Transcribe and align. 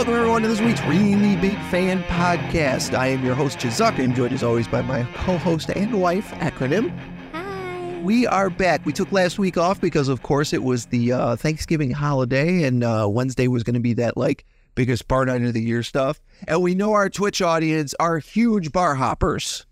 Welcome 0.00 0.14
everyone 0.14 0.40
to 0.40 0.48
this 0.48 0.62
week's 0.62 0.80
Really 0.84 1.36
Big 1.36 1.58
Fan 1.64 2.02
Podcast. 2.04 2.96
I 2.96 3.08
am 3.08 3.22
your 3.22 3.34
host, 3.34 3.58
Chizuk. 3.58 4.02
I'm 4.02 4.14
joined 4.14 4.32
as 4.32 4.42
always 4.42 4.66
by 4.66 4.80
my 4.80 5.04
co-host 5.12 5.68
and 5.68 6.00
wife, 6.00 6.30
Acronym. 6.36 6.90
Hi. 7.32 8.00
We 8.02 8.26
are 8.26 8.48
back. 8.48 8.86
We 8.86 8.94
took 8.94 9.12
last 9.12 9.38
week 9.38 9.58
off 9.58 9.78
because, 9.78 10.08
of 10.08 10.22
course, 10.22 10.54
it 10.54 10.62
was 10.62 10.86
the 10.86 11.12
uh, 11.12 11.36
Thanksgiving 11.36 11.90
holiday, 11.90 12.62
and 12.62 12.82
uh, 12.82 13.08
Wednesday 13.10 13.46
was 13.46 13.62
going 13.62 13.74
to 13.74 13.80
be 13.80 13.92
that 13.92 14.16
like 14.16 14.46
biggest 14.74 15.06
bar 15.06 15.26
night 15.26 15.42
of 15.42 15.52
the 15.52 15.60
year 15.60 15.82
stuff. 15.82 16.18
And 16.48 16.62
we 16.62 16.74
know 16.74 16.94
our 16.94 17.10
Twitch 17.10 17.42
audience 17.42 17.94
are 18.00 18.20
huge 18.20 18.72
bar 18.72 18.94
hoppers. 18.94 19.66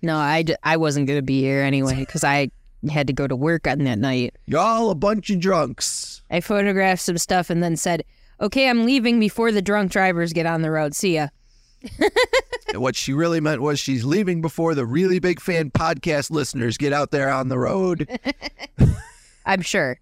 No, 0.00 0.16
I, 0.16 0.44
d- 0.44 0.56
I 0.62 0.78
wasn't 0.78 1.08
going 1.08 1.18
to 1.18 1.22
be 1.22 1.42
here 1.42 1.60
anyway 1.60 1.96
because 1.96 2.24
I 2.24 2.50
had 2.90 3.06
to 3.08 3.12
go 3.12 3.26
to 3.26 3.36
work 3.36 3.66
on 3.66 3.80
that 3.80 3.98
night. 3.98 4.34
Y'all 4.46 4.88
a 4.88 4.94
bunch 4.94 5.28
of 5.28 5.40
drunks. 5.40 6.22
I 6.30 6.40
photographed 6.40 7.02
some 7.02 7.18
stuff 7.18 7.50
and 7.50 7.62
then 7.62 7.76
said, 7.76 8.02
okay, 8.44 8.68
I'm 8.68 8.84
leaving 8.84 9.18
before 9.18 9.50
the 9.52 9.62
drunk 9.62 9.90
drivers 9.90 10.32
get 10.32 10.46
on 10.46 10.62
the 10.62 10.70
road. 10.70 10.94
See 10.94 11.14
ya. 11.14 11.28
And 12.68 12.80
what 12.82 12.96
she 12.96 13.12
really 13.12 13.40
meant 13.40 13.60
was 13.62 13.78
she's 13.78 14.04
leaving 14.04 14.40
before 14.40 14.74
the 14.74 14.86
Really 14.86 15.18
Big 15.18 15.40
Fan 15.40 15.70
Podcast 15.70 16.30
listeners 16.30 16.76
get 16.78 16.92
out 16.92 17.10
there 17.10 17.30
on 17.30 17.48
the 17.48 17.58
road. 17.58 18.08
I'm 19.46 19.60
sure. 19.62 19.98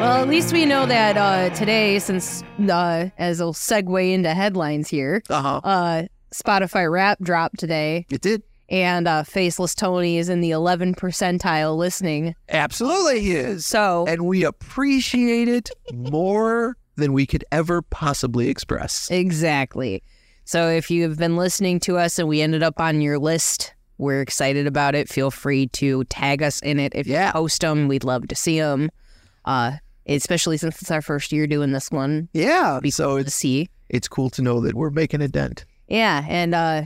well, 0.00 0.22
at 0.22 0.28
least 0.28 0.52
we 0.52 0.64
know 0.64 0.86
that 0.86 1.16
uh, 1.16 1.50
today, 1.54 1.98
since 1.98 2.42
uh, 2.70 3.08
as 3.18 3.40
a 3.40 3.44
segue 3.44 4.12
into 4.12 4.32
headlines 4.32 4.88
here, 4.88 5.22
Uh 5.28 5.42
huh. 5.42 5.60
uh, 5.64 6.02
Spotify 6.32 6.90
Wrapped 6.90 7.22
dropped 7.22 7.58
today, 7.58 8.06
It 8.10 8.20
did. 8.20 8.42
And 8.68 9.08
uh, 9.08 9.22
Faceless 9.24 9.74
Tony 9.74 10.18
is 10.18 10.28
in 10.28 10.40
the 10.40 10.50
11 10.50 10.94
percentile 10.94 11.76
listening. 11.76 12.34
Absolutely 12.48 13.20
he 13.20 13.32
is. 13.32 13.64
So 13.66 14.04
And 14.08 14.26
we 14.26 14.44
appreciate 14.44 15.48
it 15.48 15.70
more 15.92 16.76
than 16.96 17.12
we 17.12 17.26
could 17.26 17.44
ever 17.52 17.80
possibly 17.82 18.48
express. 18.48 19.10
Exactly. 19.10 20.02
So 20.44 20.68
if 20.68 20.90
you 20.90 21.02
have 21.04 21.18
been 21.18 21.36
listening 21.36 21.80
to 21.80 21.96
us 21.98 22.18
and 22.18 22.28
we 22.28 22.40
ended 22.40 22.62
up 22.62 22.80
on 22.80 23.00
your 23.00 23.18
list, 23.18 23.74
we're 23.98 24.20
excited 24.20 24.66
about 24.66 24.94
it. 24.94 25.08
Feel 25.08 25.30
free 25.30 25.66
to 25.68 26.04
tag 26.04 26.42
us 26.42 26.60
in 26.60 26.78
it. 26.80 26.92
If 26.94 27.06
Yeah. 27.06 27.26
you 27.28 27.32
post 27.32 27.60
them, 27.60 27.88
we'd 27.88 28.04
love 28.04 28.28
to 28.28 28.34
see 28.34 28.58
them. 28.58 28.90
Uh, 29.44 29.72
especially 30.06 30.56
since 30.56 30.80
it's 30.80 30.90
our 30.90 31.02
first 31.02 31.32
year 31.32 31.46
doing 31.46 31.72
this 31.72 31.90
one. 31.90 32.28
Yeah. 32.32 32.80
Be 32.82 32.90
So 32.90 33.16
cool 33.16 33.24
to 33.24 33.30
see. 33.30 33.68
it's 33.88 34.08
cool 34.08 34.30
to 34.30 34.42
know 34.42 34.60
that 34.60 34.74
we're 34.74 34.90
making 34.90 35.20
a 35.22 35.28
dent. 35.28 35.64
Yeah, 35.86 36.24
and 36.28 36.54
uh, 36.54 36.82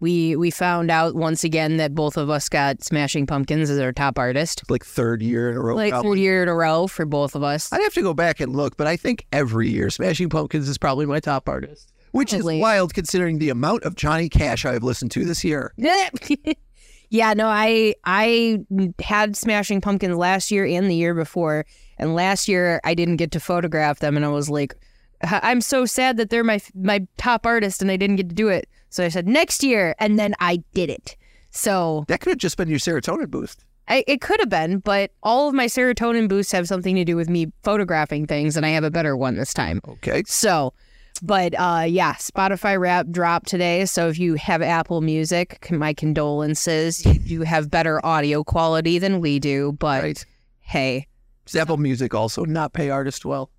we 0.00 0.36
we 0.36 0.50
found 0.50 0.90
out 0.90 1.14
once 1.14 1.44
again 1.44 1.76
that 1.78 1.94
both 1.94 2.16
of 2.16 2.28
us 2.30 2.48
got 2.48 2.82
Smashing 2.84 3.26
Pumpkins 3.26 3.70
as 3.70 3.78
our 3.78 3.92
top 3.92 4.18
artist, 4.18 4.62
like 4.68 4.84
third 4.84 5.22
year 5.22 5.50
in 5.50 5.56
a 5.56 5.60
row. 5.60 5.74
like 5.76 5.90
probably. 5.92 6.10
third 6.10 6.18
year 6.22 6.42
in 6.42 6.48
a 6.48 6.54
row 6.54 6.86
for 6.86 7.06
both 7.06 7.34
of 7.34 7.42
us. 7.42 7.72
I'd 7.72 7.80
have 7.82 7.94
to 7.94 8.02
go 8.02 8.12
back 8.14 8.40
and 8.40 8.54
look, 8.54 8.76
but 8.76 8.86
I 8.86 8.96
think 8.96 9.26
every 9.32 9.70
year 9.70 9.90
Smashing 9.90 10.28
Pumpkins 10.28 10.68
is 10.68 10.78
probably 10.78 11.06
my 11.06 11.20
top 11.20 11.48
artist. 11.48 11.92
Which 12.12 12.30
Probably. 12.30 12.58
is 12.58 12.62
wild 12.62 12.94
considering 12.94 13.38
the 13.38 13.50
amount 13.50 13.82
of 13.82 13.96
Johnny 13.96 14.28
Cash 14.28 14.64
I've 14.64 14.84
listened 14.84 15.10
to 15.12 15.24
this 15.24 15.42
year. 15.42 15.72
yeah, 17.10 17.34
no, 17.34 17.48
I 17.48 17.94
I 18.04 18.60
had 19.00 19.36
Smashing 19.36 19.80
Pumpkins 19.80 20.16
last 20.16 20.50
year 20.50 20.64
and 20.64 20.90
the 20.90 20.94
year 20.94 21.14
before, 21.14 21.66
and 21.98 22.14
last 22.14 22.46
year 22.48 22.80
I 22.84 22.94
didn't 22.94 23.16
get 23.16 23.30
to 23.32 23.40
photograph 23.40 23.98
them, 24.00 24.16
and 24.16 24.24
I 24.24 24.28
was 24.28 24.48
like, 24.50 24.74
"I- 25.22 25.40
I'm 25.42 25.60
so 25.60 25.86
sad 25.86 26.16
that 26.18 26.30
they're 26.30 26.44
my 26.44 26.60
my 26.74 27.06
top 27.16 27.46
artist, 27.46 27.82
and 27.82 27.90
I 27.90 27.96
didn't 27.96 28.16
get 28.16 28.28
to 28.28 28.34
do 28.34 28.48
it. 28.48 28.68
So 28.94 29.04
I 29.04 29.08
said 29.08 29.26
next 29.26 29.64
year, 29.64 29.96
and 29.98 30.20
then 30.20 30.36
I 30.38 30.62
did 30.72 30.88
it. 30.88 31.16
So 31.50 32.04
That 32.06 32.20
could 32.20 32.30
have 32.30 32.38
just 32.38 32.56
been 32.56 32.68
your 32.68 32.78
serotonin 32.78 33.28
boost. 33.28 33.64
I, 33.88 34.04
it 34.06 34.20
could 34.20 34.38
have 34.38 34.48
been, 34.48 34.78
but 34.78 35.10
all 35.24 35.48
of 35.48 35.54
my 35.54 35.66
serotonin 35.66 36.28
boosts 36.28 36.52
have 36.52 36.68
something 36.68 36.94
to 36.94 37.04
do 37.04 37.16
with 37.16 37.28
me 37.28 37.52
photographing 37.64 38.24
things, 38.28 38.56
and 38.56 38.64
I 38.64 38.68
have 38.68 38.84
a 38.84 38.92
better 38.92 39.16
one 39.16 39.34
this 39.34 39.52
time. 39.52 39.80
Okay. 39.88 40.22
So, 40.26 40.74
but 41.22 41.54
uh, 41.58 41.86
yeah, 41.88 42.14
Spotify 42.14 42.78
Wrapped 42.78 43.10
dropped 43.10 43.48
today. 43.48 43.84
So 43.84 44.08
if 44.08 44.16
you 44.16 44.34
have 44.36 44.62
Apple 44.62 45.00
Music, 45.00 45.68
my 45.72 45.92
condolences. 45.92 47.04
You 47.04 47.42
have 47.42 47.72
better 47.72 48.04
audio 48.06 48.44
quality 48.44 49.00
than 49.00 49.20
we 49.20 49.40
do, 49.40 49.72
but 49.80 50.02
Right. 50.04 50.26
hey, 50.60 51.08
Does 51.46 51.56
Apple 51.56 51.78
Music 51.78 52.14
also 52.14 52.44
not 52.44 52.72
pay 52.74 52.90
artists 52.90 53.24
well? 53.24 53.50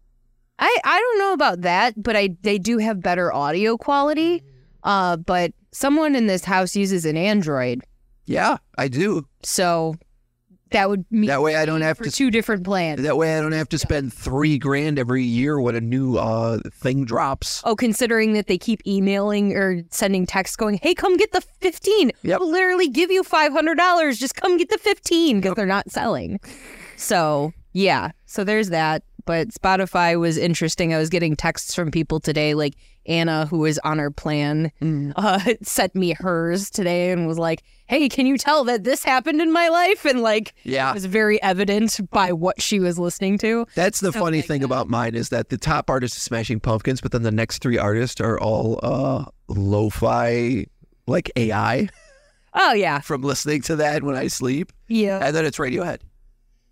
I 0.59 0.77
I 0.85 0.97
don't 0.97 1.19
know 1.19 1.33
about 1.33 1.61
that, 1.61 2.01
but 2.01 2.15
I 2.15 2.29
they 2.41 2.57
do 2.57 2.77
have 2.77 3.01
better 3.01 3.33
audio 3.33 3.75
quality. 3.77 4.41
Uh, 4.85 5.17
but 5.17 5.51
someone 5.73 6.15
in 6.15 6.27
this 6.27 6.45
house 6.45 6.75
uses 6.75 7.03
an 7.05 7.17
Android, 7.17 7.81
Yeah, 8.25 8.57
I 8.77 8.87
do. 8.87 9.25
so 9.43 9.95
that 10.71 10.89
would 10.89 11.05
mean 11.11 11.27
That 11.27 11.41
way 11.41 11.55
I 11.55 11.65
don't 11.65 11.81
have 11.81 11.97
for 11.97 12.03
to 12.05 12.11
two 12.11 12.29
different 12.31 12.63
plans. 12.63 13.01
That 13.01 13.17
way, 13.17 13.37
I 13.37 13.41
don't 13.41 13.51
have 13.53 13.69
to 13.69 13.77
spend 13.77 14.13
three 14.13 14.57
grand 14.57 14.97
every 14.99 15.23
year 15.23 15.59
when 15.61 15.75
a 15.75 15.81
new 15.81 16.17
uh, 16.17 16.59
thing 16.73 17.05
drops. 17.05 17.61
Oh, 17.65 17.75
considering 17.75 18.33
that 18.33 18.47
they 18.47 18.57
keep 18.57 18.81
emailing 18.85 19.53
or 19.53 19.83
sending 19.91 20.25
texts 20.25 20.55
going, 20.55 20.79
hey, 20.81 20.93
come 20.93 21.17
get 21.17 21.31
the 21.31 21.41
15. 21.41 22.11
Yep. 22.23 22.39
We'll 22.39 22.51
literally 22.51 22.89
give 22.89 23.09
you 23.11 23.23
$500. 23.23 24.17
Just 24.19 24.35
come 24.35 24.57
get 24.57 24.69
the 24.69 24.77
15 24.77 25.39
because 25.39 25.55
they're 25.55 25.65
not 25.65 25.89
selling. 25.91 26.39
So, 26.97 27.53
yeah. 27.73 28.11
So 28.25 28.43
there's 28.43 28.69
that. 28.69 29.03
But 29.25 29.49
Spotify 29.49 30.19
was 30.19 30.37
interesting. 30.37 30.93
I 30.93 30.97
was 30.99 31.09
getting 31.09 31.35
texts 31.35 31.73
from 31.73 31.89
people 31.91 32.19
today, 32.19 32.53
like 32.53 32.75
Anna, 33.05 33.45
who 33.45 33.65
is 33.65 33.79
on 33.83 33.97
her 33.99 34.11
plan, 34.11 34.71
uh, 35.15 35.39
sent 35.61 35.95
me 35.95 36.13
hers 36.19 36.69
today 36.69 37.11
and 37.11 37.27
was 37.27 37.37
like, 37.39 37.63
hey, 37.87 38.09
can 38.09 38.25
you 38.25 38.37
tell 38.37 38.63
that 38.63 38.83
this 38.83 39.03
happened 39.03 39.41
in 39.41 39.51
my 39.53 39.67
life? 39.69 40.05
And 40.05 40.21
like, 40.21 40.53
Yeah, 40.63 40.89
it 40.91 40.93
was 40.95 41.05
very 41.05 41.41
evident 41.43 41.99
by 42.11 42.31
what 42.31 42.61
she 42.61 42.79
was 42.79 42.97
listening 42.97 43.37
to. 43.39 43.65
that's 43.75 43.99
the 43.99 44.11
funny 44.11 44.37
like 44.39 44.47
thing 44.47 44.59
that. 44.61 44.65
about 44.65 44.89
mine 44.89 45.13
is 45.15 45.29
that 45.29 45.49
the 45.49 45.57
top 45.57 45.89
artist 45.89 46.15
is 46.15 46.23
Smashing 46.23 46.59
Pumpkins, 46.59 46.99
but 47.01 47.11
then 47.11 47.21
the 47.23 47.31
next 47.31 47.59
three 47.61 47.77
artists 47.77 48.19
are 48.21 48.39
all 48.39 48.79
uh, 48.83 49.25
lo-fi, 49.47 50.65
like 51.07 51.31
AI 51.35 51.87
Oh, 52.57 52.73
yeah. 52.73 52.99
from 53.01 53.21
listening 53.21 53.61
to 53.63 53.75
that 53.77 54.01
when 54.01 54.15
I 54.15 54.27
sleep, 54.27 54.71
Yeah. 54.87 55.19
and 55.21 55.35
then 55.35 55.45
it's 55.45 55.57
Radiohead. 55.57 55.99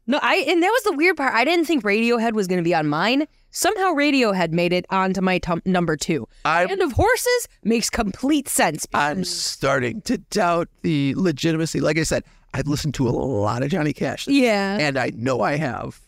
No, 0.06 0.20
I 0.22 0.36
and 0.48 0.62
that 0.62 0.70
was 0.70 0.84
the 0.84 0.94
weird 0.94 1.16
part. 1.18 1.34
I 1.34 1.46
didn't 1.46 1.66
think 1.66 1.84
Radiohead 1.84 2.34
was 2.34 2.48
going 2.48 2.58
to 2.58 2.64
be 2.64 2.76
on 2.76 2.88
mine. 2.88 3.26
Somehow 3.52 3.94
Radiohead 3.94 4.52
made 4.52 4.74
it 4.74 4.86
onto 4.90 5.22
my 5.22 5.38
tum 5.38 5.62
number 5.66 5.96
two. 5.96 6.28
I'm 6.44 6.68
Band 6.68 6.82
of 6.82 6.92
Horses 6.94 7.48
makes 7.64 7.90
complete 7.90 8.50
sense. 8.50 8.86
I'm 8.94 9.24
starting 9.24 10.02
to 10.02 10.18
doubt 10.18 10.68
the 10.82 11.14
legitimacy. 11.16 11.80
Like 11.80 11.98
I 11.98 12.04
said, 12.04 12.24
I've 12.54 12.68
listened 12.68 12.96
to 12.96 13.08
a 13.08 13.12
lot 13.12 13.64
of 13.64 13.70
Johnny 13.70 13.94
Cash, 13.94 14.28
yeah. 14.28 14.78
and 14.80 14.98
I 14.98 15.12
know 15.16 15.42
I 15.42 15.56
have. 15.58 16.02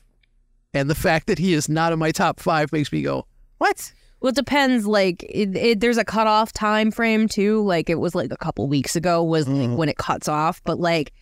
And 0.73 0.89
the 0.89 0.95
fact 0.95 1.27
that 1.27 1.39
he 1.39 1.53
is 1.53 1.69
not 1.69 1.93
in 1.93 1.99
my 1.99 2.11
top 2.11 2.39
five 2.39 2.71
makes 2.73 2.91
me 2.91 3.01
go, 3.01 3.25
"What?" 3.59 3.93
Well, 4.19 4.29
it 4.31 4.35
depends. 4.35 4.85
Like, 4.87 5.23
it, 5.23 5.55
it, 5.55 5.79
there's 5.79 5.97
a 5.97 6.03
cutoff 6.05 6.51
time 6.51 6.89
frame 6.91 7.27
too. 7.27 7.61
Like, 7.63 7.89
it 7.89 7.95
was 7.99 8.15
like 8.15 8.31
a 8.31 8.37
couple 8.37 8.67
weeks 8.67 8.95
ago 8.95 9.23
was 9.23 9.47
like 9.47 9.69
Mhm. 9.69 9.75
when 9.77 9.87
it 9.87 9.97
cuts 9.97 10.27
off. 10.27 10.61
But 10.65 10.79
like, 10.79 11.13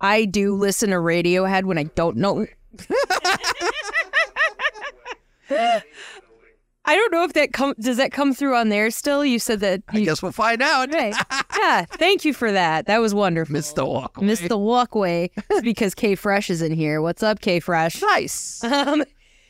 I 0.00 0.24
do 0.24 0.54
listen 0.54 0.90
to 0.90 0.96
Radiohead 0.96 1.64
when 1.64 1.78
I 1.78 1.84
don't 1.84 2.16
know. 2.16 2.46
I 5.50 6.94
don't 6.96 7.12
know 7.12 7.24
if 7.24 7.34
that 7.34 7.52
come 7.52 7.74
does 7.78 7.98
that 7.98 8.12
come 8.12 8.32
through 8.32 8.56
on 8.56 8.70
there 8.70 8.90
still. 8.90 9.22
You 9.24 9.38
said 9.38 9.60
that. 9.60 9.82
I 9.88 9.98
You, 9.98 10.06
guess 10.06 10.22
we'll 10.22 10.32
find 10.32 10.62
out. 10.62 10.90
Right. 10.92 11.14
yeah. 11.58 11.84
Thank 11.84 12.24
you 12.24 12.32
for 12.32 12.50
that. 12.50 12.86
That 12.86 12.98
was 12.98 13.12
wonderful. 13.14 13.52
Missed 13.52 13.76
the 13.76 13.84
walk. 13.84 14.22
Missed 14.22 14.48
the 14.48 14.56
walkway 14.56 15.30
because 15.62 15.94
K 15.94 16.14
Fresh 16.14 16.48
is 16.48 16.62
in 16.62 16.72
here. 16.72 17.02
What's 17.02 17.22
up, 17.22 17.40
K 17.40 17.60
Fresh? 17.60 18.00
Nice. 18.00 18.64
Um, 18.64 19.04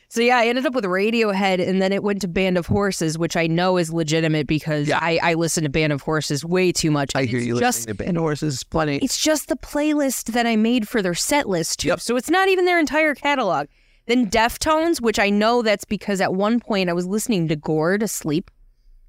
so 0.09 0.21
yeah, 0.23 0.39
I 0.39 0.47
ended 0.47 0.65
up 0.67 0.75
with 0.75 0.85
Radiohead, 0.85 1.67
and 1.67 1.83
then 1.83 1.93
it 1.93 2.03
went 2.03 2.21
to 2.23 2.29
Band 2.29 2.57
of 2.57 2.67
Horses, 2.67 3.19
which 3.19 3.37
I 3.37 3.47
know 3.47 3.77
is 3.77 3.93
legitimate 3.93 4.47
because 4.47 4.89
Yeah. 4.89 4.99
I, 5.01 5.19
I 5.23 5.35
listen 5.35 5.65
to 5.65 5.69
Band 5.69 5.93
of 5.93 6.03
Horses 6.03 6.45
way 6.45 6.73
too 6.73 6.91
much. 6.91 7.13
I 7.15 7.25
hear 7.25 7.41
you 7.41 7.59
Just 7.59 7.81
listening 7.81 7.97
to 7.97 8.05
Band 8.05 8.17
of 8.17 8.23
Horses 8.23 8.65
plenty. 8.65 8.97
it's 8.99 9.19
just 9.19 9.49
the 9.49 9.57
playlist 9.57 10.33
that 10.33 10.47
I 10.47 10.57
made 10.57 10.89
for 10.89 11.03
their 11.03 11.15
set 11.15 11.49
list 11.49 11.81
too. 11.81 11.89
Yep. 11.89 12.01
So 12.01 12.17
it's 12.17 12.31
not 12.31 12.49
even 12.49 12.65
their 12.65 12.81
entire 12.81 13.15
catalog. 13.15 13.67
Then 14.07 14.31
Deftones, 14.31 15.01
which 15.03 15.19
I 15.19 15.29
know 15.29 15.61
that's 15.61 15.85
because 15.85 16.21
at 16.23 16.33
one 16.33 16.61
point 16.61 16.89
I 16.89 16.95
was 16.95 17.05
listening 17.07 17.47
to 17.49 17.57
Gore 17.57 17.99
to 17.99 18.09
sleep. 18.09 18.51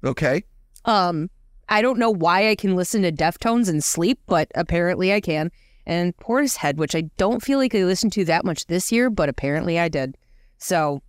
Okay. 0.04 0.44
Um, 0.84 1.30
I 1.70 1.80
don't 1.82 1.98
know 1.98 2.10
why 2.10 2.50
I 2.50 2.54
can 2.56 2.76
listen 2.76 3.00
to 3.02 3.12
Deftones 3.12 3.68
and 3.70 3.82
sleep, 3.82 4.18
but 4.26 4.48
apparently 4.54 5.12
I 5.14 5.20
can. 5.22 5.50
And 5.86 6.14
Portishead, 6.18 6.76
which 6.76 6.94
I 6.94 7.02
don't 7.16 7.42
feel 7.42 7.58
like 7.58 7.74
I 7.74 7.84
listened 7.84 8.12
to 8.12 8.24
that 8.26 8.44
much 8.44 8.66
this 8.66 8.92
year, 8.92 9.08
but 9.08 9.28
apparently 9.30 9.78
I 9.78 9.88
did. 9.88 10.16
So, 10.60 11.02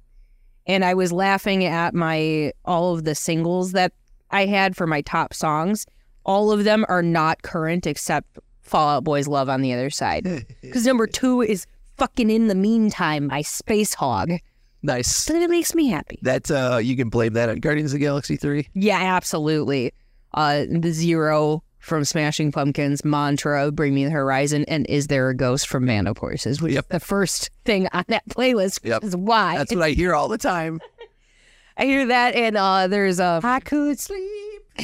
and 0.65 0.83
I 0.83 0.93
was 0.93 1.11
laughing 1.11 1.65
at 1.65 1.93
my 1.93 2.51
all 2.65 2.93
of 2.93 3.03
the 3.03 3.15
singles 3.15 3.73
that 3.73 3.93
I 4.31 4.45
had 4.45 4.75
for 4.75 4.87
my 4.87 5.01
top 5.01 5.33
songs. 5.33 5.85
All 6.25 6.51
of 6.51 6.63
them 6.63 6.85
are 6.87 7.03
not 7.03 7.41
current 7.41 7.85
except 7.85 8.39
Fall 8.61 8.89
Out 8.89 9.03
Boy's 9.03 9.27
Love 9.27 9.49
on 9.49 9.61
the 9.61 9.73
other 9.73 9.89
side. 9.89 10.25
Because 10.61 10.85
number 10.85 11.07
two 11.07 11.41
is 11.41 11.65
fucking 11.97 12.29
in 12.29 12.47
the 12.47 12.55
meantime, 12.55 13.27
my 13.27 13.41
Spacehog. 13.41 14.39
Nice. 14.83 15.15
So 15.15 15.35
it 15.35 15.47
makes 15.47 15.75
me 15.75 15.89
happy. 15.89 16.17
That 16.23 16.49
uh, 16.49 16.79
you 16.81 16.95
can 16.97 17.09
blame 17.09 17.33
that 17.33 17.49
on 17.49 17.59
Guardians 17.59 17.93
of 17.93 17.99
the 17.99 18.03
Galaxy 18.03 18.35
three. 18.35 18.67
Yeah, 18.73 18.97
absolutely. 18.97 19.93
Uh, 20.33 20.65
the 20.67 20.91
zero 20.91 21.63
from 21.81 22.05
Smashing 22.05 22.51
Pumpkins, 22.51 23.03
Mantra, 23.03 23.71
Bring 23.71 23.93
Me 23.95 24.05
the 24.05 24.11
Horizon, 24.11 24.63
and 24.67 24.85
Is 24.87 25.07
There 25.07 25.29
a 25.29 25.35
Ghost 25.35 25.67
from 25.67 25.85
Band 25.87 26.07
of 26.07 26.17
Horses, 26.19 26.61
which 26.61 26.73
Yep. 26.73 26.85
is 26.85 26.89
the 26.89 26.99
first 26.99 27.49
thing 27.65 27.87
on 27.91 28.05
that 28.07 28.23
playlist, 28.29 28.83
which 28.83 28.91
Yep. 28.91 29.03
is 29.03 29.15
why. 29.15 29.57
That's 29.57 29.73
what 29.73 29.83
I 29.83 29.89
hear 29.89 30.13
all 30.13 30.27
the 30.29 30.37
time. 30.37 30.79
I 31.77 31.85
hear 31.85 32.05
that, 32.05 32.35
and 32.35 32.55
uh, 32.57 32.87
there's 32.87 33.19
a 33.19 33.39
I 33.43 33.59
could 33.59 33.99
sleep, 33.99 34.61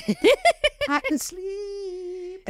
I 0.90 1.00
could 1.08 1.22
sleep, 1.22 1.44
and 1.46 1.77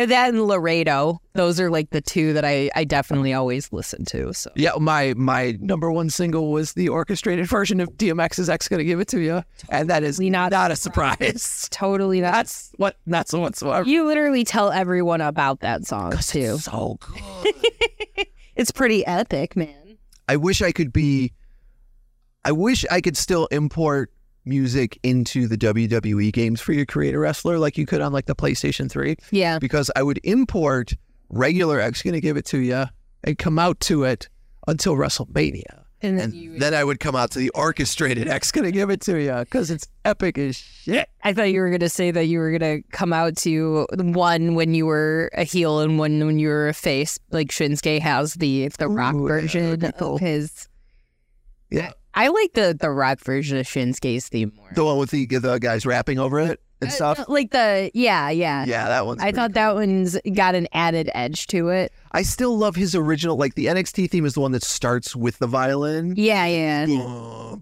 that 0.06 0.30
and 0.30 0.44
Laredo. 0.44 1.20
Those 1.34 1.60
are 1.60 1.70
like 1.70 1.90
the 1.90 2.02
two 2.02 2.34
that 2.34 2.46
I 2.46 2.70
I 2.76 2.84
definitely 2.84 3.34
always 3.34 3.72
listen 3.74 4.06
to. 4.06 4.34
So 4.34 4.52
Yeah, 4.56 4.72
my 4.80 5.14
my 5.16 5.58
number 5.60 5.92
one 5.92 6.10
single 6.10 6.52
was 6.52 6.74
the 6.74 6.90
orchestrated 6.90 7.48
version 7.48 7.80
of 7.80 7.90
DMX's 7.98 8.50
"X 8.50 8.68
Gonna 8.68 8.84
Give 8.84 9.00
It 9.00 9.08
to 9.10 9.20
You," 9.20 9.44
and 9.70 9.90
that 9.90 10.04
is 10.04 10.18
Totally 10.18 10.30
not 10.30 10.52
not 10.52 10.72
a 10.72 10.76
surprise. 10.76 11.68
totally 11.72 12.22
not. 12.22 12.34
That's 12.34 12.72
what 12.78 12.98
so 13.26 13.40
whatsoever. 13.40 13.88
You 13.88 14.06
literally 14.06 14.44
tell 14.44 14.72
everyone 14.72 15.22
about 15.22 15.62
that 15.62 15.86
song 15.86 16.12
too. 16.22 16.58
So 16.58 16.98
good. 17.02 17.56
It's 18.58 18.72
pretty 18.72 19.06
epic, 19.06 19.56
man. 19.56 20.00
I 20.28 20.36
wish 20.36 20.64
I 20.64 20.72
could 20.72 20.92
be. 20.92 21.32
I 22.44 22.52
wish 22.52 22.86
I 22.90 23.02
could 23.02 23.16
still 23.16 23.46
import 23.52 24.12
music 24.48 25.00
into 25.04 25.48
the 25.48 25.58
WWE 25.58 26.32
games 26.34 26.62
for 26.62 26.74
your 26.74 26.86
creator 26.86 27.20
wrestler 27.20 27.60
like 27.60 27.78
you 27.78 27.86
could 27.86 28.02
on 28.02 28.12
like 28.14 28.26
the 28.26 28.36
PlayStation 28.36 28.90
3 28.90 29.16
Yeah. 29.32 29.60
because 29.60 29.92
I 29.96 30.04
would 30.04 30.20
import 30.24 30.94
regular 31.30 31.80
X 31.80 32.02
gonna 32.04 32.22
give 32.22 32.38
it 32.38 32.46
to 32.48 32.60
you 32.60 32.86
and 33.24 33.38
come 33.38 33.60
out 33.60 33.80
to 33.82 34.04
it 34.06 34.30
until 34.68 34.96
WrestleMania. 34.96 35.84
And 36.02 36.20
then 36.20 36.26
And 36.26 36.34
you, 36.36 36.60
then 36.60 36.76
I 36.76 36.84
would 36.84 37.00
come 37.00 37.16
out 37.16 37.32
to 37.32 37.40
the 37.40 37.50
orchestrated 37.56 38.28
X 38.28 38.52
gonna 38.52 38.72
give 38.72 38.92
it 38.92 39.02
to 39.02 39.20
you 39.20 39.34
because 39.40 39.72
it's 39.72 39.88
epic 40.06 40.38
as 40.38 40.56
shit. 40.56 41.10
I 41.24 41.34
thought 41.34 41.52
you 41.52 41.60
were 41.60 41.72
gonna 41.72 41.90
say 41.90 42.12
that 42.12 42.26
you 42.26 42.38
were 42.38 42.52
gonna 42.58 42.84
come 42.92 43.12
out 43.14 43.36
to 43.38 43.88
one 43.92 44.54
when 44.54 44.76
you 44.76 44.86
were 44.86 45.32
a 45.34 45.44
heel 45.44 45.80
and 45.80 45.98
one 45.98 46.24
when 46.24 46.38
you 46.38 46.50
were 46.50 46.68
a 46.70 46.74
face. 46.74 47.18
Like 47.32 47.48
Shinsuke 47.48 48.00
has 48.00 48.36
the 48.36 48.68
the 48.78 48.88
rock 48.88 49.16
Ooh, 49.16 49.28
version 49.28 49.92
cool. 49.98 50.16
of 50.16 50.22
his. 50.22 50.68
Yeah. 51.72 51.92
I 52.18 52.28
like 52.30 52.54
the 52.54 52.76
the 52.80 52.90
rock 52.90 53.20
version 53.20 53.58
of 53.58 53.66
Shinsuke's 53.66 54.28
theme 54.30 54.52
more. 54.56 54.70
The 54.74 54.84
one 54.84 54.98
with 54.98 55.12
the, 55.12 55.26
the 55.28 55.58
guys 55.60 55.86
rapping 55.86 56.18
over 56.20 56.40
it 56.40 56.60
and 56.82 56.90
Uh, 56.90 56.94
stuff. 56.94 57.26
like 57.28 57.52
the 57.52 57.92
yeah 57.94 58.30
yeah. 58.30 58.66
Yeah, 58.66 58.88
that 58.88 59.06
one. 59.06 59.20
I 59.22 59.32
thought 59.32 59.54
that 59.54 59.76
one's 59.76 60.18
got 60.34 60.56
an 60.56 60.68
added 60.74 61.10
edge 61.14 61.48
to 61.48 61.70
it. 61.70 61.92
I 62.12 62.24
still 62.24 62.58
love 62.58 62.76
his 62.76 62.96
original. 62.96 63.38
Like 63.38 63.56
the 63.56 63.68
NXT 63.68 64.10
theme 64.10 64.26
is 64.26 64.34
the 64.34 64.42
one 64.42 64.52
that 64.54 64.64
starts 64.64 65.16
with 65.16 65.38
the 65.40 65.48
violin. 65.48 66.14
Yeah 66.18 66.46
yeah. 66.48 66.86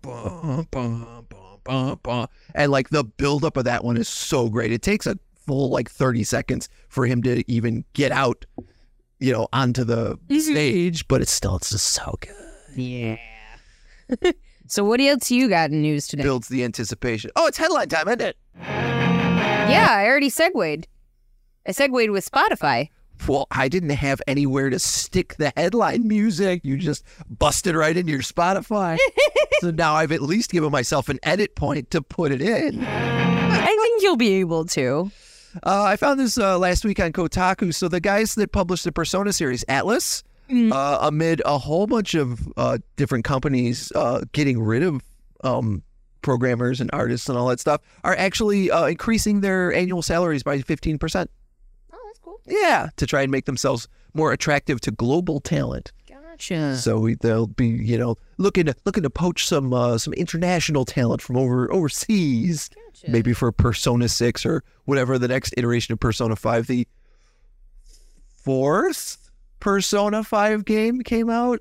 Bum, 0.01 0.67
bum, 0.71 1.99
bum. 2.03 2.27
And 2.53 2.71
like 2.71 2.89
the 2.89 3.03
buildup 3.03 3.57
of 3.57 3.65
that 3.65 3.83
one 3.83 3.97
is 3.97 4.07
so 4.07 4.49
great. 4.49 4.71
It 4.71 4.81
takes 4.81 5.05
a 5.07 5.17
full 5.45 5.69
like 5.69 5.89
30 5.89 6.23
seconds 6.23 6.69
for 6.89 7.05
him 7.05 7.21
to 7.23 7.43
even 7.51 7.83
get 7.93 8.11
out, 8.11 8.45
you 9.19 9.31
know, 9.33 9.47
onto 9.53 9.83
the 9.83 10.17
Mhm. 10.29 10.39
stage, 10.41 11.07
but 11.07 11.21
it's 11.21 11.31
still 11.31 11.55
it's 11.57 11.71
just 11.71 11.87
so 11.87 12.17
good. 12.21 12.33
Yeah. 12.75 13.17
so 14.67 14.83
what 14.83 14.99
else 14.99 15.29
you 15.31 15.47
got 15.47 15.71
in 15.71 15.81
news 15.81 16.07
today? 16.07 16.23
Builds 16.23 16.47
the 16.47 16.63
anticipation. 16.63 17.31
Oh, 17.35 17.47
it's 17.47 17.57
headline 17.57 17.89
time, 17.89 18.07
isn't 18.07 18.21
it? 18.21 18.37
Yeah, 18.59 19.87
I 19.89 20.05
already 20.05 20.29
segued. 20.29 20.87
I 21.67 21.71
segued 21.71 22.11
with 22.11 22.29
Spotify. 22.29 22.89
Well, 23.27 23.47
I 23.49 23.69
didn't 23.69 23.91
have 23.91 24.21
anywhere 24.27 24.69
to 24.69 24.77
stick 24.77 25.35
the 25.37 25.51
headline 25.55 26.07
music. 26.07 26.61
You 26.63 26.77
just 26.77 27.03
busted 27.29 27.75
right 27.75 27.95
into 27.95 28.11
your 28.11 28.21
Spotify. 28.21 28.97
so 29.59 29.71
now 29.71 29.95
I've 29.95 30.11
at 30.11 30.21
least 30.21 30.51
given 30.51 30.71
myself 30.71 31.09
an 31.09 31.19
edit 31.23 31.55
point 31.55 31.91
to 31.91 32.01
put 32.01 32.31
it 32.31 32.41
in. 32.41 32.83
I 32.85 33.65
think 33.65 34.03
you'll 34.03 34.17
be 34.17 34.35
able 34.35 34.65
to. 34.65 35.11
Uh, 35.63 35.83
I 35.83 35.95
found 35.95 36.19
this 36.19 36.37
uh, 36.37 36.59
last 36.59 36.83
week 36.83 36.99
on 36.99 37.13
Kotaku. 37.13 37.73
So 37.73 37.87
the 37.87 38.01
guys 38.01 38.35
that 38.35 38.51
published 38.51 38.83
the 38.83 38.91
Persona 38.91 39.31
series, 39.31 39.63
Atlus, 39.65 40.23
Mm. 40.49 40.71
uh, 40.71 40.99
amid 41.01 41.41
a 41.45 41.57
whole 41.57 41.87
bunch 41.87 42.13
of 42.13 42.47
uh, 42.55 42.77
different 42.97 43.25
companies 43.25 43.91
uh, 43.95 44.21
getting 44.31 44.61
rid 44.61 44.83
of 44.83 45.01
um, 45.43 45.81
programmers 46.21 46.81
and 46.81 46.89
artists 46.93 47.29
and 47.29 47.37
all 47.37 47.47
that 47.47 47.59
stuff, 47.59 47.81
are 48.03 48.15
actually 48.15 48.69
uh, 48.69 48.85
increasing 48.85 49.41
their 49.41 49.73
annual 49.73 50.01
salaries 50.01 50.43
by 50.43 50.59
15%. 50.59 51.27
Oh, 51.93 51.97
that's 52.07 52.19
cool. 52.19 52.39
Yeah, 52.45 52.89
to 52.97 53.05
try 53.07 53.21
and 53.21 53.31
make 53.31 53.45
themselves 53.45 53.87
more 54.13 54.31
attractive 54.31 54.81
to 54.81 54.91
global 54.91 55.39
talent. 55.39 55.91
Gotcha. 56.07 56.75
So 56.75 56.99
we, 56.99 57.15
they'll 57.15 57.47
be, 57.47 57.67
you 57.67 57.97
know, 57.97 58.17
looking 58.37 58.65
to 58.65 58.75
looking 58.85 59.03
to 59.03 59.09
poach 59.09 59.47
some 59.47 59.73
uh, 59.73 59.97
some 59.97 60.11
international 60.13 60.83
talent 60.83 61.21
from 61.21 61.37
over 61.37 61.71
overseas, 61.71 62.69
Gotcha. 62.69 63.09
maybe 63.09 63.31
for 63.31 63.51
Persona 63.53 64.09
Six 64.09 64.45
or 64.45 64.61
whatever 64.83 65.17
the 65.17 65.29
next 65.29 65.53
iteration 65.57 65.93
of 65.93 65.99
Persona 66.01 66.35
Five. 66.35 66.67
The 66.67 66.87
fourth 68.43 69.24
Persona 69.59 70.23
Five 70.23 70.65
game 70.65 71.01
came 71.01 71.29
out 71.29 71.59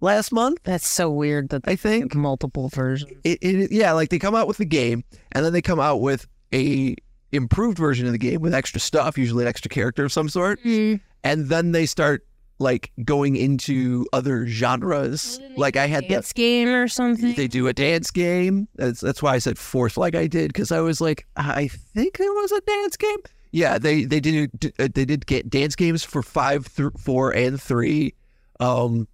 last 0.00 0.32
month, 0.32 0.60
That's 0.64 0.88
so 0.88 1.10
weird 1.10 1.50
that 1.50 1.62
I 1.66 1.76
think. 1.76 2.14
multiple 2.14 2.68
versions. 2.68 3.12
It, 3.24 3.38
it, 3.42 3.72
yeah, 3.72 3.92
like 3.92 4.10
they 4.10 4.18
come 4.18 4.34
out 4.34 4.48
with 4.48 4.56
the 4.56 4.64
game 4.64 5.04
and 5.32 5.44
then 5.44 5.52
they 5.52 5.62
come 5.62 5.80
out 5.80 6.00
with 6.00 6.26
a 6.52 6.96
improved 7.32 7.78
version 7.78 8.06
of 8.06 8.12
the 8.12 8.18
game 8.18 8.40
with 8.40 8.54
extra 8.54 8.80
stuff, 8.80 9.16
usually 9.16 9.44
an 9.44 9.48
extra 9.48 9.68
character 9.68 10.04
of 10.04 10.12
some 10.12 10.28
sort, 10.28 10.60
mm-hmm. 10.64 10.96
and 11.22 11.46
then 11.48 11.72
they 11.72 11.86
start 11.86 12.26
like 12.58 12.92
going 13.04 13.36
into 13.36 14.06
other 14.12 14.46
genres. 14.46 15.40
Like 15.56 15.76
I 15.76 15.86
had 15.86 16.04
the, 16.04 16.08
dance 16.08 16.32
game 16.32 16.68
or 16.68 16.88
something. 16.88 17.34
they 17.34 17.48
do 17.48 17.68
a 17.68 17.72
dance 17.72 18.10
game. 18.10 18.68
That's 18.74 19.00
that's 19.00 19.22
why 19.22 19.34
I 19.34 19.38
said 19.38 19.58
fourth, 19.58 19.96
like 19.96 20.14
I 20.14 20.26
did, 20.26 20.52
because 20.52 20.72
I 20.72 20.80
was 20.80 21.00
like, 21.00 21.26
I 21.36 21.68
think 21.68 22.18
there 22.18 22.32
was 22.32 22.52
a 22.52 22.60
dance 22.60 22.96
game. 22.96 23.18
Yeah, 23.52 23.78
they 23.78 24.04
they 24.04 24.20
did 24.20 24.72
uh, 24.78 24.88
they 24.94 25.04
did 25.04 25.26
get 25.26 25.50
dance 25.50 25.74
games 25.76 26.04
for 26.04 26.22
five, 26.22 26.72
th- 26.74 26.90
four, 26.98 27.32
and 27.34 27.60
three. 27.60 28.14
Um, 28.60 29.08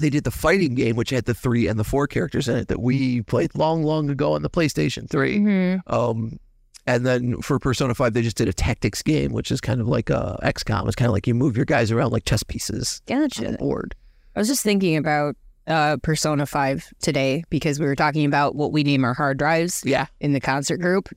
they 0.00 0.10
did 0.10 0.24
the 0.24 0.30
fighting 0.30 0.74
game, 0.74 0.96
which 0.96 1.10
had 1.10 1.24
the 1.24 1.34
three 1.34 1.66
and 1.68 1.78
the 1.78 1.84
four 1.84 2.06
characters 2.06 2.48
in 2.48 2.56
it 2.56 2.68
that 2.68 2.80
we 2.80 3.22
played 3.22 3.54
long, 3.54 3.82
long 3.82 4.10
ago 4.10 4.34
on 4.34 4.42
the 4.42 4.50
PlayStation 4.50 5.08
3 5.08 5.38
Mhm. 5.38 5.80
Um, 5.86 6.38
and 6.86 7.04
then 7.06 7.40
for 7.42 7.58
Persona 7.58 7.94
Five, 7.94 8.12
they 8.12 8.22
just 8.22 8.36
did 8.36 8.46
a 8.46 8.52
tactics 8.52 9.02
game, 9.02 9.32
which 9.32 9.50
is 9.50 9.60
kind 9.60 9.80
of 9.80 9.88
like 9.88 10.10
uh, 10.10 10.36
XCOM. 10.42 10.86
It's 10.86 10.94
kind 10.96 11.08
of 11.08 11.12
like 11.14 11.26
you 11.26 11.34
move 11.34 11.56
your 11.56 11.64
guys 11.66 11.90
around 11.90 12.12
like 12.12 12.24
chess 12.24 12.42
pieces 12.42 13.00
on 13.10 13.52
the 13.52 13.58
board. 13.58 13.94
I 14.34 14.38
was 14.38 14.48
just 14.48 14.62
thinking 14.62 14.96
about 14.96 15.34
uh, 15.66 15.96
Persona 16.02 16.46
5 16.46 16.92
today 17.00 17.44
because 17.50 17.80
we 17.80 17.86
were 17.86 17.96
talking 17.96 18.24
about 18.24 18.54
what 18.54 18.72
we 18.72 18.82
name 18.82 19.04
our 19.04 19.14
hard 19.14 19.38
drives 19.38 19.82
Yeah. 19.84 20.06
in 20.20 20.32
the 20.32 20.40
concert 20.40 20.78
group. 20.78 21.08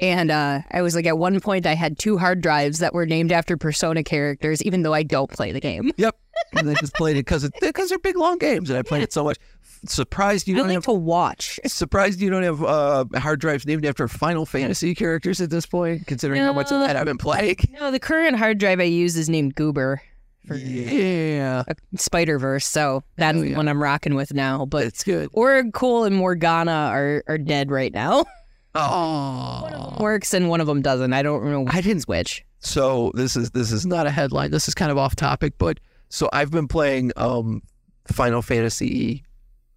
And 0.00 0.30
uh, 0.30 0.60
I 0.70 0.82
was 0.82 0.94
like, 0.94 1.06
at 1.06 1.18
one 1.18 1.38
point, 1.40 1.66
I 1.66 1.74
had 1.74 1.98
two 1.98 2.18
hard 2.18 2.40
drives 2.40 2.78
that 2.80 2.94
were 2.94 3.06
named 3.06 3.32
after 3.32 3.56
Persona 3.56 4.02
characters, 4.02 4.62
even 4.62 4.82
though 4.82 4.94
I 4.94 5.02
don't 5.02 5.30
play 5.30 5.52
the 5.52 5.60
game. 5.60 5.92
Yep. 5.96 6.16
and 6.54 6.68
I 6.70 6.74
just 6.74 6.94
played 6.94 7.16
it 7.16 7.20
because 7.26 7.48
because 7.60 7.90
they're 7.90 7.98
big 7.98 8.16
long 8.16 8.38
games, 8.38 8.70
and 8.70 8.78
I 8.78 8.82
played 8.82 9.02
it 9.02 9.12
so 9.12 9.22
much. 9.24 9.38
Surprised 9.84 10.48
you 10.48 10.54
I 10.54 10.58
don't 10.58 10.68
like 10.68 10.74
have 10.74 10.84
to 10.84 10.92
watch. 10.92 11.60
surprised 11.66 12.20
you 12.20 12.30
don't 12.30 12.42
have 12.42 12.62
uh, 12.64 13.04
hard 13.16 13.40
drives 13.40 13.66
named 13.66 13.84
after 13.84 14.08
Final 14.08 14.46
Fantasy 14.46 14.94
characters 14.94 15.40
at 15.40 15.50
this 15.50 15.66
point, 15.66 16.06
considering 16.06 16.40
how 16.40 16.52
much 16.52 16.70
of 16.72 16.80
that 16.80 16.96
I've 16.96 17.04
been 17.04 17.18
playing. 17.18 17.56
No, 17.78 17.90
the 17.90 17.98
current 18.00 18.36
hard 18.36 18.58
drive 18.58 18.80
I 18.80 18.84
use 18.84 19.16
is 19.16 19.28
named 19.28 19.54
Goober 19.56 20.00
for 20.46 20.54
Yeah, 20.56 21.62
Spider 21.96 22.38
Verse, 22.38 22.66
so 22.66 23.02
that's 23.16 23.38
Oh, 23.38 23.42
yeah. 23.42 23.56
one 23.56 23.68
I'm 23.68 23.82
rocking 23.82 24.14
with 24.14 24.34
now. 24.34 24.66
But 24.66 24.84
it's 24.86 25.04
good. 25.04 25.28
Oracle 25.32 26.04
and 26.04 26.14
Morgana 26.16 26.70
are, 26.92 27.22
are 27.28 27.38
dead 27.38 27.70
right 27.70 27.92
now. 27.92 28.24
Oh, 28.74 29.96
Works 30.00 30.32
and 30.32 30.48
one 30.48 30.60
of 30.62 30.66
them 30.66 30.80
doesn't. 30.80 31.12
I 31.12 31.22
don't 31.22 31.44
know 31.44 31.66
I 31.68 31.82
didn't 31.82 32.02
switch. 32.02 32.42
So 32.60 33.12
this 33.14 33.36
is 33.36 33.50
this 33.50 33.70
is 33.70 33.84
not 33.84 34.06
a 34.06 34.10
headline. 34.10 34.50
This 34.50 34.66
is 34.66 34.74
kind 34.74 34.90
of 34.90 34.96
off 34.96 35.14
topic, 35.14 35.54
but 35.58 35.78
so 36.08 36.28
I've 36.32 36.50
been 36.50 36.68
playing 36.68 37.12
um 37.16 37.60
Final 38.06 38.40
Fantasy 38.40 39.24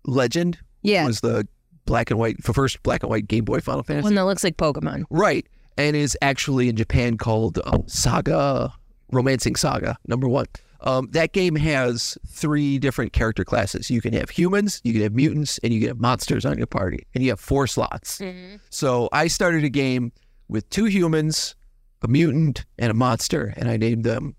Legend. 0.06 0.60
Yeah, 0.82 1.06
Was 1.06 1.20
the 1.22 1.46
black 1.86 2.10
and 2.10 2.18
white 2.20 2.42
first 2.44 2.82
black 2.84 3.04
and 3.04 3.10
white 3.10 3.28
Game 3.28 3.44
Boy 3.44 3.60
Final 3.60 3.84
Fantasy. 3.84 4.04
one 4.06 4.16
that 4.16 4.24
looks 4.26 4.44
like 4.46 4.56
Pokemon. 4.58 5.04
Right. 5.10 5.46
And 5.78 5.96
is 5.98 6.18
actually 6.22 6.70
in 6.70 6.78
Japan 6.78 7.18
called 7.18 7.60
uh, 7.66 7.80
Saga, 7.88 8.72
Romancing 9.12 9.56
Saga, 9.56 9.98
number 10.08 10.28
one. 10.28 10.46
Um, 10.82 11.10
that 11.12 11.32
game 11.34 11.56
has 11.56 12.18
three 12.28 12.78
different 12.78 13.12
character 13.12 13.44
classes. 13.44 13.90
You 13.90 14.02
can 14.02 14.14
have 14.14 14.30
humans, 14.30 14.82
you 14.84 14.94
can 14.94 15.02
have 15.02 15.14
mutants, 15.14 15.58
and 15.64 15.74
you 15.74 15.80
can 15.80 15.88
have 15.90 16.00
monsters 16.00 16.46
on 16.46 16.58
your 16.58 16.68
party. 16.68 17.08
And 17.16 17.24
you 17.24 17.32
have 17.32 17.40
four 17.40 17.66
slots. 17.66 18.22
So 18.70 19.10
I 19.12 19.28
started 19.28 19.64
a 19.64 19.70
game 19.70 20.12
with 20.48 20.70
two 20.70 20.86
humans, 20.86 21.56
a 22.04 22.08
mutant, 22.08 22.66
and 22.78 22.92
a 22.92 22.94
monster. 22.94 23.54
And 23.58 23.68
I 23.68 23.78
named 23.78 24.04
them 24.04 24.36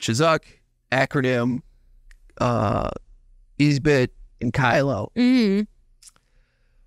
Chizuk, 0.00 0.40
Acronym, 0.90 1.60
uh, 2.40 2.90
Izbit, 3.60 4.08
and 4.40 4.52
Kylo. 4.52 5.08
Mm-hmm. 5.14 5.62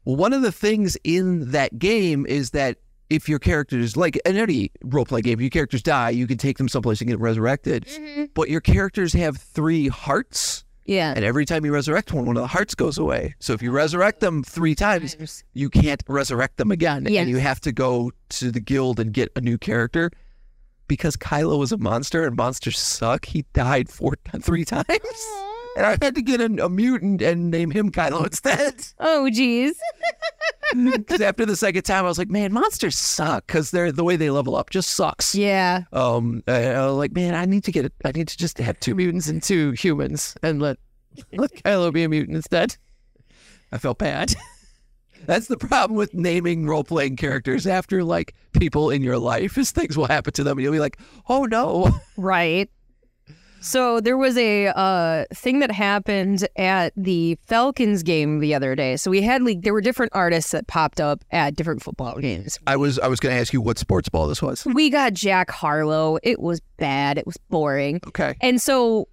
Well, 0.04 0.16
one 0.16 0.34
of 0.34 0.42
the 0.42 0.52
things 0.52 0.98
in 1.04 1.52
that 1.52 1.78
game 1.80 2.26
is 2.26 2.50
that 2.52 2.78
if 3.12 3.28
your 3.30 3.40
characters, 3.40 3.96
like 3.98 4.16
in 4.26 4.38
any 4.38 4.72
role 4.84 5.06
play 5.06 5.22
game, 5.22 5.34
if 5.34 5.42
your 5.42 5.50
characters 5.50 5.84
die, 5.84 6.10
you 6.12 6.26
can 6.28 6.38
take 6.38 6.58
them 6.58 6.68
someplace 6.70 7.02
and 7.02 7.10
get 7.10 7.20
resurrected. 7.20 7.86
Mm-hmm. 7.86 8.26
But 8.34 8.50
your 8.50 8.62
characters 8.62 9.14
have 9.14 9.38
three 9.38 9.88
hearts, 9.90 10.64
Yeah. 10.86 11.14
and 11.16 11.24
every 11.26 11.46
time 11.46 11.66
you 11.66 11.74
resurrect 11.74 12.14
one, 12.14 12.26
one 12.26 12.38
of 12.38 12.42
the 12.42 12.48
hearts 12.48 12.74
goes 12.76 12.98
away. 12.98 13.36
So 13.40 13.54
if 13.54 13.62
you 13.62 13.72
resurrect 13.72 14.20
them 14.22 14.44
three 14.44 14.76
times, 14.76 15.44
you 15.54 15.70
can't 15.70 16.02
resurrect 16.08 16.58
them 16.58 16.72
again, 16.72 17.06
Yes. 17.10 17.22
and 17.22 17.30
you 17.30 17.38
have 17.38 17.60
to 17.62 17.72
go 17.72 18.12
to 18.30 18.52
the 18.52 18.60
guild 18.62 19.00
and 19.00 19.12
get 19.14 19.30
a 19.36 19.42
new 19.42 19.58
character. 19.58 20.10
because 20.88 21.16
Kylo 21.16 21.58
was 21.58 21.72
a 21.72 21.78
monster 21.78 22.26
and 22.28 22.36
monsters 22.36 22.78
suck, 22.78 23.24
he 23.26 23.46
died 23.54 23.88
four 23.88 24.16
three 24.42 24.66
times. 24.66 24.86
And 25.78 25.86
I 25.86 25.92
had 26.02 26.16
to 26.16 26.22
get 26.22 26.42
a, 26.42 26.66
a 26.66 26.68
mutant 26.70 27.22
and 27.22 27.50
name 27.50 27.72
him 27.72 27.92
Kylo 27.92 28.26
instead. 28.26 28.76
Oh, 29.00 29.30
geez. 29.30 29.80
Because 30.74 31.22
after 31.22 31.46
the 31.46 31.56
second 31.56 31.84
time, 31.84 32.06
I 32.06 32.08
was 32.08 32.18
like, 32.18 32.30
man, 32.30 32.54
monsters 32.54 32.98
suck 32.98 33.48
because 33.48 33.72
they're 33.72 33.92
the 33.92 34.04
way 34.04 34.16
they 34.16 34.30
level 34.30 34.56
up 34.56 34.70
just 34.70 34.92
sucks. 34.92 35.36
Yeah. 35.36 35.84
Um, 35.92 36.44
uh, 36.48 36.52
I 36.52 36.86
was 36.86 36.96
like, 36.96 37.14
man, 37.14 37.36
I 37.36 37.46
need 37.46 37.64
to 37.66 37.72
get 37.72 37.86
it. 37.86 37.94
I 38.06 38.12
need 38.12 38.28
to 38.28 38.38
just 38.38 38.58
have 38.58 38.80
two 38.80 38.96
mutants 38.96 39.28
and 39.28 39.42
two 39.42 39.72
humans 39.72 40.36
and 40.44 40.62
let 40.62 40.78
let 41.34 41.54
Kylo 41.54 41.92
be 41.94 42.04
a 42.04 42.10
mutant 42.10 42.36
instead. 42.36 42.78
I 43.72 43.78
felt 43.78 43.98
bad. 43.98 44.34
That's 45.26 45.48
the 45.48 45.58
problem 45.58 45.98
with 45.98 46.14
naming 46.14 46.68
role 46.68 46.84
playing 46.84 47.16
characters 47.16 47.68
after 47.68 48.04
like 48.04 48.34
people 48.54 48.90
in 48.90 49.04
your 49.04 49.20
life 49.20 49.58
is 49.58 49.72
things 49.72 49.98
will 49.98 50.08
happen 50.08 50.34
to 50.34 50.44
them 50.44 50.58
and 50.58 50.64
you'll 50.64 50.74
be 50.74 50.80
like, 50.80 50.98
oh 51.30 51.46
no. 51.46 51.92
Right. 52.18 52.70
So 53.62 54.02
there 54.02 54.18
was 54.18 54.38
a 54.38 54.68
uh, 54.68 55.26
thing 55.34 55.60
that 55.60 55.72
happened 55.72 56.48
at 56.56 56.94
the 56.98 57.38
Falcons 57.46 58.02
game 58.02 58.40
the 58.40 58.56
other 58.56 58.76
day. 58.76 58.98
So 58.98 59.12
we 59.12 59.22
had 59.22 59.44
like 59.44 59.62
there 59.62 59.74
were 59.74 59.82
different 59.82 60.12
artists 60.16 60.52
that 60.52 60.68
popped 60.68 61.00
up 61.00 61.24
at 61.32 61.56
different 61.56 61.84
football 61.84 62.18
games. 62.20 62.58
I 62.66 62.76
was 62.76 62.98
I 63.00 63.08
was 63.08 63.20
gonna 63.20 63.36
ask 63.36 63.54
you 63.54 63.62
what 63.62 63.78
sports 63.78 64.10
ball 64.10 64.28
this 64.28 64.42
was. 64.42 64.66
We 64.66 64.90
got 64.90 65.14
Jack 65.14 65.52
Harlow. 65.52 66.18
It 66.24 66.42
was 66.42 66.60
bad. 66.78 67.18
It 67.20 67.26
was 67.26 67.38
boring. 67.50 68.02
Okay. 68.08 68.36
And 68.42 68.60
so, 68.60 69.08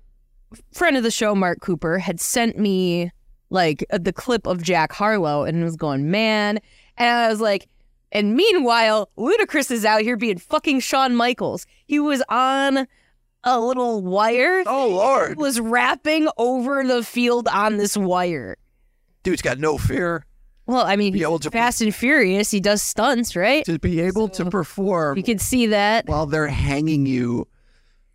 friend 0.73 0.97
of 0.97 1.03
the 1.03 1.11
show, 1.11 1.35
Mark 1.35 1.61
Cooper, 1.61 1.99
had 1.99 2.19
sent 2.19 2.59
me 2.59 3.13
like 3.51 3.85
uh, 3.91 3.99
the 3.99 4.13
clip 4.13 4.47
of 4.47 4.63
Jack 4.63 4.93
Harlow 4.93 5.45
and 5.45 5.63
was 5.63 5.77
going, 5.77 6.11
man. 6.11 6.59
And 6.97 7.09
I 7.09 7.29
was 7.29 7.41
like, 7.41 7.69
and 8.13 8.35
meanwhile, 8.35 9.11
Ludacris 9.19 9.71
is 9.71 9.85
out 9.85 10.01
here 10.01 10.17
being 10.17 10.39
fucking 10.39 10.81
Shawn 10.81 11.15
Michaels. 11.15 11.67
He 11.87 12.01
was 12.01 12.23
on 12.31 12.87
a 13.45 13.61
little 13.61 14.03
wire, 14.03 14.63
Oh 14.67 14.89
lord. 14.89 15.39
was 15.39 15.61
rapping 15.61 16.29
over 16.37 16.85
the 16.85 17.03
field 17.03 17.49
on 17.49 17.77
this 17.77 17.97
wire. 17.97 18.57
Dude's 19.23 19.43
got 19.43 19.59
no 19.59 19.79
fear 19.79 20.25
Well, 20.67 20.85
I 20.87 20.97
mean, 20.97 21.13
Be 21.13 21.21
he's 21.21 21.27
able 21.27 21.39
to- 21.41 21.51
Fast 21.51 21.81
and 21.81 21.95
Furious. 21.95 22.51
He 22.51 22.61
does 22.61 22.83
stunts, 22.83 23.35
right? 23.37 23.65
to 23.65 23.79
be 23.79 24.01
able 24.01 24.29
to 24.31 24.47
perform 24.51 25.17
You 25.17 25.23
can 25.25 25.39
see 25.39 25.67
that. 25.67 26.07
while 26.07 26.27
they're 26.27 26.47
hanging 26.49 27.07
you 27.07 27.47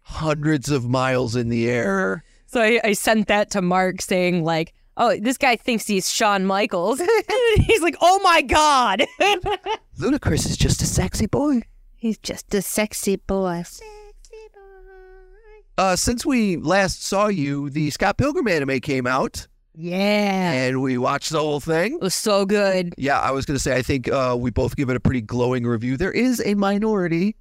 hundreds 0.02 0.70
of 0.70 0.88
miles 0.90 1.36
in 1.36 1.50
the 1.50 1.70
air. 1.70 2.24
So 2.48 2.62
I, 2.62 2.80
I 2.84 2.94
sent 2.94 3.28
that 3.30 3.50
to 3.52 3.62
Mark 3.62 4.02
saying 4.02 4.44
like, 4.44 4.74
"Oh, 4.98 5.18
this 5.18 5.38
guy 5.40 5.56
thinks 5.56 5.88
he's 5.88 6.12
Shawn 6.12 6.46
Michaels." 6.46 7.02
he's 7.56 7.82
like, 7.82 7.96
"Oh 8.02 8.20
my 8.24 8.42
god, 8.44 9.06
Ludacris 10.00 10.46
is 10.46 10.58
just 10.58 10.82
a 10.82 10.86
sexy 10.86 11.26
boy. 11.26 11.62
he's 11.96 12.18
just 12.20 12.54
a 12.54 12.62
sexy 12.62 13.16
boy." 13.16 13.64
Uh, 15.78 15.96
since 15.96 16.26
we 16.26 16.58
last 16.58 17.04
saw 17.04 17.28
you, 17.28 17.70
the 17.70 17.90
Scott 17.90 18.18
Pilgrim 18.18 18.48
anime 18.48 18.80
came 18.80 19.08
out, 19.08 19.48
Yeah, 19.76 20.52
and 20.52 20.82
we 20.84 20.98
watched 21.00 21.32
the 21.32 21.40
whole 21.40 21.60
thing. 21.60 21.96
it 21.96 22.02
was 22.02 22.14
so 22.16 22.46
good. 22.46 22.94
Yeah, 22.98 23.20
I 23.20 23.32
was 23.32 23.46
going 23.46 23.56
to 23.56 23.62
say, 23.64 23.76
I 23.76 23.82
think 23.82 24.08
uh, 24.12 24.36
we 24.40 24.52
both 24.52 24.76
give 24.76 24.90
it 24.90 24.96
a 24.96 25.00
pretty 25.00 25.22
glowing 25.22 25.66
review. 25.66 25.98
There 25.98 26.12
is 26.12 26.42
a 26.46 26.54
minority 26.54 27.36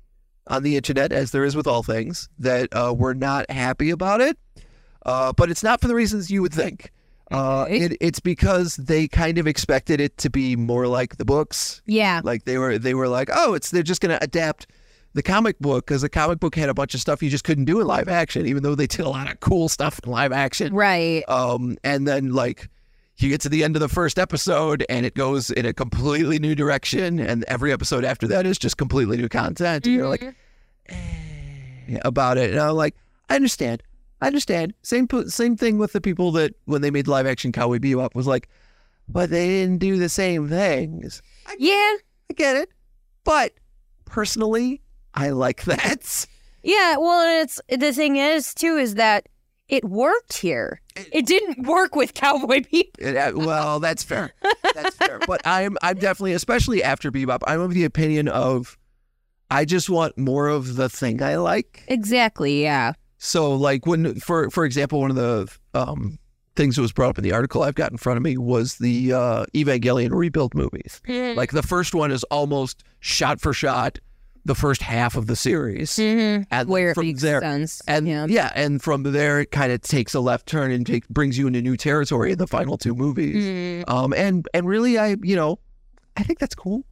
on 0.47 0.63
the 0.63 0.77
internet, 0.77 1.13
as 1.13 1.31
there 1.31 1.45
is 1.45 1.55
with 1.55 1.67
all 1.67 1.83
things, 1.83 2.29
that 2.39 2.69
uh, 2.73 2.95
were 2.97 3.15
not 3.15 3.51
happy 3.51 3.91
about 3.91 4.21
it. 4.23 4.39
Uh, 5.05 5.33
but 5.33 5.51
it's 5.51 5.63
not 5.63 5.81
for 5.81 5.89
the 5.89 5.95
reasons 5.95 6.31
you 6.31 6.41
would 6.43 6.55
think. 6.55 6.91
Uh, 7.31 7.67
it, 7.69 7.97
it's 8.01 8.21
because 8.21 8.77
they 8.77 9.09
kind 9.09 9.37
of 9.39 9.47
expected 9.47 10.01
it 10.01 10.17
to 10.19 10.31
be 10.31 10.55
more 10.57 10.87
like 10.87 11.17
the 11.17 11.25
books. 11.25 11.83
Yeah, 11.87 12.21
Like 12.25 12.45
they 12.45 12.57
were, 12.59 12.79
they 12.79 12.95
were 12.95 13.09
like, 13.09 13.29
oh, 13.35 13.55
it's 13.55 13.71
they're 13.71 13.83
just 13.83 14.01
going 14.01 14.17
to 14.17 14.23
adapt 14.23 14.67
the 15.15 15.23
comic 15.23 15.59
book 15.59 15.87
because 15.87 16.03
the 16.03 16.09
comic 16.09 16.41
book 16.41 16.55
had 16.55 16.69
a 16.69 16.75
bunch 16.75 16.95
of 16.95 17.01
stuff 17.01 17.23
you 17.23 17.31
just 17.31 17.45
couldn't 17.45 17.67
do 17.67 17.81
in 17.81 17.87
live 17.87 18.09
action, 18.09 18.47
even 18.47 18.63
though 18.63 18.75
they 18.75 18.87
did 18.87 19.01
a 19.01 19.09
lot 19.09 19.31
of 19.31 19.41
cool 19.41 19.69
stuff 19.69 20.01
in 20.05 20.11
live 20.11 20.33
action. 20.33 20.75
right. 20.75 21.23
Um, 21.29 21.77
and 21.85 22.07
then 22.07 22.33
like 22.33 22.69
you 23.19 23.29
get 23.29 23.41
to 23.43 23.49
the 23.49 23.63
end 23.63 23.77
of 23.77 23.81
the 23.81 23.89
first 23.89 24.19
episode 24.19 24.85
and 24.89 25.05
it 25.07 25.15
goes 25.15 25.51
in 25.51 25.67
a 25.67 25.73
completely 25.73 26.39
new 26.39 26.55
direction, 26.55 27.21
and 27.21 27.45
every 27.45 27.73
episode 27.73 28.05
after 28.05 28.27
that 28.29 28.47
is 28.47 28.59
just 28.59 28.77
completely 28.77 29.17
new 29.17 29.29
content. 29.29 29.87
And 29.87 29.95
You're 29.95 30.09
like 30.09 30.35
eh, 30.89 31.99
about 32.05 32.39
it, 32.39 32.51
and 32.51 32.61
I'm 32.61 32.75
like, 32.75 32.97
I 33.29 33.37
understand, 33.37 33.83
I 34.21 34.27
understand. 34.27 34.75
Same 34.83 35.09
same 35.29 35.57
thing 35.57 35.79
with 35.79 35.93
the 35.93 36.01
people 36.01 36.33
that 36.33 36.55
when 36.65 36.83
they 36.83 36.91
made 36.91 37.09
live 37.09 37.27
action 37.27 37.53
Cowboy 37.53 37.79
Bebop 37.79 38.15
was 38.15 38.27
like, 38.27 38.49
but 39.09 39.31
they 39.31 39.47
didn't 39.47 39.79
do 39.79 39.99
the 39.99 40.09
same 40.09 40.49
things. 40.49 41.23
yeah, 41.59 41.97
I 42.31 42.35
get 42.35 42.57
it, 42.57 42.71
but 43.25 43.53
personally, 44.07 44.81
I 45.15 45.31
like 45.31 45.65
that. 45.65 46.27
yeah. 46.63 46.97
Well, 46.97 47.43
it's 47.43 47.61
the 47.69 47.93
thing 47.93 48.17
is 48.17 48.55
too 48.55 48.77
is 48.77 48.95
that 48.95 49.29
it 49.69 49.85
worked 49.85 50.35
here. 50.39 50.81
It 51.13 51.25
didn't 51.27 51.67
work 51.67 51.95
with 51.97 52.13
Cowboy 52.15 52.61
Bebop. 52.61 52.89
It- 52.99 53.17
uh, 53.17 53.33
well, 53.35 53.81
that's 53.81 54.03
fair. 54.03 54.35
That's 54.75 54.97
fair. 54.97 55.19
But 55.27 55.41
I'm 55.47 55.77
I'm 55.83 55.99
definitely, 55.99 56.33
especially 56.35 56.83
after 56.83 57.11
Bebop, 57.11 57.39
I'm 57.47 57.61
of 57.61 57.73
the 57.73 57.85
opinion 57.85 58.29
of 58.29 58.77
I 59.51 59.65
just 59.65 59.89
want 59.91 60.17
more 60.19 60.49
of 60.49 60.77
the 60.77 60.89
thing 60.89 61.23
I 61.23 61.37
like. 61.37 61.85
Exactly. 61.89 62.63
Yeah. 62.63 62.95
So 63.19 63.55
like 63.55 63.87
when 63.87 64.17
for 64.17 64.51
for 64.51 64.65
example, 64.65 65.01
one 65.01 65.11
of 65.11 65.17
the 65.17 65.51
um 65.75 66.19
things 66.55 66.77
that 66.77 66.83
was 66.83 66.93
brought 66.93 67.09
up 67.11 67.19
in 67.19 67.25
the 67.25 67.33
article 67.33 67.63
I've 67.63 67.75
got 67.75 67.91
in 67.93 67.97
front 67.97 68.19
of 68.19 68.23
me 68.23 68.37
was 68.37 68.77
the 68.77 69.13
uh 69.15 69.45
Evangelion 69.55 70.11
rebuild 70.13 70.55
movies. 70.55 71.01
Like 71.09 71.53
the 71.53 71.63
first 71.63 71.95
one 71.95 72.11
is 72.13 72.25
almost 72.25 72.83
shot 73.01 73.41
for 73.41 73.53
shot 73.55 73.99
the 74.45 74.55
first 74.55 74.83
half 74.83 75.17
of 75.17 75.27
the 75.29 75.37
series. 75.37 75.91
Mhm. 75.93 76.47
And 76.51 76.69
Where 76.69 76.91
it 76.91 76.95
from 76.95 77.07
makes 77.07 77.23
there 77.23 77.41
sense. 77.41 77.81
and 77.87 78.09
yeah. 78.09 78.27
yeah. 78.29 78.51
and 78.55 78.83
from 78.83 79.03
there 79.05 79.41
it 79.41 79.51
kind 79.53 79.71
of 79.73 79.81
takes 79.83 80.15
a 80.15 80.21
left 80.21 80.47
turn 80.47 80.71
and 80.73 80.87
take, 80.87 81.09
brings 81.09 81.39
you 81.39 81.47
into 81.47 81.63
new 81.63 81.77
territory 81.77 82.33
in 82.33 82.39
the 82.39 82.47
final 82.49 82.77
two 82.77 82.95
movies. 82.95 83.37
Mhm. 83.45 83.89
Um, 83.89 84.13
and 84.15 84.47
and 84.53 84.67
really, 84.67 84.99
I 84.99 85.17
you 85.23 85.37
know, 85.37 85.59
I 86.17 86.23
think 86.25 86.39
that's 86.41 86.55
cool. 86.55 86.85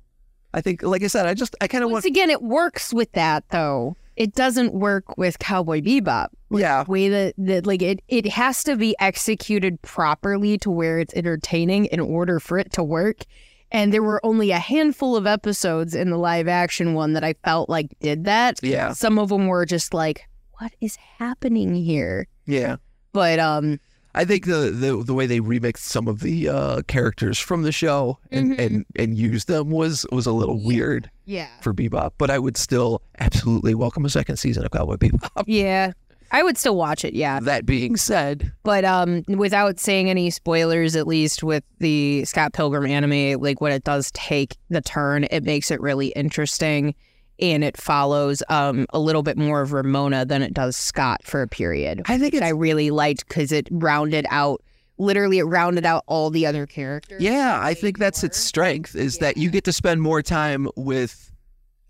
I 0.52 0.60
think, 0.60 0.82
like 0.82 1.02
I 1.04 1.06
said, 1.06 1.26
I 1.26 1.34
just 1.34 1.54
I 1.60 1.68
kind 1.68 1.84
of 1.84 1.90
Once 1.90 2.04
want, 2.04 2.10
again, 2.12 2.30
it 2.30 2.42
works 2.42 2.92
with 2.92 3.10
that 3.12 3.44
though. 3.50 3.96
It 4.16 4.34
doesn't 4.34 4.74
work 4.74 5.16
with 5.16 5.38
Cowboy 5.38 5.80
Bebop. 5.80 6.28
yeah, 6.50 6.84
way 6.86 7.08
that, 7.08 7.34
that 7.38 7.66
like 7.66 7.80
it 7.82 8.00
it 8.08 8.26
has 8.26 8.62
to 8.64 8.76
be 8.76 8.94
executed 9.00 9.80
properly 9.82 10.58
to 10.58 10.70
where 10.70 10.98
it's 10.98 11.14
entertaining 11.14 11.86
in 11.86 12.00
order 12.00 12.38
for 12.38 12.58
it 12.58 12.72
to 12.74 12.82
work 12.82 13.24
and 13.72 13.92
there 13.92 14.02
were 14.02 14.20
only 14.24 14.50
a 14.50 14.58
handful 14.58 15.16
of 15.16 15.26
episodes 15.26 15.94
in 15.94 16.10
the 16.10 16.16
live 16.18 16.48
action 16.48 16.94
one 16.94 17.12
that 17.14 17.24
i 17.24 17.34
felt 17.44 17.68
like 17.68 17.94
did 18.00 18.24
that. 18.24 18.58
Yeah, 18.62 18.92
some 18.92 19.18
of 19.18 19.28
them 19.28 19.46
were 19.46 19.64
just 19.66 19.94
like 19.94 20.26
what 20.58 20.72
is 20.80 20.96
happening 20.96 21.74
here? 21.74 22.26
Yeah. 22.46 22.76
but 23.12 23.38
um 23.38 23.78
I 24.12 24.24
think 24.24 24.44
the 24.46 24.72
the 24.72 25.04
the 25.04 25.14
way 25.14 25.26
they 25.26 25.38
remixed 25.38 25.78
some 25.86 26.08
of 26.08 26.18
the 26.18 26.48
uh, 26.48 26.82
characters 26.88 27.38
from 27.38 27.62
the 27.62 27.70
show 27.70 28.18
and, 28.32 28.50
Mhm. 28.50 28.58
and 28.66 28.84
and 28.96 29.16
used 29.16 29.46
them 29.46 29.70
was 29.70 30.04
was 30.10 30.26
a 30.26 30.32
little 30.32 30.60
weird 30.64 31.08
yeah. 31.26 31.46
for 31.62 31.72
Bebop, 31.72 32.10
but 32.18 32.28
I 32.28 32.40
would 32.40 32.56
still 32.56 33.02
absolutely 33.20 33.72
welcome 33.76 34.04
a 34.04 34.10
second 34.10 34.36
season 34.38 34.64
of 34.64 34.72
Cowboy 34.72 34.96
Bebop. 34.96 35.44
yeah 35.46 35.92
i 36.30 36.42
would 36.42 36.56
still 36.56 36.76
watch 36.76 37.04
it 37.04 37.14
yeah. 37.14 37.40
That 37.40 37.66
being 37.66 37.96
said, 37.96 38.52
but 38.62 38.84
um 38.84 39.24
without 39.28 39.80
saying 39.80 40.08
any 40.08 40.30
spoilers 40.30 40.96
at 40.96 41.06
least 41.06 41.42
with 41.42 41.64
the 41.78 42.24
scott 42.24 42.52
pilgrim 42.52 42.86
anime 42.86 43.40
like 43.40 43.60
when 43.60 43.72
it 43.72 43.84
does 43.84 44.10
take 44.12 44.56
the 44.68 44.80
turn 44.80 45.24
it 45.30 45.44
makes 45.44 45.70
it 45.70 45.80
really 45.80 46.08
interesting 46.08 46.94
and 47.38 47.64
it 47.64 47.76
follows 47.76 48.42
um 48.48 48.86
a 48.90 48.98
little 48.98 49.22
bit 49.22 49.36
more 49.36 49.60
of 49.60 49.72
ramona 49.72 50.24
than 50.24 50.42
it 50.42 50.54
does 50.54 50.76
scott 50.76 51.20
for 51.24 51.42
a 51.42 51.48
period 51.48 52.02
I 52.06 52.18
think 52.18 52.34
i 52.34 52.50
really 52.50 52.90
liked 52.90 53.26
because 53.28 53.52
it 53.52 53.68
rounded 53.70 54.26
out 54.30 54.62
literally 54.98 55.38
it 55.38 55.44
rounded 55.44 55.86
out 55.86 56.04
all 56.06 56.30
the 56.30 56.44
other 56.46 56.66
characters 56.66 57.20
Yeah, 57.22 57.58
I 57.62 57.74
think 57.74 57.98
that's 57.98 58.22
its 58.22 58.38
strength 58.38 58.94
is 58.94 59.16
that 59.18 59.38
you 59.38 59.50
get 59.50 59.64
to 59.64 59.72
spend 59.72 60.02
more 60.02 60.20
time 60.22 60.68
with 60.76 61.29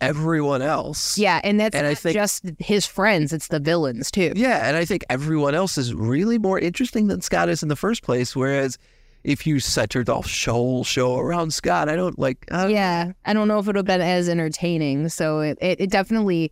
everyone 0.01 0.63
else. 0.63 1.19
yeah 1.19 1.41
and 1.45 1.59
that's 1.61 1.75
And 1.77 1.87
I 1.87 1.95
think- 1.95 2.15
just 2.15 2.45
his 2.59 2.87
friends 2.87 3.33
it's 3.33 3.49
the 3.49 3.61
villains 3.61 4.11
too 4.11 4.33
Yeah, 4.37 4.67
and 4.69 4.77
I 4.77 4.85
think 4.85 5.05
everyone 5.11 5.55
else 5.55 5.77
is 5.79 5.93
really 5.95 6.39
more 6.39 6.59
interesting 6.59 7.09
than 7.09 7.21
Scott 7.21 7.49
is 7.49 7.63
in 7.63 7.69
the 7.69 7.77
first 7.77 8.03
place. 8.03 8.35
Whereas 8.35 8.79
if 9.25 9.47
you 9.47 9.61
centered 9.61 10.07
the 10.07 10.15
whole 10.23 10.83
show 10.85 11.19
around 11.19 11.53
Scott, 11.53 11.89
I 11.91 11.97
don't 11.97 12.19
like. 12.19 12.47
Uh, 12.51 12.69
yeah 12.71 13.13
i 13.27 13.33
don't 13.35 13.49
know 13.49 13.59
if 13.59 13.65
it 13.65 13.69
would 13.69 13.77
have 13.77 13.85
been 13.85 14.01
as 14.01 14.29
entertaining 14.29 15.09
so 15.11 15.41
it, 15.41 15.59
it, 15.61 15.81
it 15.83 15.91
definitely 15.91 16.51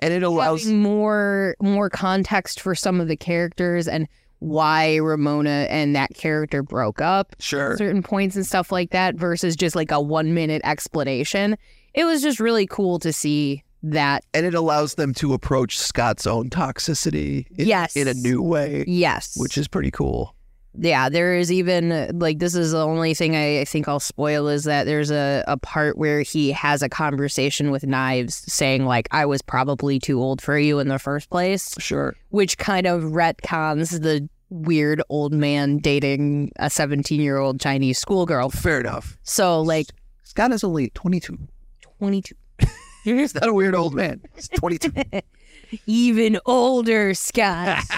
and 0.00 0.12
it 0.12 0.22
allows. 0.22 0.66
more 0.66 1.56
more 1.62 1.88
context 1.88 2.60
for 2.60 2.74
some 2.74 3.00
of 3.00 3.08
the 3.08 3.16
characters 3.16 3.88
and 3.88 4.08
why 4.40 4.96
Ramona 4.96 5.68
and 5.70 5.94
that 5.94 6.12
character 6.14 6.64
broke 6.64 7.00
up 7.00 7.36
Sure. 7.38 7.76
certain 7.76 8.02
points 8.02 8.34
and 8.34 8.44
stuff 8.44 8.72
like 8.72 8.90
that 8.90 9.14
versus 9.14 9.54
just 9.54 9.76
like 9.76 9.92
a 9.92 10.00
one 10.00 10.34
minute 10.34 10.60
explanation. 10.64 11.56
It 11.94 12.04
was 12.04 12.22
just 12.22 12.40
really 12.40 12.66
cool 12.66 12.98
to 13.00 13.12
see 13.12 13.62
that. 13.82 14.24
And 14.32 14.46
it 14.46 14.54
allows 14.54 14.94
them 14.94 15.12
to 15.14 15.34
approach 15.34 15.78
Scott's 15.78 16.26
own 16.26 16.50
toxicity 16.50 17.46
in, 17.58 17.66
Yes. 17.66 17.96
in 17.96 18.08
a 18.08 18.14
new 18.14 18.40
way, 18.42 18.84
Yes. 18.86 19.34
which 19.36 19.58
is 19.58 19.68
pretty 19.68 19.90
cool. 19.90 20.34
yeah, 20.78 21.10
there 21.10 21.34
is 21.34 21.52
even 21.52 22.18
like 22.18 22.38
this 22.38 22.54
is 22.54 22.72
the 22.72 22.82
only 22.82 23.12
thing 23.12 23.36
I, 23.36 23.60
I 23.60 23.64
think 23.66 23.88
I'll 23.88 24.00
spoil 24.00 24.48
is 24.48 24.64
that 24.64 24.84
there's 24.84 25.10
a, 25.10 25.44
a 25.46 25.58
part 25.58 25.98
where 25.98 26.22
he 26.22 26.50
has 26.52 26.80
a 26.82 26.88
conversation 26.88 27.70
with 27.70 27.84
Knives 27.84 28.36
saying 28.50 28.86
like 28.86 29.06
I 29.10 29.26
was 29.26 29.42
probably 29.42 29.98
too 29.98 30.18
old 30.22 30.40
for 30.40 30.56
you 30.58 30.78
in 30.78 30.88
the 30.88 30.98
first 30.98 31.28
place, 31.28 31.74
Sure. 31.78 32.14
which 32.30 32.56
kind 32.56 32.86
of 32.86 33.02
retcons 33.02 34.00
the 34.00 34.26
weird 34.48 35.02
old 35.10 35.32
man 35.34 35.76
dating 35.78 36.52
a 36.56 36.70
17 36.70 37.20
year 37.20 37.36
old 37.36 37.60
Chinese 37.60 37.98
schoolgirl. 37.98 38.48
Fair 38.50 38.80
enough. 38.80 39.18
So 39.24 39.60
like 39.60 39.88
Scott 40.22 40.52
is 40.52 40.64
only 40.64 40.88
22. 40.90 41.36
22, 42.02 42.34
He's 43.04 43.32
not 43.32 43.46
a 43.46 43.54
weird 43.54 43.76
old 43.76 43.94
man. 43.94 44.20
He's 44.34 44.48
22. 44.48 44.92
even 45.86 46.36
older 46.44 47.14
Scott. 47.14 47.84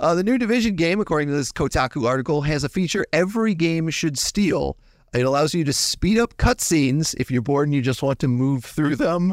Uh, 0.00 0.14
the 0.14 0.24
new 0.24 0.36
Division 0.36 0.74
game, 0.74 1.00
according 1.00 1.28
to 1.28 1.34
this 1.34 1.52
Kotaku 1.52 2.06
article, 2.06 2.42
has 2.42 2.64
a 2.64 2.68
feature 2.68 3.06
every 3.14 3.54
game 3.54 3.88
should 3.88 4.18
steal. 4.18 4.76
It 5.14 5.22
allows 5.22 5.54
you 5.54 5.64
to 5.64 5.72
speed 5.72 6.18
up 6.18 6.36
cutscenes 6.36 7.14
if 7.18 7.30
you're 7.30 7.40
bored 7.40 7.68
and 7.68 7.74
you 7.74 7.80
just 7.80 8.02
want 8.02 8.18
to 8.18 8.28
move 8.28 8.64
through 8.64 8.96
them. 8.96 9.32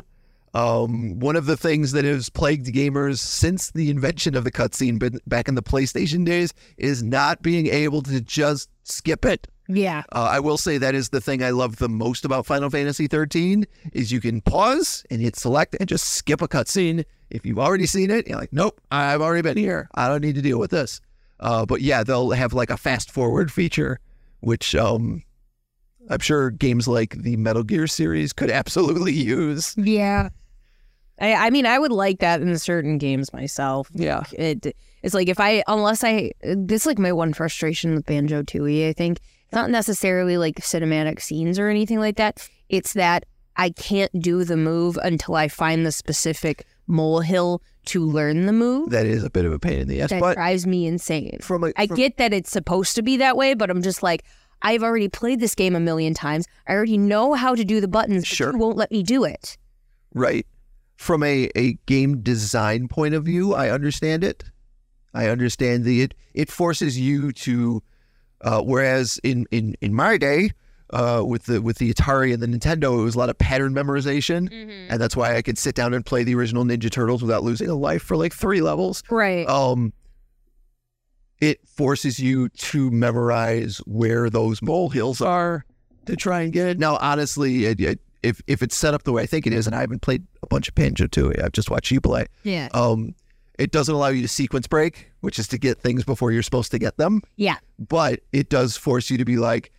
Um, 0.54 1.20
one 1.20 1.36
of 1.36 1.48
the 1.48 1.58
things 1.58 1.92
that 1.94 2.06
has 2.06 2.30
plagued 2.30 2.68
gamers 2.68 3.18
since 3.18 3.72
the 3.72 3.90
invention 3.90 4.38
of 4.38 4.46
the 4.46 4.52
cutscene 4.52 5.20
back 5.28 5.50
in 5.50 5.56
the 5.56 5.64
PlayStation 5.64 6.24
days 6.24 6.54
is 6.78 7.04
not 7.04 7.42
being 7.42 7.68
able 7.68 8.04
to 8.04 8.22
just 8.22 8.70
skip 8.84 9.26
it. 9.26 9.48
Yeah. 9.68 10.04
Uh, 10.12 10.28
I 10.32 10.40
will 10.40 10.58
say 10.58 10.78
that 10.78 10.96
is 10.96 11.10
the 11.10 11.22
thing 11.22 11.44
I 11.44 11.52
love 11.52 11.78
the 11.78 11.90
most 11.90 12.26
about 12.26 12.46
Final 12.46 12.70
Fantasy 12.70 13.08
13 13.08 13.66
is 13.94 14.12
you 14.12 14.20
can 14.20 14.42
pause 14.42 15.06
and 15.10 15.22
hit 15.22 15.36
select 15.36 15.76
and 15.80 15.88
just 15.88 16.06
skip 16.10 16.42
a 16.42 16.48
cutscene. 16.48 17.06
If 17.30 17.46
you've 17.46 17.60
already 17.60 17.86
seen 17.86 18.12
it, 18.12 18.28
you're 18.28 18.38
like, 18.38 18.54
nope, 18.54 18.80
I've 18.92 19.22
already 19.22 19.42
been 19.42 19.58
here. 19.58 19.90
I 19.96 20.08
don't 20.08 20.22
need 20.22 20.36
to 20.36 20.42
deal 20.42 20.60
with 20.60 20.72
this. 20.72 21.02
Uh, 21.40 21.66
but 21.66 21.82
yeah, 21.82 22.04
they'll 22.04 22.32
have 22.32 22.54
like 22.54 22.70
a 22.70 22.78
fast 22.78 23.12
forward 23.12 23.52
feature, 23.52 24.00
which 24.42 24.76
um, 24.76 25.24
I'm 26.10 26.20
sure 26.20 26.52
games 26.52 26.88
like 26.88 27.16
the 27.22 27.38
Metal 27.38 27.64
Gear 27.64 27.88
series 27.88 28.34
could 28.34 28.52
absolutely 28.52 29.14
use. 29.14 29.76
Yeah. 29.78 30.30
I, 31.20 31.34
I 31.34 31.50
mean, 31.52 31.66
I 31.66 31.80
would 31.80 31.92
like 31.92 32.20
that 32.20 32.42
in 32.42 32.58
certain 32.58 32.98
games 32.98 33.32
myself. 33.34 33.90
Yeah. 33.94 34.24
It 34.34 34.76
it's 35.04 35.14
like 35.14 35.28
if 35.28 35.40
I 35.40 35.64
unless 35.68 36.04
I 36.04 36.32
this 36.42 36.84
is 36.84 36.86
like 36.86 37.00
my 37.00 37.12
one 37.12 37.34
frustration 37.34 37.94
with 37.94 38.06
Banjo 38.06 38.44
Tooie. 38.44 38.90
I 38.90 38.94
think 38.94 39.20
not 39.54 39.70
necessarily 39.70 40.38
like 40.38 40.56
cinematic 40.58 41.22
scenes 41.22 41.58
or 41.60 41.70
anything 41.70 42.00
like 42.00 42.18
that. 42.18 42.48
It's 42.70 42.94
that 42.94 43.26
I 43.56 43.70
can't 43.70 44.12
do 44.20 44.44
the 44.44 44.58
move 44.58 44.98
until 45.04 45.36
I 45.36 45.48
find 45.48 45.86
the 45.86 45.92
specific 45.92 46.66
molehill 46.88 47.62
to 47.86 48.04
learn 48.06 48.46
the 48.46 48.54
move. 48.54 48.90
That 48.90 49.06
is 49.06 49.24
a 49.24 49.30
bit 49.30 49.46
of 49.46 49.52
a 49.54 49.60
pain 49.60 49.80
in 49.80 49.88
the 49.88 50.02
ass. 50.02 50.10
That 50.10 50.20
But 50.22 50.36
drives 50.36 50.66
me 50.66 50.86
insane. 50.88 51.38
from 51.42 51.64
a, 51.66 51.72
I 51.78 51.88
from- 51.88 51.98
get 51.98 52.18
that 52.18 52.34
it's 52.34 52.52
supposed 52.52 52.96
to 52.96 53.02
be 53.02 53.18
that 53.18 53.38
way, 53.38 53.54
but 53.54 53.70
I'm 53.70 53.82
just 53.82 54.02
like, 54.04 54.24
I've 54.62 54.84
already 54.84 55.10
played 55.10 55.40
this 55.42 55.56
game 55.56 55.76
a 55.76 55.80
million 55.80 56.14
times. 56.14 56.46
I 56.68 56.74
already 56.74 56.98
know 56.98 57.34
how 57.34 57.54
to 57.54 57.64
do 57.66 57.82
the 57.82 57.88
buttons, 57.88 58.24
but 58.24 58.28
Sure. 58.30 58.52
you 58.54 58.58
won't 58.58 58.78
let 58.78 58.92
me 58.92 59.04
do 59.04 59.24
it. 59.26 59.58
Right. 60.14 60.48
From 60.96 61.22
a, 61.24 61.50
a 61.56 61.74
game 61.86 62.22
design 62.22 62.88
point 62.88 63.14
of 63.14 63.26
view, 63.26 63.54
I 63.54 63.70
understand 63.70 64.24
it. 64.24 64.46
I 65.14 65.28
understand 65.28 65.84
the 65.84 66.02
it 66.02 66.14
it 66.34 66.50
forces 66.50 66.98
you 67.00 67.32
to 67.34 67.84
uh, 68.44 68.62
whereas 68.62 69.20
in, 69.24 69.46
in, 69.52 69.76
in 69.82 69.94
my 69.94 70.18
day, 70.18 70.52
uh, 70.92 71.24
with 71.26 71.46
the 71.46 71.60
with 71.60 71.80
the 71.80 71.92
Atari 71.92 72.34
and 72.34 72.44
the 72.44 72.48
Nintendo, 72.48 73.00
it 73.00 73.04
was 73.04 73.16
a 73.16 73.18
lot 73.18 73.30
of 73.30 73.38
pattern 73.40 73.74
memorization. 73.74 74.52
And 74.90 75.02
that's 75.02 75.16
why 75.16 75.36
I 75.36 75.42
could 75.42 75.58
sit 75.58 75.74
down 75.74 75.94
and 75.94 76.06
play 76.06 76.24
the 76.24 76.36
original 76.36 76.64
Ninja 76.64 76.92
Turtles 76.92 77.24
without 77.24 77.42
losing 77.44 77.68
a 77.68 77.74
life 77.74 78.04
for 78.04 78.16
like 78.16 78.32
three 78.32 78.62
levels. 78.62 79.04
Right. 79.10 79.48
Um 79.50 79.92
it 81.42 81.68
forces 81.68 82.20
you 82.20 82.48
to 82.50 82.90
memorize 82.92 83.80
where 83.80 84.30
those 84.30 84.62
molehills 84.62 85.20
are 85.20 85.66
to 86.06 86.16
try 86.16 86.42
and 86.42 86.54
get 86.54 86.68
it. 86.68 86.80
Now, 86.80 86.98
honestly, 87.02 87.66
it, 87.66 87.80
it, 87.82 88.00
if 88.22 88.42
if 88.48 88.62
it's 88.62 88.78
set 88.78 88.94
up 88.94 89.04
the 89.04 89.12
way 89.12 89.24
I 89.24 89.26
think 89.26 89.46
it 89.48 89.54
is, 89.54 89.68
and 89.68 89.76
I 89.76 89.82
haven't 89.82 90.02
played 90.02 90.26
a 90.42 90.48
bunch 90.48 90.70
of 90.70 90.76
Banjo 90.76 91.08
Tooie, 91.08 91.44
I've 91.44 91.52
just 91.52 91.70
watched 91.70 91.92
you 91.92 92.00
play. 92.00 92.28
yeah. 92.44 92.70
Um, 92.74 93.16
it 93.60 93.72
doesn't 93.72 93.94
allow 93.94 94.08
you 94.10 94.22
to 94.22 94.28
sequence 94.28 94.68
break, 94.68 95.12
which 95.22 95.38
is 95.40 95.48
to 95.50 95.58
get 95.58 95.80
things 95.80 96.04
before 96.04 96.32
you're 96.32 96.44
supposed 96.44 96.72
to 96.72 96.80
get 96.80 96.98
them. 96.98 97.22
Yeah. 97.36 97.58
But 97.80 98.22
it 98.32 98.50
does 98.50 98.76
force 98.78 99.10
you 99.10 99.18
to 99.18 99.26
be 99.26 99.38
like 99.38 99.72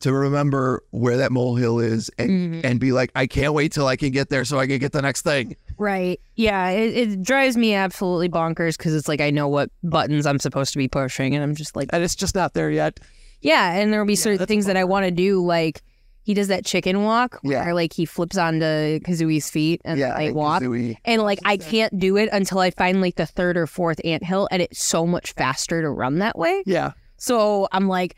to 0.00 0.12
remember 0.12 0.84
where 0.90 1.16
that 1.16 1.32
molehill 1.32 1.80
is 1.80 2.08
and 2.18 2.30
Mhm. 2.30 2.60
and 2.64 2.78
be 2.78 2.92
like, 2.92 3.10
I 3.16 3.26
can't 3.26 3.52
wait 3.52 3.72
till 3.72 3.88
I 3.88 3.96
can 3.96 4.10
get 4.12 4.28
there 4.28 4.44
so 4.44 4.56
I 4.58 4.68
can 4.68 4.78
get 4.78 4.92
the 4.92 5.02
next 5.02 5.22
thing. 5.22 5.56
Right. 5.76 6.20
Yeah. 6.36 6.68
It, 6.70 6.96
it 6.96 7.22
drives 7.24 7.56
me 7.56 7.74
absolutely 7.74 8.28
bonkers 8.28 8.78
because 8.78 8.94
it's 8.94 9.08
like 9.08 9.20
I 9.20 9.30
know 9.30 9.48
what 9.48 9.70
buttons 9.82 10.24
I'm 10.24 10.38
supposed 10.38 10.72
to 10.72 10.78
be 10.78 10.86
pushing, 10.86 11.34
and 11.34 11.42
I'm 11.42 11.56
just 11.56 11.74
like, 11.74 11.88
And 11.92 12.04
it's 12.04 12.14
just 12.14 12.36
not 12.36 12.54
there 12.54 12.70
yet. 12.70 13.00
yeah. 13.40 13.72
And 13.72 13.92
there 13.92 13.98
will 14.00 14.06
be 14.06 14.14
certain 14.16 14.38
that's 14.38 14.48
things 14.48 14.66
that 14.66 14.76
I 14.76 14.84
want 14.84 15.04
to 15.06 15.10
do, 15.10 15.44
like 15.44 15.82
he 16.28 16.34
does 16.34 16.48
that 16.48 16.66
chicken 16.66 17.04
walk, 17.04 17.40
Yeah. 17.42 17.64
where 17.64 17.72
like 17.72 17.94
he 17.94 18.04
flips 18.04 18.36
onto 18.36 18.66
Kazooie's 19.00 19.48
feet 19.48 19.80
and 19.82 19.98
yeah, 19.98 20.14
they 20.18 20.30
walk. 20.30 20.60
Kazooie. 20.62 20.96
And 21.06 21.22
like 21.22 21.38
I 21.42 21.56
can't 21.56 21.98
do 21.98 22.18
it 22.18 22.28
until 22.32 22.58
I 22.58 22.70
find 22.70 23.00
like 23.00 23.14
the 23.16 23.24
third 23.24 23.56
or 23.56 23.66
fourth 23.66 23.98
anthill, 24.04 24.46
and 24.50 24.60
it's 24.60 24.84
so 24.84 25.06
much 25.06 25.32
faster 25.32 25.80
to 25.80 25.88
run 25.88 26.18
that 26.18 26.36
way. 26.38 26.62
Yeah. 26.66 26.92
So 27.16 27.66
I'm 27.72 27.88
like, 27.88 28.14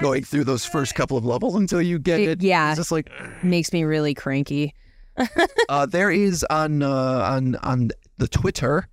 Going 0.00 0.24
through 0.24 0.44
those 0.44 0.64
first 0.64 0.94
couple 0.94 1.18
of 1.18 1.26
levels 1.26 1.54
until 1.56 1.82
you 1.82 1.98
get 1.98 2.20
It- 2.20 2.28
it. 2.30 2.42
yeah. 2.42 2.70
It's 2.70 2.78
just 2.78 2.90
like 2.90 3.10
makes 3.44 3.70
me 3.70 3.84
really 3.84 4.14
cranky. 4.14 4.74
uh, 5.68 5.84
there 5.86 6.10
is 6.10 6.42
on 6.48 6.82
uh, 6.82 6.90
on 6.90 7.56
on 7.56 7.90
the 8.16 8.28
Twitter. 8.28 8.88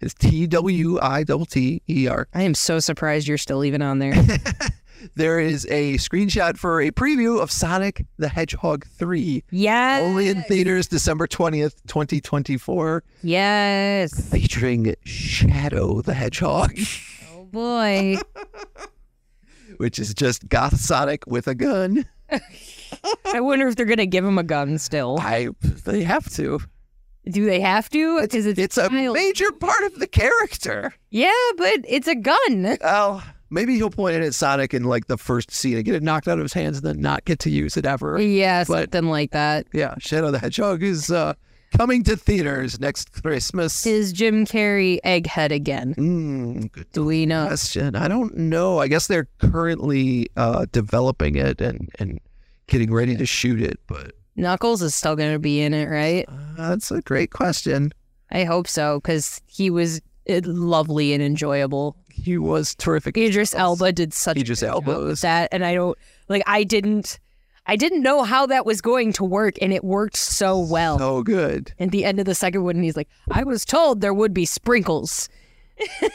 It's 0.00 0.14
T 0.14 0.46
W 0.46 0.98
I 1.02 1.24
T 1.24 1.44
T 1.44 1.82
E 1.90 2.08
R. 2.08 2.26
I 2.32 2.42
am 2.42 2.54
so 2.54 2.78
surprised 2.80 3.28
you're 3.28 3.36
still 3.36 3.64
even 3.66 3.82
on 3.82 3.98
there. 3.98 4.14
There 5.14 5.40
is 5.40 5.66
a 5.70 5.94
screenshot 5.94 6.56
for 6.56 6.80
a 6.80 6.90
preview 6.90 7.40
of 7.40 7.50
Sonic 7.50 8.04
the 8.18 8.28
Hedgehog 8.28 8.86
3, 8.86 9.44
yes. 9.50 10.02
only 10.02 10.28
in 10.28 10.42
theaters 10.42 10.88
December 10.88 11.26
20th, 11.26 11.74
2024, 11.86 13.02
Yes. 13.22 14.30
featuring 14.30 14.94
Shadow 15.04 16.02
the 16.02 16.14
Hedgehog, 16.14 16.78
Oh 17.32 17.44
boy. 17.44 18.18
which 19.78 19.98
is 19.98 20.12
just 20.14 20.48
goth 20.48 20.78
Sonic 20.78 21.26
with 21.26 21.46
a 21.46 21.54
gun. 21.54 22.04
I 23.32 23.40
wonder 23.40 23.66
if 23.68 23.76
they're 23.76 23.86
gonna 23.86 24.06
give 24.06 24.24
him 24.24 24.38
a 24.38 24.42
gun 24.42 24.78
still. 24.78 25.18
I 25.20 25.48
they 25.84 26.02
have 26.02 26.28
to. 26.34 26.60
Do 27.28 27.44
they 27.44 27.60
have 27.60 27.88
to? 27.90 28.20
Because 28.22 28.46
it's, 28.46 28.58
It's 28.58 28.78
a 28.78 28.88
major 28.90 29.52
part 29.52 29.84
of 29.84 29.98
the 29.98 30.06
character. 30.06 30.92
yeah, 31.10 31.32
but 31.56 31.80
it's 31.88 32.08
a 32.08 32.14
gun. 32.14 32.76
Well, 32.80 33.22
maybe 33.50 33.74
he'll 33.76 33.90
point 33.90 34.16
it 34.16 34.22
at 34.22 34.34
Sonic 34.34 34.72
in 34.74 34.84
like 34.84 35.06
the 35.06 35.18
first 35.18 35.50
scene 35.50 35.76
and 35.76 35.84
get 35.84 35.94
it 35.94 36.02
knocked 36.02 36.28
out 36.28 36.38
of 36.38 36.44
his 36.44 36.52
hands 36.52 36.78
and 36.78 36.86
then 36.86 37.00
not 37.00 37.24
get 37.24 37.38
to 37.40 37.50
use 37.50 37.76
it 37.76 37.84
ever. 37.84 38.20
Yeah, 38.20 38.64
But- 38.64 38.92
something 38.92 39.10
like 39.10 39.32
that. 39.32 39.66
Yeah, 39.72 39.94
Shadow 39.98 40.30
the 40.30 40.38
Hedgehog 40.38 40.82
is 40.82 41.10
uh, 41.10 41.34
coming 41.76 42.02
to 42.04 42.16
theaters 42.16 42.80
next 42.80 43.22
Christmas. 43.22 43.86
Is 43.86 44.12
Jim 44.12 44.44
Carrey 44.46 44.98
egghead 45.04 45.50
again? 45.52 45.94
Mm, 45.96 46.72
good 46.72 46.90
Do 46.92 47.04
we 47.04 47.26
know? 47.26 47.46
question. 47.46 47.94
I 47.96 48.08
don't 48.08 48.36
know. 48.36 48.78
I 48.78 48.88
guess 48.88 49.06
they're 49.06 49.28
currently 49.38 50.28
uh, 50.36 50.66
developing 50.72 51.36
it 51.36 51.60
and, 51.60 51.88
and 51.98 52.18
getting 52.66 52.92
ready 52.92 53.16
to 53.16 53.26
shoot 53.26 53.60
it, 53.60 53.78
but 53.86 54.12
Knuckles 54.36 54.80
is 54.80 54.94
still 54.94 55.16
gonna 55.16 55.38
be 55.40 55.60
in 55.60 55.74
it, 55.74 55.86
right? 55.86 56.24
uh, 56.28 56.68
that's 56.70 56.90
a 56.90 57.00
great 57.02 57.30
question. 57.30 57.92
I 58.30 58.44
hope 58.44 58.68
so, 58.68 59.00
because 59.00 59.40
he 59.46 59.70
was 59.70 60.00
uh, 60.30 60.40
lovely 60.44 61.12
and 61.12 61.22
enjoyable. 61.22 61.96
He 62.12 62.38
was 62.38 62.74
terrific. 62.74 63.16
Idris 63.16 63.54
Elba 63.54 63.92
did 63.92 64.12
such 64.14 64.36
a 64.36 64.40
Idris 64.40 64.60
good 64.60 64.66
job 64.66 64.74
Elba 64.88 64.98
with 64.98 65.08
was- 65.08 65.20
that, 65.22 65.48
and 65.52 65.64
I 65.64 65.74
don't 65.74 65.96
like. 66.28 66.42
I 66.46 66.64
didn't. 66.64 67.18
I 67.66 67.76
didn't 67.76 68.02
know 68.02 68.22
how 68.24 68.46
that 68.46 68.66
was 68.66 68.80
going 68.80 69.12
to 69.12 69.24
work, 69.24 69.54
and 69.62 69.72
it 69.72 69.84
worked 69.84 70.16
so 70.16 70.58
well. 70.58 70.98
So 70.98 71.22
good. 71.22 71.72
At 71.78 71.90
the 71.92 72.04
end 72.04 72.18
of 72.18 72.24
the 72.26 72.34
second 72.34 72.64
one, 72.64 72.82
he's 72.82 72.96
like, 72.96 73.08
"I 73.30 73.44
was 73.44 73.64
told 73.64 74.00
there 74.00 74.14
would 74.14 74.34
be 74.34 74.44
sprinkles." 74.44 75.28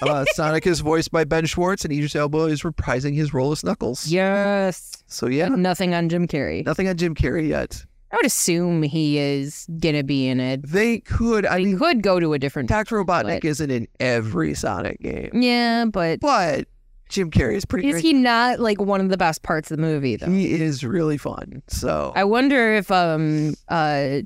Uh, 0.01 0.25
Sonic 0.33 0.67
is 0.67 0.81
voiced 0.81 1.11
by 1.11 1.23
Ben 1.23 1.45
Schwartz, 1.45 1.85
and 1.85 1.91
Idris 1.93 2.15
Elba 2.15 2.45
is 2.45 2.61
reprising 2.61 3.15
his 3.15 3.33
role 3.33 3.51
as 3.51 3.63
Knuckles. 3.63 4.05
Yes. 4.07 5.03
So 5.07 5.27
yeah, 5.27 5.47
Nothing 5.47 5.93
on 5.95 6.07
Jim 6.09 6.27
Carrey. 6.27 6.63
nothing 6.65 6.87
on 6.87 6.97
Jim 6.97 7.15
Carrey 7.15 7.47
yet. 7.49 7.83
I 8.15 8.19
would 8.19 8.25
assume 8.27 8.81
he 8.83 9.17
is 9.17 9.67
gonna 9.79 10.03
be 10.03 10.27
in 10.29 10.39
it. 10.39 10.61
They 10.65 10.99
could. 10.99 11.45
I 11.45 11.59
He 11.59 11.65
mean, 11.65 11.77
could 11.79 12.01
go 12.01 12.17
to 12.19 12.31
a 12.33 12.39
different. 12.39 12.69
Doctor 12.69 13.03
Robotnik 13.03 13.41
But- 13.41 13.45
isn't 13.45 13.69
in 13.71 13.87
every 13.99 14.53
Sonic 14.53 15.01
game, 15.01 15.31
Yeah, 15.33 15.83
but 15.85 16.21
but 16.21 16.67
Jim 17.09 17.29
Carrey 17.29 17.55
is 17.55 17.65
pretty 17.65 17.89
is 17.89 17.95
great. 17.95 18.03
he 18.05 18.13
not 18.13 18.59
like 18.61 18.79
one 18.79 19.01
of 19.01 19.09
the 19.09 19.17
best 19.17 19.43
parts 19.43 19.69
of 19.69 19.77
the 19.77 19.81
movie 19.83 20.15
though? 20.15 20.27
He 20.31 20.53
is 20.53 20.83
really 20.83 21.17
fun. 21.17 21.61
So 21.67 22.13
I 22.15 22.23
wonder 22.23 22.73
if 22.75 22.89
um 22.89 23.53
uh 23.67 24.19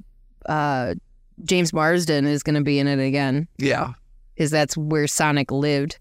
uh 0.47 0.93
James 1.43 1.73
Marsden 1.73 2.27
is 2.27 2.43
gonna 2.43 2.61
be 2.61 2.77
in 2.79 2.87
it 2.87 2.99
again. 3.03 3.47
yeah, 3.57 3.93
Because 4.35 4.51
that's 4.51 4.77
where 4.77 5.07
Sonic 5.07 5.51
lived. 5.51 5.97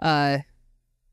Uh, 0.00 0.38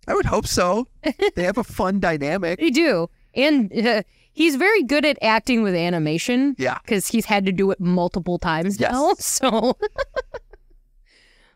I 0.08 0.14
would 0.16 0.26
hope 0.26 0.48
so. 0.48 0.88
they 1.36 1.44
have 1.44 1.58
a 1.58 1.64
fun 1.64 2.00
dynamic. 2.00 2.60
they 2.60 2.72
do, 2.72 3.08
and 3.36 3.72
uh, 3.88 4.02
he's 4.42 4.56
very 4.56 4.84
good 4.84 5.06
at 5.06 5.18
acting 5.22 5.62
with 5.64 5.76
animation. 5.76 6.56
Yeah. 6.58 6.80
because 6.84 7.08
he's 7.08 7.26
had 7.26 7.46
to 7.46 7.52
do 7.52 7.70
it 7.72 7.80
multiple 7.80 8.40
times 8.40 8.80
Yes. 8.80 8.92
now. 8.92 9.14
So, 9.20 9.78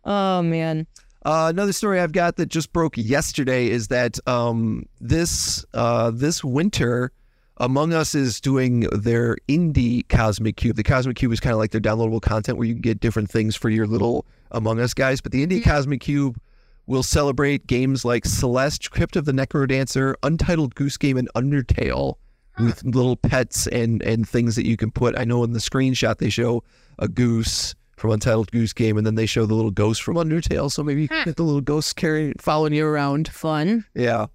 oh 0.06 0.42
man, 0.42 0.88
Uh, 1.26 1.48
another 1.50 1.74
story 1.74 2.00
I've 2.00 2.12
got 2.12 2.36
that 2.38 2.48
just 2.50 2.72
broke 2.72 2.98
yesterday 2.98 3.68
is 3.70 3.88
that 3.88 4.20
um, 4.28 4.86
this 5.02 5.66
uh, 5.74 6.12
this 6.12 6.44
winter, 6.44 7.12
Among 7.58 7.94
Us 7.94 8.14
is 8.14 8.40
doing 8.40 8.82
their 8.92 9.38
indie 9.48 10.08
Cosmic 10.08 10.58
Cube. 10.58 10.76
The 10.76 10.84
Cosmic 10.84 11.16
Cube 11.18 11.32
is 11.32 11.40
kind 11.40 11.54
of 11.54 11.60
like 11.60 11.72
their 11.72 11.82
downloadable 11.82 12.22
content 12.22 12.58
where 12.58 12.68
you 12.68 12.74
can 12.76 12.82
get 12.82 13.00
different 13.00 13.32
things 13.32 13.56
for 13.56 13.70
your 13.70 13.88
little 13.88 14.26
Among 14.52 14.80
Us 14.80 14.94
guys. 14.94 15.20
But 15.22 15.32
the 15.32 15.46
indie 15.46 15.64
Cosmic 15.64 16.02
Cube 16.02 16.38
will 16.86 17.02
celebrate 17.04 17.66
games 17.66 18.06
like 18.06 18.26
Celeste, 18.26 18.92
Crypt 18.92 19.16
of 19.16 19.26
the 19.26 19.32
Necrodancer, 19.32 20.14
Untitled 20.22 20.76
Goose 20.76 20.98
Game, 20.98 21.18
and 21.18 21.28
Undertale 21.34 22.16
with 22.60 22.84
little 22.84 23.16
pets 23.16 23.68
and 23.68 24.02
and 24.04 24.28
things 24.28 24.56
that 24.56 24.66
you 24.66 24.78
can 24.78 24.92
put. 24.92 25.18
I 25.18 25.24
know 25.24 25.44
in 25.44 25.54
the 25.54 25.60
screenshot 25.60 26.18
they 26.18 26.30
show 26.30 26.64
a 27.00 27.08
goose 27.08 27.76
from 27.98 28.12
Untitled 28.12 28.52
Goose 28.52 28.74
Game, 28.74 28.98
and 28.98 29.08
then 29.08 29.16
they 29.16 29.26
show 29.26 29.46
the 29.46 29.56
little 29.56 29.72
ghost 29.72 30.04
from 30.04 30.16
Undertale. 30.16 30.72
So 30.72 30.84
maybe 30.84 31.04
you 31.04 31.08
can 31.08 31.26
get 31.26 31.38
the 31.38 31.44
little 31.44 31.62
ghost 31.62 31.96
carrying, 31.96 32.34
following 32.40 32.74
you 32.74 32.86
around. 32.86 33.28
Fun. 33.30 33.86
Yeah. 33.94 34.28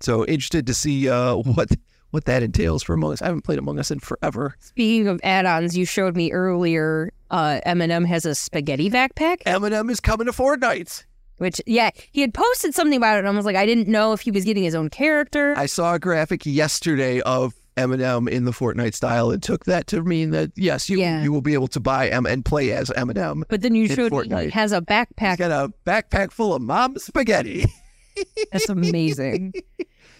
So 0.00 0.26
interested 0.26 0.66
to 0.66 0.74
see 0.74 1.08
uh, 1.08 1.36
what 1.36 1.70
what 2.10 2.24
that 2.24 2.42
entails 2.42 2.82
for 2.82 2.94
Among 2.94 3.12
Us. 3.12 3.22
I 3.22 3.26
haven't 3.26 3.42
played 3.42 3.58
Among 3.58 3.78
Us 3.78 3.90
in 3.90 4.00
forever. 4.00 4.56
Speaking 4.60 5.08
of 5.08 5.20
add-ons, 5.22 5.76
you 5.76 5.84
showed 5.84 6.16
me 6.16 6.32
earlier. 6.32 7.12
Uh, 7.30 7.60
Eminem 7.66 8.06
has 8.06 8.24
a 8.24 8.34
spaghetti 8.34 8.88
backpack, 8.88 9.42
Eminem 9.44 9.90
is 9.90 10.00
coming 10.00 10.26
to 10.26 10.32
Fortnite. 10.32 11.04
Which 11.38 11.60
yeah, 11.66 11.90
he 12.12 12.20
had 12.20 12.32
posted 12.34 12.74
something 12.74 12.96
about 12.96 13.16
it. 13.16 13.18
and 13.20 13.28
I 13.28 13.30
was 13.32 13.44
like, 13.46 13.56
I 13.56 13.66
didn't 13.66 13.88
know 13.88 14.12
if 14.12 14.20
he 14.22 14.30
was 14.30 14.44
getting 14.44 14.62
his 14.64 14.74
own 14.74 14.90
character. 14.90 15.54
I 15.56 15.66
saw 15.66 15.94
a 15.94 15.98
graphic 15.98 16.44
yesterday 16.46 17.20
of 17.22 17.54
Eminem 17.76 18.26
in 18.28 18.44
the 18.46 18.52
Fortnite 18.52 18.94
style 18.94 19.30
and 19.30 19.42
took 19.42 19.66
that 19.66 19.86
to 19.88 20.02
mean 20.02 20.30
that 20.30 20.50
yes, 20.56 20.88
you 20.88 20.98
Yeah. 20.98 21.22
you 21.22 21.30
will 21.30 21.42
be 21.42 21.52
able 21.52 21.68
to 21.68 21.80
buy 21.80 22.08
M 22.08 22.24
and 22.24 22.42
play 22.44 22.72
as 22.72 22.88
Eminem. 22.90 23.42
but 23.50 23.60
then 23.60 23.74
you 23.74 23.86
showed 23.86 24.12
me 24.12 24.44
he 24.44 24.50
has 24.50 24.72
a 24.72 24.76
He's 24.76 24.84
backpack. 24.86 25.36
got 25.36 25.50
a 25.50 25.72
backpack 25.84 26.30
full 26.32 26.54
of 26.54 26.62
mom 26.62 26.96
spaghetti. 26.98 27.66
That's 28.52 28.70
amazing. 28.70 29.52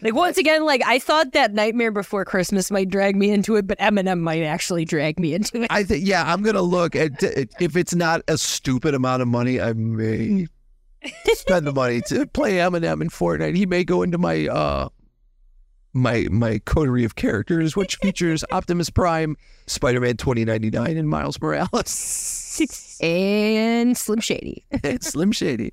like 0.03 0.15
once 0.15 0.37
again, 0.37 0.67
like 0.67 0.83
I 0.85 0.99
thought 0.99 1.33
that 1.33 1.55
Nightmare 1.55 1.91
Before 1.93 2.27
Christmas 2.27 2.71
might 2.71 2.91
drag 2.91 3.17
me 3.17 3.31
into 3.31 3.57
it, 3.57 3.67
but 3.67 3.79
Eminem 3.79 4.21
might 4.21 4.43
actually 4.43 4.85
drag 4.85 5.19
me 5.19 5.33
into 5.33 5.63
it. 5.63 5.69
I 5.71 5.83
think 5.83 6.07
yeah, 6.07 6.31
I'm 6.31 6.43
gonna 6.43 6.61
look 6.61 6.95
at 6.95 7.23
if 7.23 7.75
it's 7.75 7.95
not 7.95 8.21
a 8.29 8.37
stupid 8.37 8.95
amount 8.95 9.23
of 9.23 9.29
money, 9.29 9.63
I 9.63 9.73
may 9.73 10.47
spend 11.35 11.67
the 11.67 11.73
money 11.73 12.01
to 12.09 12.27
play 12.27 12.55
Eminem 12.55 13.01
in 13.01 13.09
Fortnite. 13.09 13.57
He 13.57 13.67
may 13.67 13.85
go 13.85 14.03
into 14.03 14.19
my 14.19 14.47
uh 14.49 14.89
my 15.97 16.27
my 16.31 16.61
coterie 16.65 17.05
of 17.05 17.17
characters, 17.17 17.75
which 17.75 17.97
features 17.97 18.45
Optimus 18.51 18.91
Prime, 18.91 19.37
Spider-Man 19.67 20.17
2099, 20.17 20.97
and 20.97 21.09
Miles 21.09 21.41
Morales. 21.41 22.97
and 23.01 23.97
Slim 23.97 24.21
Shady. 24.21 24.65
and 24.85 25.03
Slim 25.03 25.33
Shady. 25.33 25.73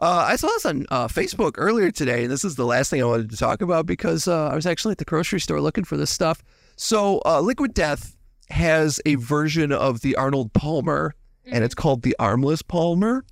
Uh, 0.00 0.26
I 0.28 0.36
saw 0.36 0.48
this 0.48 0.66
on 0.66 0.86
uh, 0.90 1.06
Facebook 1.06 1.54
earlier 1.56 1.90
today, 1.92 2.24
and 2.24 2.32
this 2.32 2.44
is 2.44 2.56
the 2.56 2.66
last 2.66 2.90
thing 2.90 3.00
I 3.00 3.04
wanted 3.04 3.30
to 3.30 3.36
talk 3.36 3.60
about 3.60 3.86
because 3.86 4.26
uh, 4.26 4.48
I 4.48 4.54
was 4.54 4.66
actually 4.66 4.92
at 4.92 4.98
the 4.98 5.04
grocery 5.04 5.38
store 5.38 5.60
looking 5.60 5.84
for 5.84 5.96
this 5.96 6.10
stuff. 6.10 6.42
So, 6.74 7.22
uh, 7.24 7.40
Liquid 7.40 7.72
Death 7.72 8.16
has 8.50 9.00
a 9.06 9.14
version 9.14 9.70
of 9.70 10.00
the 10.00 10.16
Arnold 10.16 10.52
Palmer, 10.52 11.14
and 11.44 11.62
it's 11.62 11.74
called 11.74 12.02
the 12.02 12.16
Armless 12.18 12.62
Palmer. 12.62 13.24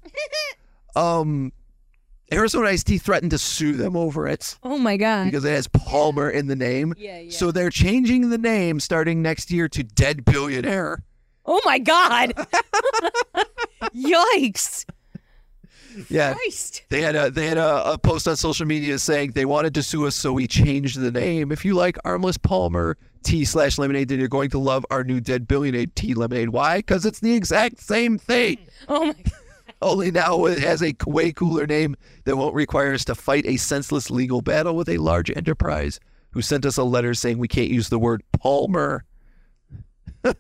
Um, 0.97 1.53
Arizona 2.33 2.69
Ice 2.69 2.83
Tea 2.85 2.99
threatened 2.99 3.31
to 3.33 3.39
sue 3.39 3.73
them 3.75 3.97
over 3.97 4.27
it 4.27 4.57
Oh 4.63 4.79
my 4.79 4.97
god. 4.97 5.25
because 5.27 5.45
it 5.45 5.51
has 5.51 5.69
Palmer 5.69 6.31
in 6.31 6.47
the 6.47 6.57
name. 6.57 6.95
Yeah, 6.97 7.19
yeah. 7.21 7.31
So 7.31 7.51
they're 7.51 7.71
changing 7.71 8.31
the 8.31 8.39
name 8.39 8.81
starting 8.81 9.23
next 9.23 9.51
year 9.51 9.69
to 9.69 9.83
Dead 9.83 10.25
Billionaire. 10.25 11.03
oh 11.47 11.61
my 11.65 11.79
god. 11.79 12.33
Yikes. 13.95 14.85
Yeah, 16.09 16.35
Christ. 16.35 16.83
They 16.89 17.03
had 17.03 17.15
a 17.15 17.31
they 17.31 17.47
had 17.47 17.57
a, 17.59 17.93
a 17.93 17.99
post 17.99 18.27
on 18.27 18.35
social 18.37 18.67
media 18.67 18.99
saying 18.99 19.31
they 19.33 19.45
wanted 19.45 19.75
to 19.75 19.83
sue 19.83 20.07
us, 20.09 20.17
so 20.17 20.33
we 20.33 20.49
changed 20.49 20.99
the 20.99 21.13
name. 21.13 21.53
If 21.53 21.65
you 21.65 21.75
like 21.75 21.97
Armless 22.05 22.37
Palmer 22.37 22.97
tea 23.23 23.45
slash 23.45 23.79
lemonade, 23.79 24.09
then 24.09 24.19
you're 24.19 24.27
going 24.29 24.51
to 24.51 24.59
love 24.59 24.85
our 24.91 25.05
new 25.05 25.21
Dead 25.21 25.47
Billionaire 25.47 25.87
tea 25.95 26.15
lemonade. 26.15 26.49
Why? 26.49 26.79
Because 26.79 27.07
it's 27.07 27.21
the 27.21 27.33
exact 27.35 27.79
same 27.79 28.19
thing. 28.19 28.59
Oh 28.89 29.05
my 29.07 29.15
Only 29.83 30.11
now 30.11 30.45
it 30.47 30.59
has 30.59 30.83
a 30.83 30.95
way 31.07 31.33
cooler 31.33 31.67
name 31.67 31.97
that 32.25 32.37
won't 32.37 32.55
require 32.55 32.95
us 32.95 33.05
to 33.07 33.15
fight 33.15 33.45
a 33.47 33.57
senseless 33.57 34.11
legal 34.11 34.41
battle 34.41 34.77
with 34.77 34.89
a 34.89 34.99
large 34.99 35.31
enterprise 35.31 36.01
who 36.31 36.43
sent 36.43 36.65
us 36.67 36.77
a 36.77 36.85
letter 36.85 37.15
saying 37.15 37.39
we 37.39 37.49
can't 37.49 37.71
use 37.71 37.89
the 37.89 37.99
word 37.99 38.23
Palmer. 38.41 39.05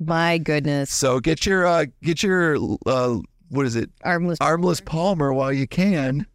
my 0.00 0.38
goodness. 0.38 0.92
So 0.92 1.20
get 1.20 1.46
your 1.46 1.66
uh, 1.66 1.86
get 2.02 2.22
your 2.22 2.56
uh, 2.86 3.18
what 3.48 3.66
is 3.66 3.76
it? 3.76 3.90
Armless. 4.02 4.38
Armless 4.40 4.80
Palmer 4.80 5.32
while 5.32 5.52
you 5.52 5.66
can. 5.66 6.26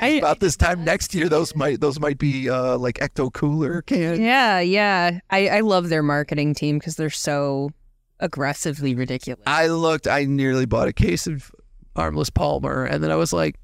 I, 0.00 0.08
about 0.08 0.40
this 0.40 0.56
time 0.56 0.82
next 0.82 1.14
year 1.14 1.28
those 1.28 1.54
might 1.54 1.80
those 1.80 2.00
might 2.00 2.18
be 2.18 2.50
uh 2.50 2.76
like 2.76 2.96
ecto 2.96 3.32
cooler 3.32 3.80
can 3.82 4.20
yeah, 4.20 4.58
yeah. 4.58 5.20
I, 5.30 5.48
I 5.48 5.60
love 5.60 5.88
their 5.88 6.02
marketing 6.02 6.52
team 6.52 6.80
because 6.80 6.96
they're 6.96 7.10
so 7.10 7.70
aggressively 8.24 8.94
ridiculous. 8.94 9.42
i 9.46 9.66
looked 9.66 10.08
i 10.08 10.24
nearly 10.24 10.66
bought 10.66 10.88
a 10.88 10.92
case 10.92 11.26
of 11.26 11.50
armless 11.94 12.30
palmer 12.30 12.84
and 12.84 13.04
then 13.04 13.10
i 13.10 13.16
was 13.16 13.32
like 13.32 13.56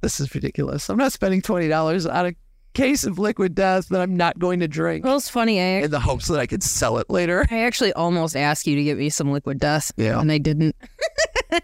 this 0.00 0.18
is 0.20 0.34
ridiculous 0.34 0.88
i'm 0.88 0.96
not 0.96 1.12
spending 1.12 1.42
$20 1.42 2.12
on 2.12 2.26
a 2.26 2.32
case 2.72 3.04
of 3.04 3.18
liquid 3.18 3.54
death 3.54 3.88
that 3.88 4.00
i'm 4.00 4.16
not 4.16 4.38
going 4.38 4.60
to 4.60 4.68
drink 4.68 5.04
well, 5.04 5.16
it's 5.16 5.28
funny. 5.28 5.60
I, 5.60 5.64
in 5.84 5.90
the 5.90 6.00
hopes 6.00 6.28
that 6.28 6.38
i 6.40 6.46
could 6.46 6.62
sell 6.62 6.98
it 6.98 7.10
later 7.10 7.44
I 7.50 7.60
actually 7.62 7.92
almost 7.92 8.36
asked 8.36 8.66
you 8.66 8.76
to 8.76 8.84
get 8.84 8.96
me 8.96 9.10
some 9.10 9.30
liquid 9.32 9.58
dust. 9.58 9.92
Yeah. 9.96 10.20
And 10.20 10.30
I 10.30 10.38
didn't. 10.38 10.76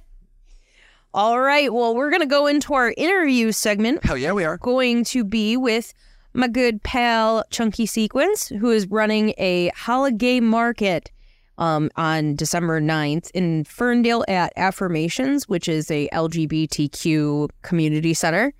All 1.14 1.40
right. 1.40 1.72
Well, 1.72 1.94
we're 1.94 2.11
going 2.11 2.20
to 2.20 2.27
go 2.27 2.46
into 2.46 2.75
our 2.75 2.92
interview 2.96 3.53
segment. 3.53 4.05
hell 4.05 4.18
yeah 4.18 4.33
we 4.33 4.44
are 4.44 4.59
Going 4.59 5.05
to 5.05 5.25
be 5.25 5.57
with 5.57 5.94
my 6.35 6.49
good 6.49 6.83
pal 6.83 7.44
Chunky 7.51 7.87
Sequins, 7.87 8.49
who 8.49 8.70
is 8.70 8.87
running 8.88 9.33
a 9.38 9.68
holiday 9.68 10.40
market 10.40 11.11
um, 11.59 11.90
on 11.97 12.35
December 12.37 12.81
9th 12.81 13.31
in 13.33 13.64
Ferndale 13.64 14.25
at 14.29 14.53
Affirmations, 14.57 15.49
which 15.49 15.69
is 15.69 15.90
a 15.90 16.09
LGBTQ 16.12 17.49
community 17.62 18.14
center. 18.14 18.53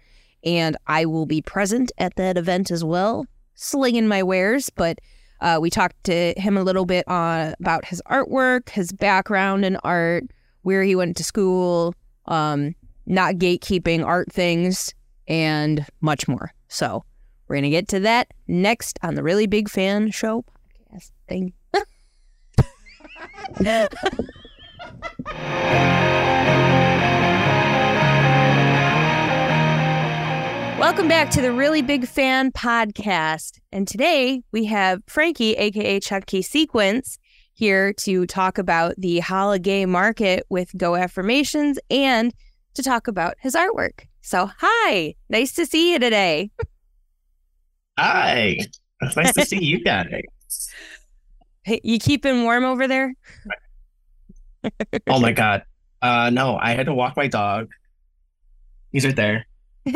And 0.45 0.77
I 0.87 1.05
will 1.07 1.27
be 1.27 1.43
present 1.43 1.93
at 1.99 2.15
that 2.17 2.37
event 2.37 2.71
as 2.71 2.85
well, 2.85 3.27
slinging 3.55 4.07
my 4.07 4.23
wares. 4.23 4.71
But 4.71 5.01
uh, 5.41 5.59
we 5.61 5.71
talked 5.71 6.03
to 6.05 6.35
him 6.37 6.57
a 6.57 6.63
little 6.63 6.87
bit 6.87 7.07
uh, 7.09 7.55
about 7.61 7.85
his 7.85 8.03
artwork, 8.11 8.71
his 8.71 8.93
background 8.93 9.65
in 9.65 9.77
art, 9.77 10.25
where 10.63 10.83
he 10.83 10.97
went 10.97 11.17
to 11.17 11.25
school, 11.25 11.95
um, 12.27 12.75
not 13.07 13.35
gatekeeping 13.35 14.05
art 14.05 14.33
things, 14.33 14.95
and 15.29 15.85
much 16.01 16.29
more. 16.29 16.53
So 16.69 17.05
we're 17.49 17.57
going 17.57 17.65
to 17.65 17.71
get 17.71 17.89
to 17.89 18.01
that 18.01 18.33
next 18.49 18.99
on 19.03 19.15
the 19.15 19.23
Really 19.23 19.47
Big 19.47 19.69
Fan 19.69 20.11
Show 20.11 20.45
podcast 20.97 21.11
thing. 21.29 21.53
Welcome 30.79 31.09
back 31.09 31.31
to 31.31 31.41
the 31.41 31.53
Really 31.53 31.83
Big 31.83 32.07
Fan 32.07 32.53
podcast. 32.53 33.59
And 33.73 33.89
today 33.89 34.43
we 34.53 34.67
have 34.67 35.03
Frankie, 35.07 35.55
aka 35.55 36.01
Chunky 36.01 36.43
Sequins, 36.43 37.19
here 37.55 37.93
to 37.95 38.27
talk 38.27 38.59
about 38.59 38.95
the 38.99 39.21
holiday 39.21 39.87
market 39.87 40.45
with 40.51 40.71
Go 40.77 40.95
Affirmations 40.95 41.79
and 41.91 42.35
to 42.75 42.83
talk 42.83 43.09
about 43.09 43.35
his 43.41 43.55
artwork. 43.55 44.07
So, 44.21 44.51
hi, 44.59 45.15
nice 45.31 45.53
to 45.55 45.65
see 45.65 45.93
you 45.93 45.99
today. 45.99 46.51
Hi. 47.99 48.59
It's 49.01 49.17
nice 49.17 49.33
to 49.35 49.47
see 49.47 49.65
you 49.65 49.83
guys. 49.83 50.23
Hey, 51.67 51.81
you 51.83 51.99
keeping 51.99 52.45
warm 52.45 52.65
over 52.65 52.87
there? 52.87 53.13
Oh 55.09 55.19
my 55.19 55.33
god. 55.43 55.65
Uh 56.01 56.31
no, 56.31 56.57
I 56.57 56.73
had 56.75 56.87
to 56.87 56.95
walk 56.95 57.17
my 57.17 57.27
dog. 57.27 57.69
He's 58.93 59.05
right 59.05 59.17
there. 59.17 59.47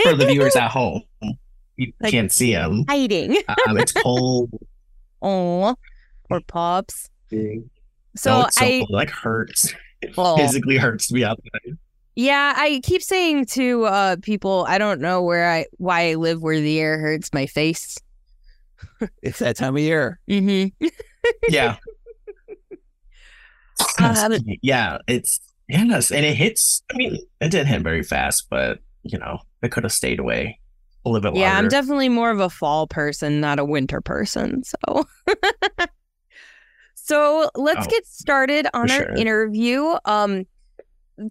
For 0.02 0.14
the 0.16 0.26
viewers 0.26 0.56
at 0.56 0.70
home. 0.70 1.02
You 1.76 1.92
Like- 2.00 2.10
can't 2.10 2.32
see 2.32 2.50
him. 2.52 2.84
Hiding. 2.88 3.36
Um, 3.68 3.78
it's 3.78 3.92
cold. 3.92 4.50
Oh, 5.22 5.76
poor 6.30 6.40
pops. 6.40 7.10
big. 7.28 7.62
So 8.16 8.30
no, 8.40 8.46
it's 8.46 8.56
so 8.56 8.64
I, 8.64 8.78
cold. 8.78 8.88
It, 8.90 8.94
like 8.94 9.10
hurts. 9.10 9.74
It 10.00 10.14
Oh. 10.16 10.34
physically 10.38 10.78
hurts 10.78 11.06
to 11.08 11.12
be 11.14 11.24
outside. 11.26 11.76
yeah, 12.16 12.54
I 12.56 12.80
keep 12.82 13.02
saying 13.02 13.44
to 13.52 13.84
uh, 13.84 14.16
people, 14.22 14.64
I 14.66 14.78
don't 14.78 14.98
know 15.02 15.20
where 15.22 15.48
I, 15.50 15.66
why 15.76 16.08
I 16.10 16.14
live 16.14 16.40
where 16.42 16.58
the 16.58 16.80
air 16.80 16.98
hurts 16.98 17.34
my 17.34 17.44
face. 17.44 17.98
it's 19.22 19.38
that 19.40 19.56
time 19.58 19.76
of 19.76 19.82
year 19.82 20.18
Mm-hmm. 20.28 20.86
Yeah. 21.48 21.76
Um, 23.98 24.34
yeah, 24.62 24.98
it's 25.08 25.40
yes, 25.68 26.10
and 26.10 26.24
it 26.24 26.34
hits 26.34 26.82
I 26.92 26.96
mean, 26.96 27.14
it 27.40 27.50
didn't 27.50 27.66
hit 27.66 27.82
very 27.82 28.02
fast, 28.02 28.46
but 28.50 28.78
you 29.02 29.18
know, 29.18 29.38
it 29.62 29.72
could 29.72 29.84
have 29.84 29.92
stayed 29.92 30.18
away 30.18 30.60
a 31.04 31.08
little 31.08 31.22
bit 31.22 31.28
longer. 31.28 31.40
Yeah, 31.40 31.56
I'm 31.56 31.68
definitely 31.68 32.10
more 32.10 32.30
of 32.30 32.40
a 32.40 32.50
fall 32.50 32.86
person, 32.86 33.40
not 33.40 33.58
a 33.58 33.64
winter 33.64 34.00
person. 34.02 34.62
So, 34.64 35.06
so 36.94 37.50
let's 37.54 37.86
Oh, 37.86 37.90
get 37.90 38.06
started 38.06 38.66
on 38.74 38.90
our 38.90 38.98
sure. 38.98 39.14
interview. 39.14 39.94
Um, 40.04 40.46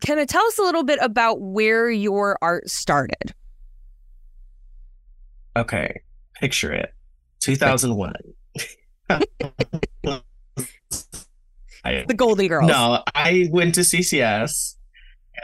kind 0.06 0.20
of 0.20 0.28
tell 0.28 0.46
us 0.46 0.58
a 0.58 0.64
little 0.64 0.84
bit 0.84 1.00
about 1.02 1.40
where 1.42 1.90
your 1.90 2.38
art 2.42 2.70
started. 2.70 3.34
Okay, 5.56 6.02
picture 6.36 6.72
it. 6.72 6.94
2001. 7.42 8.14
I, 9.10 9.22
The 12.08 12.14
Golden 12.16 12.48
Girls. 12.48 12.68
no, 12.68 13.04
I 13.16 13.48
went 13.52 13.76
to 13.76 13.82
CCS 13.82 14.76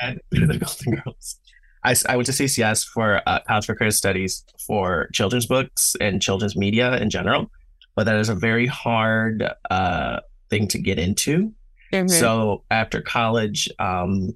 and 0.01 0.19
the 0.31 0.57
Golden 0.57 1.01
Girls. 1.01 1.39
I, 1.83 1.95
I 2.09 2.15
went 2.17 2.25
to 2.27 2.31
CCS 2.33 2.85
for 2.87 3.21
uh, 3.27 3.39
College 3.47 3.65
for 3.67 3.75
Creative 3.75 3.95
Studies 3.95 4.43
for 4.59 5.09
children's 5.13 5.45
books 5.45 5.95
and 6.01 6.21
children's 6.21 6.55
media 6.55 6.97
in 6.97 7.09
general, 7.09 7.49
but 7.95 8.05
that 8.05 8.17
is 8.17 8.29
a 8.29 8.35
very 8.35 8.65
hard 8.67 9.47
uh, 9.69 10.19
thing 10.49 10.67
to 10.69 10.77
get 10.79 10.99
into. 10.99 11.53
Mhm. 11.93 12.09
So 12.09 12.63
after 12.71 13.01
college, 13.01 13.69
um, 13.79 14.35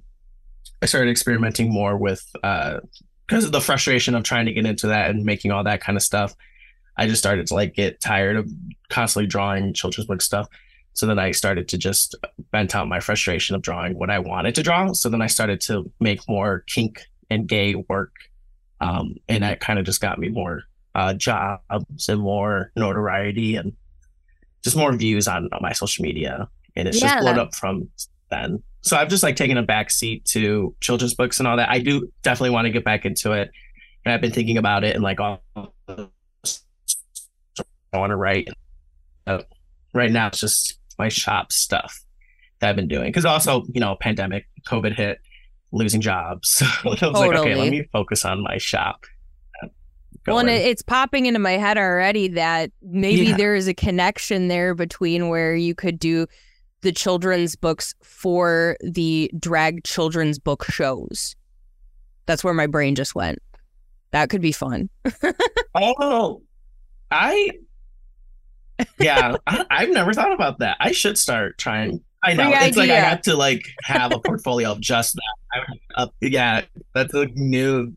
I 0.80 0.86
started 0.86 1.10
experimenting 1.10 1.70
more 1.70 1.96
with 1.98 2.24
because 2.32 3.44
of 3.44 3.52
the 3.52 3.60
frustration 3.60 4.14
of 4.14 4.22
trying 4.22 4.46
to 4.46 4.52
get 4.52 4.64
into 4.64 4.86
that 4.86 5.10
and 5.10 5.24
making 5.24 5.50
all 5.50 5.64
that 5.64 5.82
kind 5.82 5.96
of 5.96 6.02
stuff. 6.02 6.34
I 7.00 7.06
just 7.06 7.20
started 7.20 7.46
to 7.46 7.54
like 7.54 7.74
get 7.74 7.98
tired 8.00 8.36
of 8.36 8.48
constantly 8.90 9.26
drawing 9.26 9.72
children's 9.72 10.06
book 10.06 10.20
stuff. 10.20 10.48
So 10.92 11.06
then 11.06 11.18
I 11.18 11.30
started 11.30 11.66
to 11.68 11.78
just 11.78 12.14
vent 12.52 12.74
out 12.74 12.88
my 12.88 13.00
frustration 13.00 13.56
of 13.56 13.62
drawing 13.62 13.98
what 13.98 14.10
I 14.10 14.18
wanted 14.18 14.54
to 14.56 14.62
draw. 14.62 14.92
So 14.92 15.08
then 15.08 15.22
I 15.22 15.26
started 15.26 15.62
to 15.62 15.90
make 15.98 16.28
more 16.28 16.62
kink 16.66 17.06
and 17.30 17.48
gay 17.48 17.74
work, 17.88 18.12
um, 18.82 19.14
and 19.28 19.42
that 19.42 19.60
kind 19.60 19.78
of 19.78 19.86
just 19.86 20.02
got 20.02 20.18
me 20.18 20.28
more 20.28 20.64
uh, 20.94 21.14
jobs 21.14 22.08
and 22.08 22.20
more 22.20 22.70
notoriety 22.76 23.56
and 23.56 23.72
just 24.62 24.76
more 24.76 24.92
views 24.92 25.26
on, 25.26 25.48
on 25.52 25.60
my 25.62 25.72
social 25.72 26.02
media 26.02 26.48
and 26.76 26.86
it's 26.86 27.00
Yeah, 27.00 27.14
just 27.14 27.22
blown 27.22 27.38
up 27.38 27.54
from 27.54 27.88
then. 28.30 28.62
So 28.82 28.96
I've 28.96 29.08
just 29.08 29.22
like 29.22 29.36
taken 29.36 29.56
a 29.56 29.62
back 29.62 29.90
seat 29.90 30.26
to 30.26 30.74
children's 30.80 31.14
books 31.14 31.38
and 31.38 31.48
all 31.48 31.56
that. 31.56 31.70
I 31.70 31.78
do 31.78 32.12
definitely 32.22 32.50
want 32.50 32.66
to 32.66 32.70
get 32.70 32.84
back 32.84 33.06
into 33.06 33.32
it, 33.32 33.50
and 34.04 34.12
I've 34.12 34.20
been 34.20 34.32
thinking 34.32 34.58
about 34.58 34.84
it 34.84 34.94
and 34.94 35.02
like 35.02 35.18
all 35.20 35.42
I 37.92 37.98
want 37.98 38.10
to 38.10 38.16
write. 38.16 38.48
Uh, 39.26 39.42
right 39.94 40.10
now, 40.10 40.28
it's 40.28 40.40
just 40.40 40.78
my 40.98 41.08
shop 41.08 41.52
stuff 41.52 41.98
that 42.60 42.70
I've 42.70 42.76
been 42.76 42.88
doing 42.88 43.06
because 43.06 43.24
also 43.24 43.64
you 43.72 43.80
know 43.80 43.96
pandemic, 44.00 44.46
COVID 44.66 44.94
hit, 44.94 45.18
losing 45.72 46.00
jobs. 46.00 46.50
So 46.62 46.66
I 46.84 46.88
was 46.88 47.02
like, 47.02 47.36
okay, 47.36 47.54
let 47.54 47.70
me 47.70 47.88
focus 47.92 48.24
on 48.24 48.42
my 48.42 48.58
shop. 48.58 49.04
Well, 50.26 50.38
and 50.38 50.50
it's 50.50 50.82
popping 50.82 51.26
into 51.26 51.40
my 51.40 51.52
head 51.52 51.78
already 51.78 52.28
that 52.28 52.70
maybe 52.82 53.22
Yeah. 53.28 53.36
there 53.36 53.54
is 53.54 53.66
a 53.68 53.74
connection 53.74 54.48
there 54.48 54.74
between 54.74 55.28
where 55.28 55.56
you 55.56 55.74
could 55.74 55.98
do 55.98 56.26
the 56.82 56.92
children's 56.92 57.56
books 57.56 57.94
for 58.02 58.76
the 58.82 59.30
drag 59.38 59.82
children's 59.84 60.38
book 60.38 60.64
shows. 60.64 61.34
That's 62.26 62.44
where 62.44 62.54
my 62.54 62.66
brain 62.66 62.94
just 62.94 63.14
went. 63.14 63.38
That 64.12 64.28
could 64.28 64.42
be 64.42 64.52
fun. 64.52 64.90
Oh, 65.74 66.42
I 67.10 67.50
yeah, 68.98 69.36
I, 69.46 69.64
I've 69.70 69.90
never 69.90 70.12
thought 70.12 70.32
about 70.32 70.58
that. 70.60 70.76
I 70.80 70.92
should 70.92 71.18
start 71.18 71.58
trying. 71.58 72.02
I 72.22 72.34
know 72.34 72.50
Free 72.50 72.66
it's 72.68 72.76
like 72.76 72.90
I 72.90 72.96
have 72.96 73.22
to 73.22 73.36
like 73.36 73.62
have 73.82 74.12
a 74.12 74.18
portfolio 74.24 74.72
of 74.72 74.80
just 74.80 75.14
that. 75.14 75.34
I, 75.96 76.02
uh, 76.02 76.06
yeah, 76.20 76.62
that's 76.94 77.14
a 77.14 77.26
new 77.26 77.94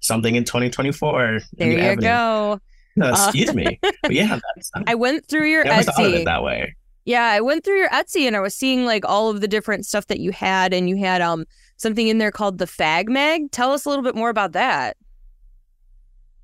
something 0.00 0.34
in 0.34 0.44
2024. 0.44 1.40
There 1.56 1.70
you 1.72 1.78
avenue. 1.78 2.00
go. 2.02 2.60
No, 2.96 3.06
Uh, 3.06 3.10
excuse 3.24 3.54
me, 3.54 3.80
but 4.02 4.12
yeah, 4.12 4.38
that's, 4.54 4.70
I 4.74 4.82
I 4.88 4.94
went 4.94 5.26
through 5.26 5.46
your 5.48 5.64
never 5.64 5.82
thought 5.84 6.04
of 6.04 6.12
Etsy. 6.12 6.20
it 6.20 6.24
that 6.26 6.42
way. 6.42 6.76
Yeah, 7.06 7.24
I 7.24 7.40
went 7.40 7.64
through 7.64 7.78
your 7.78 7.88
Etsy 7.88 8.26
and 8.26 8.36
I 8.36 8.40
was 8.40 8.54
seeing 8.54 8.84
like 8.84 9.04
all 9.06 9.30
of 9.30 9.40
the 9.40 9.48
different 9.48 9.86
stuff 9.86 10.06
that 10.08 10.20
you 10.20 10.30
had, 10.32 10.74
and 10.74 10.88
you 10.90 10.96
had 10.98 11.22
um 11.22 11.46
something 11.78 12.06
in 12.06 12.18
there 12.18 12.30
called 12.30 12.58
the 12.58 12.66
Fag 12.66 13.08
Mag. 13.08 13.50
Tell 13.50 13.72
us 13.72 13.86
a 13.86 13.88
little 13.88 14.04
bit 14.04 14.14
more 14.14 14.28
about 14.28 14.52
that. 14.52 14.96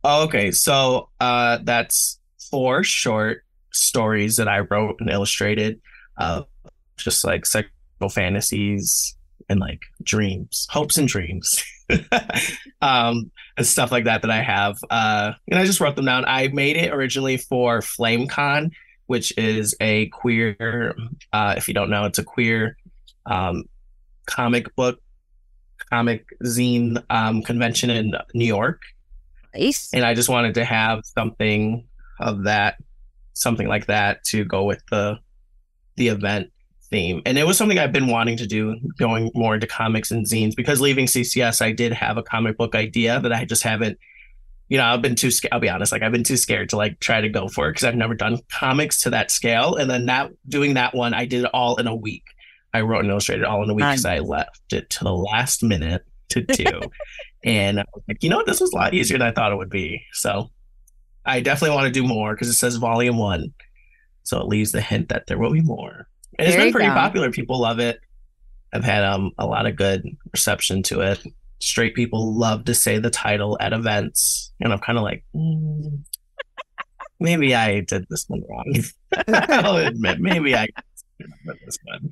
Oh, 0.04 0.24
okay, 0.24 0.50
so 0.52 1.10
uh, 1.20 1.58
that's 1.62 2.18
four 2.50 2.82
short 2.84 3.44
stories 3.72 4.36
that 4.36 4.48
I 4.48 4.60
wrote 4.60 4.96
and 5.00 5.10
illustrated, 5.10 5.80
uh, 6.16 6.42
just 6.96 7.24
like 7.24 7.46
sexual 7.46 8.08
fantasies 8.10 9.16
and 9.48 9.60
like 9.60 9.80
dreams, 10.02 10.66
hopes 10.70 10.98
and 10.98 11.08
dreams, 11.08 11.64
um, 12.82 13.30
and 13.56 13.66
stuff 13.66 13.90
like 13.90 14.04
that 14.04 14.22
that 14.22 14.30
I 14.30 14.42
have. 14.42 14.78
Uh, 14.90 15.32
and 15.50 15.58
I 15.58 15.64
just 15.64 15.80
wrote 15.80 15.96
them 15.96 16.04
down. 16.04 16.24
I 16.26 16.48
made 16.48 16.76
it 16.76 16.92
originally 16.92 17.36
for 17.36 17.80
FlameCon, 17.80 18.72
which 19.06 19.36
is 19.38 19.74
a 19.80 20.06
queer. 20.08 20.94
Uh, 21.32 21.54
if 21.56 21.68
you 21.68 21.74
don't 21.74 21.90
know, 21.90 22.04
it's 22.04 22.18
a 22.18 22.24
queer 22.24 22.76
um, 23.26 23.64
comic 24.26 24.74
book, 24.76 25.00
comic 25.90 26.26
zine 26.44 27.02
um, 27.10 27.42
convention 27.42 27.90
in 27.90 28.14
New 28.34 28.46
York 28.46 28.80
Nice. 29.54 29.90
and 29.92 30.04
I 30.04 30.14
just 30.14 30.28
wanted 30.28 30.54
to 30.54 30.64
have 30.64 31.04
something 31.04 31.86
of 32.20 32.44
that, 32.44 32.76
something 33.38 33.68
like 33.68 33.86
that 33.86 34.24
to 34.24 34.44
go 34.44 34.64
with 34.64 34.82
the 34.90 35.18
the 35.96 36.08
event 36.08 36.50
theme. 36.90 37.22
And 37.26 37.38
it 37.38 37.46
was 37.46 37.56
something 37.56 37.78
I've 37.78 37.92
been 37.92 38.08
wanting 38.08 38.36
to 38.38 38.46
do, 38.46 38.76
going 38.98 39.30
more 39.34 39.54
into 39.54 39.66
comics 39.66 40.10
and 40.10 40.26
zines. 40.26 40.56
Because 40.56 40.80
leaving 40.80 41.06
CCS, 41.06 41.60
I 41.60 41.72
did 41.72 41.92
have 41.92 42.16
a 42.16 42.22
comic 42.22 42.56
book 42.56 42.74
idea 42.74 43.20
that 43.20 43.32
I 43.32 43.44
just 43.44 43.62
haven't. 43.62 43.98
You 44.68 44.76
know, 44.76 44.84
I've 44.84 45.00
been 45.00 45.14
too 45.14 45.30
scared. 45.30 45.54
I'll 45.54 45.60
be 45.60 45.70
honest, 45.70 45.92
like 45.92 46.02
I've 46.02 46.12
been 46.12 46.24
too 46.24 46.36
scared 46.36 46.68
to 46.70 46.76
like 46.76 47.00
try 47.00 47.22
to 47.22 47.28
go 47.28 47.48
for 47.48 47.68
it 47.68 47.72
because 47.72 47.84
I've 47.84 47.94
never 47.94 48.14
done 48.14 48.40
comics 48.52 49.02
to 49.02 49.10
that 49.10 49.30
scale. 49.30 49.76
And 49.76 49.90
then 49.90 50.06
that 50.06 50.30
doing 50.46 50.74
that 50.74 50.94
one, 50.94 51.14
I 51.14 51.24
did 51.24 51.44
it 51.44 51.50
all 51.54 51.76
in 51.76 51.86
a 51.86 51.94
week. 51.94 52.24
I 52.74 52.82
wrote 52.82 53.00
and 53.00 53.10
illustrated 53.10 53.44
all 53.44 53.62
in 53.62 53.70
a 53.70 53.74
week 53.74 53.86
because 53.86 54.04
I 54.04 54.18
left 54.18 54.72
it 54.72 54.90
to 54.90 55.04
the 55.04 55.14
last 55.14 55.62
minute 55.62 56.04
to 56.30 56.42
do. 56.42 56.80
and 57.44 57.80
I 57.80 57.84
was 57.94 58.02
like, 58.08 58.22
you 58.22 58.28
know, 58.28 58.42
this 58.44 58.60
was 58.60 58.72
a 58.72 58.76
lot 58.76 58.92
easier 58.92 59.16
than 59.16 59.26
I 59.26 59.32
thought 59.32 59.52
it 59.52 59.56
would 59.56 59.70
be. 59.70 60.02
So 60.12 60.50
I 61.28 61.40
definitely 61.40 61.76
want 61.76 61.86
to 61.86 62.00
do 62.00 62.06
more 62.06 62.34
because 62.34 62.48
it 62.48 62.54
says 62.54 62.76
volume 62.76 63.18
one. 63.18 63.52
So 64.24 64.40
it 64.40 64.46
leaves 64.46 64.72
the 64.72 64.80
hint 64.80 65.08
that 65.10 65.26
there 65.26 65.38
will 65.38 65.52
be 65.52 65.60
more. 65.62 66.08
And 66.38 66.46
it's 66.46 66.56
There 66.56 66.64
been 66.66 66.72
pretty 66.72 66.88
go. 66.88 66.94
popular. 66.94 67.30
People 67.30 67.60
love 67.60 67.78
it. 67.78 68.00
I've 68.72 68.84
had 68.84 69.04
um 69.04 69.30
a 69.38 69.46
lot 69.46 69.66
of 69.66 69.76
good 69.76 70.04
reception 70.32 70.82
to 70.84 71.00
it. 71.00 71.22
Straight 71.60 71.94
people 71.94 72.34
love 72.34 72.64
to 72.66 72.74
say 72.74 72.98
the 72.98 73.10
title 73.10 73.56
at 73.60 73.72
events. 73.72 74.52
And 74.60 74.72
I'm 74.72 74.78
kind 74.78 74.98
of 74.98 75.04
like, 75.04 75.24
"Mm, 75.34 76.02
maybe 77.20 77.54
I 77.54 77.80
did 77.80 78.06
this 78.08 78.24
one 78.28 78.42
wrong. 78.48 78.74
I'll 79.28 79.76
admit, 79.76 80.20
maybe 80.20 80.54
I 80.54 80.66
did 81.18 81.30
this 81.64 81.78
one. 81.84 82.10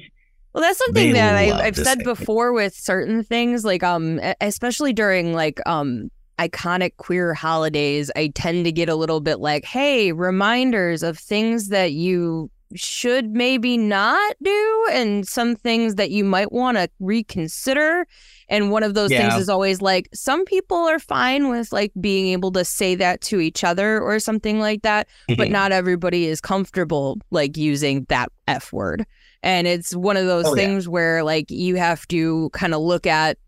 Well, 0.53 0.63
that's 0.63 0.79
something 0.79 1.09
They 1.09 1.13
that 1.13 1.37
I, 1.37 1.67
I've 1.67 1.77
said 1.77 1.85
say 1.85 1.93
it. 2.01 2.05
before 2.05 2.53
with 2.55 2.75
certain 2.75 3.23
things, 3.23 3.65
like 3.65 3.83
um, 3.83 4.19
especially 4.41 4.93
during 4.95 5.35
like 5.35 5.61
um 5.67 6.11
iconic 6.39 6.97
queer 6.97 7.35
holidays. 7.35 8.11
I 8.17 8.29
tend 8.35 8.65
to 8.65 8.73
get 8.73 8.89
a 8.89 8.95
little 8.95 9.21
bit 9.21 9.41
like, 9.41 9.65
hey, 9.65 10.13
reminders 10.13 11.03
of 11.03 11.19
things 11.19 11.69
that 11.69 11.93
you 11.93 12.51
should 12.75 13.31
maybe 13.31 13.79
not 13.79 14.37
do, 14.43 14.87
and 14.91 15.27
some 15.27 15.55
things 15.55 15.95
that 15.95 16.11
you 16.11 16.25
might 16.25 16.51
want 16.51 16.77
to 16.77 16.91
reconsider. 16.99 18.07
And 18.49 18.71
one 18.71 18.83
of 18.83 18.95
those 18.95 19.11
things 19.11 19.35
is 19.35 19.49
always 19.49 19.81
like, 19.81 20.09
some 20.13 20.45
people 20.45 20.77
are 20.77 20.99
fine 20.99 21.49
with 21.49 21.73
like 21.73 21.93
being 22.01 22.29
able 22.29 22.53
to 22.53 22.65
say 22.65 22.95
that 22.97 23.21
to 23.23 23.41
each 23.41 23.65
other 23.65 24.01
or 24.01 24.19
something 24.19 24.61
like 24.61 24.83
that 24.83 25.09
but 25.29 25.39
mm-hmm. 25.39 25.53
not 25.53 25.73
everybody 25.73 26.27
is 26.27 26.41
comfortable 26.41 27.19
like 27.31 27.57
using 27.57 28.05
that 28.09 28.31
F 28.47 28.73
word. 28.73 29.05
And 29.43 29.67
it's 29.67 29.95
one 29.95 30.17
of 30.17 30.27
those 30.27 30.45
Oh, 30.47 30.55
yeah. 30.55 30.65
things 30.65 30.89
where 30.89 31.23
like 31.25 31.51
you 31.51 31.77
have 31.77 32.07
to 32.09 32.51
kind 32.51 32.75
of 32.75 32.81
look 32.81 33.07
at 33.07 33.39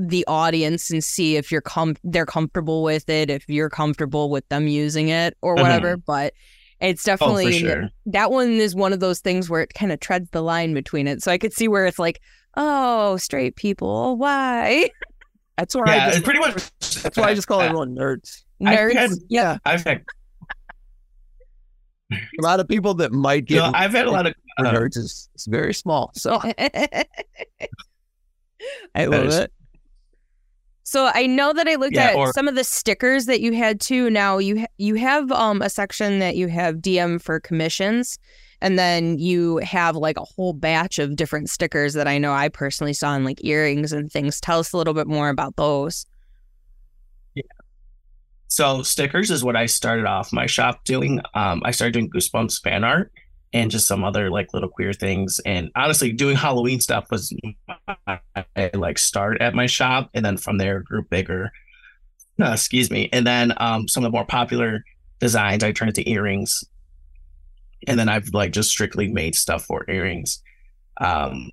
the 0.00 0.24
audience 0.26 0.90
and 0.90 1.02
see 1.04 1.36
if 1.36 1.50
you're 1.52 1.60
com- 1.60 1.96
they're 2.04 2.26
comfortable 2.26 2.82
with 2.82 3.08
it, 3.08 3.30
if 3.30 3.48
you're 3.48 3.70
comfortable 3.70 4.30
with 4.30 4.48
them 4.48 4.66
using 4.68 5.08
it 5.08 5.36
or 5.42 5.54
Mhm. 5.56 5.62
whatever. 5.62 5.96
But 5.96 6.32
it's 6.80 7.06
oh, 7.06 7.12
definitely 7.12 7.52
for 7.60 7.66
sure. 7.68 7.88
that 8.06 8.30
one 8.30 8.50
is 8.50 8.74
one 8.74 8.92
of 8.92 9.00
those 9.00 9.20
things 9.20 9.48
where 9.48 9.62
it 9.62 9.72
kind 9.74 9.92
of 9.92 10.00
treads 10.00 10.28
the 10.30 10.42
line 10.42 10.74
between 10.74 11.06
it. 11.08 11.22
So 11.22 11.30
I 11.32 11.38
could 11.38 11.52
see 11.52 11.68
where 11.68 11.86
it's 11.86 11.98
like, 11.98 12.20
oh, 12.56 13.16
straight 13.16 13.56
people, 13.56 14.16
why? 14.16 14.90
That's 15.58 15.74
why 15.74 15.84
Yeah, 15.86 16.06
I 16.06 16.10
just, 16.10 16.24
pretty 16.24 16.40
much. 16.40 16.54
that's 17.02 17.16
why 17.16 17.28
I 17.30 17.34
just 17.34 17.48
call 17.48 17.62
everyone 17.62 17.94
nerds. 17.94 18.42
I've 18.64 18.78
Nerds. 18.78 18.94
had- 18.94 19.10
yeah. 19.30 19.56
I've 19.64 19.84
had, 19.84 20.02
A 22.12 22.16
lot 22.42 22.60
of 22.60 22.68
people 22.68 22.92
that 22.94 23.10
might 23.12 23.48
you 23.50 23.56
get 23.56 23.72
know, 23.72 23.72
I've 23.74 23.92
had 23.92 24.06
a 24.06 24.10
lot 24.10 24.26
of. 24.26 24.34
uh, 24.58 24.64
nerds 24.64 24.96
is, 24.98 25.30
is 25.34 25.46
very 25.46 25.72
small. 25.72 26.10
So 26.14 26.38
I 28.94 29.04
love 29.06 29.26
is- 29.26 29.36
it. 29.36 29.52
So 30.88 31.10
I 31.12 31.26
know 31.26 31.52
that 31.52 31.66
I 31.66 31.74
looked 31.74 31.96
Yeah, 31.96 32.10
at 32.10 32.14
or- 32.14 32.32
some 32.32 32.46
of 32.46 32.54
the 32.54 32.62
stickers 32.62 33.26
that 33.26 33.40
you 33.40 33.52
had 33.52 33.80
too. 33.80 34.08
Now 34.08 34.38
you 34.38 34.60
ha- 34.60 34.66
you 34.78 34.94
have 34.94 35.32
um 35.32 35.60
a 35.60 35.68
section 35.68 36.20
that 36.20 36.36
you 36.36 36.46
have 36.46 36.76
DM 36.76 37.20
for 37.20 37.40
commissions, 37.40 38.20
and 38.60 38.78
then 38.78 39.18
you 39.18 39.56
have 39.58 39.96
like 39.96 40.16
a 40.16 40.24
whole 40.24 40.52
batch 40.52 41.00
of 41.00 41.16
different 41.16 41.50
stickers 41.50 41.94
that 41.94 42.06
I 42.06 42.18
know 42.18 42.32
I 42.32 42.48
personally 42.50 42.92
saw 42.92 43.16
in 43.16 43.24
like 43.24 43.44
earrings 43.44 43.92
and 43.92 44.12
things. 44.12 44.40
Tell 44.40 44.60
us 44.60 44.72
a 44.72 44.76
little 44.76 44.94
bit 44.94 45.08
more 45.08 45.28
about 45.28 45.56
those. 45.56 46.06
Yeah. 47.34 47.42
So 48.46 48.82
stickers 48.84 49.32
is 49.32 49.42
what 49.42 49.56
I 49.56 49.66
started 49.66 50.06
off 50.06 50.32
my 50.32 50.46
shop 50.46 50.84
doing. 50.84 51.20
Um, 51.34 51.62
I 51.64 51.72
started 51.72 51.94
doing 51.94 52.10
Goosebumps 52.10 52.62
fan 52.62 52.84
art, 52.84 53.10
and 53.56 53.70
just 53.70 53.86
some 53.86 54.04
other 54.04 54.28
like 54.28 54.52
little 54.52 54.68
queer 54.68 54.92
things. 54.92 55.40
And 55.46 55.70
honestly, 55.74 56.12
doing 56.12 56.36
Halloween 56.36 56.78
stuff 56.78 57.10
was 57.10 57.34
my 58.06 58.20
like 58.74 58.98
start 58.98 59.40
at 59.40 59.54
my 59.54 59.64
shop, 59.64 60.10
and 60.12 60.22
then 60.24 60.36
from 60.36 60.58
there 60.58 60.80
grew 60.80 61.02
bigger. 61.02 61.50
No, 62.36 62.52
excuse 62.52 62.90
me. 62.90 63.08
And 63.14 63.26
then 63.26 63.54
um, 63.56 63.88
some 63.88 64.04
of 64.04 64.12
the 64.12 64.14
more 64.14 64.26
popular 64.26 64.84
designs, 65.20 65.64
I 65.64 65.72
turned 65.72 65.96
into 65.96 66.08
earrings, 66.08 66.64
and 67.86 67.98
then 67.98 68.10
I've 68.10 68.28
like 68.34 68.52
just 68.52 68.70
strictly 68.70 69.08
made 69.08 69.34
stuff 69.34 69.64
for 69.64 69.88
earrings. 69.88 70.42
Um, 71.00 71.50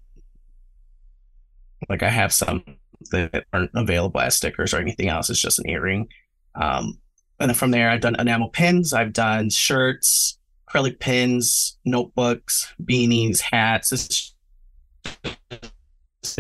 like 1.87 2.03
I 2.03 2.09
have 2.09 2.33
some 2.33 2.65
that 3.11 3.45
aren't 3.53 3.71
available 3.75 4.19
as 4.19 4.35
stickers 4.35 4.73
or 4.73 4.79
anything 4.79 5.07
else. 5.07 5.29
It's 5.29 5.39
just 5.39 5.59
an 5.59 5.69
earring. 5.69 6.09
Um, 6.55 6.97
and 7.39 7.49
then 7.49 7.55
from 7.55 7.71
there, 7.71 7.89
I've 7.89 8.01
done 8.01 8.19
enamel 8.19 8.49
pins. 8.49 8.91
I've 8.91 9.13
done 9.13 9.49
shirts, 9.49 10.37
acrylic 10.73 10.99
pins, 10.99 11.77
notebooks, 11.85 12.73
beanies, 12.83 13.39
hats. 13.39 13.91
It's 13.91 14.35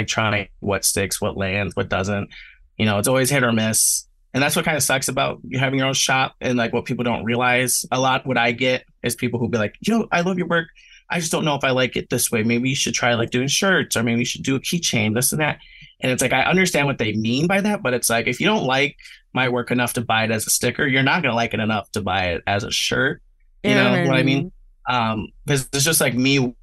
trying 0.07 0.47
what 0.59 0.85
sticks, 0.85 1.21
what 1.21 1.37
lands, 1.37 1.75
what 1.75 1.89
doesn't. 1.89 2.29
You 2.77 2.85
know, 2.85 2.97
it's 2.99 3.07
always 3.07 3.29
hit 3.29 3.43
or 3.43 3.51
miss. 3.51 4.07
And 4.33 4.41
that's 4.41 4.55
what 4.55 4.65
kind 4.65 4.75
of 4.75 4.81
sucks 4.81 5.09
about 5.09 5.41
having 5.53 5.77
your 5.77 5.87
own 5.87 5.93
shop 5.93 6.35
and 6.41 6.57
like 6.57 6.73
what 6.73 6.85
people 6.85 7.03
don't 7.03 7.23
realize. 7.23 7.85
A 7.91 7.99
lot 7.99 8.25
what 8.25 8.37
I 8.37 8.51
get 8.51 8.83
is 9.03 9.15
people 9.15 9.39
who 9.39 9.47
be 9.47 9.59
like, 9.59 9.75
you 9.81 9.93
know, 9.93 10.07
I 10.11 10.21
love 10.21 10.39
your 10.39 10.47
work. 10.47 10.69
I 11.09 11.19
just 11.19 11.31
don't 11.31 11.45
know 11.45 11.55
if 11.55 11.63
I 11.63 11.69
like 11.69 11.95
it 11.95 12.09
this 12.09 12.31
way. 12.31 12.41
Maybe 12.41 12.69
you 12.69 12.75
should 12.75 12.95
try 12.95 13.13
like 13.13 13.29
doing 13.29 13.47
shirts 13.47 13.95
or 13.95 14.01
maybe 14.01 14.19
you 14.19 14.25
should 14.25 14.41
do 14.41 14.55
a 14.55 14.59
keychain, 14.59 15.13
this 15.13 15.31
and 15.31 15.41
that. 15.41 15.59
And 16.01 16.11
it's 16.11 16.21
like 16.21 16.33
I 16.33 16.43
understand 16.43 16.87
what 16.87 16.97
they 16.97 17.13
mean 17.13 17.45
by 17.45 17.61
that, 17.61 17.83
but 17.83 17.93
it's 17.93 18.09
like 18.09 18.25
if 18.25 18.39
you 18.39 18.47
don't 18.47 18.65
like 18.65 18.97
my 19.33 19.49
work 19.49 19.69
enough 19.69 19.93
to 19.93 20.01
buy 20.01 20.23
it 20.23 20.31
as 20.31 20.47
a 20.47 20.49
sticker, 20.49 20.87
you're 20.87 21.03
not 21.03 21.21
gonna 21.21 21.35
like 21.35 21.53
it 21.53 21.59
enough 21.59 21.91
to 21.91 22.01
buy 22.01 22.25
it 22.25 22.43
as 22.47 22.63
a 22.63 22.71
shirt. 22.71 23.21
You 23.63 23.75
know 23.75 24.05
what 24.07 24.17
I 24.17 24.23
mean? 24.23 24.51
Um, 24.89 25.27
because 25.45 25.69
it's 25.73 25.85
just 25.85 26.01
like 26.01 26.15
me 26.15 26.53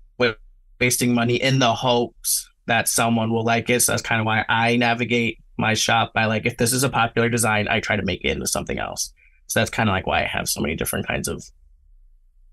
wasting 0.80 1.14
money 1.14 1.36
in 1.36 1.58
the 1.58 1.74
hopes 1.74 2.48
that 2.66 2.88
someone 2.88 3.32
will 3.32 3.44
like 3.44 3.70
it. 3.70 3.80
So 3.80 3.92
that's 3.92 4.02
kind 4.02 4.20
of 4.20 4.26
why 4.26 4.44
I 4.48 4.76
navigate 4.76 5.38
my 5.56 5.74
shop 5.74 6.12
by 6.14 6.26
like 6.26 6.46
if 6.46 6.56
this 6.56 6.72
is 6.72 6.84
a 6.84 6.88
popular 6.88 7.28
design, 7.28 7.68
I 7.68 7.80
try 7.80 7.96
to 7.96 8.02
make 8.04 8.24
it 8.24 8.30
into 8.30 8.46
something 8.46 8.78
else. 8.78 9.12
So 9.46 9.60
that's 9.60 9.70
kind 9.70 9.88
of 9.88 9.94
like 9.94 10.06
why 10.06 10.22
I 10.22 10.26
have 10.26 10.48
so 10.48 10.60
many 10.60 10.76
different 10.76 11.06
kinds 11.06 11.28
of 11.28 11.42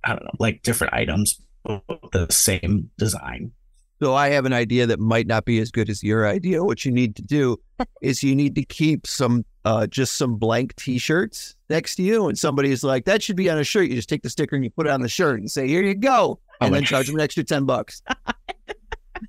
I 0.04 0.10
don't 0.10 0.24
know, 0.24 0.32
like 0.40 0.64
different 0.64 0.94
items 0.94 1.42
the 2.12 2.28
same 2.30 2.90
design. 2.98 3.52
So 4.02 4.14
I 4.14 4.30
have 4.30 4.46
an 4.46 4.54
idea 4.54 4.86
that 4.86 5.00
might 5.00 5.26
not 5.28 5.44
be 5.46 5.60
as 5.60 5.72
good 5.72 5.90
as 5.90 6.04
your 6.04 6.28
idea. 6.28 6.64
What 6.64 6.86
you 6.86 6.92
need 6.92 7.16
to 7.16 7.22
do 7.24 7.60
is 8.02 8.22
you 8.22 8.36
need 8.36 8.54
to 8.56 8.64
keep 8.64 9.08
some 9.08 9.44
uh, 9.66 9.88
just 9.88 10.18
some 10.18 10.36
blank 10.36 10.76
T-shirts 10.76 11.56
next 11.70 11.96
to 11.96 12.04
you, 12.04 12.28
and 12.30 12.38
somebody 12.38 12.72
is 12.72 12.84
like, 12.84 13.06
"That 13.06 13.22
should 13.24 13.36
be 13.36 13.50
on 13.50 13.58
a 13.58 13.64
shirt." 13.64 13.90
You 13.90 13.96
just 13.96 14.08
take 14.10 14.22
the 14.22 14.30
sticker 14.30 14.56
and 14.56 14.64
you 14.64 14.70
put 14.72 14.86
it 14.88 14.92
on 14.92 15.02
the 15.02 15.10
shirt 15.10 15.40
and 15.40 15.50
say, 15.50 15.68
"Here 15.68 15.82
you 15.82 15.96
go," 15.96 16.40
and 16.62 16.70
Oh, 16.70 16.74
then 16.74 16.84
my- 16.84 16.86
charge 16.86 17.08
them 17.08 17.16
an 17.16 17.22
extra 17.22 17.44
ten 17.44 17.66
bucks. 17.66 18.02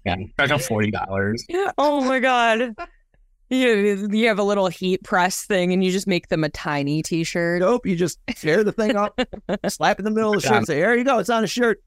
Yeah, 0.04 0.16
charge 0.36 0.50
them 0.50 0.58
forty 0.58 0.90
dollars. 0.90 1.44
Oh 1.78 2.02
my 2.04 2.20
god. 2.20 2.74
You, 3.50 4.06
you 4.12 4.28
have 4.28 4.38
a 4.38 4.42
little 4.42 4.68
heat 4.68 5.02
press 5.02 5.46
thing 5.46 5.72
and 5.72 5.82
you 5.82 5.90
just 5.90 6.06
make 6.06 6.28
them 6.28 6.44
a 6.44 6.50
tiny 6.50 7.02
t-shirt. 7.02 7.60
Nope, 7.62 7.86
you 7.86 7.96
just 7.96 8.18
tear 8.36 8.62
the 8.62 8.72
thing 8.72 8.94
up, 8.94 9.18
slap 9.68 9.98
in 9.98 10.04
the 10.04 10.10
middle 10.10 10.34
of 10.34 10.42
the 10.42 10.46
shirt, 10.46 10.58
and 10.58 10.66
say, 10.66 10.76
"Here 10.76 10.94
you 10.94 11.02
go, 11.04 11.18
it's 11.18 11.30
on 11.30 11.42
a 11.44 11.46
shirt." 11.46 11.82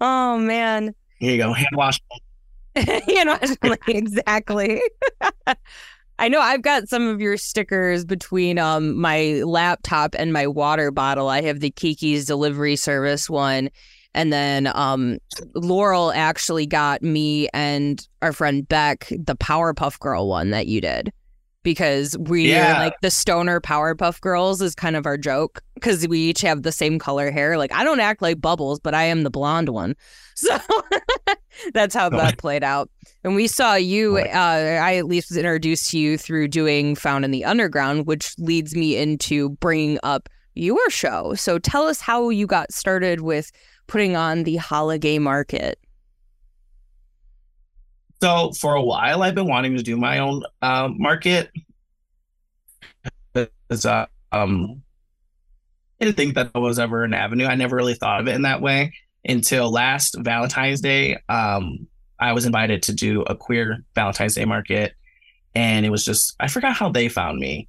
Oh 0.00 0.36
man. 0.38 0.94
Here 1.18 1.32
you 1.32 1.38
go, 1.38 1.52
hand 1.52 1.68
wash. 1.74 2.00
you 3.08 3.24
know, 3.24 3.38
exactly. 3.88 4.80
I 6.20 6.28
know 6.28 6.40
I've 6.40 6.62
got 6.62 6.88
some 6.88 7.06
of 7.06 7.20
your 7.20 7.36
stickers 7.36 8.04
between 8.04 8.58
um 8.58 8.96
my 8.96 9.42
laptop 9.44 10.14
and 10.18 10.32
my 10.32 10.46
water 10.46 10.90
bottle. 10.90 11.28
I 11.28 11.42
have 11.42 11.60
the 11.60 11.70
Kiki's 11.70 12.26
delivery 12.26 12.76
service 12.76 13.30
one. 13.30 13.70
And 14.14 14.32
then 14.32 14.70
um 14.74 15.18
Laurel 15.54 16.12
actually 16.12 16.66
got 16.66 17.02
me 17.02 17.48
and 17.52 18.06
our 18.22 18.32
friend 18.32 18.68
Beck 18.68 19.08
the 19.10 19.36
Powerpuff 19.36 19.98
Girl 20.00 20.28
one 20.28 20.50
that 20.50 20.66
you 20.66 20.80
did. 20.80 21.12
Because 21.68 22.16
we 22.16 22.54
are 22.54 22.72
like 22.78 22.94
the 23.02 23.10
stoner 23.10 23.60
Powerpuff 23.60 24.22
Girls 24.22 24.62
is 24.62 24.74
kind 24.74 24.96
of 24.96 25.04
our 25.04 25.18
joke 25.18 25.60
because 25.74 26.08
we 26.08 26.18
each 26.18 26.40
have 26.40 26.62
the 26.62 26.72
same 26.72 26.98
color 26.98 27.30
hair. 27.30 27.58
Like 27.58 27.74
I 27.74 27.84
don't 27.84 28.00
act 28.00 28.22
like 28.22 28.40
Bubbles, 28.40 28.80
but 28.80 28.94
I 28.94 29.02
am 29.04 29.22
the 29.22 29.30
blonde 29.30 29.68
one. 29.68 29.94
So 30.38 30.56
that's 31.74 31.96
how 31.96 32.10
that 32.10 32.38
played 32.38 32.62
out. 32.62 32.88
And 33.24 33.34
we 33.34 33.48
saw 33.48 33.74
you, 33.74 34.18
uh, 34.18 34.78
I 34.80 34.94
at 34.94 35.06
least 35.06 35.30
was 35.30 35.36
introduced 35.36 35.90
to 35.90 35.98
you 35.98 36.16
through 36.16 36.46
doing 36.46 36.94
Found 36.94 37.24
in 37.24 37.32
the 37.32 37.44
Underground, 37.44 38.06
which 38.06 38.38
leads 38.38 38.72
me 38.72 38.96
into 38.96 39.48
bringing 39.58 39.98
up 40.04 40.28
your 40.54 40.90
show. 40.90 41.34
So 41.34 41.58
tell 41.58 41.88
us 41.88 42.00
how 42.00 42.28
you 42.28 42.46
got 42.46 42.72
started 42.72 43.22
with 43.22 43.50
putting 43.88 44.14
on 44.14 44.44
the 44.44 44.56
holiday 44.58 45.18
market. 45.18 45.80
So 48.20 48.52
for 48.52 48.74
a 48.74 48.82
while, 48.82 49.22
I've 49.22 49.34
been 49.34 49.48
wanting 49.48 49.76
to 49.76 49.82
do 49.82 49.96
my 49.96 50.18
own 50.18 50.42
uh, 50.60 50.88
market. 50.90 51.50
Uh, 53.34 54.06
um, 54.32 54.82
I 56.00 56.04
didn't 56.04 56.16
think 56.16 56.34
that 56.34 56.54
was 56.54 56.78
ever 56.78 57.04
an 57.04 57.14
avenue. 57.14 57.46
I 57.46 57.54
never 57.54 57.76
really 57.76 57.94
thought 57.94 58.20
of 58.20 58.28
it 58.28 58.34
in 58.34 58.42
that 58.42 58.60
way 58.60 58.92
until 59.24 59.70
last 59.70 60.16
Valentine's 60.18 60.80
Day. 60.80 61.18
Um, 61.28 61.86
I 62.18 62.32
was 62.32 62.46
invited 62.46 62.82
to 62.84 62.94
do 62.94 63.22
a 63.22 63.36
queer 63.36 63.84
Valentine's 63.94 64.34
Day 64.34 64.44
market, 64.44 64.94
and 65.54 65.86
it 65.86 65.90
was 65.90 66.04
just 66.04 66.34
I 66.40 66.48
forgot 66.48 66.74
how 66.74 66.88
they 66.88 67.08
found 67.08 67.38
me. 67.38 67.68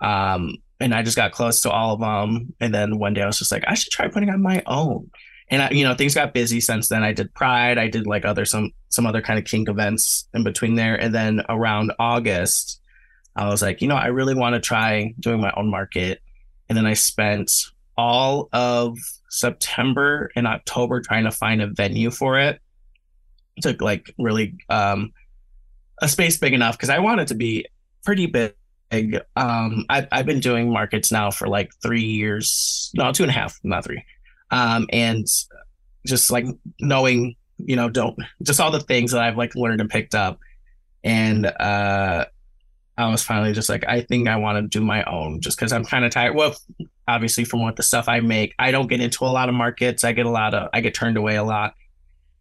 Um, 0.00 0.56
and 0.80 0.94
I 0.94 1.02
just 1.02 1.16
got 1.16 1.32
close 1.32 1.60
to 1.62 1.70
all 1.70 1.94
of 1.94 2.00
them. 2.00 2.52
And 2.60 2.74
then 2.74 2.98
one 2.98 3.14
day 3.14 3.22
I 3.22 3.26
was 3.26 3.38
just 3.38 3.52
like, 3.52 3.64
I 3.66 3.74
should 3.74 3.92
try 3.92 4.08
putting 4.08 4.30
on 4.30 4.42
my 4.42 4.62
own. 4.66 5.10
And 5.54 5.62
I, 5.62 5.70
you 5.70 5.84
know, 5.84 5.94
things 5.94 6.16
got 6.16 6.34
busy 6.34 6.60
since 6.60 6.88
then. 6.88 7.04
I 7.04 7.12
did 7.12 7.32
Pride, 7.32 7.78
I 7.78 7.86
did 7.86 8.08
like 8.08 8.24
other 8.24 8.44
some 8.44 8.72
some 8.88 9.06
other 9.06 9.22
kind 9.22 9.38
of 9.38 9.44
kink 9.44 9.68
events 9.68 10.28
in 10.34 10.42
between 10.42 10.74
there. 10.74 10.96
And 10.96 11.14
then 11.14 11.42
around 11.48 11.92
August, 12.00 12.80
I 13.36 13.46
was 13.46 13.62
like, 13.62 13.80
you 13.80 13.86
know, 13.86 13.94
I 13.94 14.08
really 14.08 14.34
want 14.34 14.54
to 14.54 14.60
try 14.60 15.14
doing 15.20 15.40
my 15.40 15.52
own 15.56 15.70
market. 15.70 16.20
And 16.68 16.76
then 16.76 16.86
I 16.86 16.94
spent 16.94 17.52
all 17.96 18.48
of 18.52 18.98
September 19.30 20.32
and 20.34 20.48
October 20.48 21.00
trying 21.00 21.22
to 21.22 21.30
find 21.30 21.62
a 21.62 21.68
venue 21.68 22.10
for 22.10 22.36
it. 22.36 22.60
Took 23.62 23.80
like 23.80 24.12
really 24.18 24.56
um 24.68 25.12
a 26.02 26.08
space 26.08 26.36
big 26.36 26.52
enough 26.52 26.76
because 26.76 26.90
I 26.90 26.98
want 26.98 27.20
it 27.20 27.28
to 27.28 27.36
be 27.36 27.66
pretty 28.04 28.26
big. 28.26 28.54
Um, 29.36 29.86
I, 29.88 30.08
I've 30.10 30.26
been 30.26 30.40
doing 30.40 30.72
markets 30.72 31.12
now 31.12 31.30
for 31.30 31.46
like 31.46 31.70
three 31.80 32.02
years, 32.02 32.90
no, 32.96 33.12
two 33.12 33.22
and 33.22 33.30
a 33.30 33.32
half, 33.32 33.60
not 33.62 33.84
three. 33.84 34.02
Um, 34.50 34.86
and 34.92 35.26
just 36.06 36.30
like 36.30 36.46
knowing, 36.80 37.36
you 37.58 37.76
know, 37.76 37.88
don't 37.88 38.18
just 38.42 38.60
all 38.60 38.70
the 38.70 38.80
things 38.80 39.12
that 39.12 39.22
I've 39.22 39.36
like 39.36 39.54
learned 39.54 39.80
and 39.80 39.90
picked 39.90 40.14
up. 40.14 40.38
And 41.02 41.46
uh, 41.46 42.26
I 42.96 43.08
was 43.08 43.22
finally 43.22 43.52
just 43.52 43.68
like, 43.68 43.84
I 43.86 44.02
think 44.02 44.28
I 44.28 44.36
want 44.36 44.56
to 44.56 44.78
do 44.78 44.84
my 44.84 45.02
own 45.04 45.40
just 45.40 45.58
because 45.58 45.72
I'm 45.72 45.84
kind 45.84 46.04
of 46.04 46.12
tired. 46.12 46.34
Well, 46.34 46.54
obviously, 47.08 47.44
from 47.44 47.62
what 47.62 47.76
the 47.76 47.82
stuff 47.82 48.08
I 48.08 48.20
make, 48.20 48.54
I 48.58 48.70
don't 48.70 48.86
get 48.86 49.00
into 49.00 49.24
a 49.24 49.26
lot 49.26 49.48
of 49.48 49.54
markets. 49.54 50.04
I 50.04 50.12
get 50.12 50.26
a 50.26 50.30
lot 50.30 50.54
of, 50.54 50.68
I 50.72 50.80
get 50.80 50.94
turned 50.94 51.16
away 51.16 51.36
a 51.36 51.44
lot 51.44 51.74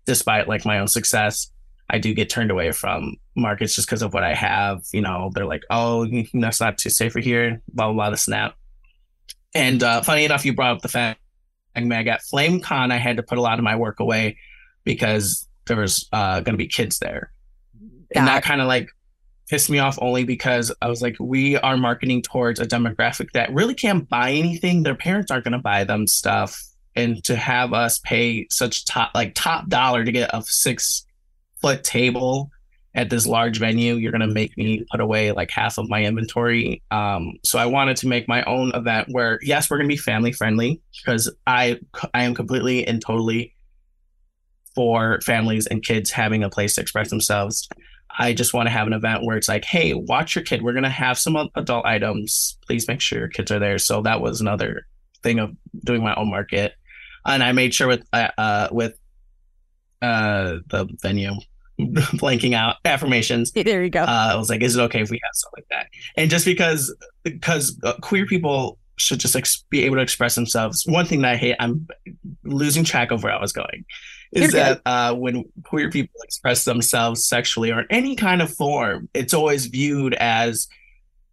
despite 0.06 0.48
like 0.48 0.66
my 0.66 0.80
own 0.80 0.88
success. 0.88 1.50
I 1.90 1.98
do 2.00 2.14
get 2.14 2.30
turned 2.30 2.52
away 2.52 2.72
from 2.72 3.16
markets 3.36 3.76
just 3.76 3.88
because 3.88 4.02
of 4.02 4.14
what 4.14 4.24
I 4.24 4.34
have. 4.34 4.82
You 4.94 5.02
know, 5.02 5.32
they're 5.34 5.46
like, 5.46 5.64
oh, 5.70 6.08
that's 6.34 6.62
not 6.62 6.78
too 6.78 6.90
safe 6.90 7.14
for 7.14 7.20
here, 7.20 7.62
blah, 7.72 7.88
blah, 7.88 7.94
blah, 7.94 8.10
the 8.12 8.18
snap. 8.18 8.56
And 9.54 9.84
uh, 9.84 10.02
funny 10.02 10.26
enough, 10.26 10.46
you 10.46 10.54
brought 10.54 10.78
up 10.78 10.82
the 10.82 10.88
fact 10.88 11.20
I 11.76 12.04
got 12.04 12.22
FlameCon, 12.22 12.92
I 12.92 12.98
had 12.98 13.18
to 13.18 13.24
put 13.24 13.38
a 13.38 13.42
lot 13.42 13.60
of 13.60 13.64
my 13.64 13.76
work 13.76 14.00
away 14.00 14.38
because 14.84 15.48
there 15.66 15.78
was 15.78 16.08
uh, 16.12 16.42
going 16.42 16.54
to 16.54 16.58
be 16.58 16.68
kids 16.68 17.00
there. 17.00 17.32
And 18.16 18.28
that 18.28 18.44
kind 18.44 18.62
of 18.62 18.68
like 18.68 18.90
pissed 19.50 19.70
me 19.70 19.80
off 19.80 19.98
only 20.02 20.24
because 20.24 20.72
I 20.82 20.88
was 20.88 21.02
like, 21.02 21.16
we 21.20 21.58
are 21.58 21.78
marketing 21.78 22.22
towards 22.22 22.60
a 22.60 22.66
demographic 22.66 23.32
that 23.34 23.54
really 23.54 23.74
can't 23.74 24.08
buy 24.08 24.32
anything. 24.32 24.84
Their 24.84 24.96
parents 24.96 25.32
aren't 25.32 25.46
going 25.46 25.54
to 25.54 25.60
buy 25.60 25.84
them 25.84 26.08
stuff. 26.08 26.62
And 26.96 27.24
to 27.24 27.36
have 27.36 27.74
us 27.74 28.00
pay 28.00 28.46
such 28.52 28.86
top, 28.86 29.12
like 29.16 29.34
top 29.34 29.68
dollar 29.68 30.06
to 30.06 30.12
get 30.12 30.30
a 30.32 30.44
six 30.44 31.06
foot 31.60 31.84
table 31.84 32.52
at 32.96 33.10
this 33.10 33.26
large 33.26 33.60
venue, 33.60 33.96
you're 33.96 34.12
going 34.12 34.28
to 34.28 34.28
make 34.28 34.56
me 34.58 34.86
put 34.92 35.00
away 35.02 35.32
like 35.32 35.50
half 35.50 35.78
of 35.78 35.90
my 35.90 36.04
inventory. 36.04 36.84
Um, 36.92 37.34
so 37.44 37.58
I 37.58 37.66
wanted 37.66 37.98
to 37.98 38.08
make 38.08 38.28
my 38.28 38.44
own 38.44 38.72
event 38.76 39.08
where, 39.10 39.40
yes, 39.42 39.70
we're 39.70 39.78
going 39.78 39.90
to 39.90 39.94
be 39.94 39.98
family 39.98 40.32
friendly 40.32 40.82
because 41.04 41.34
I, 41.48 41.80
I 42.14 42.24
am 42.24 42.36
completely 42.36 42.86
and 42.88 43.02
totally 43.02 43.56
for 44.76 45.20
families 45.22 45.66
and 45.66 45.84
kids 45.84 46.12
having 46.12 46.44
a 46.44 46.50
place 46.50 46.76
to 46.76 46.82
express 46.82 47.10
themselves. 47.10 47.68
I 48.16 48.34
just 48.34 48.54
want 48.54 48.68
to 48.68 48.72
have 48.72 48.86
an 48.86 48.94
event 48.94 49.24
where 49.24 49.38
it's 49.38 49.50
like, 49.50 49.66
hey, 49.66 49.96
watch 49.96 50.36
your 50.36 50.44
kid. 50.44 50.62
We're 50.62 50.74
going 50.74 50.84
to 50.84 50.90
have 50.90 51.18
some 51.18 51.36
adult 51.56 51.86
items. 51.86 52.60
Please 52.68 52.88
make 52.88 53.02
sure 53.02 53.18
your 53.18 53.28
kids 53.28 53.52
are 53.52 53.60
there. 53.60 53.80
So 53.80 54.04
that 54.04 54.22
was 54.22 54.40
another 54.40 54.86
thing 55.24 55.40
of 55.40 55.56
doing 55.84 56.04
my 56.04 56.14
own 56.14 56.30
market. 56.30 56.74
And 57.26 57.42
I 57.42 57.54
made 57.54 57.74
sure 57.74 57.88
with, 57.88 58.06
uh, 58.14 58.30
uh 58.38 58.68
with, 58.72 59.00
uh, 60.02 60.58
the 60.68 60.88
venue 61.02 61.34
blanking 61.94 62.54
out 62.54 62.78
affirmations. 62.86 63.52
There 63.52 63.84
you 63.84 63.90
go. 63.90 64.02
Uh, 64.02 64.30
I 64.34 64.36
was 64.36 64.50
like, 64.50 64.62
is 64.62 64.76
it 64.76 64.82
okay 64.82 65.02
if 65.02 65.10
we 65.10 65.20
have 65.24 65.34
stuff 65.34 65.54
like 65.56 65.68
that? 65.70 65.88
And 66.16 66.30
just 66.30 66.46
because, 66.46 66.96
because 67.24 67.80
uh, 67.84 67.94
queer 68.02 68.26
people 68.26 68.78
should 68.98 69.20
just 69.20 69.36
ex- 69.36 69.64
be 69.70 69.84
able 69.84 69.96
to 69.98 70.02
express 70.02 70.36
themselves. 70.36 70.86
One 70.86 71.06
thing 71.06 71.22
that 71.22 71.34
I 71.34 71.36
hate, 71.36 71.56
I'm 71.60 71.88
losing 72.44 72.84
track 72.84 73.12
of 73.12 73.24
where 73.24 73.34
I 73.34 73.42
was 73.42 73.52
going, 73.52 73.86
is 74.32 74.52
that 74.54 74.82
uh, 74.86 75.14
when 75.14 75.46
queer 75.64 75.90
people 75.90 76.20
express 76.24 76.64
themselves 76.66 77.28
sexually 77.28 77.72
or 77.72 77.82
in 77.82 77.88
any 77.90 78.16
kind 78.16 78.42
of 78.42 78.54
form, 78.54 79.10
it's 79.14 79.34
always 79.34 79.68
viewed 79.68 80.14
as 80.16 80.68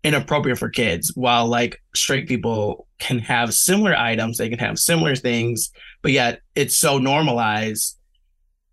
inappropriate 0.02 0.58
for 0.58 0.68
kids. 0.68 1.12
While 1.14 1.46
like 1.46 1.80
straight 1.94 2.28
people 2.28 2.86
can 2.98 3.18
have 3.18 3.54
similar 3.54 3.94
items, 3.94 4.38
they 4.38 4.48
can 4.48 4.58
have 4.58 4.78
similar 4.78 5.16
things, 5.16 5.70
but 6.02 6.12
yet 6.12 6.40
it's 6.54 6.76
so 6.76 6.98
normalized. 6.98 7.96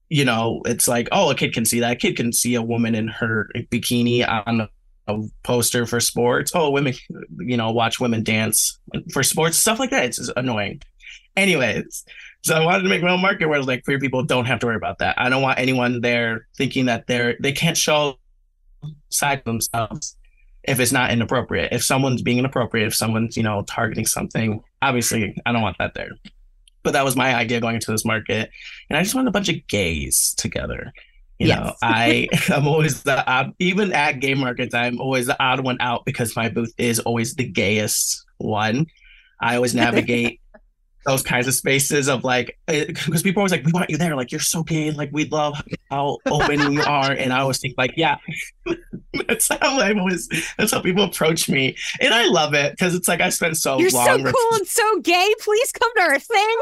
You 0.10 0.26
know, 0.26 0.62
it's 0.66 0.88
like, 0.88 1.10
oh, 1.12 1.30
a 1.30 1.36
kid 1.36 1.54
can 1.54 1.66
see 1.66 1.82
that. 1.82 1.92
A 1.92 1.96
kid 1.96 2.16
can 2.16 2.32
see 2.32 2.56
a 2.56 2.62
woman 2.62 2.96
in 2.96 3.08
her 3.10 3.50
bikini 3.56 4.26
on 4.48 4.70
a 5.08 5.20
poster 5.44 5.86
for 5.86 6.00
sports. 6.00 6.52
Oh, 6.54 6.70
women, 6.70 6.94
you 7.40 7.58
know, 7.58 7.72
watch 7.72 8.00
women 8.00 8.24
dance 8.24 8.80
for 9.12 9.24
sports, 9.24 9.58
stuff 9.58 9.80
like 9.80 9.90
that. 9.90 10.06
It's 10.06 10.18
just 10.18 10.32
annoying. 10.36 10.82
Anyways, 11.36 12.06
so 12.44 12.56
I 12.56 12.66
wanted 12.66 12.84
to 12.84 12.90
make 12.90 13.02
my 13.02 13.12
own 13.12 13.22
market 13.22 13.48
where 13.48 13.62
like 13.62 13.84
queer 13.84 14.00
people 14.00 14.24
don't 14.24 14.46
have 14.46 14.60
to 14.60 14.66
worry 14.66 14.76
about 14.76 15.00
that. 15.00 15.16
I 15.20 15.30
don't 15.30 15.42
want 15.42 15.60
anyone 15.60 16.02
there 16.02 16.48
thinking 16.58 16.86
that 16.86 17.08
they're 17.08 17.36
they 17.40 17.52
can't 17.52 17.78
show 17.78 18.18
side 19.10 19.44
themselves 19.46 20.16
if 20.64 20.80
it's 20.80 20.92
not 20.92 21.12
inappropriate. 21.12 21.72
If 21.72 21.84
someone's 21.84 22.22
being 22.22 22.38
inappropriate, 22.38 22.88
if 22.88 22.96
someone's 22.96 23.38
you 23.38 23.44
know 23.44 23.64
targeting 23.64 24.06
something, 24.06 24.62
obviously 24.82 25.36
I 25.46 25.52
don't 25.52 25.62
want 25.62 25.78
that 25.80 25.94
there. 25.94 26.12
But 26.88 26.94
that 26.94 27.04
was 27.04 27.18
my 27.18 27.36
idea 27.36 27.60
going 27.60 27.76
into 27.76 27.92
this 27.92 28.06
market, 28.06 28.50
and 28.90 28.96
I 28.96 29.04
just 29.04 29.14
wanted 29.14 29.28
a 29.28 29.32
bunch 29.34 29.50
of 29.50 29.68
gays 29.68 30.34
together. 30.38 30.94
You 31.38 31.48
Yes. 31.48 31.58
know, 31.58 31.74
I 31.82 32.30
I'm 32.50 32.66
always 32.66 33.04
the 33.04 33.30
odd, 33.30 33.52
even 33.60 33.92
at 33.92 34.22
gay 34.22 34.36
markets, 34.36 34.74
I'm 34.74 35.02
always 35.02 35.26
the 35.26 35.36
odd 35.44 35.66
one 35.66 35.76
out 35.82 36.06
because 36.06 36.34
my 36.38 36.48
booth 36.48 36.74
is 36.78 37.00
always 37.02 37.36
the 37.36 37.44
gayest 37.44 38.24
one. 38.38 38.86
I 39.42 39.58
always 39.58 39.76
navigate 39.76 40.40
those 41.08 41.24
kinds 41.24 41.48
of 41.48 41.54
spaces 41.54 42.10
of 42.10 42.24
like 42.26 42.60
eh, 42.68 42.86
because 42.86 43.24
people 43.24 43.40
are 43.40 43.44
always 43.44 43.52
like, 43.54 43.66
we 43.66 43.72
want 43.72 43.90
you 43.90 43.98
there, 43.98 44.16
like 44.16 44.32
you're 44.32 44.42
so 44.42 44.62
gay, 44.62 44.92
like 44.92 45.10
we 45.14 45.26
love 45.30 45.60
how 45.90 46.18
open 46.26 46.72
you 46.72 46.82
are, 46.82 47.12
and 47.12 47.32
I 47.32 47.40
always 47.40 47.60
think 47.60 47.76
like, 47.78 47.94
yeah, 47.96 48.18
that's 49.28 49.48
how 49.48 49.80
I 49.80 49.98
always 49.98 50.28
that's 50.58 50.74
how 50.74 50.82
people 50.82 51.06
approach 51.06 51.48
me, 51.50 51.78
and 52.02 52.14
I 52.14 52.28
love 52.28 52.54
it 52.54 52.74
because 52.74 52.94
it's 52.94 53.08
like 53.08 53.22
I 53.22 53.30
spent 53.30 53.56
so 53.58 53.80
You're 53.80 53.90
long. 53.92 54.06
so 54.06 54.18
cool 54.18 54.58
and 54.58 54.68
so 54.68 55.00
gay. 55.00 55.34
Please 55.40 55.72
come 55.72 55.92
to 55.96 56.02
our 56.04 56.20
thing. 56.20 56.60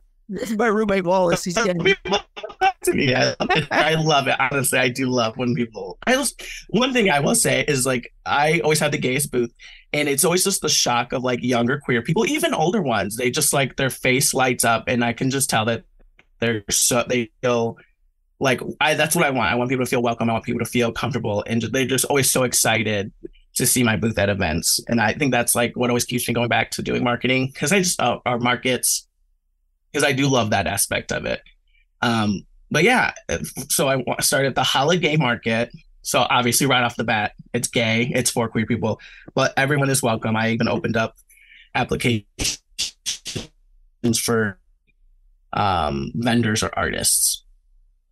This 0.34 0.50
is 0.50 0.56
my 0.56 0.66
roommate 0.66 1.04
Wallace. 1.04 1.44
He's 1.44 1.54
getting 1.54 1.78
to 2.84 2.92
me. 2.92 3.14
I 3.14 3.34
love, 3.40 3.50
it. 3.50 3.68
I 3.70 3.94
love 3.94 4.28
it. 4.28 4.36
Honestly, 4.38 4.78
I 4.78 4.88
do 4.88 5.08
love 5.08 5.36
when 5.36 5.54
people. 5.54 5.98
I 6.06 6.14
just 6.14 6.42
one 6.68 6.92
thing 6.92 7.10
I 7.10 7.20
will 7.20 7.34
say 7.34 7.64
is 7.66 7.86
like 7.86 8.12
I 8.26 8.60
always 8.60 8.78
have 8.80 8.92
the 8.92 8.98
gayest 8.98 9.30
booth, 9.30 9.52
and 9.92 10.08
it's 10.08 10.24
always 10.24 10.44
just 10.44 10.62
the 10.62 10.68
shock 10.68 11.12
of 11.12 11.22
like 11.22 11.42
younger 11.42 11.80
queer 11.80 12.02
people, 12.02 12.26
even 12.26 12.54
older 12.54 12.82
ones. 12.82 13.16
They 13.16 13.30
just 13.30 13.52
like 13.52 13.76
their 13.76 13.90
face 13.90 14.34
lights 14.34 14.64
up, 14.64 14.84
and 14.86 15.04
I 15.04 15.12
can 15.12 15.30
just 15.30 15.50
tell 15.50 15.64
that 15.66 15.84
they're 16.40 16.64
so 16.70 17.04
they 17.08 17.30
feel 17.42 17.78
like 18.40 18.60
I. 18.80 18.94
That's 18.94 19.16
what 19.16 19.24
I 19.24 19.30
want. 19.30 19.52
I 19.52 19.54
want 19.54 19.70
people 19.70 19.84
to 19.84 19.90
feel 19.90 20.02
welcome. 20.02 20.28
I 20.28 20.32
want 20.34 20.44
people 20.44 20.60
to 20.60 20.70
feel 20.70 20.92
comfortable, 20.92 21.44
and 21.46 21.62
they're 21.62 21.86
just 21.86 22.04
always 22.06 22.30
so 22.30 22.42
excited 22.42 23.12
to 23.54 23.66
see 23.66 23.84
my 23.84 23.96
booth 23.96 24.18
at 24.18 24.28
events. 24.28 24.80
And 24.88 25.00
I 25.00 25.12
think 25.12 25.32
that's 25.32 25.54
like 25.54 25.76
what 25.76 25.88
always 25.88 26.04
keeps 26.04 26.26
me 26.26 26.34
going 26.34 26.48
back 26.48 26.72
to 26.72 26.82
doing 26.82 27.04
marketing 27.04 27.50
because 27.52 27.72
I 27.72 27.78
just 27.78 28.00
uh, 28.00 28.18
our 28.26 28.38
markets 28.38 29.06
because 29.94 30.06
I 30.06 30.12
do 30.12 30.28
love 30.28 30.50
that 30.50 30.66
aspect 30.66 31.12
of 31.12 31.24
it. 31.24 31.40
Um, 32.02 32.44
but 32.68 32.82
yeah, 32.82 33.12
so 33.68 33.88
I 33.88 34.02
started 34.20 34.56
the 34.56 34.64
holiday 34.64 35.16
market. 35.16 35.70
So 36.02 36.26
obviously, 36.28 36.66
right 36.66 36.82
off 36.82 36.96
the 36.96 37.04
bat, 37.04 37.32
it's 37.52 37.68
gay, 37.68 38.10
it's 38.12 38.28
for 38.28 38.48
queer 38.48 38.66
people, 38.66 39.00
but 39.34 39.54
everyone 39.56 39.88
is 39.90 40.02
welcome. 40.02 40.34
I 40.34 40.50
even 40.50 40.66
opened 40.66 40.96
up 40.96 41.14
applications 41.76 42.58
for 44.16 44.58
um, 45.52 46.10
vendors 46.14 46.64
or 46.64 46.76
artists. 46.76 47.44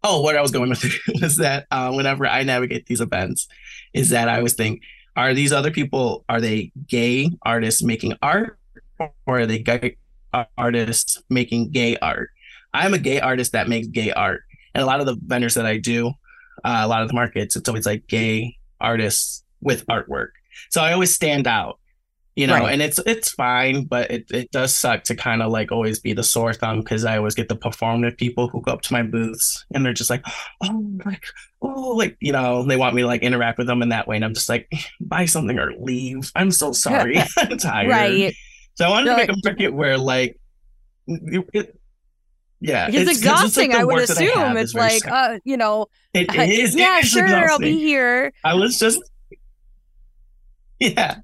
Oh, 0.04 0.20
what 0.20 0.36
I 0.36 0.40
was 0.40 0.52
going 0.52 0.70
with 0.70 0.84
it 0.84 0.92
was 1.20 1.36
that 1.38 1.66
uh, 1.72 1.92
whenever 1.92 2.26
I 2.26 2.44
navigate 2.44 2.86
these 2.86 3.00
events, 3.00 3.48
is 3.92 4.10
that 4.10 4.28
I 4.28 4.36
always 4.36 4.54
think, 4.54 4.82
are 5.16 5.34
these 5.34 5.52
other 5.52 5.72
people, 5.72 6.24
are 6.28 6.40
they 6.40 6.70
gay 6.86 7.30
artists 7.42 7.82
making 7.82 8.14
art, 8.22 8.58
or 9.26 9.40
are 9.40 9.46
they 9.46 9.58
gay 9.58 9.96
artists 10.58 11.22
making 11.30 11.70
gay 11.70 11.96
art? 11.96 12.30
I'm 12.74 12.94
a 12.94 12.98
gay 12.98 13.20
artist 13.20 13.52
that 13.52 13.68
makes 13.68 13.88
gay 13.88 14.12
art, 14.12 14.42
and 14.74 14.82
a 14.82 14.86
lot 14.86 15.00
of 15.00 15.06
the 15.06 15.16
vendors 15.26 15.54
that 15.54 15.66
I 15.66 15.78
do, 15.78 16.08
uh, 16.64 16.80
a 16.82 16.88
lot 16.88 17.02
of 17.02 17.08
the 17.08 17.14
markets, 17.14 17.56
it's 17.56 17.68
always 17.68 17.86
like 17.86 18.06
gay 18.06 18.56
artists 18.80 19.44
with 19.60 19.86
artwork. 19.86 20.28
So 20.70 20.80
I 20.82 20.92
always 20.92 21.14
stand 21.14 21.46
out, 21.46 21.78
you 22.34 22.46
know, 22.46 22.54
Right. 22.54 22.72
and 22.72 22.80
it's 22.82 22.98
it's 23.06 23.30
fine, 23.30 23.84
but 23.84 24.10
it, 24.10 24.24
it 24.30 24.50
does 24.52 24.74
suck 24.74 25.04
to 25.04 25.14
kind 25.14 25.42
of 25.42 25.50
like 25.52 25.70
always 25.70 26.00
be 26.00 26.14
the 26.14 26.22
sore 26.22 26.52
thumb 26.54 26.80
because 26.80 27.04
I 27.04 27.18
always 27.18 27.34
get 27.34 27.48
the 27.48 27.56
performative 27.56 28.16
people 28.16 28.48
who 28.48 28.62
go 28.62 28.72
up 28.72 28.82
to 28.82 28.92
my 28.92 29.02
booths 29.02 29.64
and 29.74 29.84
they're 29.84 29.92
just 29.92 30.10
like, 30.10 30.24
oh, 30.62 30.92
like, 31.04 31.24
oh, 31.60 31.90
like, 31.90 32.16
you 32.20 32.32
know, 32.32 32.64
they 32.64 32.76
want 32.76 32.94
me 32.94 33.02
to 33.02 33.06
like 33.06 33.22
interact 33.22 33.58
with 33.58 33.66
them 33.66 33.82
in 33.82 33.90
that 33.90 34.08
way. 34.08 34.16
And 34.16 34.24
I'm 34.24 34.34
just 34.34 34.48
like, 34.48 34.70
buy 35.00 35.26
something 35.26 35.58
or 35.58 35.72
leave. 35.78 36.30
I'm 36.34 36.50
so 36.50 36.72
sorry. 36.72 37.18
I'm 37.38 37.58
tired. 37.58 37.88
Right. 37.90 38.34
So 38.74 38.86
I 38.86 38.88
wanted 38.90 39.06
You're 39.06 39.16
to 39.16 39.20
make 39.26 39.30
a 39.30 39.40
market 39.48 39.74
where 39.74 39.98
like, 39.98 40.38
you- 41.06 41.46
it, 41.52 41.78
yeah, 42.60 42.86
It's, 42.86 42.94
'cause 42.96 43.00
it's 43.02 43.06
like 43.08 43.16
exhausting, 43.16 43.70
the 43.70 43.78
I 43.78 43.84
would 43.84 44.02
assume. 44.04 44.28
have 44.34 44.56
it's 44.56 44.72
like, 44.74 45.06
uh, 45.08 45.38
you 45.44 45.56
know, 45.56 45.86
it 46.14 46.32
is. 46.34 46.74
yeah, 46.76 46.98
it 47.00 47.04
is 47.04 47.10
sure, 47.10 47.26
I'll 47.50 47.58
be 47.58 47.76
here. 47.76 48.32
I 48.44 48.54
was 48.54 48.78
just, 48.78 49.02
yeah, 50.78 51.16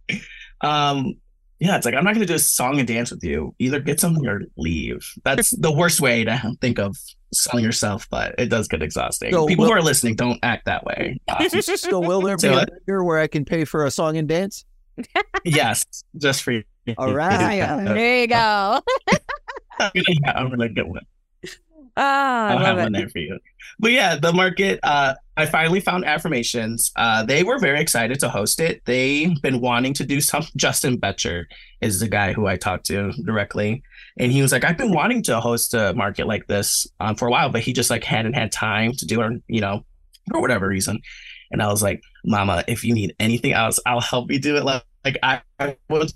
um, 0.60 1.14
yeah. 1.60 1.76
It's 1.76 1.84
like 1.86 1.94
I'm 1.94 2.02
not 2.04 2.14
going 2.14 2.26
to 2.26 2.32
do 2.32 2.34
a 2.34 2.38
song 2.40 2.78
and 2.78 2.86
dance 2.88 3.10
with 3.12 3.22
you. 3.24 3.54
Either 3.60 3.78
get 3.80 4.00
something 4.00 4.26
or 4.26 4.42
leave. 4.56 5.12
That's 5.24 5.50
the 5.50 5.70
worst 5.72 6.00
way 6.00 6.24
to 6.24 6.52
think 6.60 6.78
of 6.78 6.96
selling 7.32 7.64
yourself, 7.64 8.08
but 8.10 8.34
it 8.38 8.46
does 8.46 8.66
get 8.68 8.82
exhausting. 8.82 9.32
So, 9.32 9.46
People 9.46 9.64
will- 9.64 9.70
who 9.72 9.78
are 9.78 9.82
listening 9.82 10.16
don't 10.16 10.38
act 10.42 10.64
that 10.66 10.84
way. 10.84 11.20
Uh, 11.28 11.48
So 11.62 12.00
will 12.00 12.20
there 12.22 12.36
be 12.36 12.40
Say 12.42 12.48
a 12.48 12.52
what? 12.52 12.68
vendor 12.70 13.04
where 13.04 13.18
I 13.18 13.26
can 13.28 13.44
pay 13.44 13.64
for 13.64 13.84
a 13.84 13.90
song 13.92 14.16
and 14.16 14.28
dance? 14.28 14.64
yes, 15.44 15.84
just 16.16 16.42
for 16.42 16.50
you. 16.52 16.64
All 16.96 17.12
right. 17.14 17.84
There 17.84 18.20
you 18.20 18.26
go. 18.26 18.80
yeah, 19.94 20.32
I'm 20.34 20.50
gonna 20.50 20.68
get 20.68 20.86
one. 20.86 21.06
I 21.96 22.52
I'll 22.52 22.58
have 22.58 22.76
love 22.76 22.84
one 22.84 22.92
there 22.92 23.08
for 23.08 23.18
you. 23.18 23.38
But 23.78 23.92
yeah, 23.92 24.16
the 24.16 24.32
market. 24.32 24.80
Uh, 24.82 25.14
I 25.36 25.46
finally 25.46 25.80
found 25.80 26.04
affirmations. 26.04 26.92
Uh, 26.96 27.24
they 27.24 27.44
were 27.44 27.58
very 27.58 27.80
excited 27.80 28.18
to 28.20 28.28
host 28.28 28.60
it. 28.60 28.82
They've 28.84 29.40
been 29.40 29.60
wanting 29.60 29.94
to 29.94 30.04
do 30.04 30.20
some. 30.20 30.44
Justin 30.56 30.96
Betcher 30.96 31.48
is 31.80 32.00
the 32.00 32.08
guy 32.08 32.32
who 32.32 32.46
I 32.46 32.56
talked 32.56 32.86
to 32.86 33.12
directly, 33.24 33.82
and 34.18 34.32
he 34.32 34.42
was 34.42 34.52
like, 34.52 34.64
"I've 34.64 34.78
been 34.78 34.92
wanting 34.92 35.22
to 35.24 35.40
host 35.40 35.74
a 35.74 35.92
market 35.94 36.26
like 36.26 36.46
this 36.46 36.86
um, 37.00 37.14
for 37.16 37.28
a 37.28 37.30
while, 37.30 37.50
but 37.50 37.62
he 37.62 37.72
just 37.72 37.90
like 37.90 38.04
hadn't 38.04 38.34
had 38.34 38.52
time 38.52 38.92
to 38.92 39.06
do 39.06 39.20
it, 39.22 39.42
you 39.48 39.60
know, 39.60 39.84
for 40.30 40.40
whatever 40.40 40.66
reason." 40.66 41.00
And 41.50 41.62
I 41.62 41.68
was 41.68 41.82
like, 41.82 42.02
"Mama, 42.24 42.64
if 42.68 42.84
you 42.84 42.94
need 42.94 43.14
anything 43.18 43.52
else, 43.52 43.78
I'll 43.86 44.00
help 44.00 44.30
you 44.30 44.40
do 44.40 44.56
it." 44.56 44.64
Like, 44.64 44.84
like 45.04 45.18
I, 45.22 45.40
I 45.58 45.76
to 45.88 46.12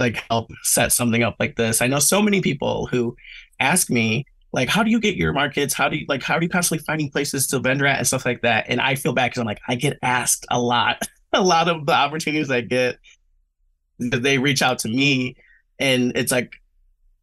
like 0.00 0.24
help 0.30 0.50
set 0.62 0.92
something 0.92 1.22
up 1.22 1.36
like 1.38 1.56
this. 1.56 1.80
I 1.82 1.86
know 1.86 1.98
so 1.98 2.22
many 2.22 2.40
people 2.40 2.86
who 2.86 3.16
ask 3.60 3.90
me 3.90 4.24
like 4.52 4.68
how 4.68 4.82
do 4.82 4.90
you 4.90 5.00
get 5.00 5.16
your 5.16 5.32
markets? 5.32 5.74
How 5.74 5.88
do 5.88 5.96
you 5.96 6.06
like 6.08 6.22
how 6.22 6.36
are 6.36 6.42
you 6.42 6.48
constantly 6.48 6.84
finding 6.84 7.10
places 7.10 7.46
to 7.48 7.58
vendor 7.58 7.86
at 7.86 7.98
and 7.98 8.06
stuff 8.06 8.24
like 8.24 8.42
that? 8.42 8.66
And 8.68 8.80
i 8.80 8.94
feel 8.94 9.12
bad 9.12 9.30
because 9.30 9.40
i'm 9.40 9.46
like 9.46 9.60
i 9.68 9.74
get 9.74 9.98
asked 10.02 10.46
a 10.50 10.60
lot 10.60 11.06
a 11.32 11.42
lot 11.42 11.68
of 11.68 11.86
the 11.86 11.92
opportunities 11.92 12.50
i 12.50 12.60
get 12.60 12.98
they 13.98 14.38
reach 14.38 14.62
out 14.62 14.78
to 14.80 14.88
me 14.88 15.36
and 15.78 16.12
it's 16.16 16.32
like 16.32 16.54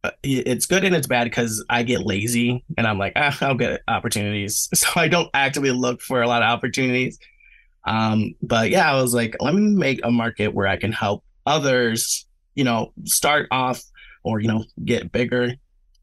uh, 0.04 0.10
it's 0.22 0.66
good 0.66 0.84
and 0.84 0.94
it's 0.94 1.08
bad 1.08 1.24
because 1.24 1.64
i 1.68 1.82
get 1.82 2.06
lazy 2.06 2.64
and 2.76 2.86
i'm 2.86 2.98
like 2.98 3.12
ah, 3.16 3.36
i'll 3.42 3.54
get 3.54 3.82
opportunities. 3.88 4.68
So 4.74 4.88
i 4.96 5.08
don't 5.08 5.28
actively 5.34 5.72
look 5.72 6.00
for 6.00 6.22
a 6.22 6.28
lot 6.28 6.42
of 6.42 6.48
opportunities. 6.48 7.18
Um 7.86 8.34
but 8.42 8.70
yeah 8.70 8.90
i 8.90 9.00
was 9.00 9.12
like 9.12 9.36
let 9.40 9.54
me 9.54 9.62
make 9.62 10.00
a 10.04 10.10
market 10.10 10.54
where 10.54 10.66
i 10.66 10.76
can 10.76 10.92
help 10.92 11.24
others 11.46 12.27
you 12.58 12.64
know 12.64 12.92
start 13.04 13.46
off 13.52 13.80
or 14.24 14.40
you 14.40 14.48
know 14.48 14.64
get 14.84 15.12
bigger. 15.12 15.54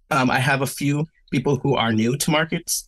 Um, 0.09 0.31
I 0.31 0.39
have 0.39 0.61
a 0.61 0.67
few 0.67 1.05
people 1.31 1.57
who 1.57 1.75
are 1.75 1.91
new 1.91 2.15
to 2.15 2.31
markets 2.31 2.87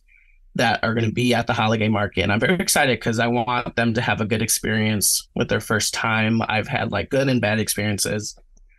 that 0.54 0.82
are 0.82 0.94
going 0.94 1.04
to 1.04 1.12
be 1.12 1.34
at 1.34 1.46
the 1.46 1.52
holiday 1.52 1.88
market, 1.88 2.22
and 2.22 2.32
I'm 2.32 2.40
very 2.40 2.54
excited 2.54 2.98
because 2.98 3.18
I 3.18 3.26
want 3.26 3.76
them 3.76 3.92
to 3.94 4.00
have 4.00 4.20
a 4.22 4.24
good 4.24 4.40
experience 4.40 5.28
with 5.36 5.48
their 5.48 5.60
first 5.60 5.92
time. 5.92 6.40
I've 6.48 6.66
had 6.66 6.90
like 6.90 7.10
good 7.10 7.28
and 7.28 7.42
bad 7.42 7.60
experiences, 7.60 8.34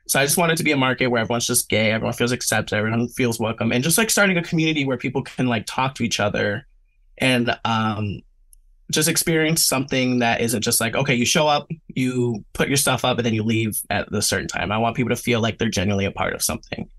so 0.07 0.19
I 0.19 0.25
just 0.25 0.37
want 0.37 0.51
it 0.51 0.55
to 0.57 0.63
be 0.63 0.71
a 0.71 0.77
market 0.77 1.07
where 1.07 1.21
everyone's 1.21 1.45
just 1.45 1.69
gay, 1.69 1.91
everyone 1.91 2.15
feels 2.15 2.31
accepted, 2.31 2.75
everyone 2.75 3.07
feels 3.09 3.39
welcome, 3.39 3.71
and 3.71 3.83
just 3.83 3.97
like 3.97 4.09
starting 4.09 4.37
a 4.37 4.43
community 4.43 4.85
where 4.85 4.97
people 4.97 5.21
can 5.21 5.45
like 5.45 5.67
talk 5.67 5.93
to 5.95 6.03
each 6.03 6.19
other. 6.19 6.65
And 7.19 7.55
um, 7.63 8.21
just 8.91 9.07
experience 9.07 9.65
something 9.65 10.19
that 10.19 10.41
isn't 10.41 10.61
just 10.61 10.81
like 10.81 10.95
okay, 10.95 11.15
you 11.15 11.25
show 11.25 11.47
up, 11.47 11.69
you 11.87 12.43
put 12.53 12.67
your 12.67 12.77
stuff 12.77 13.05
up, 13.05 13.17
and 13.17 13.25
then 13.25 13.33
you 13.33 13.43
leave 13.43 13.81
at 13.89 14.13
a 14.13 14.21
certain 14.21 14.47
time. 14.47 14.71
I 14.71 14.77
want 14.77 14.95
people 14.95 15.09
to 15.09 15.21
feel 15.21 15.41
like 15.41 15.57
they're 15.57 15.69
genuinely 15.69 16.05
a 16.05 16.11
part 16.11 16.33
of 16.33 16.41
something 16.41 16.89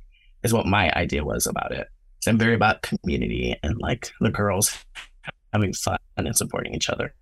is 0.43 0.53
what 0.53 0.67
my 0.67 0.91
idea 0.93 1.25
was 1.25 1.47
about 1.47 1.73
it. 1.73 1.89
So 2.21 2.31
I'm 2.31 2.39
very 2.39 2.55
about 2.55 2.83
community 2.83 3.57
and 3.63 3.79
like 3.79 4.13
the 4.21 4.31
girls 4.31 4.77
having 5.53 5.73
fun 5.73 5.99
and 6.17 6.37
supporting 6.37 6.75
each 6.75 6.89
other. 6.89 7.15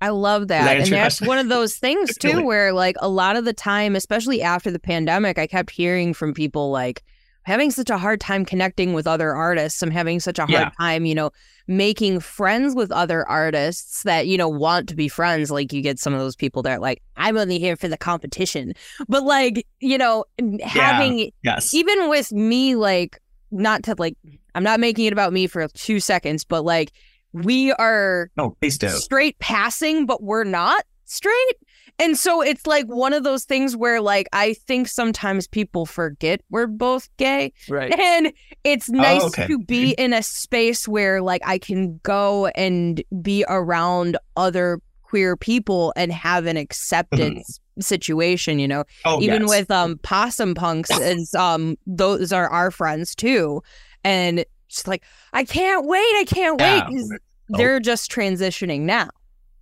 I 0.00 0.08
love 0.08 0.48
that 0.48 0.64
that. 0.64 0.78
And 0.78 0.92
that's 0.92 1.20
one 1.20 1.38
of 1.38 1.48
those 1.48 1.76
things 1.76 2.16
too 2.20 2.44
where 2.44 2.72
like 2.72 2.96
a 3.00 3.08
lot 3.08 3.36
of 3.36 3.44
the 3.44 3.52
time, 3.52 3.94
especially 3.94 4.42
after 4.42 4.70
the 4.70 4.80
pandemic, 4.80 5.38
I 5.38 5.46
kept 5.46 5.70
hearing 5.70 6.12
from 6.12 6.34
people 6.34 6.70
like 6.70 7.04
having 7.44 7.70
such 7.70 7.90
a 7.90 7.98
hard 7.98 8.20
time 8.20 8.44
connecting 8.44 8.92
with 8.92 9.06
other 9.06 9.34
artists. 9.34 9.82
I'm 9.82 9.90
having 9.90 10.20
such 10.20 10.38
a 10.38 10.42
hard 10.42 10.52
Yeah. 10.52 10.70
time, 10.78 11.04
you 11.04 11.14
know, 11.14 11.30
making 11.66 12.20
friends 12.20 12.74
with 12.74 12.90
other 12.92 13.28
artists 13.28 14.02
that, 14.04 14.26
you 14.26 14.36
know, 14.36 14.48
want 14.48 14.88
to 14.88 14.94
be 14.94 15.08
friends. 15.08 15.50
Like 15.50 15.72
you 15.72 15.82
get 15.82 15.98
some 15.98 16.12
of 16.12 16.20
those 16.20 16.36
people 16.36 16.62
that 16.62 16.72
are 16.72 16.80
like, 16.80 17.02
I'm 17.16 17.36
only 17.36 17.58
here 17.58 17.76
for 17.76 17.88
the 17.88 17.96
competition. 17.96 18.74
But 19.08 19.24
like, 19.24 19.66
you 19.80 19.98
know, 19.98 20.24
having 20.62 21.30
Yes. 21.42 21.72
even 21.74 22.08
with 22.08 22.32
me 22.32 22.74
like 22.76 23.18
not 23.54 23.82
to 23.82 23.94
like 23.98 24.16
i'm 24.54 24.62
not 24.62 24.80
making 24.80 25.04
it 25.04 25.12
about 25.12 25.30
me 25.30 25.46
for 25.46 25.68
two 25.68 26.00
seconds 26.00 26.42
but 26.42 26.64
like 26.64 26.90
we 27.34 27.70
are 27.72 28.30
oh, 28.38 28.56
straight 28.96 29.38
passing 29.40 30.06
but 30.06 30.22
we're 30.22 30.42
not 30.44 30.84
straight 31.04 31.56
and 32.02 32.18
so 32.18 32.42
it's 32.42 32.66
like 32.66 32.86
one 32.86 33.12
of 33.12 33.22
those 33.24 33.44
things 33.44 33.76
where 33.76 34.00
like 34.00 34.28
i 34.32 34.54
think 34.54 34.88
sometimes 34.88 35.46
people 35.46 35.86
forget 35.86 36.40
we're 36.50 36.66
both 36.66 37.08
gay 37.16 37.52
Right. 37.68 37.92
and 37.98 38.32
it's 38.64 38.88
nice 38.90 39.22
okay. 39.24 39.46
to 39.46 39.58
be 39.58 39.92
in 39.92 40.12
a 40.12 40.22
space 40.22 40.86
where 40.88 41.22
like 41.22 41.42
i 41.44 41.58
can 41.58 41.98
go 42.02 42.46
and 42.48 43.02
be 43.22 43.44
around 43.48 44.16
other 44.36 44.80
queer 45.02 45.36
people 45.36 45.92
and 45.96 46.10
have 46.12 46.46
an 46.46 46.56
acceptance 46.56 47.60
situation 47.80 48.58
you 48.58 48.68
know 48.68 48.84
Oh, 49.04 49.20
even 49.22 49.42
yes. 49.42 49.50
with 49.50 49.70
um 49.70 49.98
possum 50.02 50.54
punks 50.54 50.90
and 50.90 51.26
um 51.34 51.76
those 51.86 52.32
are 52.32 52.48
our 52.48 52.70
friends 52.70 53.14
too 53.14 53.62
and 54.04 54.44
just 54.68 54.88
like 54.88 55.02
i 55.32 55.44
can't 55.44 55.86
wait 55.86 55.98
i 55.98 56.24
can't 56.26 56.60
wait 56.60 56.82
Yeah. 56.90 57.16
Oh. 57.52 57.56
they're 57.58 57.80
just 57.80 58.10
transitioning 58.10 58.80
now 58.82 59.08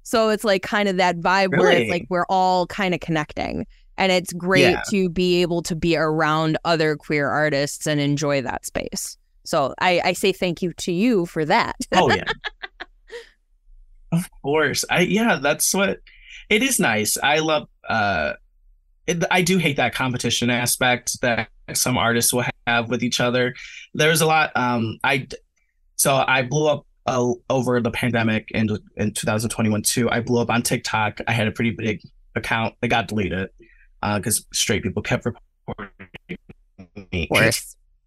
so 0.02 0.28
it's 0.30 0.44
like 0.44 0.62
kind 0.62 0.88
of 0.88 0.96
that 0.96 1.18
vibe 1.18 1.56
where 1.56 1.70
it's 1.70 1.90
like 1.90 2.06
we're 2.08 2.26
all 2.28 2.66
kind 2.66 2.94
of 2.94 3.00
connecting 3.00 3.66
and 3.98 4.10
it's 4.10 4.32
great 4.32 4.62
Yeah. 4.70 4.82
to 4.90 5.08
be 5.08 5.42
able 5.42 5.62
to 5.62 5.76
be 5.76 5.96
around 5.96 6.56
other 6.64 6.96
queer 6.96 7.28
artists 7.28 7.86
and 7.86 8.00
enjoy 8.00 8.40
that 8.42 8.64
space. 8.64 9.16
So 9.44 9.74
i 9.80 10.00
i 10.04 10.12
say 10.12 10.32
thank 10.32 10.62
you 10.62 10.72
to 10.74 10.92
you 10.92 11.26
for 11.26 11.44
that. 11.44 11.76
Oh 11.92 12.10
yeah. 12.10 12.24
Of 14.12 14.28
course. 14.42 14.84
I 14.90 15.00
yeah 15.00 15.36
that's 15.36 15.72
what 15.72 16.00
it 16.48 16.62
is 16.62 16.80
nice. 16.80 17.16
I 17.22 17.38
love 17.38 17.68
uh 17.88 18.32
it, 19.06 19.22
i 19.30 19.42
do 19.42 19.56
hate 19.58 19.76
that 19.76 19.94
competition 19.94 20.50
aspect 20.50 21.20
that 21.20 21.48
some 21.74 21.96
artists 21.96 22.32
will 22.32 22.44
have 22.66 22.88
with 22.88 23.02
each 23.04 23.20
other. 23.20 23.54
There's 23.94 24.20
a 24.20 24.26
lot 24.26 24.50
um 24.56 24.98
i 25.04 25.28
so 25.96 26.24
i 26.26 26.42
blew 26.42 26.66
up 26.66 26.86
uh, 27.06 27.32
over 27.48 27.80
the 27.80 27.90
pandemic 27.90 28.50
in 28.52 28.68
in 28.96 29.12
2021 29.12 29.82
too 29.82 30.10
i 30.10 30.20
blew 30.20 30.40
up 30.40 30.50
on 30.50 30.62
tiktok 30.62 31.20
i 31.26 31.32
had 31.32 31.48
a 31.48 31.52
pretty 31.52 31.70
big 31.70 32.00
account 32.36 32.74
that 32.80 32.88
got 32.88 33.08
deleted 33.08 33.50
uh 34.02 34.18
because 34.18 34.46
straight 34.52 34.82
people 34.82 35.02
kept 35.02 35.24
reporting 35.24 35.90
me 37.12 37.28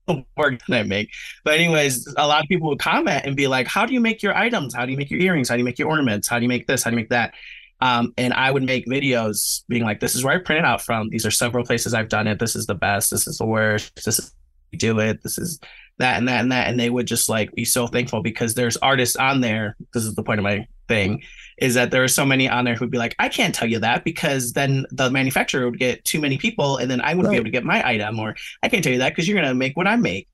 the 0.07 0.25
work 0.37 0.59
that 0.67 0.79
I 0.79 0.83
make. 0.83 1.11
But 1.43 1.55
anyways, 1.55 2.13
a 2.17 2.27
lot 2.27 2.43
of 2.43 2.49
people 2.49 2.69
would 2.69 2.79
comment 2.79 3.25
and 3.25 3.35
be 3.35 3.47
like, 3.47 3.67
"How 3.67 3.85
do 3.85 3.93
you 3.93 3.99
make 3.99 4.21
your 4.21 4.35
items? 4.35 4.73
How 4.73 4.85
do 4.85 4.91
you 4.91 4.97
make 4.97 5.09
your 5.09 5.19
earrings? 5.19 5.49
How 5.49 5.55
do 5.55 5.59
you 5.59 5.65
make 5.65 5.79
your 5.79 5.89
ornaments? 5.89 6.27
How 6.27 6.39
do 6.39 6.43
you 6.43 6.49
make 6.49 6.67
this? 6.67 6.83
How 6.83 6.89
do 6.89 6.95
you 6.95 7.01
make 7.01 7.09
that?" 7.09 7.33
Um, 7.81 8.13
and 8.17 8.33
I 8.33 8.51
would 8.51 8.63
make 8.63 8.85
videos 8.85 9.63
being 9.67 9.83
like, 9.83 9.99
"This 9.99 10.15
is 10.15 10.23
where 10.23 10.33
I 10.33 10.39
print 10.39 10.59
it 10.59 10.65
out 10.65 10.81
from. 10.81 11.09
These 11.09 11.25
are 11.25 11.31
several 11.31 11.65
places 11.65 11.93
I've 11.93 12.09
done 12.09 12.27
it. 12.27 12.39
This 12.39 12.55
is 12.55 12.65
the 12.65 12.75
best. 12.75 13.11
This 13.11 13.27
is 13.27 13.37
the 13.37 13.45
worst. 13.45 13.95
This 14.03 14.19
is 14.19 14.33
do 14.77 14.99
it. 14.99 15.21
This 15.23 15.37
is 15.37 15.59
that 15.97 16.17
and 16.17 16.27
that 16.27 16.41
and 16.41 16.51
that." 16.51 16.67
And 16.67 16.79
they 16.79 16.89
would 16.89 17.07
just 17.07 17.29
like 17.29 17.53
be 17.53 17.65
so 17.65 17.87
thankful 17.87 18.21
because 18.21 18.53
there's 18.53 18.77
artists 18.77 19.15
on 19.15 19.41
there. 19.41 19.75
This 19.93 20.03
is 20.03 20.15
the 20.15 20.23
point 20.23 20.39
of 20.39 20.43
my 20.43 20.67
thing 20.87 21.21
is 21.57 21.75
that 21.75 21.91
there 21.91 22.03
are 22.03 22.07
so 22.09 22.25
many 22.25 22.49
on 22.49 22.65
there 22.65 22.75
who'd 22.75 22.91
be 22.91 22.97
like, 22.97 23.15
I 23.19 23.29
can't 23.29 23.53
tell 23.53 23.69
you 23.69 23.79
that 23.79 24.03
because 24.03 24.53
then 24.53 24.85
the 24.91 25.09
manufacturer 25.09 25.69
would 25.69 25.79
get 25.79 26.03
too 26.03 26.19
many 26.19 26.37
people 26.37 26.77
and 26.77 26.89
then 26.89 26.99
I 27.01 27.13
wouldn't 27.13 27.31
be 27.31 27.35
able 27.35 27.45
to 27.45 27.51
get 27.51 27.63
my 27.63 27.87
item, 27.87 28.19
or 28.19 28.35
I 28.61 28.69
can't 28.69 28.83
tell 28.83 28.93
you 28.93 28.99
that 28.99 29.09
because 29.09 29.27
you're 29.27 29.39
gonna 29.39 29.53
make 29.53 29.77
what 29.77 29.87
I 29.87 29.95
make. 29.95 30.27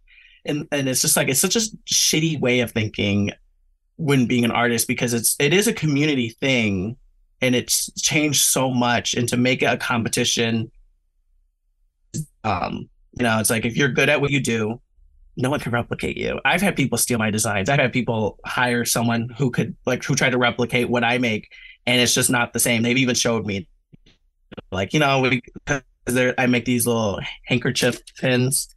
And 0.46 0.68
and 0.72 0.88
it's 0.88 1.02
just 1.02 1.18
like 1.18 1.28
it's 1.28 1.42
such 1.42 1.56
a 1.56 1.62
shitty 1.92 2.40
way 2.40 2.62
of 2.62 2.72
thinking 2.72 3.32
when 3.98 4.28
being 4.28 4.46
an 4.46 4.52
artist 4.52 4.88
because 4.88 5.14
it's 5.14 5.36
it 5.40 5.54
is 5.54 5.68
a 5.68 5.74
community 5.74 6.30
thing 6.30 6.96
and 7.42 7.54
it's 7.54 7.92
changed 8.02 8.42
so 8.42 8.72
much 8.74 9.14
and 9.14 9.28
to 9.28 9.38
make 9.38 9.62
it 9.62 9.66
a 9.66 9.78
competition 9.78 10.72
um 12.46 12.90
you 13.18 13.24
know 13.24 13.40
it's 13.40 13.50
like 13.50 13.66
if 13.66 13.76
you're 13.76 13.90
good 13.90 14.08
at 14.08 14.22
what 14.22 14.32
you 14.32 14.40
do 14.40 14.80
no 15.40 15.50
one 15.50 15.60
can 15.60 15.72
replicate 15.72 16.18
you. 16.18 16.40
I've 16.44 16.62
had 16.62 16.76
people 16.76 16.98
steal 16.98 17.18
my 17.18 17.32
designs. 17.32 17.70
I've 17.70 17.80
had 17.80 17.94
people 17.94 18.38
hire 18.46 18.84
someone 18.84 19.30
who 19.38 19.50
could 19.50 19.76
like 19.86 20.04
who 20.04 20.14
tried 20.16 20.32
to 20.32 20.38
replicate 20.38 20.90
what 20.90 21.04
i 21.04 21.18
make 21.18 21.50
and 21.88 22.00
it's 22.02 22.14
just 22.14 22.30
not 22.30 22.52
the 22.54 22.60
same. 22.60 22.84
They've 22.84 22.98
even 22.98 23.16
showed 23.16 23.46
me 23.46 23.68
like 24.72 24.94
you 24.94 25.00
know 25.00 25.22
we, 25.22 25.42
'cause 25.66 25.82
there 26.06 26.34
i 26.38 26.46
make 26.46 26.66
these 26.66 26.86
little 26.86 27.20
handkerchief 27.46 28.00
pins. 28.20 28.68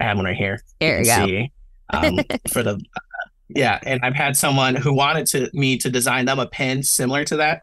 I 0.00 0.04
have 0.04 0.16
one 0.16 0.26
right 0.26 0.36
here. 0.36 0.60
There 0.80 0.98
you 0.98 1.04
can 1.06 1.20
go. 1.20 1.26
see, 1.26 1.52
um, 1.90 2.18
for 2.50 2.62
the 2.62 2.80
yeah 3.50 3.78
and 3.84 4.00
i've 4.02 4.14
had 4.14 4.36
someone 4.36 4.74
who 4.74 4.92
wanted 4.92 5.26
to 5.26 5.48
me 5.54 5.78
to 5.78 5.88
design 5.88 6.26
them 6.26 6.38
a 6.38 6.46
pin 6.46 6.82
similar 6.82 7.24
to 7.24 7.36
that 7.36 7.62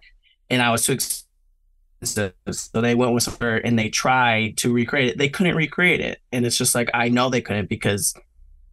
and 0.50 0.60
i 0.64 0.72
was 0.72 0.84
too 0.84 0.94
expensive. 0.94 2.34
So 2.52 2.82
they 2.82 2.96
went 2.96 3.14
with 3.14 3.26
her 3.40 3.58
and 3.58 3.78
they 3.78 3.90
tried 3.90 4.58
to 4.58 4.72
recreate 4.74 5.10
it. 5.10 5.18
They 5.18 5.30
couldn't 5.30 5.56
recreate 5.56 6.02
it 6.02 6.20
and 6.32 6.46
it's 6.46 6.58
just 6.58 6.74
like 6.76 6.90
i 6.94 7.10
know 7.10 7.30
they 7.30 7.42
couldn't 7.42 7.70
because 7.70 8.14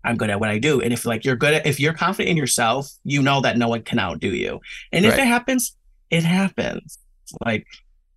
i'm 0.04 0.16
good 0.16 0.30
at 0.30 0.40
what 0.40 0.48
i 0.50 0.58
do 0.58 0.80
and 0.80 0.92
if 0.92 1.04
like 1.06 1.24
you're 1.24 1.36
good 1.36 1.54
at 1.54 1.66
if 1.66 1.78
you're 1.80 1.92
confident 1.94 2.30
in 2.30 2.36
yourself 2.36 2.90
you 3.04 3.22
know 3.22 3.40
that 3.40 3.56
no 3.58 3.68
one 3.68 3.82
can 3.82 3.98
outdo 3.98 4.28
you 4.28 4.60
and 4.92 5.04
if 5.04 5.12
Right. 5.12 5.20
it 5.20 5.26
happens 5.26 5.76
it 6.10 6.24
happens 6.24 6.98
like 7.44 7.66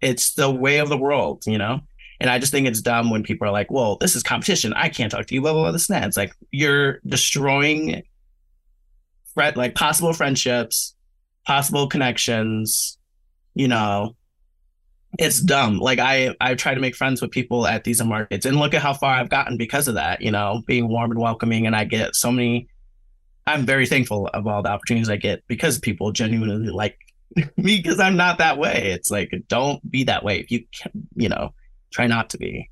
it's 0.01 0.33
the 0.33 0.49
way 0.51 0.79
of 0.79 0.89
the 0.89 0.97
world 0.97 1.43
you 1.45 1.57
know 1.57 1.81
and 2.21 2.29
I 2.29 2.39
just 2.39 2.53
think 2.53 2.65
it's 2.65 2.79
dumb 2.81 3.09
when 3.09 3.23
people 3.23 3.45
are 3.45 3.51
like, 3.51 3.69
well, 3.69 3.97
this 3.97 4.15
is 4.15 4.23
competition. 4.23 4.71
I 4.71 4.87
can't 4.87 5.11
talk 5.11 5.25
to 5.25 5.35
you, 5.35 5.41
blah, 5.41 5.51
blah, 5.51 5.63
blah, 5.63 5.71
this 5.73 5.89
and 5.89 6.01
that. 6.01 6.07
It's 6.07 6.15
like 6.15 6.33
you're 6.49 6.99
destroying 7.05 8.03
like 9.35 9.75
possible 9.75 10.13
friendships, 10.13 10.95
possible 11.45 11.87
connections, 11.87 12.97
you 13.53 13.67
know. 13.67 14.15
It's 15.17 15.41
dumb. 15.41 15.79
Like 15.79 15.99
I 15.99 16.35
I 16.41 16.55
try 16.55 16.73
to 16.73 16.81
make 16.81 16.95
friends 16.95 17.21
with 17.21 17.31
people 17.31 17.67
at 17.67 17.83
these 17.83 18.03
markets 18.03 18.45
and 18.45 18.57
look 18.57 18.73
at 18.73 18.81
how 18.81 18.93
far 18.93 19.13
I've 19.13 19.29
gotten 19.29 19.57
because 19.57 19.87
of 19.87 19.95
that, 19.95 20.21
you 20.21 20.31
know, 20.31 20.61
being 20.67 20.87
warm 20.87 21.11
and 21.11 21.19
welcoming 21.19 21.65
and 21.65 21.75
I 21.75 21.85
get 21.85 22.15
so 22.15 22.31
many 22.31 22.67
I'm 23.47 23.65
very 23.65 23.85
thankful 23.85 24.27
of 24.33 24.47
all 24.47 24.63
the 24.63 24.69
opportunities 24.69 25.09
I 25.09 25.17
get 25.17 25.43
because 25.47 25.77
people 25.77 26.11
genuinely 26.11 26.69
like 26.69 26.97
me 27.57 27.77
because 27.77 27.99
I'm 27.99 28.17
not 28.17 28.39
that 28.39 28.57
way. 28.57 28.91
It's 28.93 29.11
like 29.11 29.31
don't 29.47 29.89
be 29.89 30.03
that 30.05 30.23
way 30.23 30.39
if 30.39 30.51
you 30.51 30.65
can, 30.71 31.07
you 31.15 31.29
know, 31.29 31.53
try 31.91 32.07
not 32.07 32.29
to 32.31 32.37
be. 32.37 32.69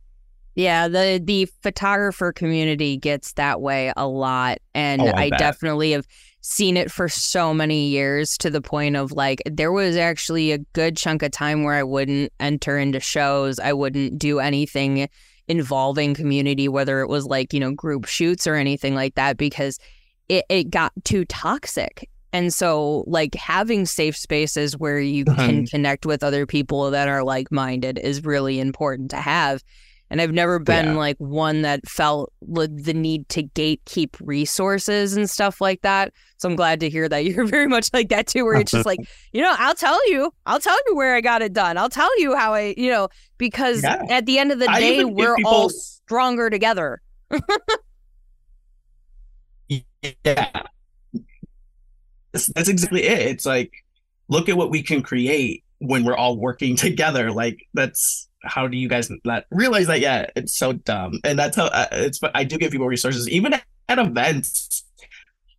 Yeah, 0.56 0.88
the 0.88 1.22
the 1.24 1.50
photographer 1.64 2.32
community 2.32 2.98
gets 2.98 3.34
that 3.34 3.60
way 3.60 3.92
a 3.96 4.08
lot 4.08 4.60
and 4.76 5.02
Oh, 5.02 5.08
I 5.08 5.24
I 5.24 5.30
definitely 5.30 5.92
have 5.92 6.06
seen 6.44 6.76
it 6.76 6.92
for 6.92 7.08
so 7.08 7.54
many 7.54 7.88
years 7.88 8.38
to 8.38 8.50
the 8.50 8.62
point 8.62 8.98
of 8.98 9.14
like 9.14 9.42
there 9.46 9.72
was 9.72 9.96
actually 9.96 10.52
a 10.52 10.58
good 10.74 10.98
chunk 10.98 11.24
of 11.24 11.32
time 11.32 11.64
where 11.64 11.74
I 11.74 11.84
wouldn't 11.84 12.34
enter 12.40 12.78
into 12.78 13.00
shows, 13.00 13.60
I 13.60 13.72
wouldn't 13.72 14.20
do 14.20 14.40
anything 14.40 15.08
involving 15.48 16.14
community 16.14 16.68
whether 16.68 17.00
it 17.02 17.08
was 17.08 17.26
like, 17.26 17.54
you 17.54 17.60
know, 17.60 17.72
group 17.72 18.06
shoots 18.06 18.46
or 18.46 18.56
anything 18.56 18.94
like 18.94 19.16
that 19.16 19.38
because 19.38 19.80
it 20.28 20.46
it 20.50 20.70
got 20.70 20.92
too 21.06 21.24
toxic. 21.26 22.10
And 22.34 22.54
so 22.54 23.06
like 23.08 23.36
having 23.36 23.86
safe 23.86 24.18
spaces 24.18 24.78
where 24.78 25.00
you 25.00 25.24
can 25.24 25.36
uh-huh. 25.38 25.66
connect 25.70 26.06
with 26.06 26.24
other 26.24 26.46
people 26.46 26.92
that 26.92 27.08
are 27.08 27.24
like-minded 27.24 28.00
is 28.00 28.26
really 28.26 28.60
important 28.60 29.12
to 29.12 29.18
have. 29.18 29.64
And 30.14 30.22
I've 30.22 30.32
never 30.32 30.60
been 30.60 30.86
Yeah. 30.86 30.94
like 30.94 31.18
one 31.18 31.64
that 31.64 31.88
felt 31.90 32.32
the 32.44 32.94
need 32.94 33.28
to 33.30 33.42
gatekeep 33.42 34.16
resources 34.22 35.18
and 35.18 35.28
stuff 35.28 35.60
like 35.60 35.82
that. 35.82 36.14
So 36.38 36.48
I'm 36.48 36.56
glad 36.56 36.82
to 36.82 36.90
hear 36.90 37.10
that 37.10 37.26
you're 37.26 37.48
very 37.48 37.66
much 37.68 37.90
like 37.94 38.10
that 38.10 38.28
too, 38.28 38.46
where 38.46 38.54
it's 38.54 38.72
just 38.72 38.86
like, 38.86 39.00
you 39.34 39.42
know, 39.42 39.56
I'll 39.58 39.74
tell 39.74 40.00
you, 40.12 40.32
I'll 40.46 40.60
tell 40.60 40.78
you 40.88 40.96
where 40.96 41.16
I 41.16 41.22
got 41.22 41.42
it 41.42 41.52
done. 41.52 41.80
I'll 41.80 41.90
tell 41.90 42.12
you 42.20 42.36
how 42.36 42.54
I, 42.54 42.76
you 42.78 42.92
know, 42.92 43.08
because 43.40 43.82
Yeah. 43.82 44.04
at 44.08 44.28
the 44.28 44.38
end 44.38 44.52
of 44.52 44.60
the 44.60 44.68
day, 44.68 45.04
we're 45.04 45.36
people- 45.36 45.52
all 45.52 45.70
stronger 45.72 46.52
together. 46.52 47.02
Yeah. 50.24 50.62
That's 52.34 52.68
exactly 52.70 53.04
it. 53.04 53.20
It's 53.32 53.46
like, 53.48 53.72
look 54.28 54.50
at 54.50 54.58
what 54.58 54.70
we 54.70 54.84
can 54.84 55.02
create 55.02 55.64
when 55.80 56.04
we're 56.04 56.16
all 56.16 56.38
working 56.38 56.76
together. 56.76 57.32
Like, 57.32 57.66
that's 57.74 58.28
how 58.44 58.68
do 58.68 58.78
you 58.78 58.88
guys 58.88 59.10
not 59.24 59.46
realize 59.52 59.88
that? 59.88 60.00
Yeah, 60.00 60.28
it's 60.36 60.56
so 60.56 60.74
dumb. 60.74 61.20
And 61.24 61.38
that's 61.38 61.56
how 61.56 61.66
uh, 61.66 61.88
it's, 61.92 62.20
but 62.20 62.32
I 62.36 62.44
do 62.44 62.58
give 62.58 62.72
people 62.72 62.88
resources, 62.88 63.30
even 63.30 63.54
at, 63.54 63.64
events. 63.90 64.84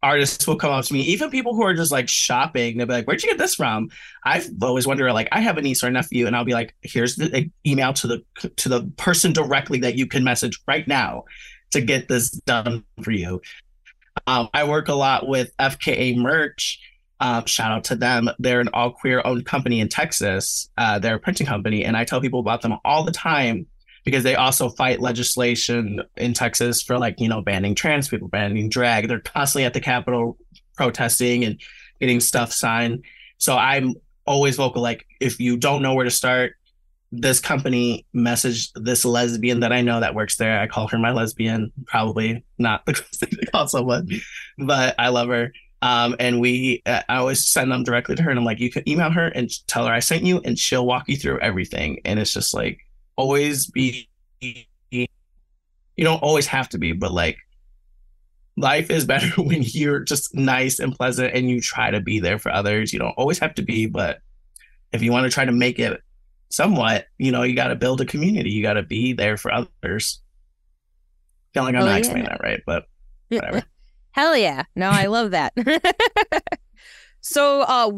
Artists 0.02 0.46
will 0.46 0.56
come 0.56 0.70
up 0.70 0.84
to 0.84 0.92
me, 0.92 1.00
even 1.00 1.30
people 1.30 1.54
who 1.54 1.62
are 1.62 1.72
just 1.72 1.90
like 1.90 2.08
shopping. 2.08 2.76
They'll 2.76 2.86
be 2.86 2.92
like, 2.92 3.06
"Where'd 3.06 3.22
you 3.22 3.30
get 3.30 3.38
this 3.38 3.54
from?" 3.54 3.88
I've 4.24 4.50
always 4.60 4.86
wondered, 4.86 5.10
like, 5.12 5.28
I 5.32 5.40
have 5.40 5.56
a 5.56 5.62
niece 5.62 5.82
or 5.82 5.86
a 5.86 5.90
nephew, 5.90 6.26
and 6.26 6.36
I'll 6.36 6.44
be 6.44 6.52
like, 6.52 6.74
"Here's 6.82 7.16
the 7.16 7.50
email 7.66 7.94
to 7.94 8.06
the 8.06 8.50
to 8.56 8.68
the 8.68 8.82
person 8.98 9.32
directly 9.32 9.78
that 9.78 9.96
you 9.96 10.06
can 10.06 10.22
message 10.22 10.60
right 10.68 10.86
now 10.86 11.24
to 11.70 11.80
get 11.80 12.08
this 12.08 12.30
done 12.30 12.84
for 13.02 13.12
you." 13.12 13.40
Um, 14.26 14.48
I 14.52 14.64
work 14.64 14.88
a 14.88 14.94
lot 14.94 15.26
with 15.26 15.56
FKA 15.58 16.16
merch, 16.16 16.78
Um, 17.20 17.46
shout 17.46 17.70
out 17.70 17.84
to 17.84 17.96
them. 17.96 18.28
They're 18.38 18.60
an 18.60 18.68
all 18.72 18.92
queer 18.92 19.22
owned 19.24 19.46
company 19.46 19.80
in 19.80 19.88
Texas. 19.88 20.68
Uh, 20.76 20.98
they're 20.98 21.16
a 21.16 21.20
printing 21.20 21.46
company, 21.46 21.84
and 21.84 21.96
I 21.96 22.04
tell 22.04 22.20
people 22.20 22.40
about 22.40 22.62
them 22.62 22.76
all 22.84 23.04
the 23.04 23.12
time 23.12 23.66
because 24.04 24.22
they 24.22 24.34
also 24.34 24.68
fight 24.68 25.00
legislation 25.00 26.02
in 26.16 26.34
Texas 26.34 26.82
for 26.82 26.98
like 26.98 27.20
you 27.20 27.28
know 27.28 27.40
banning 27.40 27.74
trans 27.74 28.08
people, 28.08 28.28
banning 28.28 28.68
drag. 28.68 29.08
They're 29.08 29.20
constantly 29.20 29.64
at 29.64 29.74
the 29.74 29.80
Capitol 29.80 30.36
protesting 30.76 31.44
and 31.44 31.60
getting 32.00 32.20
stuff 32.20 32.52
signed. 32.52 33.04
So 33.38 33.56
I'm 33.56 33.94
always 34.26 34.56
vocal. 34.56 34.82
Like 34.82 35.06
if 35.20 35.40
you 35.40 35.56
don't 35.56 35.82
know 35.82 35.94
where 35.94 36.04
to 36.04 36.10
start, 36.10 36.54
this 37.20 37.40
company 37.40 38.06
messaged 38.14 38.70
this 38.74 39.04
lesbian 39.04 39.60
that 39.60 39.72
I 39.72 39.82
know 39.82 40.00
that 40.00 40.14
works 40.14 40.36
there. 40.36 40.58
I 40.58 40.66
call 40.66 40.88
her 40.88 40.98
my 40.98 41.12
lesbian, 41.12 41.72
probably 41.86 42.44
not 42.58 42.84
the 42.86 42.92
thing 43.14 43.30
to 43.30 43.46
call 43.46 43.68
someone, 43.68 44.08
but 44.58 44.94
I 44.98 45.08
love 45.08 45.28
her. 45.28 45.52
Um, 45.84 46.16
and 46.18 46.40
we, 46.40 46.82
uh, 46.86 47.02
I 47.10 47.16
always 47.16 47.46
send 47.46 47.70
them 47.70 47.84
directly 47.84 48.16
to 48.16 48.22
her, 48.22 48.30
and 48.30 48.38
I'm 48.38 48.44
like, 48.44 48.58
you 48.58 48.70
can 48.70 48.88
email 48.88 49.10
her 49.10 49.28
and 49.28 49.50
tell 49.66 49.86
her 49.86 49.92
I 49.92 50.00
sent 50.00 50.24
you, 50.24 50.40
and 50.42 50.58
she'll 50.58 50.86
walk 50.86 51.08
you 51.08 51.16
through 51.16 51.40
everything. 51.40 52.00
And 52.06 52.18
it's 52.18 52.32
just 52.32 52.54
like 52.54 52.80
always 53.16 53.66
be, 53.66 54.08
you 54.40 55.06
don't 55.98 56.22
always 56.22 56.46
have 56.46 56.70
to 56.70 56.78
be, 56.78 56.92
but 56.92 57.12
like 57.12 57.36
life 58.56 58.88
is 58.90 59.04
better 59.04 59.28
when 59.42 59.62
you're 59.62 60.00
just 60.00 60.34
nice 60.34 60.78
and 60.78 60.94
pleasant 60.96 61.34
and 61.34 61.50
you 61.50 61.60
try 61.60 61.90
to 61.90 62.00
be 62.00 62.18
there 62.18 62.38
for 62.38 62.50
others. 62.50 62.92
You 62.92 62.98
don't 62.98 63.14
always 63.18 63.38
have 63.40 63.54
to 63.56 63.62
be, 63.62 63.86
but 63.86 64.20
if 64.92 65.02
you 65.02 65.12
want 65.12 65.24
to 65.24 65.30
try 65.30 65.44
to 65.44 65.52
make 65.52 65.78
it 65.78 66.00
somewhat, 66.50 67.06
you 67.18 67.30
know, 67.30 67.42
you 67.42 67.54
got 67.54 67.68
to 67.68 67.76
build 67.76 68.00
a 68.00 68.06
community. 68.06 68.50
You 68.50 68.62
got 68.62 68.74
to 68.74 68.82
be 68.82 69.12
there 69.12 69.36
for 69.36 69.52
others. 69.52 70.22
feel 71.52 71.64
like 71.64 71.74
I'm 71.74 71.82
Oh, 71.82 71.86
not 71.86 71.92
yeah. 71.92 71.98
explaining 71.98 72.24
that 72.30 72.40
right, 72.42 72.62
but 72.64 72.86
whatever. 73.28 73.62
Hell 74.14 74.36
yeah. 74.36 74.62
No, 74.76 74.90
I 74.90 75.06
love 75.06 75.32
that. 75.32 75.52
so, 77.20 77.62
uh, 77.62 77.90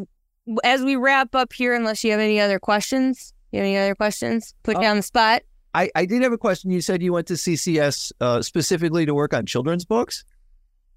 as 0.64 0.83
we 0.83 0.97
wrap 0.97 1.35
up 1.35 1.53
here, 1.53 1.75
unless 1.75 2.03
you 2.03 2.11
have 2.11 2.21
any 2.21 2.41
other 2.41 2.59
questions, 2.59 3.35
you 3.53 3.59
have 3.59 3.67
any 3.67 3.77
other 3.77 3.95
questions? 3.95 4.55
Put 4.62 4.77
Uh, 4.77 4.81
on 4.81 4.97
the 4.97 5.03
spot. 5.03 5.43
I, 5.75 5.91
I 5.95 6.07
did 6.07 6.23
have 6.23 6.33
a 6.33 6.39
question. 6.39 6.71
You 6.71 6.81
said 6.81 7.03
you 7.03 7.12
went 7.12 7.27
to 7.27 7.35
CCS 7.35 8.12
uh, 8.23 8.41
specifically 8.41 9.05
to 9.05 9.14
work 9.14 9.35
on 9.35 9.45
children's 9.45 9.85
books. 9.85 10.25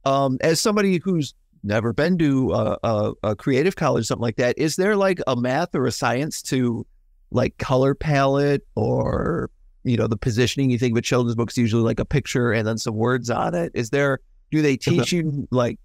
Um, 0.06 0.38
as 0.40 0.62
somebody 0.62 1.00
who's 1.04 1.34
never 1.64 1.92
been 1.92 2.18
to 2.20 2.54
a, 2.54 2.78
a, 2.84 3.14
a 3.24 3.36
creative 3.36 3.76
college, 3.76 4.06
something 4.06 4.22
like 4.22 4.38
that, 4.38 4.58
is 4.58 4.78
there 4.78 4.96
like 4.96 5.20
a 5.28 5.36
math 5.36 5.76
or 5.76 5.86
a 5.86 5.92
science 5.92 6.42
to 6.44 6.88
like 7.32 7.58
color 7.58 7.94
palette 7.94 8.66
or 8.76 9.50
you 9.84 9.98
know 9.98 10.08
the 10.08 10.16
positioning? 10.16 10.70
You 10.70 10.80
think 10.80 10.94
of 10.94 11.00
a 11.00 11.02
children's 11.02 11.36
book 11.36 11.52
is 11.52 11.58
usually 11.58 11.84
like 11.84 12.00
a 12.00 12.06
picture 12.06 12.54
and 12.54 12.66
then 12.66 12.78
some 12.78 12.96
words 12.96 13.30
on 13.30 13.54
it. 13.56 13.74
Is 13.76 13.90
there? 13.90 14.22
Do 14.52 14.62
they 14.62 14.78
teach 14.78 15.12
you 15.12 15.48
like 15.52 15.80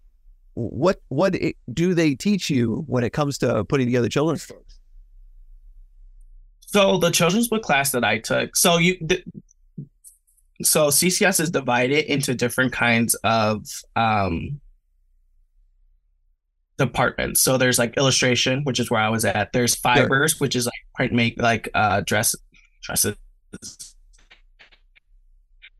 what 0.54 1.00
what 1.08 1.34
it, 1.34 1.56
do 1.72 1.94
they 1.94 2.14
teach 2.14 2.48
you 2.48 2.84
when 2.86 3.04
it 3.04 3.12
comes 3.12 3.38
to 3.38 3.64
putting 3.64 3.86
together 3.86 4.08
children's 4.08 4.46
books? 4.46 4.78
So 6.60 6.98
the 6.98 7.10
children's 7.10 7.48
book 7.48 7.62
class 7.62 7.92
that 7.92 8.02
I 8.02 8.18
took, 8.18 8.56
so 8.56 8.78
you, 8.78 8.96
th- 8.98 9.24
so 10.62 10.88
CCS 10.88 11.40
is 11.40 11.50
divided 11.50 12.10
into 12.12 12.34
different 12.34 12.72
kinds 12.72 13.14
of 13.22 13.64
um, 13.94 14.60
departments. 16.78 17.40
So 17.40 17.58
there's 17.58 17.78
like 17.78 17.96
illustration, 17.96 18.64
which 18.64 18.80
is 18.80 18.90
where 18.90 19.00
I 19.00 19.08
was 19.08 19.24
at. 19.24 19.52
There's 19.52 19.74
fibers, 19.74 20.40
which 20.40 20.56
is 20.56 20.66
like 20.66 20.74
print 20.94 21.12
make 21.12 21.40
like 21.40 21.68
uh 21.74 22.00
dress 22.00 22.34
dresses. 22.82 23.16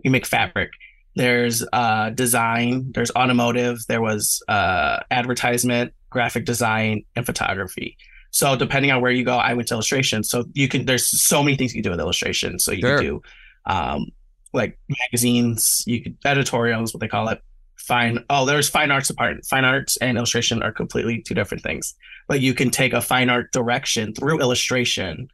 You 0.01 0.11
make 0.11 0.27
fabric. 0.27 0.71
There's 1.17 1.65
uh 1.73 2.11
design. 2.11 2.91
There's 2.93 3.11
automotive. 3.17 3.87
There 3.87 4.03
was 4.03 4.43
uh 4.49 5.01
advertisement, 5.11 5.93
graphic 6.11 6.45
design, 6.45 7.05
and 7.17 7.25
photography. 7.25 7.97
So 8.31 8.57
depending 8.57 8.91
on 8.91 9.01
where 9.01 9.13
you 9.13 9.25
go, 9.25 9.37
I 9.37 9.55
went 9.55 9.69
to 9.69 9.75
illustration. 9.75 10.25
So 10.25 10.45
you 10.55 10.69
can 10.69 10.87
there's 10.87 11.07
so 11.07 11.43
many 11.43 11.57
things 11.57 11.73
you 11.75 11.83
can 11.83 11.91
do 11.91 11.91
with 11.91 12.01
illustration. 12.01 12.59
So 12.59 12.73
you 12.73 12.81
Sure. 12.81 12.99
can 12.99 13.07
do 13.07 13.23
um 13.67 14.07
like 14.53 14.79
magazines, 14.89 15.83
you 15.87 16.03
could 16.03 16.17
editorials, 16.25 16.95
what 16.95 17.01
they 17.01 17.09
call 17.09 17.29
it. 17.29 17.41
Fine. 17.77 18.25
Oh, 18.31 18.47
there's 18.47 18.69
fine 18.69 18.91
arts 18.91 19.09
department. 19.09 19.45
Fine 19.47 19.65
arts 19.65 19.97
and 19.99 20.17
illustration 20.17 20.63
are 20.63 20.73
completely 20.73 21.21
two 21.23 21.35
different 21.35 21.63
things. 21.63 21.95
But 22.29 22.41
you 22.41 22.55
can 22.55 22.71
take 22.71 22.93
a 22.93 23.01
fine 23.01 23.29
art 23.31 23.53
direction 23.53 24.15
through 24.15 24.41
illustration. 24.41 25.29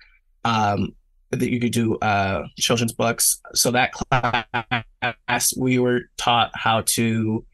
Um, 0.44 0.94
that 1.30 1.50
you 1.50 1.60
could 1.60 1.72
do 1.72 1.96
uh 1.98 2.44
children's 2.58 2.92
books. 2.92 3.40
So 3.54 3.70
that 3.70 3.92
class 3.92 5.56
we 5.56 5.78
were 5.78 6.02
taught 6.16 6.50
how 6.54 6.82
to 6.86 7.44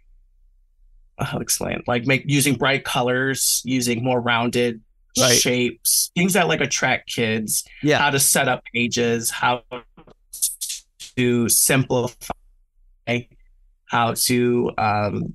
how 1.18 1.38
to 1.38 1.42
explain 1.42 1.82
like 1.86 2.06
make 2.06 2.22
using 2.26 2.54
bright 2.56 2.84
colors, 2.84 3.62
using 3.64 4.02
more 4.04 4.20
rounded 4.20 4.80
Right. 5.18 5.38
shapes, 5.38 6.10
things 6.14 6.34
that 6.34 6.46
like 6.46 6.60
attract 6.60 7.08
kids 7.08 7.64
Yeah. 7.82 7.98
how 7.98 8.10
to 8.10 8.20
set 8.20 8.48
up 8.48 8.62
pages, 8.74 9.30
how 9.30 9.62
to 11.16 11.48
simplify, 11.48 12.32
how 13.86 14.12
to 14.14 14.70
um 14.76 15.32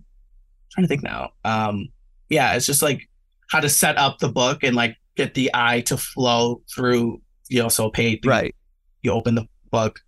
trying 0.71 0.83
to 0.83 0.87
think 0.87 1.01
now. 1.03 1.31
Um 1.43 1.87
yeah, 2.29 2.53
it's 2.53 2.65
just 2.67 2.81
like 2.83 3.09
how 3.49 3.59
to 3.59 3.69
set 3.69 3.97
up 3.97 4.19
the 4.19 4.29
book 4.29 4.63
and 4.63 4.75
like 4.75 4.97
get 5.15 5.33
the 5.33 5.49
eye 5.53 5.81
to 5.81 5.97
flow 5.97 6.61
through, 6.73 7.21
you 7.51 7.61
know, 7.61 7.69
so 7.69 7.89
page 7.89 8.25
Right. 8.25 8.55
you 9.03 9.11
open 9.11 9.35
the 9.35 9.45
book 9.71 9.99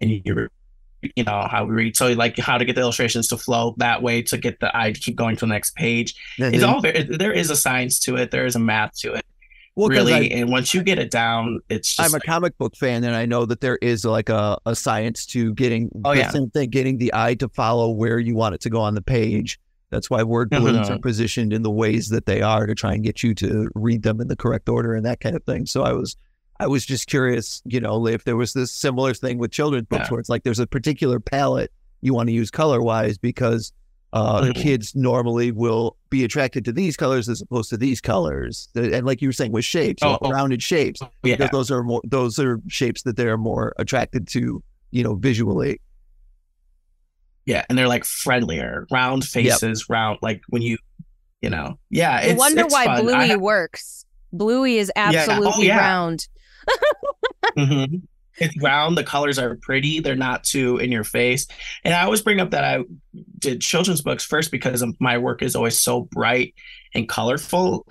and 0.00 0.10
you 0.10 0.48
you 1.16 1.24
know 1.24 1.48
how 1.50 1.64
we 1.64 1.74
read 1.74 1.96
so 1.96 2.12
like 2.12 2.38
how 2.38 2.56
to 2.58 2.64
get 2.64 2.76
the 2.76 2.80
illustrations 2.80 3.26
to 3.28 3.36
flow 3.36 3.74
that 3.78 4.02
way 4.02 4.22
to 4.22 4.38
get 4.38 4.60
the 4.60 4.70
eye 4.76 4.92
to 4.92 5.00
keep 5.00 5.16
going 5.16 5.34
to 5.34 5.40
the 5.40 5.48
next 5.52 5.74
page 5.74 6.14
And 6.38 6.54
it's 6.54 6.62
all 6.62 6.80
very, 6.80 7.02
there 7.02 7.32
is 7.32 7.50
a 7.50 7.56
science 7.56 7.98
to 8.00 8.14
it 8.16 8.30
there 8.30 8.46
is 8.46 8.54
a 8.54 8.60
math 8.60 8.96
to 8.98 9.14
it 9.14 9.26
well, 9.74 9.88
really 9.88 10.12
I- 10.14 10.18
and 10.38 10.48
once 10.50 10.72
you 10.74 10.82
get 10.84 10.98
it 11.00 11.10
down 11.10 11.58
it's 11.68 11.96
just 11.96 12.08
I'm 12.08 12.14
a 12.14 12.20
comic 12.20 12.56
book 12.58 12.76
fan, 12.76 13.02
and 13.04 13.16
I 13.16 13.26
know 13.26 13.46
that 13.46 13.60
there 13.60 13.78
is 13.82 14.04
like 14.04 14.28
a, 14.28 14.56
a 14.66 14.76
science 14.76 15.26
to 15.26 15.52
getting 15.54 15.90
Oh, 16.04 16.12
the 16.12 16.20
yeah. 16.20 16.30
same 16.30 16.50
thing, 16.50 16.70
getting 16.70 16.98
the 16.98 17.10
eye 17.14 17.34
to 17.36 17.48
follow 17.48 17.90
where 17.90 18.18
you 18.20 18.34
want 18.36 18.54
it 18.54 18.60
to 18.60 18.70
go 18.70 18.80
on 18.80 18.94
the 18.94 19.02
page. 19.02 19.58
That's 19.90 20.08
why 20.08 20.22
word 20.22 20.50
balloons 20.50 20.88
Mhm. 20.88 20.96
are 20.96 20.98
positioned 20.98 21.52
in 21.52 21.62
the 21.62 21.70
ways 21.70 22.10
that 22.10 22.26
they 22.26 22.42
are 22.42 22.66
to 22.66 22.74
try 22.74 22.92
and 22.94 23.02
get 23.02 23.22
you 23.24 23.34
to 23.36 23.70
read 23.74 24.02
them 24.04 24.20
in 24.20 24.28
the 24.28 24.36
correct 24.36 24.68
order 24.68 24.94
and 24.94 25.04
that 25.06 25.20
kind 25.20 25.34
of 25.36 25.42
thing. 25.44 25.64
So 25.66 25.82
I 25.82 25.92
was, 25.94 26.16
I 26.62 26.66
was 26.68 26.86
just 26.86 27.08
curious, 27.08 27.60
you 27.64 27.80
know, 27.80 28.06
if 28.06 28.22
there 28.24 28.36
was 28.36 28.52
this 28.52 28.70
similar 28.70 29.14
thing 29.14 29.38
with 29.38 29.50
children's 29.50 29.86
books 29.86 30.04
Yeah. 30.06 30.10
where 30.12 30.20
it's 30.20 30.28
like 30.28 30.44
there's 30.44 30.60
a 30.60 30.66
particular 30.66 31.18
palette 31.18 31.72
you 32.02 32.14
want 32.14 32.28
to 32.28 32.32
use 32.32 32.50
color 32.50 32.80
wise 32.80 33.18
because 33.18 33.72
uh, 34.12 34.42
Mhm. 34.42 34.54
kids 34.54 34.94
normally 34.94 35.50
will 35.52 35.96
be 36.10 36.22
attracted 36.22 36.64
to 36.66 36.72
these 36.72 36.96
colors 36.98 37.28
as 37.30 37.40
opposed 37.40 37.70
to 37.70 37.78
these 37.78 37.98
colors. 38.00 38.68
And 38.74 39.06
like 39.06 39.22
you 39.22 39.28
were 39.28 39.32
saying 39.32 39.52
with 39.52 39.64
shapes, 39.64 40.02
you 40.02 40.08
Oh, 40.08 40.12
know, 40.12 40.18
oh. 40.22 40.30
rounded 40.30 40.62
shapes 40.62 41.00
yeah 41.22 41.36
because 41.36 41.48
those 41.50 41.70
are 41.70 41.82
more 41.82 42.02
those 42.04 42.38
are 42.38 42.60
shapes 42.68 43.02
that 43.04 43.16
they're 43.16 43.38
more 43.38 43.72
attracted 43.78 44.28
to 44.28 44.62
you 44.90 45.02
know 45.02 45.14
visually 45.14 45.80
Yeah, 47.46 47.64
and 47.68 47.76
they're 47.76 47.88
like 47.88 48.04
friendlier, 48.04 48.86
round 48.90 49.24
faces, 49.24 49.88
round 49.88 50.18
like 50.22 50.42
when 50.48 50.62
you, 50.62 50.76
you 51.40 51.50
know, 51.50 51.78
yeah. 51.90 52.20
I 52.22 52.34
wonder 52.34 52.62
it's 52.64 52.72
why 52.72 52.84
fun. 52.84 53.02
Bluey 53.04 53.28
have- 53.28 53.40
works. 53.40 54.04
Bluey 54.32 54.76
is 54.78 54.92
Yeah. 54.94 55.10
Oh, 55.10 55.16
absolutely 55.16 55.66
yeah. 55.66 55.78
round. 55.78 56.28
Mhm. 57.56 58.02
It's 58.38 58.62
round. 58.62 58.96
The 58.96 59.04
colors 59.04 59.38
are 59.38 59.56
pretty. 59.56 60.00
They're 60.00 60.16
not 60.16 60.42
too 60.42 60.78
in 60.78 60.90
your 60.90 61.04
face. 61.04 61.46
And 61.84 61.92
I 61.92 62.02
always 62.04 62.22
bring 62.22 62.40
up 62.40 62.50
that 62.52 62.64
I 62.64 62.82
did 63.38 63.60
children's 63.60 64.00
books 64.00 64.24
first 64.24 64.50
because 64.50 64.82
my 65.00 65.18
work 65.18 65.42
is 65.42 65.54
always 65.54 65.78
so 65.78 66.02
bright 66.02 66.54
and 66.94 67.08
colorful, 67.08 67.86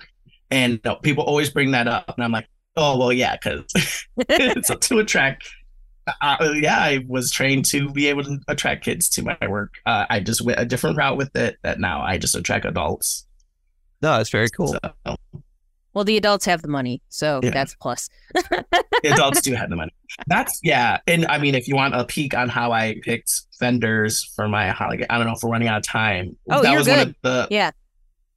and 0.50 0.80
people 1.02 1.24
always 1.24 1.48
bring 1.50 1.70
that 1.72 1.86
up, 1.86 2.12
and 2.16 2.24
I'm 2.24 2.32
like, 2.32 2.48
oh 2.76 2.98
well, 2.98 3.12
yeah, 3.12 3.36
because 3.36 3.64
it's 4.28 4.68
to 4.88 4.98
attract. 4.98 5.48
Uh, 6.20 6.52
yeah, 6.56 6.78
I 6.78 7.04
was 7.06 7.30
trained 7.30 7.64
to 7.66 7.88
be 7.92 8.08
able 8.08 8.24
to 8.24 8.40
attract 8.48 8.84
kids 8.84 9.08
to 9.10 9.22
my 9.22 9.38
work. 9.48 9.74
Uh, 9.86 10.06
I 10.10 10.18
just 10.18 10.42
went 10.42 10.58
a 10.58 10.64
different 10.64 10.96
route 10.96 11.16
with 11.16 11.34
it. 11.36 11.58
That 11.62 11.78
now 11.78 12.02
I 12.02 12.18
just 12.18 12.34
attract 12.34 12.64
adults. 12.64 13.26
no 14.02 14.18
it's 14.18 14.30
very 14.30 14.48
cool 14.48 14.74
So 15.06 15.16
Well, 15.94 16.04
the 16.04 16.16
adults 16.16 16.44
have 16.46 16.62
the 16.62 16.68
money, 16.68 17.02
so 17.08 17.40
Yeah. 17.42 17.50
that's 17.50 17.74
a 17.74 17.78
plus. 17.78 18.08
adults 19.04 19.42
do 19.42 19.54
have 19.54 19.68
the 19.70 19.76
money. 19.76 19.92
That's 20.26 20.58
yeah. 20.62 20.98
And 21.06 21.26
I 21.26 21.38
mean, 21.38 21.54
if 21.54 21.68
you 21.68 21.74
want 21.76 21.94
a 21.94 22.04
peek 22.04 22.34
on 22.34 22.48
how 22.48 22.72
I 22.72 22.96
picked 23.02 23.30
vendors 23.60 24.24
for 24.36 24.48
my 24.48 24.70
holiday, 24.70 25.06
I 25.10 25.18
don't 25.18 25.26
know 25.26 25.34
if 25.34 25.42
we're 25.42 25.50
running 25.50 25.68
out 25.68 25.78
of 25.78 25.84
time. 25.84 26.36
Oh, 26.50 26.62
that 26.62 26.70
you're 26.70 26.78
was 26.80 26.88
one 26.88 26.98
of 27.00 27.14
the 27.22 27.48
Yeah. 27.50 27.70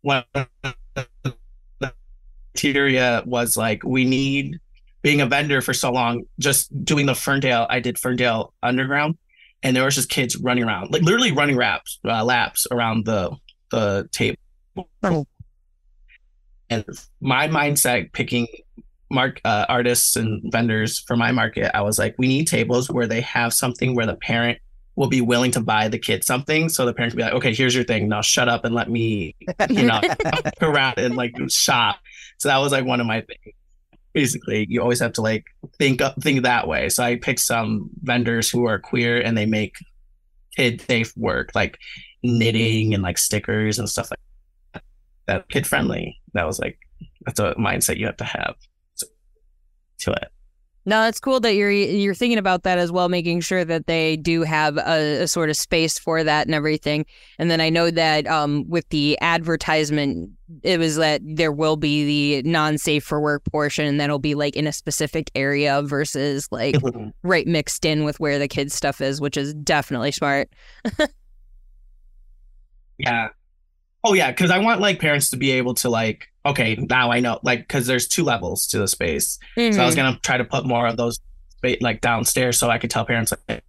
one 0.02 0.24
of 0.34 0.48
the 0.64 1.36
criteria 2.54 3.24
was 3.26 3.58
like 3.58 3.84
we 3.84 4.06
need 4.06 4.60
being 5.02 5.22
a 5.22 5.26
vendor 5.26 5.62
for 5.62 5.74
so 5.74 5.92
long, 5.92 6.24
just 6.40 6.84
doing 6.84 7.06
the 7.06 7.16
Ferndale. 7.16 7.68
I 7.70 7.80
did 7.80 7.98
Ferndale 8.00 8.54
Underground, 8.64 9.18
and 9.64 9.76
there 9.76 9.86
was 9.86 9.96
just 9.96 10.10
kids 10.10 10.36
running 10.38 10.64
around, 10.64 10.92
like 10.92 11.04
literally 11.04 11.32
running 11.32 11.56
laps, 11.58 12.00
uh, 12.06 12.24
laps 12.24 12.66
around 12.72 13.06
the 13.06 13.36
the 13.72 14.08
table. 14.12 14.38
Oh. 15.04 15.26
And 16.70 16.86
my 17.22 17.48
mindset 17.48 18.12
picking 18.14 18.48
mark 19.10 19.40
uh, 19.46 19.66
artists 19.70 20.16
and 20.16 20.42
vendors 20.52 21.00
for 21.00 21.16
my 21.16 21.32
market, 21.32 21.76
I 21.76 21.82
was 21.82 22.00
like, 22.00 22.16
we 22.18 22.28
need 22.28 22.48
tables 22.48 22.90
where 22.90 23.08
they 23.08 23.22
have 23.22 23.54
something 23.54 23.96
where 23.96 24.06
the 24.06 24.16
parent 24.16 24.60
will 24.96 25.08
be 25.08 25.22
willing 25.22 25.52
to 25.52 25.60
buy 25.60 25.88
the 25.88 26.00
kid 26.00 26.24
something. 26.24 26.70
So 26.70 26.86
the 26.86 26.94
parent 26.94 27.12
can 27.12 27.18
be 27.18 27.24
like, 27.24 27.34
okay, 27.34 27.54
here's 27.54 27.76
your 27.76 27.84
thing. 27.84 28.08
Now 28.08 28.22
shut 28.22 28.48
up 28.48 28.66
and 28.66 28.74
let 28.74 28.90
me, 28.90 29.36
you 29.70 29.84
know, 29.84 30.02
around 30.62 30.98
and 30.98 31.16
like 31.16 31.36
shop. 31.50 31.98
So 32.38 32.50
that 32.50 32.58
was 32.58 32.72
like 32.72 32.86
one 32.86 33.02
of 33.02 33.08
my 33.08 33.22
things. 33.22 33.56
Basically, 34.14 34.66
you 34.70 34.82
always 34.82 35.02
have 35.02 35.12
to 35.14 35.22
like 35.22 35.44
think 35.78 36.02
up, 36.02 36.22
think 36.22 36.44
that 36.44 36.70
way. 36.70 36.88
So 36.88 37.04
I 37.04 37.18
picked 37.18 37.42
some 37.42 37.90
vendors 38.02 38.50
who 38.50 38.66
are 38.66 38.80
queer 38.80 39.20
and 39.20 39.38
they 39.38 39.46
make 39.46 39.76
kid 40.56 40.80
safe 40.82 41.16
work, 41.18 41.52
like 41.54 41.78
knitting 42.24 42.94
and 42.94 43.04
like 43.04 43.18
stickers 43.18 43.78
and 43.78 43.90
stuff 43.90 44.10
like 44.12 44.20
that. 44.20 44.35
That 45.28 45.50
kid 45.50 45.66
friendly. 45.68 46.20
That 46.34 46.46
was 46.46 46.60
like 46.60 46.80
that's 47.26 47.40
a 47.40 47.56
mindset 47.56 47.98
you 47.98 48.06
have 48.06 48.18
to 48.18 48.24
have 48.24 48.56
to 50.00 50.12
it. 50.12 50.32
No, 50.88 51.08
it's 51.08 51.20
cool 51.20 51.40
that 51.40 51.56
you're 51.56 51.72
you're 51.72 52.14
thinking 52.14 52.38
about 52.38 52.62
that 52.62 52.78
as 52.78 52.92
well, 52.92 53.10
making 53.10 53.42
sure 53.42 53.66
that 53.66 53.88
they 53.88 54.18
do 54.18 54.44
have 54.44 54.78
a, 54.78 55.24
a 55.24 55.28
sort 55.28 55.50
of 55.50 55.58
space 55.58 55.98
for 55.98 56.24
that 56.24 56.46
and 56.46 56.54
everything. 56.54 57.08
And 57.40 57.50
then 57.50 57.60
I 57.60 57.72
know 57.72 57.90
that 57.90 58.28
um, 58.28 58.70
with 58.70 58.88
the 58.90 59.18
advertisement, 59.20 60.30
it 60.62 60.78
was 60.78 60.98
that 60.98 61.22
there 61.24 61.52
will 61.52 61.76
be 61.76 62.42
the 62.42 62.48
non-safe 62.48 63.04
for 63.04 63.20
work 63.20 63.44
portion, 63.46 63.88
and 63.88 64.00
that'll 64.00 64.20
be 64.20 64.36
like 64.36 64.56
in 64.56 64.68
a 64.68 64.72
specific 64.72 65.32
area 65.34 65.82
versus 65.82 66.48
like 66.52 66.76
right 67.24 67.48
mixed 67.48 67.84
in 67.84 68.04
with 68.04 68.20
where 68.20 68.38
the 68.38 68.48
kids 68.48 68.76
stuff 68.76 69.02
is, 69.02 69.20
which 69.20 69.38
is 69.38 69.56
definitely 69.56 70.12
smart. 70.12 70.50
yeah. 73.00 73.30
Oh 74.06 74.14
yeah, 74.14 74.32
because 74.32 74.52
I 74.52 74.60
want 74.60 74.82
like 74.82 75.00
parents 75.00 75.32
to 75.32 75.38
be 75.38 75.52
able 75.52 75.74
to 75.76 75.90
like 75.90 76.28
okay, 76.46 76.76
now 76.76 77.12
I 77.12 77.20
know, 77.20 77.40
like, 77.44 77.62
because 77.62 77.88
there's 77.88 78.08
two 78.08 78.24
levels 78.24 78.68
to 78.68 78.78
the 78.78 78.88
space. 78.88 79.40
Mm-hmm. 79.58 79.76
So 79.76 79.82
I 79.82 79.86
was 79.86 79.96
mm-hmm. 79.96 80.06
gonna 80.06 80.20
try 80.22 80.38
to 80.38 80.46
put 80.46 80.66
more 80.66 80.88
of 80.88 80.98
those 80.98 81.20
like 81.82 82.02
downstairs, 82.02 82.60
so 82.60 82.70
I 82.70 82.78
could 82.78 82.92
tell 82.92 83.06
parents 83.06 83.34
like, 83.50 83.64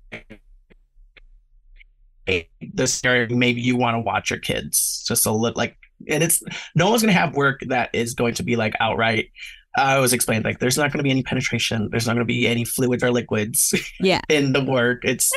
hey, 2.26 2.50
this 2.60 3.02
area 3.02 3.26
maybe 3.34 3.62
you 3.62 3.76
want 3.76 3.94
to 3.94 4.00
watch 4.00 4.28
your 4.28 4.38
kids 4.38 5.02
just 5.08 5.24
a 5.24 5.30
little 5.30 5.56
like, 5.56 5.76
and 6.08 6.22
it's 6.22 6.42
no 6.74 6.90
one's 6.90 7.02
gonna 7.02 7.12
have 7.14 7.34
work 7.34 7.60
that 7.68 7.88
is 7.94 8.12
going 8.12 8.34
to 8.34 8.42
be 8.42 8.56
like 8.56 8.74
outright. 8.80 9.30
I 9.78 9.98
was 9.98 10.12
explained 10.12 10.44
like 10.44 10.58
there's 10.58 10.78
not 10.78 10.90
going 10.90 10.98
to 10.98 11.02
be 11.02 11.10
any 11.10 11.22
penetration. 11.22 11.90
There's 11.90 12.06
not 12.06 12.14
going 12.14 12.26
to 12.26 12.32
be 12.32 12.48
any 12.48 12.64
fluids 12.64 13.02
or 13.02 13.10
liquids. 13.10 13.74
Yeah. 14.00 14.22
in 14.30 14.54
the 14.54 14.64
work, 14.64 15.04
it's 15.04 15.30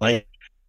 like 0.00 0.26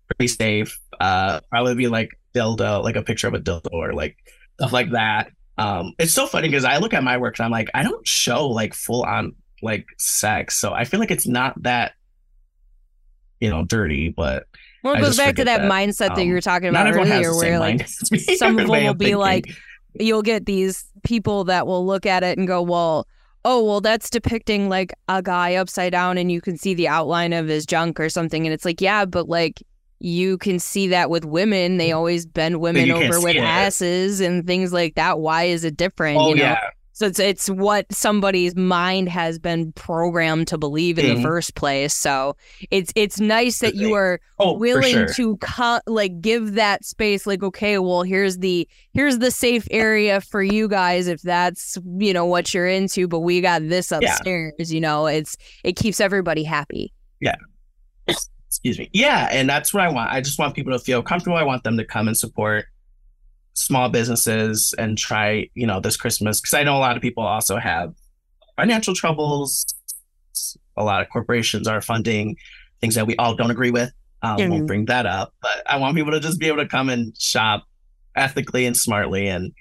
pretty 0.08 0.30
safe. 0.30 0.80
Uh, 0.98 1.42
probably 1.50 1.76
be 1.76 1.90
like 1.90 2.18
dildo, 2.36 2.84
like 2.84 2.96
a 2.96 3.02
picture 3.02 3.28
of 3.28 3.34
a 3.34 3.40
dildo 3.40 3.72
or 3.72 3.94
like 3.94 4.18
stuff 4.56 4.74
like 4.74 4.92
that. 4.92 5.32
Um, 5.58 5.94
it's 5.98 6.14
so 6.14 6.28
funny 6.28 6.50
because 6.50 6.66
I 6.66 6.78
look 6.78 6.94
at 6.94 7.04
my 7.04 7.18
work 7.18 7.40
and 7.40 7.46
I'm 7.46 7.52
like, 7.52 7.70
I 7.74 7.84
don't 7.84 8.06
show 8.08 8.48
like 8.48 8.74
full 8.74 9.04
on 9.04 9.36
like 9.62 9.86
sex, 9.98 10.58
so 10.60 10.74
I 10.74 10.84
feel 10.84 11.00
like 11.00 11.12
it's 11.12 11.28
not 11.28 11.62
that 11.64 11.94
you 13.40 13.50
know 13.50 13.64
dirty, 13.64 14.10
but. 14.10 14.46
Well, 14.84 14.94
it 14.94 15.02
goes 15.02 15.18
back 15.18 15.38
to 15.38 15.46
that, 15.46 15.62
that, 15.62 15.72
mindset 15.72 16.12
um, 16.12 16.16
that 16.16 16.26
you 16.26 16.34
were 16.34 16.42
talking 16.42 16.70
about 16.70 16.94
earlier, 16.94 17.36
where 17.36 17.58
like 17.58 17.88
some 18.38 18.60
of 18.60 18.68
them 18.68 18.86
will 18.86 18.94
be 18.94 19.06
thinking. 19.06 19.18
like, 19.18 19.46
you'll 20.00 20.22
get 20.22 20.46
these 20.46 20.86
people 21.04 21.46
that 21.46 21.66
will 21.66 21.84
look 21.84 22.06
at 22.06 22.22
it 22.22 22.38
and 22.38 22.48
go, 22.48 22.62
well, 22.62 23.08
oh, 23.46 23.64
well, 23.64 23.80
that's 23.80 24.10
depicting 24.10 24.70
like 24.70 24.94
a 25.08 25.22
guy 25.22 25.56
upside 25.56 25.92
down 25.92 26.18
and 26.18 26.32
you 26.32 26.42
can 26.42 26.58
see 26.58 26.74
the 26.74 26.88
outline 26.88 27.32
of 27.32 27.48
his 27.48 27.66
junk 27.66 28.00
or 28.00 28.10
something. 28.10 28.46
And 28.46 28.54
it's 28.54 28.66
like, 28.66 28.82
yeah, 28.82 29.06
but 29.06 29.30
like 29.30 29.64
you 30.00 30.38
can 30.38 30.60
see 30.60 30.88
that 30.90 31.10
with 31.10 31.26
women. 31.26 31.78
They 31.78 31.90
mm. 31.90 31.96
always 31.96 32.26
bend 32.26 32.60
women 32.60 32.92
over 32.92 33.20
with 33.22 33.36
it. 33.36 33.44
asses 33.44 34.20
and 34.22 34.46
things 34.46 34.74
like 34.74 34.96
that. 34.96 35.20
Why 35.20 35.44
is 35.44 35.64
it 35.64 35.78
different? 35.78 36.18
Oh, 36.18 36.30
you 36.30 36.36
know? 36.36 36.44
yeah. 36.44 36.70
So 36.96 37.08
it's 37.08 37.20
it's 37.20 37.50
what 37.50 37.92
somebody's 37.92 38.56
mind 38.56 39.10
has 39.10 39.38
been 39.38 39.74
programmed 39.74 40.48
to 40.48 40.58
believe 40.58 40.98
in 40.98 41.06
mm-hmm. 41.06 41.16
the 41.18 41.22
first 41.24 41.54
place. 41.54 41.94
So 41.94 42.38
it's 42.72 42.94
it's 42.96 43.20
nice 43.20 43.60
that 43.60 43.76
you 43.76 43.94
are 43.96 44.22
oh, 44.40 44.54
willing 44.54 44.94
sure. 44.94 45.08
to 45.16 45.36
cut 45.38 45.84
like 45.88 46.22
give 46.22 46.54
that 46.54 46.86
space. 46.86 47.28
Like 47.28 47.44
okay, 47.44 47.80
well 47.80 48.04
here's 48.04 48.38
the 48.38 48.66
here's 48.94 49.20
the 49.20 49.30
safe 49.30 49.68
area 49.72 50.22
for 50.22 50.42
you 50.42 50.70
guys 50.70 51.08
if 51.08 51.22
that's 51.22 51.78
you 51.98 52.14
know 52.14 52.26
what 52.26 52.54
you're 52.54 52.70
into. 52.70 53.10
But 53.10 53.20
we 53.20 53.42
got 53.42 53.68
this 53.68 53.92
upstairs. 53.92 54.54
Yeah. 54.58 54.66
You 54.66 54.80
know, 54.80 55.08
it's 55.08 55.36
it 55.66 55.76
keeps 55.76 56.00
everybody 56.00 56.46
happy. 56.46 56.94
Yeah 57.20 57.36
excuse 58.56 58.80
me. 58.80 58.90
Yeah, 58.94 59.28
and 59.32 59.50
that's 59.50 59.74
what 59.74 59.84
I 59.84 59.90
want. 59.90 60.12
I 60.12 60.22
just 60.22 60.40
want 60.40 60.56
people 60.56 60.72
to 60.72 60.80
feel 60.80 61.04
comfortable. 61.04 61.36
I 61.36 61.44
want 61.44 61.64
them 61.64 61.76
to 61.78 61.84
come 61.84 62.08
and 62.08 62.18
support 62.18 62.68
small 63.54 63.90
businesses 63.90 64.74
and 64.78 64.98
try, 64.98 65.50
you 65.56 65.68
know, 65.68 65.82
this 65.82 65.98
Christmas 65.98 66.40
because 66.40 66.54
I 66.54 66.64
know 66.64 66.78
a 66.78 66.80
lot 66.80 66.96
of 66.96 67.02
people 67.02 67.24
also 67.24 67.58
have 67.58 67.94
financial 68.56 68.96
troubles. 68.96 69.66
A 70.78 70.84
lot 70.86 71.02
of 71.02 71.10
corporations 71.10 71.68
are 71.68 71.82
funding 71.82 72.38
things 72.80 72.96
that 72.96 73.06
we 73.08 73.18
all 73.18 73.36
don't 73.36 73.52
agree 73.52 73.72
with. 73.72 73.92
Um, 74.22 74.38
mm-hmm. 74.38 74.52
Won't 74.52 74.68
bring 74.68 74.86
that 74.86 75.06
up, 75.06 75.34
but 75.42 75.62
I 75.66 75.78
want 75.78 75.98
people 75.98 76.14
to 76.14 76.22
just 76.22 76.40
be 76.40 76.48
able 76.48 76.58
to 76.58 76.68
come 76.68 76.90
and 76.90 77.16
shop 77.20 77.66
ethically 78.16 78.66
and 78.66 78.76
smartly 78.76 79.28
and 79.28 79.54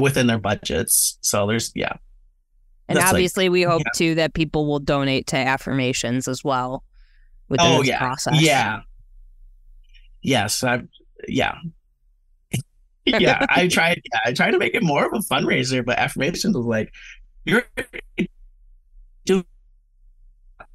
within 0.00 0.26
their 0.26 0.38
budgets. 0.38 1.18
So 1.20 1.46
there's 1.46 1.70
yeah. 1.76 1.94
And 2.88 2.98
That's 2.98 3.10
obviously, 3.10 3.48
like, 3.48 3.52
we 3.52 3.62
hope 3.62 3.82
yeah. 3.86 3.92
too 3.94 4.14
that 4.16 4.34
people 4.34 4.66
will 4.66 4.80
donate 4.80 5.28
to 5.28 5.36
affirmations 5.36 6.26
as 6.26 6.42
well 6.44 6.84
within 7.48 7.66
oh, 7.66 7.78
this 7.78 7.88
yeah. 7.88 7.98
process. 7.98 8.40
Yeah. 8.40 8.80
Yes, 10.22 10.64
I 10.64 10.82
yeah. 11.28 11.56
yeah, 13.04 13.44
I 13.50 13.68
tried 13.68 14.00
yeah, 14.12 14.20
I 14.24 14.32
tried 14.32 14.52
to 14.52 14.58
make 14.58 14.74
it 14.74 14.82
more 14.82 15.04
of 15.04 15.12
a 15.12 15.18
fundraiser, 15.18 15.84
but 15.84 15.98
affirmations 15.98 16.56
was 16.56 16.66
like 16.66 16.92
you're 17.44 17.64
do 19.26 19.44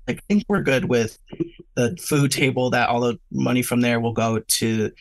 I 0.08 0.18
think 0.28 0.44
we're 0.48 0.62
good 0.62 0.86
with 0.86 1.18
the 1.76 1.98
food 1.98 2.32
table 2.32 2.70
that 2.72 2.90
all 2.90 3.02
the 3.02 3.20
money 3.32 3.62
from 3.62 3.82
there 3.82 4.00
will 4.00 4.14
go 4.14 4.40
to 4.40 4.92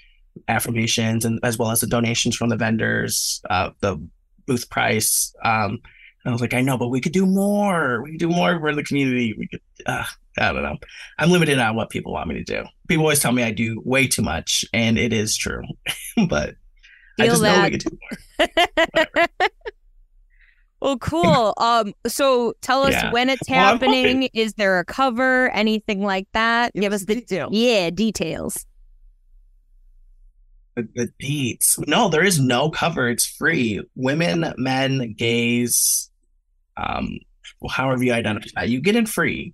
affirmations 0.48 1.24
and 1.24 1.40
as 1.42 1.58
well 1.58 1.70
as 1.70 1.80
the 1.80 1.86
donations 1.86 2.36
from 2.36 2.50
the 2.50 2.56
vendors, 2.56 3.42
uh, 3.50 3.70
the 3.80 4.00
booth 4.46 4.68
price. 4.70 5.34
Um, 5.44 5.80
I 6.28 6.32
was 6.32 6.40
like, 6.40 6.54
I 6.54 6.60
know, 6.60 6.76
but 6.76 6.88
we 6.88 7.00
could 7.00 7.12
do 7.12 7.24
more. 7.24 8.02
We 8.02 8.10
could 8.10 8.20
do 8.20 8.28
more 8.28 8.60
for 8.60 8.74
the 8.74 8.82
community. 8.82 9.34
We 9.38 9.48
could, 9.48 9.60
uh, 9.86 10.04
I 10.38 10.52
don't 10.52 10.62
know. 10.62 10.76
I'm 11.18 11.30
limited 11.30 11.58
on 11.58 11.74
what 11.74 11.90
people 11.90 12.12
want 12.12 12.28
me 12.28 12.34
to 12.34 12.44
do. 12.44 12.64
People 12.86 13.04
always 13.04 13.20
tell 13.20 13.32
me 13.32 13.42
I 13.42 13.50
do 13.50 13.80
way 13.84 14.06
too 14.06 14.22
much, 14.22 14.64
and 14.72 14.98
it 14.98 15.12
is 15.12 15.36
true. 15.36 15.62
but 16.28 16.54
Feel 17.16 17.24
I 17.24 17.26
just 17.26 17.42
that. 17.42 17.56
know 17.56 17.64
we 17.64 17.70
could 17.70 17.80
do 17.80 17.98
more. 19.16 19.26
well, 20.80 20.98
cool. 20.98 21.54
Um, 21.56 21.94
so 22.06 22.52
tell 22.60 22.82
us 22.82 22.92
yeah. 22.92 23.10
when 23.10 23.30
it's 23.30 23.48
well, 23.48 23.58
happening. 23.58 24.28
Is 24.34 24.52
there 24.54 24.78
a 24.78 24.84
cover? 24.84 25.50
Anything 25.50 26.04
like 26.04 26.28
that? 26.34 26.74
Give 26.74 26.92
us 26.92 27.06
the 27.06 27.16
details. 27.16 27.50
Yeah, 27.52 27.88
details. 27.88 28.66
The, 30.76 30.88
the 30.94 31.12
deets. 31.20 31.88
No, 31.88 32.10
there 32.10 32.22
is 32.22 32.38
no 32.38 32.70
cover. 32.70 33.08
It's 33.08 33.24
free. 33.24 33.82
Women, 33.96 34.54
men, 34.58 35.14
gays, 35.14 36.10
um, 36.78 37.18
however 37.70 38.02
you 38.02 38.12
identify, 38.12 38.62
you 38.62 38.80
get 38.80 38.96
in 38.96 39.06
free. 39.06 39.52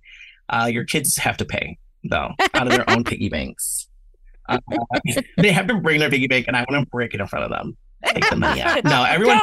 Uh, 0.49 0.69
your 0.71 0.85
kids 0.85 1.17
have 1.25 1.37
to 1.37 1.45
pay 1.45 1.77
though 2.03 2.31
out 2.53 2.67
of 2.67 2.69
their 2.69 2.89
own 2.89 3.03
piggy 3.03 3.29
banks. 3.29 3.87
Uh, 4.47 4.59
they 5.37 5.51
have 5.51 5.67
to 5.67 5.75
bring 5.75 5.99
their 5.99 6.09
piggy 6.09 6.27
bank, 6.27 6.47
and 6.47 6.55
I 6.55 6.65
want 6.69 6.85
to 6.85 6.89
break 6.89 7.13
it 7.13 7.19
in 7.19 7.27
front 7.27 7.45
of 7.45 7.51
them. 7.51 7.75
Take 8.05 8.29
the 8.29 8.35
money 8.35 8.61
out. 8.61 8.83
No, 8.83 9.03
everyone. 9.03 9.39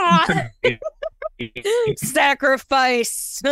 Sacrifice. 1.96 3.42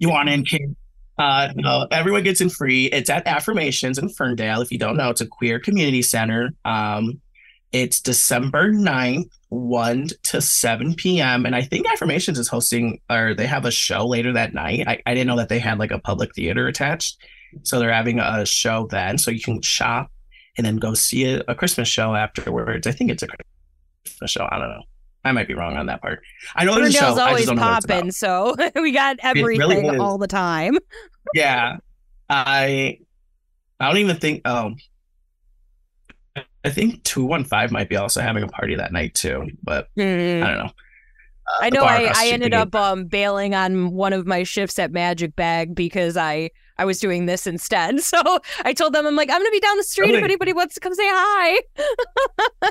you 0.00 0.08
want 0.08 0.28
in, 0.28 0.44
kid? 0.44 0.74
Uh, 1.18 1.52
no, 1.54 1.86
everyone 1.92 2.24
gets 2.24 2.40
in 2.40 2.50
free. 2.50 2.86
It's 2.86 3.08
at 3.08 3.26
Affirmations 3.26 3.98
in 3.98 4.08
Ferndale. 4.08 4.60
If 4.60 4.72
you 4.72 4.78
don't 4.78 4.96
know, 4.96 5.10
it's 5.10 5.20
a 5.20 5.26
queer 5.26 5.60
community 5.60 6.02
center. 6.02 6.50
Um, 6.64 7.20
it's 7.70 8.00
December 8.00 8.72
9th, 8.72 9.30
1 9.52 10.08
to 10.22 10.40
7 10.40 10.94
p.m. 10.94 11.44
And 11.44 11.54
I 11.54 11.60
think 11.60 11.86
Affirmations 11.86 12.38
is 12.38 12.48
hosting, 12.48 13.00
or 13.10 13.34
they 13.34 13.46
have 13.46 13.66
a 13.66 13.70
show 13.70 14.06
later 14.06 14.32
that 14.32 14.54
night. 14.54 14.88
I, 14.88 15.02
I 15.04 15.12
didn't 15.12 15.26
know 15.26 15.36
that 15.36 15.50
they 15.50 15.58
had 15.58 15.78
like 15.78 15.90
a 15.90 15.98
public 15.98 16.34
theater 16.34 16.66
attached. 16.66 17.18
So 17.62 17.78
they're 17.78 17.92
having 17.92 18.18
a 18.18 18.46
show 18.46 18.86
then. 18.90 19.18
So 19.18 19.30
you 19.30 19.42
can 19.42 19.60
shop 19.60 20.10
and 20.56 20.64
then 20.64 20.76
go 20.76 20.94
see 20.94 21.26
a, 21.26 21.42
a 21.48 21.54
Christmas 21.54 21.86
show 21.86 22.14
afterwards. 22.14 22.86
I 22.86 22.92
think 22.92 23.10
it's 23.10 23.22
a 23.22 23.28
Christmas 24.06 24.30
show. 24.30 24.48
I 24.50 24.58
don't 24.58 24.70
know. 24.70 24.82
I 25.24 25.32
might 25.32 25.48
be 25.48 25.54
wrong 25.54 25.76
on 25.76 25.86
that 25.86 26.00
part. 26.00 26.22
I 26.56 26.64
know 26.64 26.74
there's 26.74 26.94
a 26.94 26.98
show. 26.98 27.20
always 27.20 27.46
popping, 27.46 28.10
so 28.10 28.56
we 28.74 28.90
got 28.90 29.18
everything 29.22 29.68
really 29.68 29.98
all 29.98 30.18
the 30.18 30.26
time. 30.26 30.78
yeah, 31.34 31.76
I 32.28 32.98
I 33.78 33.86
don't 33.86 33.98
even 33.98 34.16
think. 34.16 34.48
Um, 34.48 34.76
I 36.64 36.70
think 36.70 37.02
215 37.04 37.72
might 37.72 37.88
be 37.88 37.96
also 37.96 38.20
having 38.20 38.42
a 38.42 38.48
party 38.48 38.76
that 38.76 38.92
night 38.92 39.14
too, 39.14 39.50
but 39.62 39.88
mm. 39.96 40.42
I 40.42 40.46
don't 40.46 40.58
know. 40.58 40.70
Uh, 41.44 41.58
I 41.60 41.70
know 41.70 41.82
I, 41.82 42.12
I 42.14 42.28
ended 42.28 42.54
up 42.54 42.74
um, 42.74 43.06
bailing 43.06 43.54
on 43.54 43.90
one 43.90 44.12
of 44.12 44.26
my 44.26 44.44
shifts 44.44 44.78
at 44.78 44.92
Magic 44.92 45.34
Bag 45.34 45.74
because 45.74 46.16
I 46.16 46.50
I 46.78 46.84
was 46.84 47.00
doing 47.00 47.26
this 47.26 47.46
instead. 47.46 48.00
So 48.02 48.40
I 48.64 48.72
told 48.74 48.92
them 48.92 49.06
I'm 49.06 49.16
like 49.16 49.30
I'm 49.30 49.40
gonna 49.40 49.50
be 49.50 49.60
down 49.60 49.76
the 49.76 49.82
street 49.82 50.06
really? 50.06 50.18
if 50.18 50.24
anybody 50.24 50.52
wants 50.52 50.74
to 50.74 50.80
come 50.80 50.94
say 50.94 51.06
hi. 51.06 51.60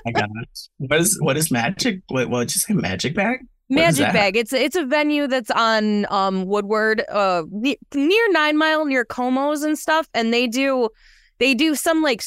I 0.06 0.12
got 0.12 0.30
it. 0.42 0.60
What 0.78 1.00
is 1.00 1.20
what 1.22 1.38
is 1.38 1.52
Magic? 1.52 2.02
What 2.08 2.30
what 2.30 2.48
did 2.48 2.56
you 2.56 2.62
say? 2.62 2.74
Magic 2.74 3.16
Bag? 3.16 3.46
Magic 3.70 4.12
Bag. 4.14 4.36
It's 4.36 4.54
it's 4.54 4.76
a 4.76 4.86
venue 4.86 5.28
that's 5.28 5.52
on 5.52 6.06
um 6.10 6.46
Woodward, 6.46 7.04
uh 7.10 7.44
near 7.52 8.32
Nine 8.32 8.58
Mile, 8.58 8.86
near 8.86 9.04
Como's 9.04 9.64
and 9.64 9.78
stuff, 9.78 10.08
and 10.14 10.34
they 10.34 10.48
do 10.48 10.90
they 11.40 11.54
do 11.54 11.76
some 11.76 12.02
like 12.02 12.22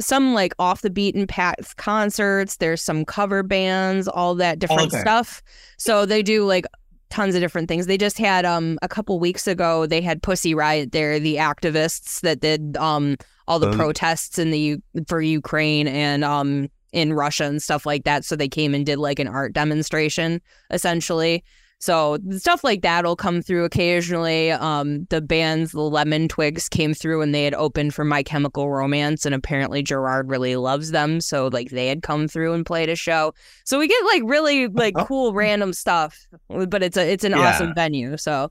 some 0.00 0.34
like 0.34 0.54
off 0.58 0.82
the 0.82 0.90
beaten 0.90 1.26
path 1.26 1.76
concerts. 1.76 2.56
There's 2.56 2.82
some 2.82 3.04
cover 3.04 3.42
bands, 3.42 4.08
all 4.08 4.34
that 4.36 4.58
different 4.58 4.92
okay. 4.92 5.00
stuff. 5.00 5.42
So 5.78 6.06
they 6.06 6.22
do 6.22 6.44
like 6.44 6.66
tons 7.10 7.34
of 7.34 7.40
different 7.40 7.68
things. 7.68 7.86
They 7.86 7.98
just 7.98 8.18
had 8.18 8.44
um 8.44 8.78
a 8.82 8.88
couple 8.88 9.18
weeks 9.20 9.46
ago 9.46 9.86
they 9.86 10.00
had 10.00 10.22
Pussy 10.22 10.54
Riot 10.54 10.92
there, 10.92 11.20
the 11.20 11.36
activists 11.36 12.20
that 12.22 12.40
did 12.40 12.76
um 12.76 13.16
all 13.46 13.58
the 13.58 13.68
Um. 13.68 13.76
protests 13.76 14.38
in 14.38 14.50
the 14.50 14.78
for 15.06 15.20
Ukraine 15.20 15.86
and 15.86 16.24
um 16.24 16.68
in 16.92 17.12
Russia 17.12 17.44
and 17.44 17.62
stuff 17.62 17.86
like 17.86 18.04
that. 18.04 18.24
So 18.24 18.36
they 18.36 18.48
came 18.48 18.74
and 18.74 18.86
did 18.86 18.98
like 18.98 19.18
an 19.18 19.28
art 19.28 19.52
demonstration 19.52 20.40
essentially. 20.70 21.44
So 21.80 22.18
stuff 22.30 22.64
like 22.64 22.80
that 22.80 23.04
will 23.04 23.16
come 23.16 23.42
through 23.42 23.64
occasionally. 23.64 24.50
Um, 24.52 25.04
the 25.10 25.20
bands, 25.20 25.72
the 25.72 25.82
Lemon 25.82 26.28
Twigs, 26.28 26.68
came 26.68 26.94
through 26.94 27.20
and 27.20 27.34
they 27.34 27.44
had 27.44 27.52
opened 27.54 27.92
for 27.94 28.04
My 28.04 28.22
Chemical 28.22 28.70
Romance, 28.70 29.26
and 29.26 29.34
apparently 29.34 29.82
Gerard 29.82 30.30
really 30.30 30.56
loves 30.56 30.92
them. 30.92 31.20
So 31.20 31.48
like 31.48 31.68
they 31.70 31.88
had 31.88 32.02
come 32.02 32.26
through 32.26 32.54
and 32.54 32.64
played 32.64 32.88
a 32.88 32.96
show. 32.96 33.34
So 33.64 33.78
we 33.78 33.86
get 33.86 34.02
like 34.06 34.22
really 34.24 34.68
like 34.68 34.94
Oh. 34.96 35.04
cool 35.04 35.32
random 35.34 35.72
stuff, 35.74 36.26
but 36.48 36.82
it's 36.82 36.96
a 36.96 37.06
it's 37.12 37.24
an 37.24 37.32
Yeah. 37.32 37.40
awesome 37.50 37.74
venue. 37.74 38.16
So 38.16 38.50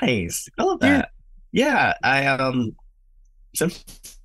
Nice. 0.00 0.48
I 0.58 0.62
love 0.62 0.80
that. 0.80 1.10
Yeah, 1.52 1.94
I 2.02 2.26
um 2.26 2.76
so 3.54 3.68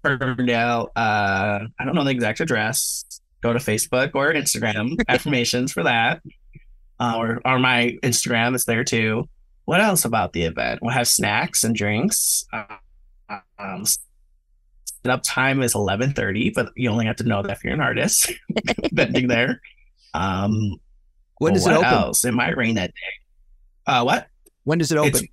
Ferndale, 0.04 0.92
uh 0.96 1.60
I 1.80 1.86
don't 1.86 1.96
know 1.96 2.04
the 2.04 2.12
exact 2.12 2.40
address. 2.40 3.04
Go 3.42 3.54
to 3.54 3.60
Facebook 3.60 4.12
or 4.16 4.34
Instagram, 4.34 4.98
affirmations 5.08 5.72
for 5.72 5.84
that. 5.84 6.22
Uh, 7.00 7.16
or 7.18 7.42
or 7.46 7.60
my 7.60 7.98
Instagram 8.04 8.56
is 8.56 8.66
there 8.66 8.84
too. 8.84 9.28
What 9.66 9.80
else 9.82 10.04
about 10.06 10.34
the 10.34 10.44
event? 10.44 10.80
We'll 10.82 10.94
have 10.94 11.08
snacks 11.08 11.64
and 11.64 11.76
drinks. 11.76 12.46
Uh, 12.52 13.40
um 13.60 13.86
up 15.06 15.22
time 15.24 15.62
is 15.62 15.76
eleven 15.76 16.14
thirty, 16.14 16.50
but 16.50 16.72
you 16.76 16.90
only 16.90 17.06
have 17.06 17.16
to 17.18 17.24
know 17.24 17.42
that 17.42 17.52
if 17.52 17.64
you're 17.64 17.74
an 17.74 17.80
artist 17.82 18.34
vending 18.92 19.28
there. 19.28 19.62
Um 20.14 20.76
When 21.38 21.54
does 21.54 21.66
it 21.66 21.72
open? 21.74 21.86
else? 21.86 22.26
It 22.26 22.34
might 22.34 22.58
rain 22.58 22.76
that 22.76 22.90
day. 22.90 23.92
Uh 23.94 24.04
what? 24.04 24.28
When 24.66 24.78
does 24.78 24.92
it 24.92 24.98
open? 24.98 25.12
It's 25.14 25.24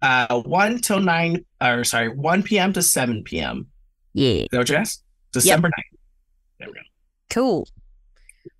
uh 0.00 0.40
one 0.42 0.78
till 0.80 1.00
nine 1.00 1.44
or 1.60 1.84
sorry, 1.84 2.08
one 2.08 2.42
PM 2.42 2.72
to 2.72 2.82
seven 2.82 3.22
PM. 3.24 3.66
yeah, 4.14 4.30
Is 4.42 4.48
that 4.52 4.58
what 4.58 4.68
you 4.68 4.76
asked? 4.76 5.02
December 5.32 5.68
9th. 5.68 5.98
There 6.60 6.68
we 6.68 6.74
go. 6.74 6.80
cool, 7.30 7.68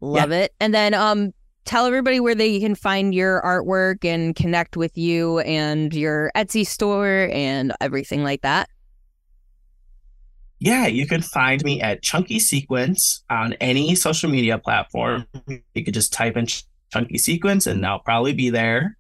love 0.01 0.33
it. 0.33 0.53
And 0.61 0.75
then 0.75 0.95
um, 0.95 1.33
tell 1.65 1.87
everybody 1.87 2.19
where 2.19 2.35
they 2.35 2.59
can 2.61 2.75
find 2.75 3.15
your 3.15 3.43
artwork 3.43 4.05
and 4.05 4.35
connect 4.35 4.77
with 4.77 4.97
you 4.97 5.41
and 5.41 5.93
your 5.93 6.33
Etsy 6.35 6.67
store 6.67 7.29
and 7.33 7.73
everything 7.81 8.25
like 8.25 8.43
that. 8.43 8.69
Yeah, 10.61 10.87
you 10.87 11.07
can 11.07 11.23
find 11.23 11.63
me 11.63 11.81
at 11.81 12.03
Chunky 12.03 12.41
Sequins 12.41 13.23
on 13.31 13.53
any 13.55 13.95
social 13.95 14.29
media 14.29 14.59
platform. 14.59 15.25
You 15.47 15.85
could 15.85 15.95
just 15.95 16.13
type 16.13 16.37
in 16.37 16.47
Ch- 16.47 16.65
Chunky 16.93 17.19
Sequins 17.19 17.69
and 17.69 17.87
I'll 17.87 18.01
probably 18.01 18.33
be 18.33 18.51
there. 18.51 18.97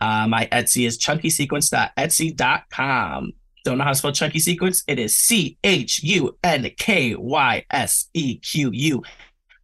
Uh, 0.00 0.26
my 0.28 0.48
Etsy 0.50 0.86
is 0.86 0.98
chunkysequins.etsy.com. 0.98 3.32
Don't 3.64 3.78
know 3.78 3.84
how 3.84 3.90
to 3.90 3.96
spell 3.96 4.12
Chunky 4.12 4.38
Sequins? 4.38 4.84
It 4.86 4.98
is 4.98 5.16
C 5.16 5.58
H 5.62 6.02
U 6.02 6.36
N 6.42 6.70
K 6.78 7.14
Y 7.16 7.64
S 7.70 8.08
E 8.14 8.38
Q 8.38 8.70
U 8.72 9.02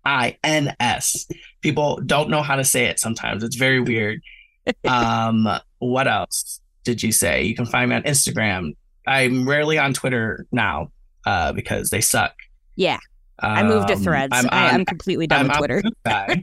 I 0.04 0.36
N 0.44 0.74
S. 0.80 1.26
People 1.62 2.00
don't 2.04 2.28
know 2.30 2.42
how 2.42 2.56
to 2.56 2.64
say 2.64 2.86
it 2.86 2.98
sometimes. 3.00 3.42
It's 3.44 3.56
very 3.56 3.80
weird. 3.80 4.20
Um, 4.88 5.46
what 5.78 6.08
else 6.08 6.60
did 6.84 7.02
you 7.02 7.12
say? 7.12 7.42
You 7.42 7.54
can 7.54 7.66
find 7.66 7.90
me 7.90 7.96
on 7.96 8.02
Instagram. 8.04 8.70
I'm 9.06 9.46
rarely 9.46 9.76
on 9.78 9.92
Twitter 9.92 10.46
now 10.52 10.90
uh, 11.26 11.52
because 11.52 11.90
they 11.90 12.00
suck. 12.00 12.32
Yeah, 12.74 12.96
I 13.38 13.62
moved 13.62 13.88
to 13.88 13.94
Um, 13.94 14.02
Threads. 14.02 14.32
I'm 14.34 14.46
on- 14.46 14.74
I'm 14.74 14.84
completely 14.86 15.26
done 15.26 15.50
I'm 15.50 15.60
with 15.60 15.82
Twitter. 15.82 15.82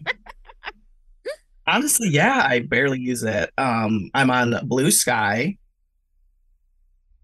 Honestly, 1.68 2.10
yeah, 2.10 2.46
I 2.48 2.60
barely 2.60 3.00
use 3.00 3.24
it. 3.24 3.52
Um, 3.58 4.10
I'm 4.14 4.30
on 4.30 4.52
Bluesky. 4.68 5.58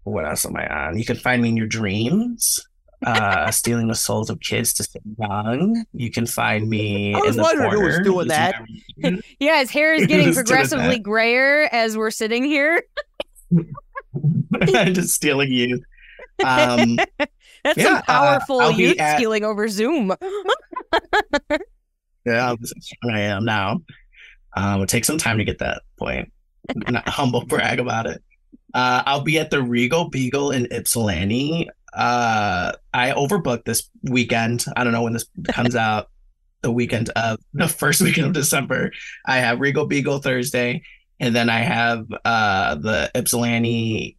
What 0.04 0.24
else 0.26 0.46
am 0.46 0.56
I 0.56 0.66
on? 0.88 0.98
You 0.98 1.04
can 1.04 1.16
find 1.16 1.42
me 1.42 1.50
in 1.50 1.56
your 1.56 1.66
dreams. 1.66 2.58
Uh, 3.06 3.48
stealing 3.52 3.86
the 3.86 3.94
souls 3.94 4.28
of 4.28 4.40
kids 4.40 4.72
to 4.74 4.82
stay 4.82 4.98
young. 5.18 5.84
You 5.92 6.10
can 6.10 6.26
find 6.26 6.68
me. 6.68 7.14
I 7.14 7.18
was 7.20 7.30
in 7.30 7.36
the 7.36 7.42
wondering 7.42 7.70
who 7.70 7.80
was 7.82 7.94
corner 7.94 8.04
doing 8.04 8.28
that. 8.28 8.56
my. 8.98 9.18
Yeah, 9.38 9.60
his 9.60 9.70
hair 9.70 9.94
is 9.94 10.06
getting 10.06 10.34
progressively 10.34 10.98
grayer 10.98 11.68
as 11.70 11.96
we're 11.96 12.10
sitting 12.10 12.42
here. 12.44 12.82
just 14.64 15.10
stealing 15.10 15.52
you. 15.52 15.80
Um, 16.44 16.96
That's 17.64 17.76
Yeah, 17.76 17.84
some 17.84 17.96
uh, 17.96 18.02
powerful 18.02 18.60
I'll 18.60 18.76
be 18.76 18.82
youth 18.84 19.00
at- 19.00 19.16
stealing 19.16 19.44
over 19.44 19.68
Zoom. 19.68 20.12
Yeah, 22.26 22.54
this 22.60 22.72
is 22.76 22.92
where 23.02 23.14
I 23.16 23.20
am 23.20 23.44
now. 23.44 23.80
Um, 24.56 24.82
it 24.82 24.88
takes 24.88 25.06
some 25.06 25.18
time 25.18 25.38
to 25.38 25.44
get 25.44 25.58
that 25.58 25.82
point. 25.98 26.32
Not 26.74 27.08
humble 27.08 27.44
brag 27.46 27.78
about 27.80 28.06
it. 28.06 28.22
Uh, 28.74 29.02
I'll 29.06 29.22
be 29.22 29.38
at 29.38 29.50
the 29.50 29.62
Regal 29.62 30.10
Beagle 30.10 30.50
in 30.50 30.66
Ypsilanti. 30.70 31.68
Uh, 31.94 32.72
I 32.94 33.10
overbooked 33.12 33.64
this 33.64 33.88
weekend. 34.04 34.64
I 34.76 34.84
don't 34.84 34.92
know 34.92 35.02
when 35.02 35.12
this 35.14 35.26
comes 35.48 35.74
out. 35.88 36.08
The 36.62 36.72
weekend 36.72 37.08
of 37.10 37.38
the 37.54 37.68
first 37.68 38.00
weekend 38.00 38.26
of 38.26 38.32
December. 38.32 38.90
I 39.26 39.38
have 39.38 39.60
Regal 39.60 39.86
Beagle 39.86 40.18
Thursday, 40.18 40.82
and 41.20 41.34
then 41.34 41.48
I 41.48 41.60
have 41.60 42.04
uh 42.24 42.74
the 42.74 43.08
Ypsilanti 43.14 44.16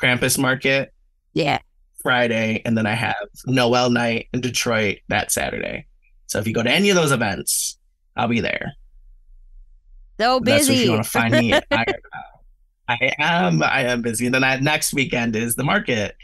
Krampus 0.00 0.38
Market 0.38 0.92
Yeah. 1.32 1.58
Friday, 2.02 2.60
and 2.66 2.76
then 2.76 2.84
I 2.86 2.92
have 2.92 3.14
Noel 3.46 3.88
night 3.88 4.28
in 4.34 4.42
Detroit 4.42 4.98
that 5.08 5.32
Saturday. 5.32 5.86
So 6.26 6.38
if 6.38 6.46
you 6.46 6.52
go 6.52 6.62
to 6.62 6.70
any 6.70 6.90
of 6.90 6.96
those 6.96 7.12
events, 7.12 7.78
I'll 8.14 8.28
be 8.28 8.40
there. 8.40 8.74
So 10.20 10.40
That's 10.40 10.64
if 10.64 10.68
busy. 10.68 10.84
you 10.84 10.90
want 10.92 11.04
to 11.04 11.10
find 11.10 11.32
me. 11.32 11.54
I, 11.70 11.84
I 12.88 13.12
am. 13.18 13.62
I 13.62 13.84
am 13.84 14.02
busy. 14.02 14.26
And 14.26 14.34
then 14.34 14.44
I, 14.44 14.56
next 14.60 14.92
weekend 14.92 15.34
is 15.34 15.54
the 15.56 15.64
market. 15.64 16.14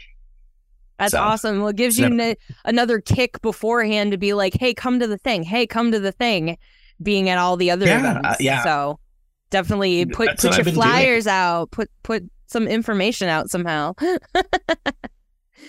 That's 1.01 1.11
So, 1.13 1.19
awesome. 1.21 1.59
Well, 1.59 1.69
it 1.69 1.75
gives 1.75 1.97
you 1.97 2.09
ne- 2.09 2.37
another 2.65 3.01
kick 3.01 3.41
beforehand 3.41 4.11
to 4.11 4.17
be 4.17 4.33
like, 4.33 4.53
hey, 4.59 4.73
come 4.73 4.99
to 4.99 5.07
the 5.07 5.17
thing. 5.17 5.43
Hey, 5.43 5.65
come 5.67 5.91
to 5.91 5.99
the 5.99 6.11
thing. 6.11 6.57
Being 7.01 7.29
at 7.29 7.37
all 7.37 7.57
the 7.57 7.71
other 7.71 7.85
Yeah, 7.87 7.99
events. 7.99 8.27
uh, 8.29 8.35
yeah. 8.39 8.63
So 8.63 8.99
definitely 9.49 10.05
put 10.05 10.27
That's 10.27 10.41
put 10.43 10.51
your 10.51 10.59
I've 10.59 10.65
doing. 10.65 10.75
flyers 10.75 11.27
out. 11.27 11.71
Put 11.71 11.89
put 12.03 12.23
some 12.47 12.67
information 12.67 13.27
out 13.27 13.49
somehow. 13.49 13.93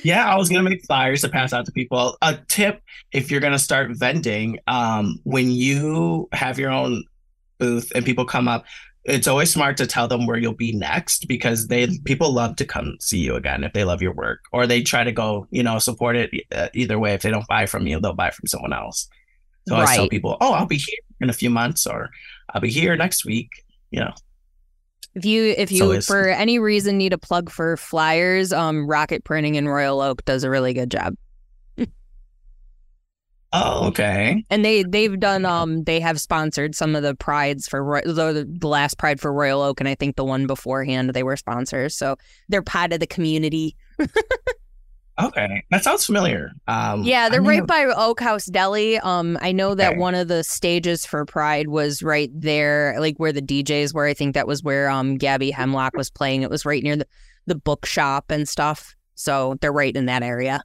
Yeah, 0.04 0.26
I 0.26 0.36
was 0.36 0.48
gonna 0.48 0.68
make 0.68 0.84
flyers 0.86 1.20
to 1.20 1.28
pass 1.28 1.52
out 1.52 1.64
to 1.66 1.72
people. 1.72 2.16
A 2.22 2.36
tip: 2.48 2.82
if 3.12 3.30
you're 3.30 3.40
gonna 3.40 3.58
start 3.58 3.90
vending, 3.92 4.58
um, 4.66 5.20
when 5.24 5.50
you 5.52 6.28
have 6.32 6.58
your 6.58 6.70
own 6.70 7.04
booth 7.58 7.92
and 7.94 8.04
people 8.04 8.24
come 8.24 8.48
up, 8.48 8.64
it's 9.04 9.26
always 9.26 9.52
smart 9.52 9.76
to 9.78 9.86
tell 9.86 10.06
them 10.06 10.26
where 10.26 10.36
you'll 10.36 10.54
be 10.54 10.72
next 10.72 11.26
because 11.26 11.66
they 11.66 11.88
people 12.04 12.32
love 12.32 12.56
to 12.56 12.64
come 12.64 12.96
see 13.00 13.18
you 13.18 13.34
again 13.34 13.64
if 13.64 13.72
they 13.72 13.84
love 13.84 14.00
your 14.00 14.14
work 14.14 14.44
or 14.52 14.66
they 14.66 14.82
try 14.82 15.02
to 15.02 15.12
go, 15.12 15.46
you 15.50 15.62
know, 15.62 15.78
support 15.78 16.14
it 16.16 16.30
uh, 16.52 16.68
either 16.72 16.98
way. 16.98 17.14
If 17.14 17.22
they 17.22 17.30
don't 17.30 17.46
buy 17.48 17.66
from 17.66 17.86
you, 17.86 18.00
they'll 18.00 18.14
buy 18.14 18.30
from 18.30 18.46
someone 18.46 18.72
else. 18.72 19.08
So 19.68 19.76
I 19.76 19.96
tell 19.96 20.08
people, 20.08 20.36
"Oh, 20.40 20.52
I'll 20.52 20.66
be 20.66 20.76
here 20.76 20.98
in 21.20 21.30
a 21.30 21.32
few 21.32 21.50
months," 21.50 21.86
or 21.86 22.10
"I'll 22.50 22.60
be 22.60 22.70
here 22.70 22.96
next 22.96 23.24
week." 23.24 23.48
You 23.90 24.00
know, 24.00 24.12
If 25.14 25.24
you 25.24 25.54
if 25.56 25.70
you 25.70 26.00
So 26.00 26.00
for 26.00 26.28
any 26.28 26.58
reason 26.58 26.96
need 26.96 27.12
a 27.12 27.18
plug 27.18 27.50
for 27.50 27.76
flyers, 27.76 28.52
um, 28.52 28.86
Rocket 28.86 29.24
Printing 29.24 29.56
in 29.56 29.68
Royal 29.68 30.00
Oak 30.00 30.24
does 30.24 30.44
a 30.44 30.50
really 30.50 30.74
good 30.74 30.90
job. 30.90 31.14
Oh, 33.52 33.88
okay, 33.88 34.44
And 34.50 34.64
they 34.64 34.82
they've 34.82 35.18
done 35.18 35.44
um 35.44 35.84
they 35.84 36.00
have 36.00 36.20
sponsored 36.20 36.74
some 36.74 36.94
of 36.96 37.02
the 37.02 37.14
prides 37.14 37.68
for 37.68 37.82
Roy- 37.84 38.02
the, 38.04 38.46
the 38.48 38.68
last 38.68 38.98
pride 38.98 39.20
for 39.20 39.32
Royal 39.32 39.62
Oak 39.62 39.80
and 39.80 39.88
I 39.88 39.94
think 39.94 40.16
the 40.16 40.24
one 40.24 40.46
beforehand 40.46 41.10
they 41.10 41.22
were 41.22 41.36
sponsors. 41.36 41.96
So 41.96 42.16
they're 42.48 42.62
part 42.62 42.92
of 42.92 43.00
the 43.00 43.06
community. 43.06 43.76
okay, 45.20 45.62
that 45.70 45.84
sounds 45.84 46.06
familiar. 46.06 46.52
Um, 46.66 47.02
Yeah, 47.04 47.28
they're 47.28 47.42
may 47.42 47.60
right 47.60 47.66
by 47.66 47.84
Oak 47.84 48.20
House 48.20 48.46
Deli. 48.46 48.98
Um, 48.98 49.38
I 49.40 49.52
know 49.52 49.74
that 49.74 49.90
Okay. 49.92 49.98
one 49.98 50.14
of 50.14 50.28
the 50.28 50.42
stages 50.42 51.04
for 51.04 51.24
Pride 51.26 51.68
was 51.68 52.02
right 52.02 52.30
there, 52.34 52.96
like 52.98 53.18
where 53.18 53.32
the 53.32 53.42
DJs 53.42 53.92
were. 53.94 54.06
I 54.06 54.14
think 54.14 54.34
that 54.34 54.46
was 54.46 54.62
where 54.62 54.88
um 54.88 55.16
Gabby 55.16 55.50
Hemlock 55.50 55.94
was 55.96 56.10
playing. 56.10 56.42
It 56.42 56.50
was 56.50 56.64
right 56.64 56.82
near 56.82 56.96
the 56.96 57.06
the 57.46 57.54
bookshop 57.56 58.30
and 58.30 58.48
stuff. 58.48 58.94
So 59.14 59.56
they're 59.60 59.72
right 59.72 59.94
in 59.94 60.06
that 60.06 60.22
area. 60.22 60.62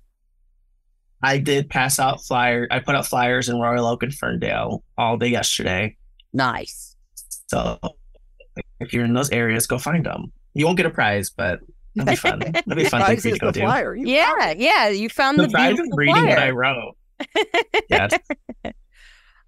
I 1.23 1.37
did 1.39 1.69
pass 1.69 1.99
out 1.99 2.23
flyers. 2.23 2.67
I 2.71 2.79
put 2.79 2.95
out 2.95 3.05
flyers 3.07 3.49
in 3.49 3.59
Royal 3.59 3.85
Oak 3.87 4.03
and 4.03 4.13
Ferndale 4.13 4.83
all 4.97 5.17
day 5.17 5.27
yesterday. 5.29 5.97
Nice. 6.33 6.95
So 7.47 7.79
if 8.79 8.93
you're 8.93 9.05
in 9.05 9.13
those 9.13 9.29
areas, 9.31 9.65
go 9.67 9.77
find 9.77 10.05
them. 10.05 10.31
You 10.53 10.65
won't 10.65 10.77
get 10.77 10.85
a 10.85 10.89
prize, 10.91 11.29
but 11.29 11.59
that'd 11.95 12.09
be 12.11 12.15
fun. 12.29 12.39
That'd 12.39 12.75
be 12.75 12.85
fun 12.85 13.03
thing 13.05 13.19
for 13.19 13.27
you 13.29 13.33
to 13.35 13.39
go 13.39 13.47
the 13.47 13.53
do. 13.53 13.59
flyer. 13.61 13.95
You 13.95 14.07
Yeah, 14.07 14.53
yeah. 14.57 14.89
You 14.89 15.09
found 15.09 15.39
the, 15.39 15.43
The 15.47 15.49
prize 15.53 15.71
is 15.71 15.75
beautiful 15.77 15.97
reading 15.97 16.15
what 16.15 16.31
I 16.37 16.51
flyer. 16.51 16.53
wrote. 16.55 16.97
Yeah, 17.89 18.09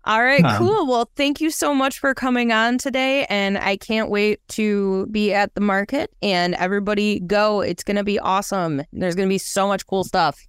All 0.05 0.23
right, 0.23 0.43
Um, 0.43 0.57
cool. 0.57 0.87
Well, 0.87 1.11
thank 1.17 1.41
you 1.41 1.51
so 1.51 1.75
much 1.75 1.99
for 1.99 2.15
coming 2.15 2.51
on 2.51 2.77
today. 2.77 3.25
And 3.29 3.57
I 3.57 3.75
can't 3.77 4.09
wait 4.09 4.39
to 4.49 5.05
be 5.07 5.33
at 5.33 5.53
the 5.55 5.61
market. 5.61 6.09
And 6.21 6.55
everybody 6.55 7.19
go. 7.19 7.61
It's 7.61 7.83
going 7.83 7.97
to 7.97 8.03
be 8.03 8.17
awesome. 8.17 8.81
There's 8.93 9.13
going 9.13 9.27
to 9.27 9.33
be 9.33 9.37
so 9.37 9.67
much 9.67 9.85
cool 9.85 10.03
stuff. 10.03 10.39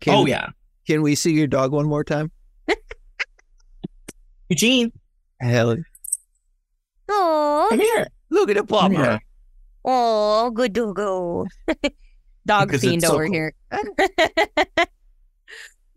Can, 0.00 0.14
oh 0.14 0.26
yeah, 0.26 0.48
Can 0.86 1.02
we 1.02 1.14
see 1.14 1.32
your 1.32 1.46
dog 1.46 1.72
one 1.72 1.86
more 1.86 2.04
time? 2.04 2.30
Eugene, 4.48 4.92
Hell, 5.40 5.76
Oh, 7.08 7.66
come 7.70 7.80
here. 7.80 8.06
look 8.30 8.48
at 8.50 8.56
the 8.56 8.64
Come 8.64 8.92
pupper. 8.94 9.18
oh, 9.84 10.50
good 10.50 10.74
to 10.74 10.92
go. 10.94 11.46
Dog 12.46 12.68
Because 12.68 12.80
fiend 12.80 12.96
it's 12.98 13.06
so 13.06 13.14
over 13.14 13.26
cool. 13.26 13.32
here. 13.34 13.52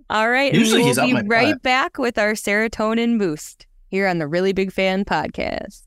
All 0.09 0.29
right. 0.29 0.53
Usually 0.53 0.83
we'll 0.83 0.87
he's 1.05 1.23
be 1.23 1.27
right 1.27 1.53
butt. 1.53 1.61
back 1.63 1.97
with 1.97 2.17
our 2.17 2.33
serotonin 2.33 3.17
boost 3.17 3.65
here 3.87 4.07
on 4.07 4.17
the 4.19 4.27
Really 4.27 4.51
Big 4.53 4.71
Fan 4.71 5.05
podcast. 5.05 5.83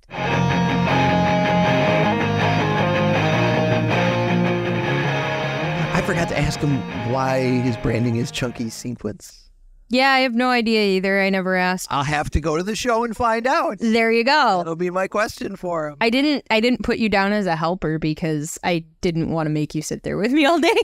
Forgot 6.17 6.31
to 6.31 6.39
ask 6.39 6.61
him 6.61 7.13
why 7.13 7.41
his 7.41 7.77
branding 7.77 8.17
is 8.17 8.31
Chunky 8.31 8.71
Sequins. 8.71 9.51
Yeah, 9.91 10.13
I 10.13 10.21
have 10.21 10.33
no 10.33 10.49
idea 10.49 10.97
either. 10.97 11.21
I 11.21 11.29
never 11.29 11.57
asked. 11.57 11.89
I'll 11.91 12.05
have 12.05 12.31
to 12.31 12.41
go 12.41 12.57
to 12.57 12.63
the 12.63 12.75
show 12.75 13.05
and 13.05 13.15
find 13.15 13.47
out. 13.47 13.77
There 13.81 14.11
you 14.11 14.25
go. 14.25 14.57
That'll 14.57 14.77
be 14.77 14.89
my 14.89 15.09
question 15.09 15.57
for 15.57 15.89
him. 15.89 15.99
I 16.01 16.09
didn't 16.09 16.47
I 16.49 16.61
didn't 16.61 16.85
put 16.85 16.97
you 16.97 17.11
down 17.11 17.35
as 17.35 17.45
a 17.45 17.55
helper 17.55 17.99
because 17.99 18.59
I 18.65 18.87
didn't 19.03 19.29
want 19.29 19.45
to 19.45 19.51
make 19.51 19.75
you 19.75 19.83
sit 19.83 20.05
there 20.05 20.17
with 20.17 20.33
me 20.33 20.47
all 20.47 20.59
day. 20.59 20.75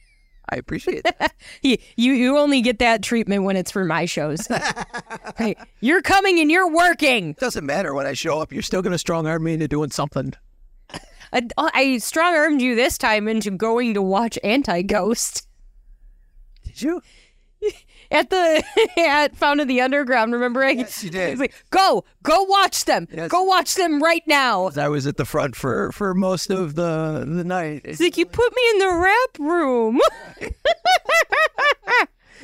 I 0.50 0.56
appreciate 0.56 1.04
that. 1.04 1.32
you 1.62 1.78
you 1.96 2.12
you 2.12 2.36
only 2.36 2.60
get 2.60 2.78
that 2.80 3.02
treatment 3.02 3.44
when 3.44 3.56
it's 3.56 3.70
for 3.70 3.86
my 3.86 4.04
shows. 4.04 4.46
hey, 5.38 5.56
you're 5.80 6.02
coming 6.02 6.38
and 6.38 6.50
you're 6.50 6.70
working. 6.70 7.32
Doesn't 7.40 7.64
matter 7.64 7.94
when 7.94 8.04
I 8.04 8.12
show 8.12 8.40
up. 8.40 8.52
You're 8.52 8.60
still 8.60 8.82
going 8.82 8.92
to 8.92 8.98
strong 8.98 9.26
arm 9.26 9.44
me 9.44 9.54
into 9.54 9.68
doing 9.68 9.90
something. 9.90 10.34
I, 11.32 11.48
I 11.56 11.98
strong 11.98 12.34
armed 12.34 12.60
you 12.60 12.74
this 12.74 12.98
time 12.98 13.26
into 13.28 13.50
going 13.50 13.94
to 13.94 14.02
watch 14.02 14.38
Anti 14.44 14.82
Ghost 14.82 15.46
Did 16.64 16.82
you? 16.82 17.02
at 18.10 18.30
the 18.30 18.62
at 18.98 19.36
Found 19.36 19.60
in 19.60 19.68
the 19.68 19.80
Underground. 19.80 20.32
Remember? 20.32 20.62
I, 20.62 20.70
Yes, 20.72 21.02
you 21.02 21.10
did. 21.10 21.30
It's 21.30 21.40
like 21.40 21.54
go 21.70 22.04
go 22.22 22.42
watch 22.42 22.84
them. 22.84 23.08
Yes. 23.12 23.30
Go 23.30 23.42
watch 23.42 23.74
them 23.74 24.02
right 24.02 24.22
now. 24.26 24.70
I 24.76 24.88
was 24.88 25.06
at 25.06 25.16
the 25.16 25.24
front 25.24 25.56
for 25.56 25.92
for 25.92 26.14
most 26.14 26.50
of 26.50 26.74
the 26.74 27.24
the 27.26 27.44
night. 27.44 27.82
It's 27.84 28.00
like 28.00 28.16
you 28.16 28.26
put 28.26 28.54
me 28.54 28.62
in 28.72 28.78
the 28.78 28.94
rap 28.94 29.38
room. 29.38 30.00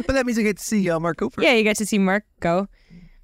But 0.07 0.15
that 0.15 0.27
means 0.27 0.39
I 0.39 0.43
get 0.43 0.59
to 0.59 0.65
see 0.65 0.89
uh, 0.89 1.01
Mark 1.01 1.17
Cooper. 1.17 1.43
yeah, 1.43 1.55
you 1.55 1.65
got 1.65 1.75
to 1.77 1.87
see 1.87 1.99
Mark 1.99 2.25
go. 2.39 2.69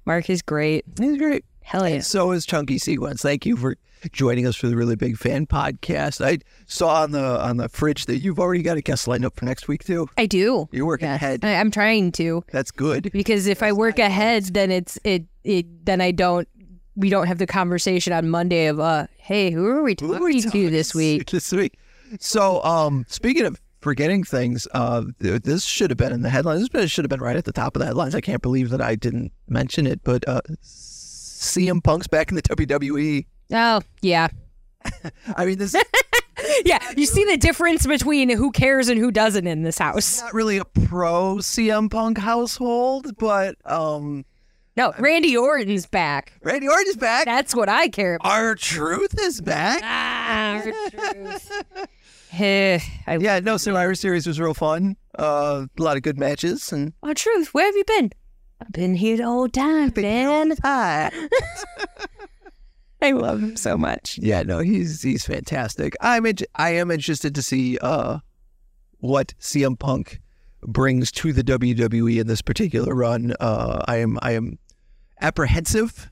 Mark 0.05 0.29
is 0.29 0.41
great. 0.41 0.83
he's 0.99 1.17
great. 1.17 1.45
Hell 1.65 1.89
yeah. 1.89 1.99
So 2.01 2.31
is 2.31 2.45
Chunky 2.45 2.77
Sequins. 2.77 3.21
Thank 3.21 3.45
you 3.45 3.57
for 3.57 3.75
joining 4.11 4.45
us 4.45 4.55
for 4.55 4.67
the 4.67 4.75
really 4.75 4.95
big 4.95 5.17
fan 5.17 5.47
podcast. 5.47 6.23
I 6.23 6.37
saw 6.67 7.01
on 7.01 7.11
the 7.11 7.41
on 7.43 7.57
the 7.57 7.67
fridge 7.69 8.05
that 8.05 8.19
you've 8.19 8.39
already 8.39 8.61
got 8.61 8.77
a 8.77 8.81
guest 8.81 9.07
lined 9.07 9.25
up 9.25 9.35
for 9.35 9.45
next 9.45 9.67
week 9.67 9.83
too. 9.83 10.07
I 10.15 10.27
do. 10.27 10.69
You're 10.71 10.85
working 10.85 11.07
Yes. 11.07 11.15
ahead. 11.15 11.43
I, 11.43 11.55
I'm 11.55 11.71
trying 11.71 12.11
to 12.13 12.43
That's 12.51 12.69
good. 12.69 13.11
because 13.11 13.47
if 13.47 13.63
I 13.63 13.71
work 13.71 13.97
ahead, 13.97 14.45
then 14.53 14.69
it's 14.69 14.99
it 15.03 15.25
it 15.43 15.65
then 15.85 16.01
I 16.01 16.11
don't 16.11 16.47
we 16.95 17.09
don't 17.09 17.25
have 17.27 17.39
the 17.39 17.47
conversation 17.47 18.13
on 18.13 18.29
Monday 18.29 18.67
of 18.67 18.79
uh 18.79 19.07
hey 19.17 19.49
who 19.49 19.65
are 19.65 19.81
we 19.81 19.95
Who 19.99 20.11
are 20.13 20.19
talking 20.19 20.23
we 20.23 20.39
to 20.41 20.45
talking 20.45 20.71
this 20.71 20.93
week? 20.93 21.31
This 21.31 21.51
week. 21.51 21.79
So, 22.19 22.63
um, 22.63 23.05
speaking 23.09 23.43
of 23.47 23.59
forgetting 23.81 24.23
things, 24.23 24.67
uh, 24.75 25.03
this 25.19 25.63
should 25.63 25.89
have 25.89 25.97
been 25.97 26.13
in 26.13 26.21
the 26.21 26.29
headlines. 26.29 26.69
This 26.69 26.91
should 26.91 27.03
have 27.03 27.09
been 27.09 27.19
right 27.19 27.35
at 27.35 27.45
the 27.45 27.51
top 27.51 27.75
of 27.75 27.79
the 27.79 27.87
headlines. 27.87 28.13
I 28.13 28.21
can't 28.21 28.41
believe 28.43 28.69
that 28.69 28.81
I 28.81 28.93
didn't 28.95 29.31
mention 29.49 29.87
it, 29.87 30.01
but 30.03 30.27
uh, 30.29 30.41
CM 31.45 31.83
Punk's 31.83 32.07
back 32.07 32.29
in 32.29 32.35
the 32.35 32.41
WWE. 32.43 33.25
Oh 33.53 33.81
yeah, 34.01 34.27
I 35.35 35.45
mean, 35.45 35.57
this 35.57 35.75
yeah. 36.65 36.79
You 36.97 37.05
see 37.05 37.23
the 37.25 37.37
difference 37.37 37.85
between 37.87 38.29
who 38.29 38.51
cares 38.51 38.89
and 38.89 38.99
who 38.99 39.11
doesn't 39.11 39.47
in 39.47 39.63
this 39.63 39.77
house. 39.77 40.21
not 40.21 40.33
really 40.33 40.57
a 40.57 40.65
pro 40.65 41.35
CM 41.37 41.89
Punk 41.89 42.17
household, 42.17 43.15
but 43.17 43.55
um, 43.65 44.25
No, 44.75 44.93
Randy 44.99 45.37
Orton's 45.37 45.85
back. 45.85 46.33
Randy 46.43 46.67
Orton's 46.67 46.97
back. 46.97 47.25
That's 47.25 47.55
what 47.55 47.69
I 47.69 47.87
care 47.87 48.15
about. 48.15 48.31
R-Truth 48.31 49.15
is 49.21 49.41
back. 49.41 49.81
Ah, 49.83 50.61
truth. 50.63 51.51
Eh, 52.37 52.79
Yeah, 53.07 53.39
no, 53.39 53.57
Survivor 53.57 53.95
Series 53.95 54.27
was 54.27 54.39
real 54.39 54.53
fun. 54.53 54.97
Uh, 55.17 55.67
a 55.77 55.81
lot 55.81 55.95
of 55.97 56.03
good 56.03 56.17
matches 56.19 56.71
and 56.73 56.91
Our 57.03 57.13
truth. 57.13 57.53
Where 57.53 57.65
have 57.65 57.75
you 57.75 57.85
been? 57.85 58.11
I've 58.61 58.71
been 58.71 58.95
here 58.95 59.17
the 59.17 59.25
whole 59.25 59.49
time, 59.49 59.91
man. 59.95 60.53
I 63.01 63.11
love 63.11 63.41
him 63.43 63.55
so 63.57 63.77
much. 63.77 64.17
Yeah, 64.21 64.43
no, 64.43 64.59
he's 64.59 65.01
he's 65.01 65.25
fantastic. 65.25 65.95
I'm 66.01 66.25
in- 66.25 66.37
I 66.55 66.71
am 66.71 66.89
interested 66.91 67.35
to 67.35 67.41
see 67.41 67.77
uh 67.79 68.19
what 68.99 69.33
CM 69.39 69.77
Punk 69.77 70.21
brings 70.61 71.11
to 71.11 71.31
the 71.33 71.43
WWE 71.43 72.19
in 72.21 72.27
this 72.27 72.41
particular 72.41 72.95
run. 72.95 73.33
Uh, 73.39 73.83
I 73.87 73.97
am 73.97 74.17
I 74.21 74.31
am 74.31 74.57
apprehensive 75.21 76.09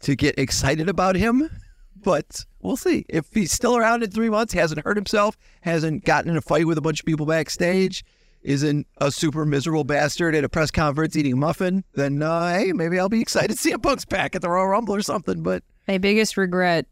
to 0.00 0.16
get 0.16 0.38
excited 0.38 0.88
about 0.88 1.14
him, 1.16 1.48
but 1.94 2.44
we'll 2.60 2.76
see. 2.76 3.04
If 3.08 3.32
he's 3.32 3.52
still 3.52 3.76
around 3.76 4.02
in 4.02 4.10
three 4.10 4.30
months, 4.30 4.54
hasn't 4.54 4.84
hurt 4.84 4.96
himself, 4.96 5.36
hasn't 5.60 6.04
gotten 6.04 6.30
in 6.30 6.36
a 6.36 6.40
fight 6.42 6.66
with 6.66 6.78
a 6.78 6.82
bunch 6.82 7.00
of 7.00 7.06
people 7.06 7.26
backstage, 7.26 8.04
isn't 8.46 8.86
a 8.98 9.10
super 9.10 9.44
miserable 9.44 9.84
bastard 9.84 10.34
at 10.34 10.44
a 10.44 10.48
press 10.48 10.70
conference 10.70 11.16
eating 11.16 11.34
a 11.34 11.36
muffin, 11.36 11.84
then 11.94 12.22
uh, 12.22 12.56
hey, 12.56 12.72
maybe 12.72 12.98
I'll 12.98 13.08
be 13.08 13.20
excited 13.20 13.50
to 13.50 13.56
see 13.56 13.72
CM 13.72 13.82
Punk's 13.82 14.04
back 14.04 14.34
at 14.36 14.42
the 14.42 14.48
Royal 14.48 14.68
Rumble 14.68 14.94
or 14.94 15.02
something. 15.02 15.42
But 15.42 15.62
My 15.88 15.98
biggest 15.98 16.36
regret 16.36 16.86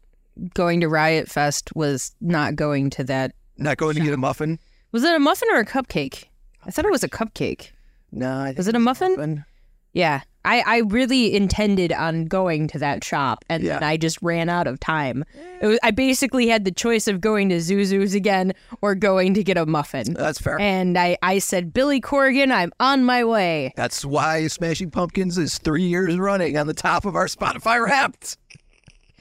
going 0.53 0.81
to 0.81 0.89
Riot 0.89 1.29
Fest 1.29 1.73
was 1.75 2.13
not 2.19 2.55
going 2.55 2.89
to 2.91 3.03
that. 3.05 3.33
not 3.57 3.77
going 3.77 3.95
to 3.95 4.01
get 4.01 4.13
a 4.13 4.17
muffin. 4.17 4.59
Was 4.91 5.03
it 5.03 5.15
a 5.15 5.19
muffin 5.19 5.47
or 5.51 5.59
a 5.59 5.65
cupcake? 5.65 6.25
I 6.65 6.71
thought 6.71 6.85
it 6.85 6.91
was 6.91 7.03
a 7.03 7.09
cupcake. 7.09 7.69
No, 8.11 8.39
I 8.41 8.45
think 8.47 8.57
Was 8.57 8.67
it 8.67 8.75
a 8.75 8.79
muffin? 8.79 9.45
Yeah. 9.93 10.21
I, 10.45 10.63
I 10.65 10.77
really 10.79 11.35
intended 11.35 11.91
on 11.91 12.25
going 12.25 12.67
to 12.69 12.79
that 12.79 13.03
shop 13.03 13.43
and 13.49 13.65
then 13.65 13.83
I 13.83 13.97
just 13.97 14.21
ran 14.21 14.49
out 14.49 14.67
of 14.67 14.79
time. 14.79 15.25
It 15.61 15.67
was, 15.67 15.79
I 15.83 15.91
basically 15.91 16.47
had 16.47 16.65
the 16.65 16.71
choice 16.71 17.07
of 17.07 17.19
going 17.21 17.49
to 17.49 17.55
Zuzu's 17.55 18.13
again 18.13 18.53
or 18.81 18.95
going 18.95 19.33
to 19.33 19.43
get 19.43 19.57
a 19.57 19.65
muffin. 19.65 20.13
That's 20.13 20.39
fair. 20.39 20.59
And 20.59 20.97
I, 20.97 21.17
I 21.21 21.39
said, 21.39 21.73
Billy 21.73 21.99
Corrigan, 21.99 22.51
I'm 22.51 22.71
on 22.79 23.03
my 23.03 23.23
way. 23.23 23.73
That's 23.75 24.05
why 24.05 24.47
Smashing 24.47 24.91
Pumpkins 24.91 25.37
is 25.37 25.57
three 25.57 25.83
years 25.83 26.17
running 26.17 26.57
on 26.57 26.67
the 26.67 26.73
top 26.73 27.05
of 27.05 27.15
our 27.15 27.27
Spotify 27.27 27.83
Wrapped. 27.83 28.37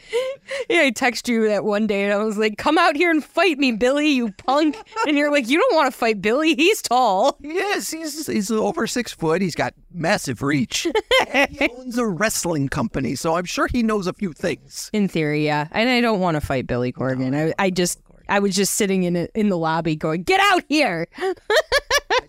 Yeah, 0.69 0.81
I 0.81 0.91
texted 0.93 1.29
you 1.29 1.49
that 1.49 1.65
one 1.65 1.87
day 1.87 2.05
and 2.05 2.13
I 2.13 2.17
was 2.19 2.39
like, 2.39 2.57
come 2.59 2.79
out 2.79 2.97
here 2.97 3.11
and 3.11 3.23
fight 3.25 3.59
me, 3.59 3.73
Billy, 3.73 4.11
you 4.11 4.31
punk. 4.33 4.77
and 5.07 5.17
you're 5.17 5.31
like, 5.31 5.49
you 5.49 5.59
don't 5.59 5.75
want 5.75 5.93
to 5.93 5.97
fight 5.99 6.23
Billy. 6.23 6.55
He's 6.55 6.81
tall. 6.83 7.37
Yes, 7.41 7.91
he's 7.91 8.27
he's 8.27 8.51
over 8.51 8.87
six 8.87 9.13
foot. 9.13 9.43
He's 9.43 9.55
got 9.55 9.75
massive 9.93 10.43
reach. 10.43 10.87
he 11.51 11.69
owns 11.79 11.99
a 11.99 12.07
wrestling 12.07 12.69
company, 12.69 13.15
so 13.15 13.37
I'm 13.37 13.45
sure 13.45 13.69
he 13.69 13.83
knows 13.83 14.07
a 14.07 14.13
few 14.13 14.33
things. 14.33 14.91
In 14.93 15.09
theory, 15.09 15.45
yeah. 15.45 15.69
And 15.71 15.89
I 15.89 16.01
don't 16.01 16.21
want 16.21 16.37
to 16.37 16.41
fight 16.41 16.67
Billy 16.67 16.93
Corrigan. 16.93 17.35
I, 17.35 17.53
I 17.59 17.71
just, 17.71 18.01
I 18.29 18.39
was 18.39 18.55
just 18.55 18.75
sitting 18.75 19.03
in 19.05 19.17
a, 19.17 19.29
in 19.35 19.49
the 19.49 19.59
lobby 19.59 19.97
going, 19.97 20.23
get 20.23 20.41
out 20.53 20.63
here. 20.69 21.07
I 21.19 21.35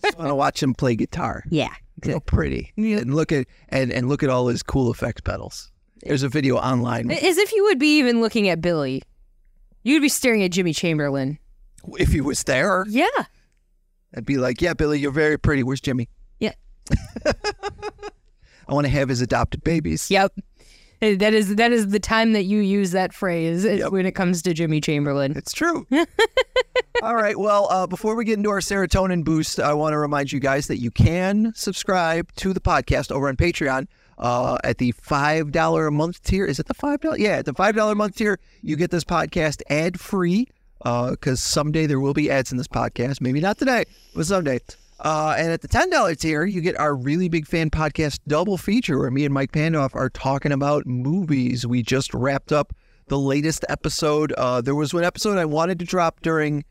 just 0.02 0.18
want 0.18 0.30
to 0.30 0.36
watch 0.36 0.62
him 0.62 0.74
play 0.74 0.96
guitar. 0.96 1.44
Yeah. 1.50 1.74
So 2.04 2.20
pretty. 2.20 2.74
And 2.76 3.16
look 3.16 3.32
at 3.32 3.48
and, 3.70 3.92
and 3.92 4.10
look 4.10 4.22
at 4.22 4.30
all 4.30 4.48
his 4.48 4.62
cool 4.62 4.92
effects 4.92 5.22
pedals. 5.22 5.72
There's 6.06 6.24
a 6.24 6.30
video 6.30 6.56
online. 6.58 7.10
As 7.12 7.38
if 7.38 7.51
you 7.53 7.64
would 7.66 7.80
be 7.80 7.97
even 7.97 8.22
looking 8.22 8.47
at 8.47 8.62
Billy. 8.62 9.01
You'd 9.84 10.01
be 10.01 10.10
staring 10.10 10.43
at 10.43 10.51
Jimmy 10.51 10.74
Chamberlin. 10.74 11.38
If 11.99 12.10
he 12.12 12.22
was 12.22 12.43
there, 12.43 12.86
Yeah. 12.88 13.08
I'd 14.16 14.26
be 14.26 14.38
like, 14.38 14.62
"Yeah, 14.62 14.74
Billy, 14.74 14.99
you're 14.99 15.12
very 15.12 15.38
pretty. 15.38 15.62
Where's 15.64 15.82
Jimmy? 15.82 16.08
Yeah. 16.39 16.53
I 17.26 18.74
want 18.74 18.86
to 18.86 18.91
have 18.91 19.10
his 19.10 19.22
adopted 19.22 19.64
babies." 19.64 20.10
Yep. 20.10 20.34
That 21.01 21.34
is 21.34 21.56
that 21.58 21.72
is 21.74 21.89
the 21.89 21.99
time 21.99 22.32
that 22.34 22.43
you 22.45 22.60
use 22.62 22.91
that 22.91 23.14
phrase 23.14 23.66
Yep. 23.66 23.91
when 23.91 24.06
it 24.06 24.14
comes 24.14 24.41
to 24.43 24.53
Jimmy 24.53 24.80
Chamberlin. 24.82 25.36
It's 25.36 25.51
true. 25.53 25.86
All 27.03 27.16
right. 27.16 27.38
Well, 27.38 27.68
uh, 27.70 27.86
before 27.86 28.16
we 28.16 28.24
get 28.26 28.38
into 28.38 28.49
our 28.49 28.62
serotonin 28.62 29.24
boost, 29.24 29.60
I 29.60 29.74
want 29.74 29.93
to 29.93 29.97
remind 29.97 30.32
you 30.32 30.39
guys 30.39 30.68
that 30.68 30.80
you 30.80 30.89
can 30.91 31.51
subscribe 31.56 32.32
to 32.38 32.53
the 32.53 32.62
podcast 32.62 33.12
over 33.12 33.28
on 33.28 33.36
Patreon 33.36 33.88
uh, 34.18 34.57
at 34.63 34.78
the 34.78 34.91
five 34.91 35.51
dollar 35.51 35.88
a 35.88 35.91
month 35.91 36.24
tier. 36.24 36.45
Is 36.45 36.59
it 36.59 36.68
the 36.68 36.74
five 36.74 37.01
dollar? 37.01 37.18
Yeah, 37.18 37.38
at 37.38 37.45
the 37.45 37.53
five 37.53 37.76
dollar 37.76 37.93
a 37.93 37.95
month 37.95 38.16
tier, 38.16 38.39
you 38.61 38.76
get 38.76 38.91
this 38.91 39.03
podcast 39.03 39.61
ad 39.70 39.99
free. 39.99 40.47
Because 40.84 41.41
someday 41.41 41.88
there 41.88 41.99
will 41.99 42.13
be 42.13 42.30
ads 42.30 42.51
in 42.51 42.59
this 42.59 42.68
podcast. 42.68 43.20
Maybe 43.20 43.39
not 43.39 43.57
today, 43.57 43.86
but 44.13 44.28
someday. 44.28 44.59
Uh, 44.99 45.34
and 45.36 45.51
at 45.51 45.61
the 45.61 45.68
ten 45.68 45.89
dollar 45.89 46.13
tier, 46.13 46.45
you 46.45 46.61
get 46.61 46.80
our 46.80 46.95
really 46.95 47.28
big 47.28 47.47
fan 47.47 47.72
podcast 47.72 48.20
double 48.28 48.55
feature, 48.55 48.99
where 48.99 49.09
me 49.09 49.26
and 49.26 49.34
Mike 49.34 49.51
Pandoff 49.51 49.95
are 49.95 50.09
talking 50.09 50.51
about 50.51 50.86
movies. 50.86 51.66
We 51.66 51.82
just 51.82 52.13
wrapped 52.13 52.51
up 52.51 52.72
the 53.07 53.18
latest 53.18 53.66
episode. 53.68 54.32
Uh, 54.34 54.61
there 54.61 54.76
was 54.76 54.93
one 54.93 55.03
episode 55.03 55.39
I 55.39 55.45
wanted 55.45 55.80
to 55.80 55.86
drop 55.86 56.22
during 56.22 56.63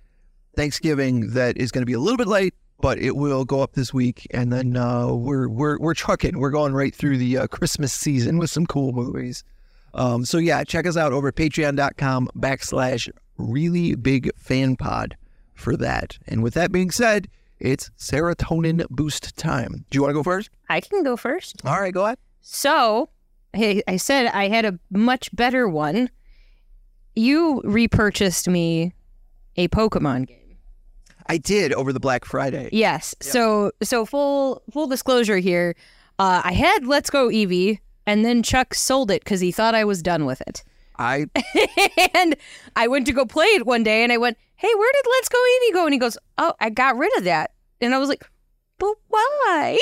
Thanksgiving 0.57 1.30
that 1.30 1.57
is 1.57 1.72
going 1.72 1.82
to 1.82 1.86
be 1.86 1.92
a 1.92 1.99
little 1.99 2.16
bit 2.16 2.28
late 2.28 2.55
but 2.81 2.99
it 2.99 3.16
will 3.16 3.45
go 3.45 3.61
up 3.61 3.72
this 3.72 3.95
week, 3.95 4.27
and 4.33 4.53
then 4.53 4.77
uh, 4.77 5.12
we're 5.12 5.49
we're 5.49 5.79
we're 5.79 5.95
trucking. 5.95 6.39
We're 6.39 6.51
going 6.51 6.75
right 6.75 6.95
through 6.95 7.18
the 7.18 7.39
uh, 7.39 7.47
Christmas 7.47 7.93
season 7.93 8.39
with 8.39 8.51
some 8.51 8.66
cool 8.66 8.93
movies. 8.93 9.45
Um, 9.95 10.25
so 10.25 10.39
yeah, 10.39 10.64
check 10.64 10.87
us 10.87 10.97
out 10.97 11.12
over 11.12 11.29
at 11.29 11.37
patreon.com 11.37 12.29
backslash 12.37 13.09
really 13.39 13.95
big 13.95 14.31
fan 14.37 14.77
pod 14.77 15.16
for 15.55 15.77
that. 15.77 16.18
And 16.27 16.43
with 16.43 16.55
that 16.55 16.72
being 16.72 16.91
said, 16.91 17.29
it's 17.59 17.91
serotonin 17.99 18.87
boost 18.91 19.37
time. 19.37 19.85
Do 19.91 19.97
you 19.97 20.03
want 20.03 20.11
to 20.11 20.14
go 20.14 20.22
first? 20.22 20.51
I 20.68 20.81
can 20.81 21.03
go 21.03 21.16
first. 21.16 21.62
All 21.64 21.81
right, 21.81 21.95
go 21.95 22.05
ahead. 22.05 22.18
So, 22.43 23.09
I, 23.55 23.83
I 23.87 23.97
said 23.97 24.27
I 24.27 24.49
had 24.49 24.64
a 24.64 24.79
much 24.91 25.35
better 25.35 25.68
one. 25.68 26.11
You 27.14 27.62
repurchased 27.64 28.49
me 28.49 28.93
a 29.57 29.68
Pokemon 29.68 30.27
game. 30.27 30.43
I 31.27 31.39
did 31.39 31.72
over 31.72 31.93
the 31.93 32.01
Black 32.01 32.25
Friday. 32.25 32.68
Yes. 32.72 33.14
So, 33.20 33.72
so 33.83 34.05
full 34.05 34.62
full 34.70 34.87
disclosure 34.87 35.39
here, 35.39 35.75
uh, 36.18 36.43
I 36.45 36.53
had 36.53 36.87
Let's 36.87 37.11
Go 37.11 37.29
Eevee, 37.29 37.81
and 38.07 38.25
then 38.25 38.43
Chuck 38.43 38.75
sold 38.75 39.11
it 39.11 39.25
because 39.25 39.41
he 39.41 39.51
thought 39.53 39.75
I 39.75 39.85
was 39.85 40.03
done 40.03 40.27
with 40.27 40.41
it. 40.43 40.62
I 40.99 41.27
and 42.14 42.37
I 42.77 42.87
went 42.89 43.07
to 43.07 43.12
go 43.12 43.25
play 43.25 43.47
it 43.47 43.66
one 43.66 43.83
day, 43.83 44.03
and 44.03 44.12
I 44.12 44.18
went, 44.18 44.37
"Hey, 44.57 44.72
where 44.75 44.93
did 44.93 45.11
Let's 45.11 45.29
Go 45.29 45.39
Eevee 45.39 45.72
go?" 45.72 45.85
And 45.85 45.93
he 45.93 45.99
goes, 45.99 46.18
"Oh, 46.39 46.55
I 46.61 46.70
got 46.70 46.97
rid 46.97 47.16
of 47.18 47.25
that." 47.25 47.53
And 47.81 47.95
I 47.95 47.99
was 47.99 48.09
like, 48.09 48.25
"But 48.79 48.95
why?" 49.09 49.79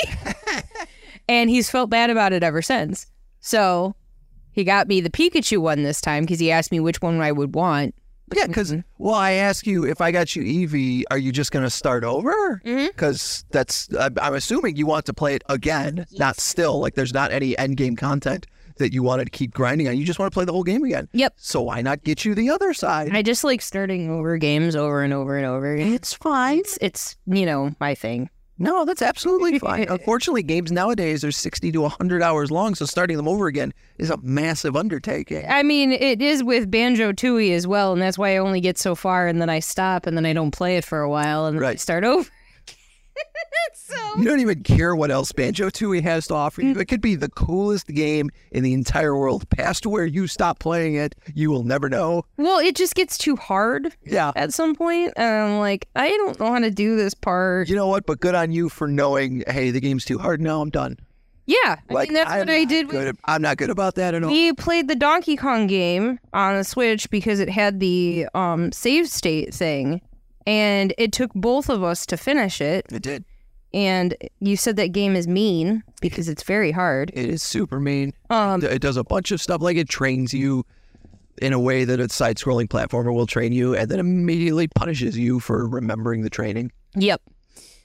and 1.29 1.49
he's 1.49 1.69
felt 1.69 1.89
bad 1.89 2.09
about 2.09 2.33
it 2.33 2.43
ever 2.43 2.61
since. 2.61 3.07
So 3.39 3.95
he 4.51 4.63
got 4.63 4.87
me 4.87 5.01
the 5.01 5.09
Pikachu 5.09 5.59
one 5.59 5.83
this 5.83 6.01
time 6.01 6.23
because 6.23 6.39
he 6.39 6.51
asked 6.51 6.71
me 6.71 6.79
which 6.79 7.01
one 7.01 7.19
I 7.21 7.31
would 7.31 7.53
want. 7.53 7.93
Yeah, 8.33 8.47
because 8.47 8.71
mm-hmm. 8.71 8.81
well, 8.97 9.15
I 9.15 9.33
ask 9.33 9.67
you 9.67 9.85
if 9.85 10.01
I 10.01 10.11
got 10.11 10.35
you 10.35 10.43
Eevee, 10.43 11.03
are 11.11 11.17
you 11.17 11.31
just 11.31 11.51
going 11.51 11.63
to 11.65 11.69
start 11.69 12.03
over? 12.03 12.61
Mm-hmm. 12.65 12.87
Because 12.87 13.45
that's 13.51 13.93
I'm, 13.95 14.15
I'm 14.21 14.33
assuming 14.33 14.75
you 14.75 14.85
want 14.85 15.05
to 15.07 15.13
play 15.13 15.35
it 15.35 15.43
again, 15.49 16.05
not 16.13 16.39
still. 16.39 16.79
Like 16.79 16.95
there's 16.95 17.13
not 17.13 17.31
any 17.31 17.57
end 17.57 17.77
game 17.77 17.95
content 17.95 18.47
that 18.77 18.93
you 18.93 19.03
wanted 19.03 19.25
to 19.25 19.31
keep 19.31 19.53
grinding 19.53 19.87
on. 19.87 19.97
You 19.97 20.05
just 20.05 20.19
want 20.19 20.31
to 20.31 20.33
play 20.33 20.45
the 20.45 20.51
whole 20.51 20.63
game 20.63 20.83
again. 20.83 21.07
Yep. 21.13 21.33
So 21.37 21.61
why 21.61 21.81
not 21.81 22.03
get 22.03 22.25
you 22.25 22.33
the 22.33 22.49
other 22.49 22.73
side? 22.73 23.15
I 23.15 23.21
just 23.21 23.43
like 23.43 23.61
starting 23.61 24.09
over 24.09 24.37
games 24.37 24.75
over 24.75 25.03
and 25.03 25.13
over 25.13 25.37
and 25.37 25.45
over. 25.45 25.75
it's 25.75 26.13
fine. 26.13 26.59
It's, 26.59 26.77
it's 26.81 27.17
you 27.27 27.45
know 27.45 27.75
my 27.79 27.95
thing. 27.95 28.29
No, 28.59 28.85
that's 28.85 29.01
absolutely 29.01 29.57
fine. 29.59 29.87
Unfortunately, 29.89 30.43
games 30.43 30.71
nowadays 30.71 31.23
are 31.23 31.31
60 31.31 31.71
to 31.71 31.81
100 31.81 32.21
hours 32.21 32.51
long, 32.51 32.75
so 32.75 32.85
starting 32.85 33.17
them 33.17 33.27
over 33.27 33.47
again 33.47 33.73
is 33.97 34.09
a 34.09 34.17
massive 34.17 34.75
undertaking. 34.75 35.45
I 35.49 35.63
mean, 35.63 35.91
it 35.91 36.21
is 36.21 36.43
with 36.43 36.69
Banjo 36.69 37.11
Tooie 37.13 37.51
as 37.55 37.65
well, 37.65 37.93
and 37.93 38.01
that's 38.01 38.17
why 38.17 38.35
I 38.35 38.37
only 38.37 38.61
get 38.61 38.77
so 38.77 38.95
far, 38.95 39.27
and 39.27 39.41
then 39.41 39.49
I 39.49 39.59
stop, 39.59 40.05
and 40.05 40.15
then 40.15 40.25
I 40.25 40.33
don't 40.33 40.51
play 40.51 40.77
it 40.77 40.85
for 40.85 40.99
a 41.01 41.09
while, 41.09 41.45
and 41.45 41.57
I 41.57 41.61
Right. 41.61 41.79
start 41.79 42.03
over. 42.03 42.29
so 43.73 43.95
You 44.17 44.23
don't 44.25 44.39
even 44.39 44.63
care 44.63 44.95
what 44.95 45.11
else 45.11 45.31
Banjo 45.31 45.69
Tooie 45.69 46.01
has 46.03 46.27
to 46.27 46.33
offer 46.35 46.61
you. 46.61 46.77
It 46.79 46.85
could 46.87 47.01
be 47.01 47.15
the 47.15 47.29
coolest 47.29 47.87
game 47.87 48.29
in 48.51 48.63
the 48.63 48.73
entire 48.73 49.17
world. 49.17 49.49
Past 49.49 49.85
where 49.85 50.05
you 50.05 50.27
stop 50.27 50.59
playing 50.59 50.95
it, 50.95 51.15
you 51.33 51.49
will 51.51 51.63
never 51.63 51.89
know. 51.89 52.25
well, 52.37 52.59
it 52.59 52.75
just 52.75 52.95
gets 52.95 53.17
too 53.17 53.35
hard 53.35 53.93
Yeah. 54.05 54.31
at 54.35 54.53
some 54.53 54.75
point, 54.75 55.13
and 55.15 55.27
I'm 55.53 55.59
like, 55.59 55.87
I 55.95 56.09
don't 56.09 56.39
know 56.39 56.51
how 56.51 56.59
to 56.59 56.71
do 56.71 56.95
this 56.95 57.13
part. 57.13 57.69
You 57.69 57.75
know 57.75 57.87
what? 57.87 58.05
But 58.05 58.19
good 58.19 58.35
on 58.35 58.51
you 58.51 58.69
for 58.69 58.87
knowing, 58.87 59.43
hey, 59.47 59.71
the 59.71 59.81
game's 59.81 60.05
too 60.05 60.17
hard. 60.19 60.41
Now 60.41 60.61
I'm 60.61 60.69
done. 60.69 60.97
Yeah, 61.45 61.75
I 61.89 61.93
Like, 61.93 62.07
mean 62.09 62.13
that's 62.13 62.31
I'm 62.31 62.39
what 62.39 62.49
I 62.49 62.63
did. 62.63 62.87
With, 62.87 63.05
at- 63.07 63.15
I'm 63.25 63.41
not 63.41 63.57
good 63.57 63.69
about 63.69 63.95
that 63.95 64.13
at 64.13 64.23
all. 64.23 64.29
we 64.31 64.53
played 64.53 64.87
the 64.87 64.95
Donkey 64.95 65.35
Kong 65.35 65.67
game 65.67 66.17
on 66.31 66.55
the 66.55 66.63
Switch 66.63 67.09
because 67.09 67.41
it 67.41 67.49
had 67.49 67.81
the 67.81 68.27
um, 68.33 68.71
save 68.71 69.09
state 69.09 69.53
thing, 69.53 69.99
and 70.45 70.93
it 70.97 71.11
took 71.11 71.33
both 71.33 71.69
of 71.69 71.83
us 71.83 72.05
to 72.07 72.17
finish 72.17 72.61
it. 72.61 72.85
It 72.91 73.01
did. 73.01 73.25
And 73.73 74.15
you 74.39 74.55
said 74.55 74.75
that 74.75 74.91
game 74.91 75.15
is 75.15 75.27
mean 75.27 75.83
because 75.99 76.29
it's 76.29 76.43
very 76.43 76.71
hard. 76.71 77.11
It 77.15 77.29
is 77.29 77.41
super 77.41 77.79
mean. 77.79 78.13
Um, 78.29 78.63
It 78.63 78.81
does 78.81 78.97
a 78.97 79.03
bunch 79.03 79.31
of 79.31 79.41
stuff. 79.41 79.61
Like 79.61 79.77
it 79.77 79.89
trains 79.89 80.33
you 80.33 80.63
in 81.41 81.53
a 81.53 81.59
way 81.59 81.83
that 81.83 81.99
a 81.99 82.07
side 82.09 82.37
scrolling 82.37 82.67
platformer 82.67 83.13
will 83.13 83.25
train 83.25 83.51
you 83.51 83.75
and 83.75 83.89
then 83.89 83.99
immediately 83.99 84.67
punishes 84.67 85.17
you 85.17 85.39
for 85.39 85.67
remembering 85.67 86.21
the 86.21 86.29
training. 86.29 86.71
Yep. 86.95 87.21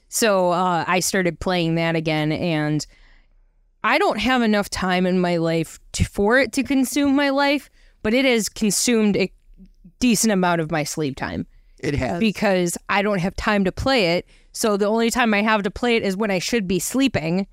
So 0.09 0.51
uh, 0.51 0.85
I 0.87 0.99
started 0.99 1.39
playing 1.39 1.75
that 1.75 1.95
again, 1.95 2.31
and 2.31 2.85
I 3.83 3.97
don't 3.99 4.19
have 4.19 4.41
enough 4.41 4.69
time 4.69 5.05
in 5.05 5.19
my 5.19 5.37
life 5.37 5.79
to, 5.93 6.03
for 6.03 6.39
it 6.39 6.51
to 6.53 6.63
consume 6.63 7.15
my 7.15 7.29
life, 7.29 7.69
but 8.01 8.13
it 8.13 8.25
has 8.25 8.49
consumed 8.49 9.15
a 9.17 9.31
decent 9.99 10.31
amount 10.31 10.61
of 10.61 10.71
my 10.71 10.83
sleep 10.83 11.15
time 11.15 11.45
It 11.79 11.95
has. 11.95 12.19
because 12.19 12.77
I 12.89 13.01
don't 13.01 13.19
have 13.19 13.35
time 13.35 13.63
to 13.65 13.71
play 13.71 14.17
it. 14.17 14.25
So 14.51 14.77
the 14.77 14.85
only 14.87 15.09
time 15.11 15.33
I 15.33 15.41
have 15.41 15.63
to 15.63 15.71
play 15.71 15.95
it 15.95 16.03
is 16.03 16.17
when 16.17 16.31
I 16.31 16.39
should 16.39 16.67
be 16.67 16.79
sleeping. 16.79 17.47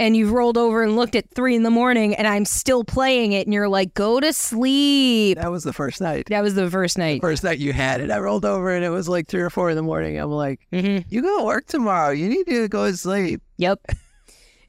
And 0.00 0.16
you've 0.16 0.32
rolled 0.32 0.58
over 0.58 0.82
and 0.82 0.96
looked 0.96 1.14
at 1.14 1.30
three 1.30 1.54
in 1.54 1.62
the 1.62 1.70
morning, 1.70 2.16
and 2.16 2.26
I'm 2.26 2.44
still 2.44 2.82
playing 2.82 3.30
it, 3.30 3.46
and 3.46 3.54
you're 3.54 3.68
like, 3.68 3.94
"Go 3.94 4.18
to 4.18 4.32
sleep." 4.32 5.38
that 5.38 5.52
was 5.52 5.62
the 5.62 5.72
first 5.72 6.00
night. 6.00 6.26
That 6.30 6.42
was 6.42 6.56
the 6.56 6.68
first 6.68 6.98
night. 6.98 7.20
First 7.20 7.44
night 7.44 7.58
you 7.60 7.72
had 7.72 8.00
it, 8.00 8.10
I 8.10 8.18
rolled 8.18 8.44
over 8.44 8.74
and 8.74 8.84
it 8.84 8.90
was 8.90 9.08
like 9.08 9.28
three 9.28 9.40
or 9.40 9.50
four 9.50 9.70
in 9.70 9.76
the 9.76 9.82
morning. 9.84 10.18
I'm 10.18 10.32
like, 10.32 10.58
hmm 10.72 10.98
you 11.08 11.22
go 11.22 11.38
to 11.38 11.44
work 11.44 11.66
tomorrow. 11.66 12.10
You 12.10 12.28
need 12.28 12.46
to 12.48 12.66
go 12.66 12.90
to 12.90 12.96
sleep. 12.96 13.40
Yep. 13.58 13.80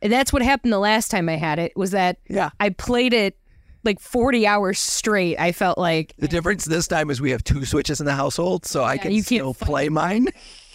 And 0.03 0.13
that's 0.13 0.31
what 0.31 0.43
happened 0.43 0.71
the 0.71 0.77
last 0.79 1.09
time 1.09 1.27
I 1.27 1.37
had 1.37 1.57
it 1.57 1.75
was 1.75 1.89
that 1.91 2.17
Yeah. 2.29 2.51
I 2.59 2.69
played 2.69 3.13
it 3.13 3.35
like 3.86 3.99
40 3.99 4.47
hours 4.47 4.79
straight. 4.79 5.39
I 5.39 5.51
felt 5.51 5.77
like, 5.77 6.13
The 6.17 6.27
difference 6.27 6.65
this 6.65 6.88
time 6.88 7.09
is 7.09 7.21
we 7.21 7.31
have 7.31 7.43
two 7.43 7.65
switches 7.65 7.99
in 7.99 8.05
the 8.05 8.13
household, 8.15 8.65
so 8.65 8.83
I 8.83 8.97
can 8.97 9.11
you 9.11 9.21
still 9.21 9.53
play 9.53 9.89
mine. 9.89 10.27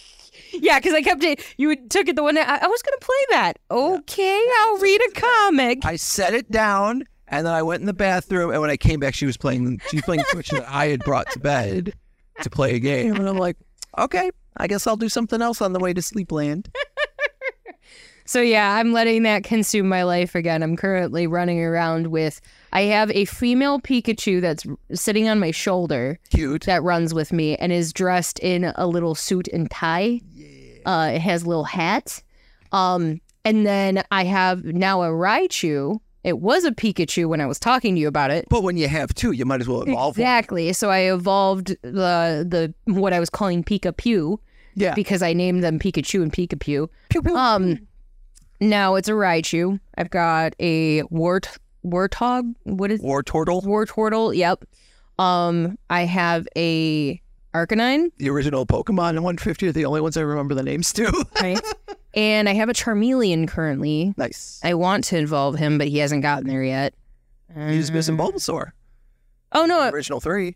yeah, 0.53 0.79
because 0.79 0.93
I 0.93 1.01
kept 1.01 1.23
it. 1.23 1.43
You 1.57 1.75
took 1.87 2.07
it 2.07 2.15
the 2.15 2.23
one 2.23 2.37
I, 2.37 2.41
I 2.41 2.67
was 2.67 2.81
going 2.81 2.97
to 2.99 3.05
play 3.05 3.25
that. 3.31 3.59
Okay, 3.69 4.47
I'll 4.59 4.77
read 4.77 5.01
a 5.01 5.11
comic. 5.19 5.85
I 5.85 5.95
set 5.95 6.33
it 6.33 6.49
down 6.51 7.03
and 7.31 7.47
then 7.47 7.53
I 7.53 7.63
went 7.63 7.79
in 7.79 7.87
the 7.87 7.93
bathroom. 7.93 8.51
And 8.51 8.61
when 8.61 8.69
I 8.69 8.77
came 8.77 8.99
back, 8.99 9.15
she 9.15 9.25
was 9.25 9.37
playing. 9.37 9.79
She 9.89 9.97
was 9.97 10.03
playing 10.03 10.19
the 10.19 10.27
Switch 10.27 10.49
that 10.49 10.67
I 10.67 10.87
had 10.87 10.99
brought 10.99 11.31
to 11.31 11.39
bed 11.39 11.93
to 12.41 12.49
play 12.49 12.75
a 12.75 12.79
game. 12.79 13.15
And 13.15 13.27
I'm 13.27 13.37
like, 13.37 13.57
okay, 13.97 14.29
I 14.57 14.67
guess 14.67 14.85
I'll 14.85 14.97
do 14.97 15.09
something 15.09 15.41
else 15.41 15.61
on 15.61 15.73
the 15.73 15.79
way 15.79 15.93
to 15.93 16.01
Sleepland. 16.01 16.67
So 18.31 18.39
yeah, 18.39 18.75
I'm 18.75 18.93
letting 18.93 19.23
that 19.23 19.43
consume 19.43 19.89
my 19.89 20.03
life 20.03 20.35
again. 20.35 20.63
I'm 20.63 20.77
currently 20.77 21.27
running 21.27 21.59
around 21.61 22.07
with. 22.07 22.39
I 22.71 22.83
have 22.83 23.11
a 23.11 23.25
female 23.25 23.81
Pikachu 23.81 24.39
that's 24.39 24.65
sitting 24.93 25.27
on 25.27 25.37
my 25.37 25.51
shoulder 25.51 26.17
Cute. 26.29 26.63
that 26.63 26.81
runs 26.81 27.13
with 27.13 27.33
me 27.33 27.57
and 27.57 27.73
is 27.73 27.91
dressed 27.91 28.39
in 28.39 28.71
a 28.77 28.87
little 28.87 29.15
suit 29.15 29.49
and 29.49 29.69
tie. 29.69 30.21
Uh, 30.85 31.11
it 31.13 31.19
has 31.19 31.43
a 31.43 31.47
little 31.49 31.65
hat. 31.65 32.23
Um, 32.71 33.19
and 33.43 33.65
then 33.67 34.01
I 34.11 34.23
have 34.23 34.63
now 34.63 35.03
a 35.03 35.09
Raichu. 35.09 35.99
It 36.23 36.39
was 36.39 36.63
a 36.63 36.71
Pikachu 36.71 37.27
when 37.27 37.41
I 37.41 37.47
was 37.47 37.59
talking 37.59 37.95
to 37.95 37.99
you 37.99 38.07
about 38.07 38.31
it. 38.31 38.45
But 38.47 38.63
when 38.63 38.77
you 38.77 38.87
have 38.87 39.13
two, 39.13 39.33
you 39.33 39.43
might 39.43 39.59
as 39.59 39.67
well 39.67 39.81
evolve. 39.81 40.17
one. 40.17 40.21
Exactly. 40.21 40.71
So 40.71 40.89
I 40.89 40.99
evolved 41.11 41.75
the 41.81 42.47
the 42.47 42.73
what 42.85 43.11
I 43.11 43.19
was 43.19 43.29
calling 43.29 43.61
Pika 43.61 43.97
Pew 43.97 44.39
Yeah. 44.75 44.93
because 44.93 45.21
I 45.21 45.33
named 45.33 45.65
them 45.65 45.79
Pikachu 45.79 46.21
and 46.21 46.31
Pika 46.31 46.57
Pew. 46.57 46.89
Pew, 47.09 47.21
pew. 47.23 47.35
Um, 47.35 47.77
now 48.61 48.95
it's 48.95 49.09
a 49.09 49.13
Raichu. 49.13 49.79
I've 49.97 50.09
got 50.09 50.53
a 50.59 51.01
Wart 51.03 51.49
Warthog. 51.85 52.53
What 52.63 52.91
is 52.91 53.01
War 53.01 53.21
Turtle, 53.23 53.61
Wartortle? 53.63 54.35
Yep. 54.35 54.63
Um, 55.19 55.77
I 55.89 56.05
have 56.05 56.47
a 56.55 57.21
Arcanine, 57.53 58.11
the 58.17 58.29
original 58.29 58.65
Pokemon 58.65 59.09
in 59.11 59.23
150 59.23 59.67
are 59.67 59.71
the 59.73 59.83
only 59.85 59.99
ones 59.99 60.15
I 60.15 60.21
remember 60.21 60.55
the 60.55 60.63
names 60.63 60.93
to. 60.93 61.11
right? 61.41 61.59
and 62.13 62.47
I 62.47 62.53
have 62.53 62.69
a 62.69 62.73
Charmeleon 62.73 63.45
currently. 63.47 64.13
nice. 64.15 64.61
I 64.63 64.73
want 64.75 65.03
to 65.05 65.17
involve 65.17 65.55
him, 65.55 65.77
but 65.77 65.89
he 65.89 65.97
hasn't 65.97 66.21
gotten 66.21 66.47
there 66.47 66.63
yet. 66.63 66.93
Just 67.53 67.91
missing 67.91 68.17
Uh, 68.19 68.23
Bulbasaur. 68.23 68.71
Oh 69.51 69.65
no! 69.65 69.89
Original 69.89 70.21
three. 70.21 70.55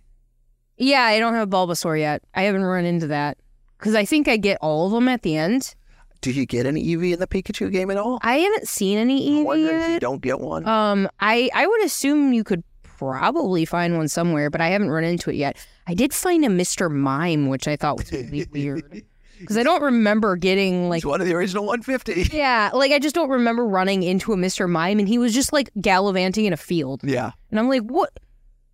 Yeah, 0.78 1.02
I 1.04 1.20
don't 1.20 1.34
have 1.34 1.50
Bulbasaur 1.50 2.00
yet. 2.00 2.24
I 2.34 2.44
haven't 2.44 2.64
run 2.64 2.86
into 2.86 3.08
that 3.08 3.38
because 3.78 3.94
I 3.94 4.06
think 4.06 4.30
I 4.30 4.38
get 4.38 4.58
all 4.62 4.86
of 4.86 4.94
them 4.94 5.10
at 5.10 5.22
the 5.22 5.36
end. 5.36 5.76
Do 6.22 6.32
you 6.32 6.46
get 6.46 6.66
an 6.66 6.76
Eevee 6.76 7.14
in 7.14 7.20
the 7.20 7.28
Pikachu 7.28 7.72
game 7.72 7.92
at 7.92 7.98
all? 7.98 8.20
I 8.24 8.38
haven't 8.38 8.68
seen 8.68 8.98
any 8.98 9.28
I 9.28 9.30
Eevee 9.42 9.44
wonder 9.46 9.78
if 9.78 9.90
you 9.92 10.00
don't 10.00 10.22
get 10.22 10.40
one. 10.40 10.68
Um, 10.68 11.08
I 11.20 11.50
I 11.54 11.68
would 11.68 11.84
assume 11.84 12.34
you 12.34 12.44
could 12.44 12.64
probably 12.84 13.66
find 13.66 13.98
one 13.98 14.08
somewhere, 14.08 14.50
but 14.50 14.62
I 14.62 14.68
haven't 14.70 14.90
run 14.90 15.04
into 15.04 15.30
it 15.30 15.36
yet. 15.36 15.58
I 15.88 15.94
did 15.94 16.14
find 16.14 16.44
a 16.46 16.48
Mr. 16.48 16.90
Mime, 16.92 17.48
which 17.48 17.68
I 17.68 17.76
thought 17.76 17.98
was 17.98 18.12
really 18.12 18.48
weird 18.52 19.04
because 19.40 19.58
I 19.58 19.64
don't 19.64 19.82
remember 19.84 20.36
getting 20.38 20.88
like. 20.90 21.00
It's 21.00 21.06
one 21.06 21.20
of 21.22 21.28
the 21.28 21.34
original 21.34 21.66
150. 21.66 22.30
Yeah, 22.36 22.72
like 22.74 22.92
I 22.92 23.00
just 23.00 23.14
don't 23.16 23.30
remember 23.30 23.66
running 23.66 24.02
into 24.04 24.32
a 24.34 24.38
Mr. 24.38 24.70
Mime, 24.70 25.00
and 25.00 25.08
he 25.08 25.18
was 25.18 25.34
just 25.34 25.52
like 25.54 25.70
gallivanting 25.82 26.46
in 26.46 26.54
a 26.54 26.58
field, 26.58 27.02
Yeah. 27.04 27.32
and 27.52 27.60
I'm 27.60 27.68
like, 27.70 27.84
what? 27.84 28.12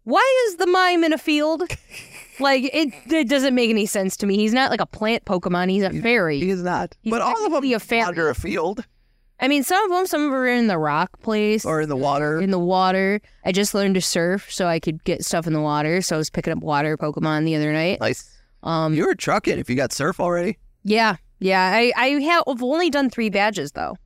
Why 0.03 0.45
is 0.47 0.55
the 0.57 0.67
mime 0.67 1.03
in 1.03 1.13
a 1.13 1.17
field? 1.17 1.63
like 2.39 2.63
it, 2.73 2.93
it 3.11 3.29
doesn't 3.29 3.53
make 3.53 3.69
any 3.69 3.85
sense 3.85 4.17
to 4.17 4.25
me. 4.25 4.35
He's 4.35 4.53
not 4.53 4.71
like 4.71 4.81
a 4.81 4.85
plant 4.85 5.25
Pokemon. 5.25 5.69
He's 5.69 5.83
a 5.83 5.91
fairy. 5.91 6.39
He's 6.39 6.63
not. 6.63 6.95
He's 7.01 7.11
but 7.11 7.21
all 7.21 7.45
of 7.45 7.51
them 7.51 7.63
a 7.73 7.79
fairy. 7.79 8.03
wander 8.03 8.29
a 8.29 8.35
field 8.35 8.85
I 9.41 9.47
mean, 9.47 9.63
some 9.63 9.83
of 9.85 9.89
them, 9.97 10.05
some 10.05 10.21
of 10.21 10.25
them 10.29 10.35
are 10.35 10.47
in 10.47 10.67
the 10.67 10.77
rock 10.77 11.19
place, 11.21 11.65
or 11.65 11.81
in 11.81 11.89
the 11.89 11.95
water. 11.95 12.39
in 12.39 12.51
the 12.51 12.59
water. 12.59 13.19
I 13.43 13.51
just 13.51 13.73
learned 13.73 13.95
to 13.95 14.01
surf, 14.01 14.53
so 14.53 14.67
I 14.67 14.79
could 14.79 15.03
get 15.03 15.25
stuff 15.25 15.47
in 15.47 15.53
the 15.53 15.61
water. 15.61 16.01
So 16.03 16.15
I 16.15 16.19
was 16.19 16.29
picking 16.29 16.53
up 16.53 16.59
water 16.59 16.95
Pokemon 16.95 17.45
the 17.45 17.55
other 17.55 17.73
night. 17.73 17.99
Nice. 17.99 18.39
Um, 18.61 18.93
You 18.93 19.07
were 19.07 19.15
trucking 19.15 19.57
if 19.57 19.67
you 19.67 19.75
got 19.75 19.91
surf 19.91 20.19
already. 20.19 20.59
yeah, 20.83 21.15
Yeah, 21.39 21.71
I, 21.73 21.91
I 21.97 22.07
have 22.09 22.43
I've 22.47 22.61
only 22.61 22.91
done 22.91 23.09
three 23.09 23.31
badges 23.31 23.71
though. 23.71 23.97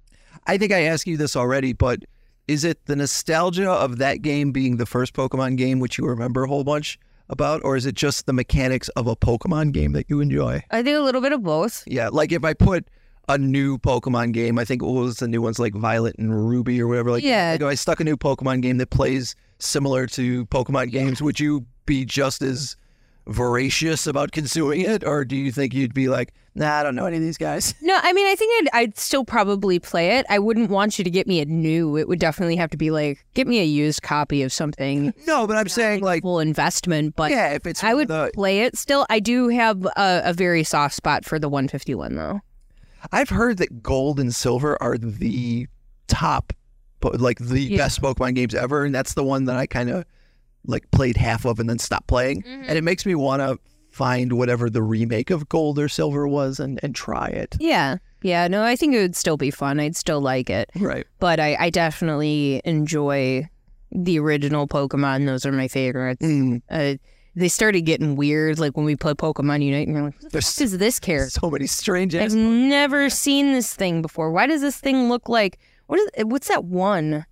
I 0.47 0.57
think 0.57 0.71
I 0.71 0.83
asked 0.83 1.05
you 1.05 1.17
this 1.17 1.35
already, 1.35 1.73
but 1.73 2.05
is 2.47 2.63
it 2.63 2.85
the 2.85 2.95
nostalgia 2.95 3.69
of 3.69 3.97
that 3.97 4.21
game 4.21 4.51
being 4.51 4.77
the 4.77 4.85
first 4.85 5.13
Pokemon 5.13 5.57
game, 5.57 5.79
which 5.79 5.97
you 5.97 6.05
remember 6.05 6.43
a 6.43 6.47
whole 6.47 6.63
bunch 6.63 6.99
about, 7.29 7.61
or 7.63 7.75
is 7.75 7.85
it 7.85 7.95
just 7.95 8.25
the 8.27 8.33
mechanics 8.33 8.87
of 8.89 9.07
a 9.07 9.15
Pokemon 9.15 9.71
game 9.71 9.93
that 9.93 10.05
you 10.09 10.19
enjoy? 10.21 10.61
I 10.69 10.83
think 10.83 10.97
a 10.97 11.01
little 11.01 11.21
bit 11.21 11.31
of 11.31 11.41
both. 11.43 11.83
Yeah, 11.87 12.09
like 12.09 12.31
if 12.31 12.43
I 12.43 12.53
put 12.53 12.87
a 13.27 13.37
new 13.39 13.79
Pokemon 13.79 14.33
game, 14.33 14.59
I 14.59 14.65
think 14.65 14.83
what 14.83 14.91
was 14.93 15.17
the 15.17 15.27
new 15.27 15.41
ones 15.41 15.57
like 15.57 15.73
Violet 15.73 16.15
and 16.19 16.47
Ruby 16.47 16.79
or 16.79 16.87
whatever. 16.87 17.09
Like, 17.09 17.23
Yeah. 17.23 17.53
like 17.53 17.61
if 17.61 17.67
I 17.67 17.73
stuck 17.73 17.99
a 17.99 18.03
new 18.03 18.15
Pokemon 18.17 18.61
game 18.61 18.77
that 18.77 18.91
plays 18.91 19.35
similar 19.57 20.05
to 20.07 20.45
Pokemon 20.47 20.91
games, 20.91 21.23
would 21.23 21.39
you 21.39 21.65
be 21.87 22.05
just 22.05 22.43
as 22.43 22.75
voracious 23.27 24.07
about 24.07 24.31
consuming 24.31 24.81
it, 24.81 25.03
or 25.03 25.25
do 25.25 25.35
you 25.35 25.51
think 25.51 25.73
you'd 25.73 25.93
be 25.93 26.07
like, 26.09 26.33
Nah, 26.57 26.75
I 26.79 26.83
don't 26.83 26.95
know 26.95 27.05
any 27.05 27.17
of 27.17 27.21
these 27.23 27.37
guys? 27.37 27.75
No, 27.81 27.99
I 28.01 28.13
mean 28.13 28.25
I 28.27 28.35
think 28.35 28.67
I'd, 28.73 28.79
I'd 28.81 28.97
still 28.97 29.25
probably 29.25 29.77
play 29.77 30.17
it. 30.17 30.25
I 30.29 30.39
wouldn't 30.39 30.69
want 30.69 30.97
you 30.97 31.03
to 31.03 31.09
get 31.09 31.27
me 31.27 31.41
a 31.41 31.45
new. 31.45 31.97
It 31.97 32.07
would 32.07 32.19
definitely 32.19 32.55
have 32.55 32.69
to 32.69 32.77
be 32.77 32.91
like 32.91 33.25
get 33.33 33.45
me 33.45 33.59
a 33.59 33.65
used 33.65 34.01
copy 34.03 34.41
of 34.41 34.53
something. 34.53 35.13
No, 35.27 35.47
but 35.47 35.57
I'm 35.57 35.67
saying 35.67 36.01
like, 36.01 36.21
full 36.21 36.39
investment, 36.39 37.15
but 37.17 37.31
yeah, 37.31 37.49
if 37.49 37.65
it's 37.67 37.83
I 37.83 37.93
would 37.93 38.07
the, 38.07 38.31
play 38.33 38.61
it 38.61 38.77
still. 38.77 39.05
I 39.09 39.19
do 39.19 39.49
have 39.49 39.83
a, 39.97 40.21
a 40.25 40.33
very 40.33 40.63
soft 40.63 40.93
spot 40.95 41.25
for 41.25 41.39
the 41.39 41.49
151 41.49 42.15
though. 42.15 42.39
I've 43.11 43.29
heard 43.29 43.57
that 43.57 43.83
gold 43.83 44.17
and 44.19 44.33
silver 44.33 44.81
are 44.81 44.97
the 44.97 45.67
top, 46.07 46.53
like 47.03 47.37
the 47.39 47.59
Yeah. 47.61 47.77
best 47.77 48.01
Pokemon 48.01 48.35
games 48.35 48.55
ever, 48.55 48.85
and 48.85 48.95
that's 48.95 49.13
the 49.13 49.23
one 49.23 49.43
that 49.45 49.57
I 49.57 49.65
kind 49.65 49.89
of 49.89 50.05
like 50.67 50.89
played 50.91 51.17
half 51.17 51.45
of 51.45 51.59
and 51.59 51.69
then 51.69 51.79
stopped 51.79 52.07
playing, 52.07 52.41
Mm-hmm. 52.43 52.63
and 52.69 52.77
it 52.77 52.83
makes 52.83 53.05
me 53.05 53.15
want 53.15 53.41
to 53.41 53.57
find 53.91 54.33
whatever 54.33 54.69
the 54.69 54.83
remake 54.83 55.29
of 55.29 55.47
gold 55.47 55.79
or 55.79 55.87
silver 55.87 56.27
was 56.27 56.59
and 56.59 56.79
and 56.83 56.93
try 56.95 57.27
it. 57.27 57.55
Yeah, 57.59 57.97
yeah. 58.23 58.47
No, 58.47 58.63
I 58.63 58.75
think 58.75 58.93
it 58.93 58.99
would 59.01 59.15
still 59.15 59.37
be 59.37 59.51
fun. 59.51 59.79
I'd 59.79 59.95
still 59.95 60.19
like 60.21 60.49
it, 60.49 60.69
Right. 60.75 61.05
but 61.19 61.39
I, 61.39 61.55
I 61.59 61.69
definitely 61.69 62.61
enjoy 62.65 63.47
the 63.91 64.19
original 64.19 64.67
Pokemon. 64.67 65.25
Those 65.25 65.45
are 65.45 65.51
my 65.51 65.67
favorites. 65.67 66.25
Mm, 66.25 66.61
Uh, 66.69 66.95
they 67.37 67.49
started 67.49 67.81
getting 67.81 68.15
weird, 68.15 68.59
like 68.59 68.77
when 68.77 68.85
we 68.85 68.95
play 68.95 69.13
Pokemon 69.13 69.61
Unite, 69.63 69.87
and 69.87 69.95
you're 69.95 70.05
like, 70.05 70.21
"What 70.23 70.31
the 70.31 70.41
fuck 70.41 70.61
is 70.61 70.77
this 70.77 70.99
character?" 71.01 71.39
so 71.41 71.49
many 71.51 71.67
strange. 71.67 72.15
I've 72.15 72.33
never 72.33 73.09
seen 73.09 73.51
this 73.51 73.73
thing 73.73 74.01
before. 74.01 74.31
Why 74.31 74.47
does 74.47 74.61
this 74.61 74.77
thing 74.77 75.09
look 75.09 75.27
like 75.27 75.59
what 75.87 75.99
is 75.99 76.25
what's 76.25 76.47
that 76.47 76.63
one? 76.63 77.25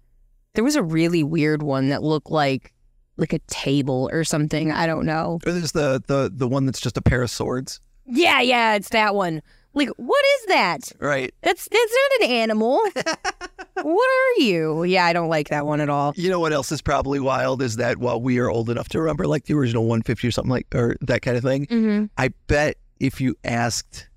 There 0.55 0.63
was 0.63 0.75
a 0.75 0.83
really 0.83 1.23
weird 1.23 1.63
one 1.63 1.87
that 1.89 2.03
looked 2.03 2.29
like 2.29 2.72
like 3.17 3.33
a 3.33 3.39
table 3.47 4.09
or 4.11 4.23
something. 4.23 4.71
I 4.71 4.85
don't 4.87 5.05
know. 5.05 5.39
Or 5.45 5.51
there's 5.51 5.71
the 5.73 6.01
the 6.07 6.31
the 6.33 6.47
one 6.47 6.65
that's 6.65 6.79
just 6.81 6.97
a 6.97 7.01
pair 7.01 7.21
of 7.21 7.29
swords. 7.29 7.79
Yeah, 8.05 8.41
yeah, 8.41 8.75
it's 8.75 8.89
that 8.89 9.15
one. 9.15 9.41
Like, 9.75 9.89
what 9.97 10.23
is 10.39 10.45
that? 10.47 10.91
Right. 10.99 11.33
That's 11.41 11.67
that's 11.71 11.97
not 12.19 12.29
an 12.29 12.35
animal. 12.35 12.79
what 13.81 14.09
are 14.09 14.41
you? 14.41 14.83
Yeah, 14.83 15.05
I 15.05 15.13
don't 15.13 15.29
like 15.29 15.49
that 15.49 15.65
one 15.65 15.81
at 15.81 15.89
all. 15.89 16.13
You 16.15 16.29
know 16.29 16.39
what 16.39 16.53
else 16.53 16.71
is 16.71 16.81
probably 16.81 17.19
wild 17.19 17.61
is 17.61 17.77
that 17.77 17.97
while 17.97 18.21
we 18.21 18.37
are 18.39 18.49
old 18.49 18.69
enough 18.69 18.89
to 18.89 18.99
remember 18.99 19.25
like 19.25 19.45
the 19.45 19.55
original 19.55 19.83
150 19.83 20.27
or 20.27 20.31
something 20.31 20.51
like 20.51 20.67
or 20.75 20.95
that 21.01 21.21
kind 21.21 21.37
of 21.37 21.43
thing, 21.43 21.65
Mm-hmm. 21.67 22.05
I 22.17 22.29
bet 22.47 22.75
if 22.99 23.19
you 23.19 23.35
asked 23.43 24.09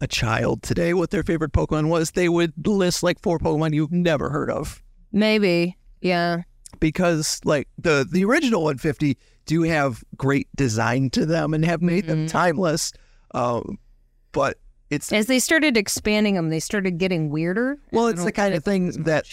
a 0.00 0.06
child 0.06 0.62
today 0.62 0.94
what 0.94 1.10
their 1.10 1.22
favorite 1.22 1.52
Pokemon 1.52 1.88
was, 1.88 2.12
they 2.12 2.28
would 2.28 2.66
list 2.66 3.02
like 3.02 3.20
four 3.20 3.38
Pokemon 3.38 3.74
you've 3.74 3.92
never 3.92 4.30
heard 4.30 4.50
of. 4.50 4.82
Maybe. 5.12 5.76
Yeah. 6.00 6.42
Because 6.80 7.40
like 7.44 7.68
the 7.78 8.06
the 8.10 8.24
original 8.24 8.62
150 8.62 9.16
do 9.46 9.62
have 9.62 10.02
great 10.16 10.48
design 10.56 11.08
to 11.10 11.24
them 11.24 11.54
and 11.54 11.64
have 11.64 11.80
made 11.82 12.06
them 12.06 12.26
Mhm. 12.26 12.30
timeless. 12.30 12.92
Um, 13.32 13.78
but 14.32 14.58
it's 14.90 15.12
As 15.12 15.26
they 15.26 15.38
started 15.38 15.76
expanding 15.76 16.34
them, 16.34 16.50
they 16.50 16.60
started 16.60 16.98
getting 16.98 17.30
weirder. 17.30 17.78
well, 17.92 18.08
it's 18.08 18.24
the 18.24 18.32
kind 18.32 18.54
of 18.54 18.64
thing 18.64 18.90
that 19.04 19.24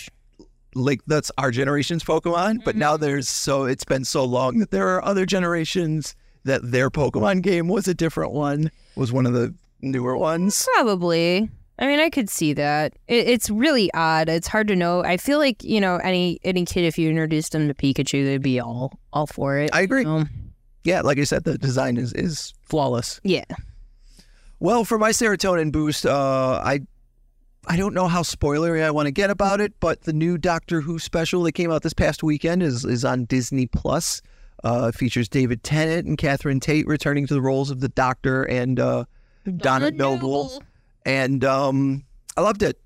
like 0.76 1.02
that's 1.06 1.32
our 1.38 1.52
generation's 1.52 2.04
Pokemon, 2.04 2.64
but 2.64 2.76
now 2.76 2.98
there's 2.98 3.28
so 3.30 3.66
it's 3.66 3.84
been 3.84 4.04
so 4.06 4.24
long 4.24 4.58
that 4.60 4.72
there 4.72 4.88
are 4.90 5.04
other 5.06 5.26
generations 5.26 6.16
that 6.46 6.62
their 6.72 6.90
Pokemon 6.90 7.42
game 7.42 7.68
was 7.68 7.88
a 7.88 7.94
different 7.94 8.32
one, 8.34 8.72
was 8.96 9.12
one 9.12 9.26
of 9.26 9.34
the 9.34 9.54
newer 9.82 10.18
ones. 10.18 10.68
Probably. 10.76 11.50
I 11.80 11.88
mean, 11.88 12.00
I 12.00 12.10
could 12.10 12.30
see 12.30 12.54
that. 12.54 12.94
It, 13.08 13.28
it's 13.28 13.50
really 13.50 13.92
odd. 13.94 14.30
It's 14.30 14.48
hard 14.48 14.68
to 14.68 14.76
know. 14.76 15.04
I 15.04 15.18
feel 15.18 15.40
like 15.40 15.64
you 15.64 15.82
know 15.82 15.96
any 15.98 16.40
any 16.44 16.66
kid 16.66 16.86
if 16.86 16.98
you 16.98 17.10
introduced 17.10 17.52
them 17.52 17.68
to 17.68 17.74
Pikachu, 17.74 18.24
they'd 18.26 18.42
be 18.44 18.60
all 18.60 19.00
all 19.12 19.28
for 19.28 19.58
it. 19.58 19.70
I 19.74 19.82
agree. 19.82 20.06
Um, 20.06 20.30
Yeah, 20.84 21.02
like 21.02 21.18
I 21.18 21.24
said, 21.24 21.44
the 21.46 21.58
design 21.58 21.98
is 21.98 22.14
is 22.14 22.54
flawless. 22.64 23.20
yeah. 23.24 23.46
Well, 24.60 24.86
for 24.86 24.98
my 24.98 25.10
serotonin 25.10 25.72
boost, 25.72 26.06
uh, 26.06 26.62
I 26.64 26.82
I 27.68 27.76
don't 27.78 27.94
know 27.94 28.08
how 28.08 28.22
spoilery 28.22 28.84
I 28.84 28.92
want 28.92 29.08
to 29.08 29.12
get 29.12 29.30
about 29.30 29.60
it, 29.60 29.74
but 29.80 30.04
the 30.04 30.14
new 30.14 30.38
Doctor 30.38 30.82
Who 30.82 31.00
special 31.00 31.44
that 31.44 31.54
came 31.54 31.72
out 31.72 31.82
this 31.82 31.94
past 31.94 32.24
weekend 32.24 32.62
is 32.64 32.86
is 32.86 33.04
on 33.04 33.26
Disney 33.26 33.66
Plus. 33.66 34.22
Uh, 34.64 34.92
it 34.94 34.98
features 34.98 35.28
David 35.28 35.64
Tennant 35.64 36.08
and 36.08 36.18
Catherine 36.18 36.62
Tate 36.62 36.88
returning 36.88 37.28
to 37.28 37.34
the 37.34 37.42
roles 37.42 37.70
of 37.72 37.82
the 37.82 37.90
Doctor 37.90 38.44
and 38.44 38.80
uh, 38.80 39.04
Donna 39.58 39.92
Noble, 39.92 40.64
and 41.06 41.44
um, 41.44 42.04
I 42.38 42.42
loved 42.42 42.64
it. 42.64 42.80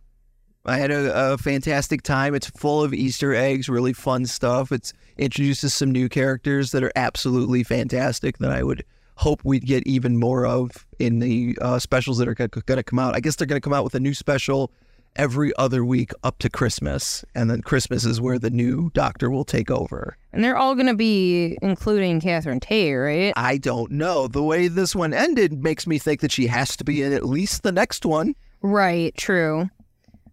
I 0.66 0.78
had 0.78 0.92
a, 0.92 1.34
a 1.34 1.38
fantastic 1.38 2.02
time. 2.02 2.36
It's 2.36 2.50
full 2.50 2.84
of 2.84 2.94
Easter 2.94 3.34
eggs, 3.34 3.70
really 3.70 3.94
fun 3.94 4.26
stuff. 4.26 4.72
It 4.72 4.92
introduces 5.18 5.74
some 5.74 5.92
new 5.92 6.10
characters 6.10 6.72
that 6.72 6.84
are 6.84 6.92
absolutely 6.96 7.64
fantastic 7.64 8.40
that 8.40 8.52
I 8.52 8.64
would 8.64 8.84
hope 9.16 9.44
we'd 9.44 9.66
get 9.66 9.88
even 9.88 10.18
more 10.18 10.46
of 10.46 10.86
in 11.00 11.20
the 11.20 11.58
uh, 11.62 11.80
specials 11.80 12.18
that 12.18 12.28
are 12.28 12.36
going 12.36 12.50
to 12.50 12.84
come 12.84 13.00
out. 13.00 13.16
I 13.16 13.20
guess 13.20 13.36
they're 13.36 13.48
going 13.48 13.60
to 13.60 13.64
come 13.64 13.74
out 13.74 13.84
with 13.84 13.96
a 13.96 14.00
new 14.00 14.14
special 14.14 14.72
every 15.18 15.52
other 15.58 15.84
week 15.84 16.12
up 16.24 16.40
to 16.40 16.50
Christmas, 16.50 17.26
and 17.36 17.50
then 17.50 17.62
Christmas 17.62 18.06
is 18.06 18.22
where 18.22 18.40
the 18.40 18.50
new 18.50 18.90
Doctor 18.94 19.30
will 19.30 19.44
take 19.46 19.70
over. 19.70 20.16
And 20.32 20.44
they're 20.44 20.56
all 20.58 20.76
going 20.76 20.88
to 20.88 20.94
be 20.96 21.58
including 21.62 22.22
Catherine 22.22 22.60
Tate, 22.60 22.98
right? 22.98 23.34
I 23.36 23.58
don't 23.58 23.92
know. 23.92 24.28
The 24.28 24.44
way 24.44 24.68
this 24.68 24.96
one 24.96 25.14
ended 25.14 25.62
makes 25.64 25.86
me 25.88 25.98
think 26.00 26.22
that 26.22 26.32
she 26.32 26.48
has 26.48 26.78
to 26.78 26.84
be 26.84 27.02
in 27.04 27.12
at 27.14 27.26
least 27.26 27.64
the 27.64 27.72
next 27.72 28.06
one, 28.06 28.36
Right. 28.62 29.16
True. 29.18 29.70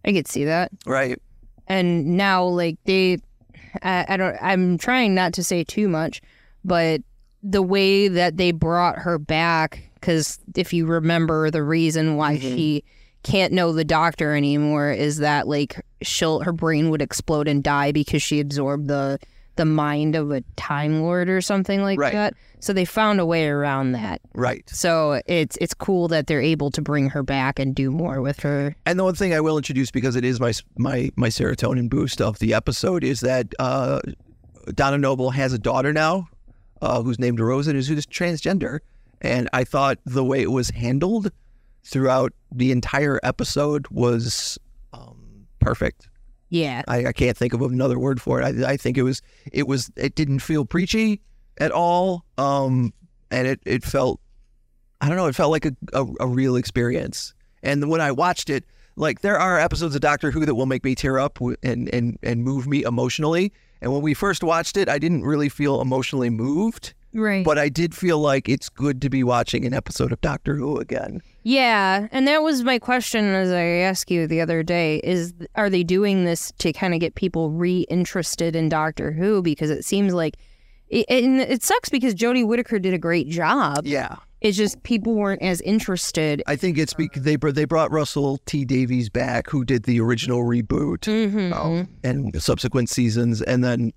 I 0.03 0.13
could 0.13 0.27
see 0.27 0.45
that. 0.45 0.71
right? 0.85 1.19
and 1.67 2.15
now 2.15 2.43
like 2.45 2.77
they 2.85 3.17
I, 3.81 4.05
I 4.09 4.17
don't 4.17 4.37
i'm 4.39 4.77
trying 4.77 5.15
not 5.15 5.33
to 5.33 5.43
say 5.43 5.63
too 5.63 5.87
much 5.89 6.21
but 6.63 7.01
the 7.41 7.63
way 7.63 8.07
that 8.07 8.37
they 8.37 8.51
brought 8.51 8.99
her 8.99 9.17
back 9.17 9.89
because 9.95 10.37
if 10.55 10.73
you 10.73 10.85
remember 10.85 11.49
the 11.49 11.63
reason 11.63 12.17
why 12.17 12.37
Mhm. 12.37 12.41
she 12.41 12.83
can't 13.25 13.51
know 13.51 13.73
the 13.73 13.83
doctor 13.83 14.33
anymore 14.35 14.91
is 14.91 15.17
that 15.17 15.47
like 15.47 15.83
she'll 16.01 16.39
her 16.41 16.53
brain 16.53 16.89
would 16.91 17.01
explode 17.01 17.47
and 17.47 17.63
die 17.63 17.91
because 17.91 18.21
she 18.21 18.39
absorbed 18.39 18.87
the 18.87 19.19
the 19.57 19.65
mind 19.65 20.15
of 20.15 20.31
a 20.31 20.41
time 20.57 21.01
lord 21.01 21.27
or 21.29 21.41
something 21.41 21.81
like 21.81 21.97
Right. 21.99 22.13
that 22.13 22.33
so 22.59 22.71
they 22.73 22.85
found 22.85 23.19
a 23.19 23.25
way 23.25 23.47
around 23.47 23.93
that 23.93 24.21
Right. 24.33 24.63
so 24.69 25.21
it's 25.25 25.57
it's 25.61 25.73
cool 25.73 26.07
that 26.09 26.27
they're 26.27 26.41
able 26.41 26.69
to 26.71 26.81
bring 26.81 27.09
her 27.09 27.23
back 27.23 27.57
and 27.59 27.73
do 27.73 27.89
more 27.89 28.21
with 28.21 28.39
her 28.41 28.75
And 28.85 28.99
the 28.99 29.03
one 29.03 29.15
thing 29.15 29.33
I 29.33 29.39
will 29.41 29.57
introduce 29.57 29.91
because 29.91 30.15
it 30.15 30.23
is 30.25 30.39
my 30.39 30.53
my 30.77 31.09
my 31.15 31.29
serotonin 31.29 31.89
boost 31.89 32.21
of 32.21 32.39
the 32.39 32.53
episode 32.53 33.03
is 33.03 33.21
that 33.21 33.53
uh, 33.59 34.01
Donna 34.73 34.97
Noble 34.97 35.29
has 35.31 35.53
a 35.53 35.59
daughter 35.59 35.93
now, 35.93 36.27
uh, 36.81 37.01
who's 37.01 37.19
named 37.19 37.39
Rose 37.39 37.67
and 37.67 37.77
is 37.77 37.87
who's 37.87 38.05
transgender. 38.05 38.79
And 39.21 39.47
I 39.53 39.63
thought 39.63 39.99
the 40.05 40.23
way 40.23 40.41
it 40.41 40.51
was 40.51 40.69
handled 40.71 41.31
throughout 41.85 42.33
the 42.51 42.71
entire 42.71 43.19
episode 43.23 43.87
was 43.89 44.57
um, 44.93 45.47
perfect. 45.59 46.09
yeah 46.49 46.81
I, 46.87 47.07
I 47.07 47.13
can't 47.13 47.37
think 47.37 47.53
of 47.53 47.61
another 47.61 47.99
word 47.99 48.21
for 48.21 48.41
it. 48.41 48.63
I, 48.63 48.71
I 48.73 48.77
think 48.77 48.97
it 48.97 49.03
was 49.03 49.21
it 49.51 49.67
was 49.67 49.91
it 49.95 50.15
didn't 50.15 50.39
feel 50.39 50.65
preachy 50.65 51.21
at 51.57 51.71
all, 51.71 52.25
um, 52.37 52.93
and 53.31 53.47
it 53.47 53.59
it 53.65 53.83
felt 53.83 54.19
I 55.01 55.07
don't 55.07 55.17
know. 55.17 55.27
It 55.27 55.35
felt 55.35 55.51
like 55.51 55.65
a, 55.65 55.75
a, 55.93 56.05
a 56.21 56.27
real 56.27 56.55
experience. 56.55 57.33
And 57.61 57.89
when 57.89 58.01
I 58.01 58.11
watched 58.11 58.49
it, 58.49 58.63
like 58.95 59.21
there 59.21 59.37
are 59.37 59.59
episodes 59.59 59.93
of 59.93 60.01
Doctor 60.01 60.31
Who 60.31 60.45
that 60.45 60.55
will 60.55 60.65
make 60.65 60.83
me 60.83 60.95
tear 60.95 61.19
up 61.19 61.39
and 61.63 61.93
and 61.93 62.17
and 62.23 62.43
move 62.43 62.67
me 62.67 62.83
emotionally. 62.83 63.53
And 63.81 63.91
when 63.91 64.01
we 64.01 64.13
first 64.13 64.43
watched 64.43 64.77
it, 64.77 64.89
I 64.89 64.97
didn't 64.97 65.23
really 65.23 65.49
feel 65.49 65.81
emotionally 65.81 66.29
moved, 66.29 66.93
right 67.15 67.43
but 67.45 67.57
I 67.57 67.69
did 67.69 67.95
feel 67.95 68.19
like 68.19 68.47
it's 68.47 68.69
good 68.69 69.01
to 69.01 69.09
be 69.09 69.23
watching 69.23 69.65
an 69.65 69.73
episode 69.73 70.11
of 70.11 70.21
Doctor 70.21 70.55
Who 70.55 70.77
again. 70.77 71.21
Yeah, 71.43 72.07
and 72.11 72.27
that 72.27 72.41
was 72.41 72.63
my 72.63 72.79
question 72.79 73.25
as 73.33 73.51
I 73.51 73.61
asked 73.61 74.11
you 74.11 74.27
the 74.27 74.41
other 74.41 74.63
day 74.63 74.97
is 75.03 75.33
are 75.55 75.69
they 75.69 75.83
doing 75.83 76.25
this 76.25 76.51
to 76.59 76.73
kind 76.73 76.93
of 76.93 76.99
get 76.99 77.15
people 77.15 77.51
reinterested 77.51 78.55
in 78.55 78.69
Doctor 78.69 79.11
Who 79.11 79.41
because 79.41 79.69
it 79.69 79.85
seems 79.85 80.13
like 80.13 80.37
it, 80.87 81.05
and 81.09 81.41
it 81.41 81.63
sucks 81.63 81.89
because 81.89 82.13
Jodie 82.13 82.45
Whittaker 82.45 82.79
did 82.79 82.93
a 82.93 82.97
great 82.97 83.27
job. 83.27 83.85
Yeah, 83.85 84.17
It's 84.41 84.57
just 84.57 84.83
people 84.83 85.15
weren't 85.15 85.41
as 85.41 85.61
interested. 85.61 86.43
I 86.45 86.55
think 86.55 86.77
it's 86.77 86.93
because 86.93 87.23
they 87.23 87.35
they 87.37 87.65
brought 87.65 87.91
Russell 87.91 88.39
T 88.45 88.65
Davies 88.65 89.09
back, 89.09 89.49
who 89.49 89.65
did 89.65 89.83
the 89.83 89.99
original 89.99 90.43
reboot. 90.43 90.99
Mm-hmm. 90.99 91.53
um, 91.53 91.87
and 92.03 92.41
subsequent 92.41 92.89
seasons. 92.89 93.41
And 93.41 93.63
then 93.63 93.93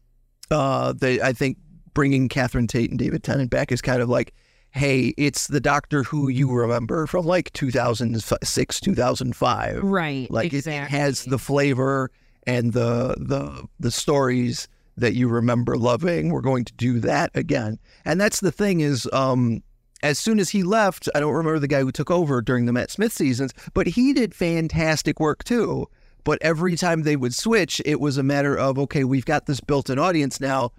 uh, 0.50 0.94
they, 0.94 1.20
I 1.20 1.32
think, 1.32 1.58
bringing 1.98 2.28
Catherine 2.28 2.68
Tate 2.68 2.90
and 2.90 2.98
David 3.00 3.24
Tennant 3.24 3.50
back 3.50 3.72
is 3.72 3.82
kind 3.82 4.00
of 4.00 4.08
like 4.08 4.32
hey, 4.70 5.14
it's 5.16 5.48
the 5.48 5.60
Doctor 5.60 6.04
Who 6.04 6.28
you 6.28 6.48
remember 6.48 7.08
from 7.08 7.26
like 7.26 7.52
2006, 7.54 8.80
2005. 8.80 9.82
Right. 9.82 10.30
Like 10.30 10.52
it, 10.52 10.64
it 10.64 10.88
has 10.88 11.24
the 11.24 11.40
flavor 11.40 12.12
and 12.46 12.72
the 12.72 13.16
the 13.18 13.66
the 13.80 13.90
stories 13.90 14.68
that 14.96 15.14
you 15.14 15.26
remember 15.26 15.76
loving. 15.76 16.30
We're 16.30 16.40
going 16.40 16.66
to 16.66 16.72
do 16.74 17.00
that 17.00 17.32
again. 17.34 17.80
And 18.04 18.20
that's 18.20 18.38
the 18.38 18.52
thing 18.52 18.78
is 18.78 19.08
um 19.12 19.60
as 20.04 20.20
soon 20.20 20.38
as 20.38 20.50
he 20.50 20.62
left, 20.62 21.08
I 21.16 21.18
don't 21.18 21.34
remember 21.34 21.58
the 21.58 21.66
guy 21.66 21.80
who 21.80 21.90
took 21.90 22.12
over 22.12 22.40
during 22.40 22.66
the 22.66 22.72
Matt 22.72 22.92
Smith 22.92 23.12
seasons, 23.12 23.52
but 23.74 23.88
he 23.88 24.12
did 24.12 24.36
fantastic 24.36 25.18
work 25.18 25.42
too. 25.42 25.88
But 26.22 26.38
every 26.42 26.76
time 26.76 27.02
they 27.02 27.16
would 27.16 27.34
switch, 27.34 27.82
it 27.84 27.98
was 27.98 28.18
a 28.18 28.22
matter 28.22 28.56
of 28.56 28.78
okay, 28.78 29.02
we've 29.02 29.24
got 29.24 29.46
this 29.46 29.58
built-in 29.58 29.98
audience 29.98 30.40
now. 30.40 30.70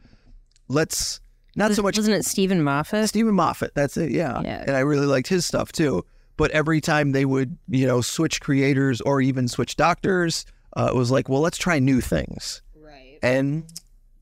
Let's 0.70 1.20
not 1.56 1.74
so 1.74 1.82
much 1.82 1.98
Wasn't 1.98 2.16
it 2.16 2.26
Steven 2.26 2.64
Moffat? 2.64 3.10
Steven 3.10 3.34
Moffat. 3.34 3.74
That's 3.76 3.98
it. 3.98 4.12
Yeah. 4.12 4.41
Yeah. 4.44 4.64
And 4.66 4.76
I 4.76 4.80
really 4.80 5.08
liked 5.08 5.28
his 5.28 5.46
stuff 5.46 5.72
too. 5.72 6.06
But 6.38 6.52
every 6.52 6.80
time 6.80 7.12
they 7.12 7.26
would, 7.26 7.58
you 7.68 7.86
know, 7.86 8.00
switch 8.00 8.40
creators 8.40 9.02
or 9.02 9.20
even 9.20 9.50
switch 9.50 9.76
doctors, 9.76 10.46
uh, 10.78 10.88
it 10.90 10.96
was 10.96 11.12
like, 11.12 11.28
well, 11.28 11.41
let's 11.41 11.58
try 11.58 11.80
new 11.80 12.00
things. 12.00 12.62
Right. 12.82 13.20
And 13.22 13.66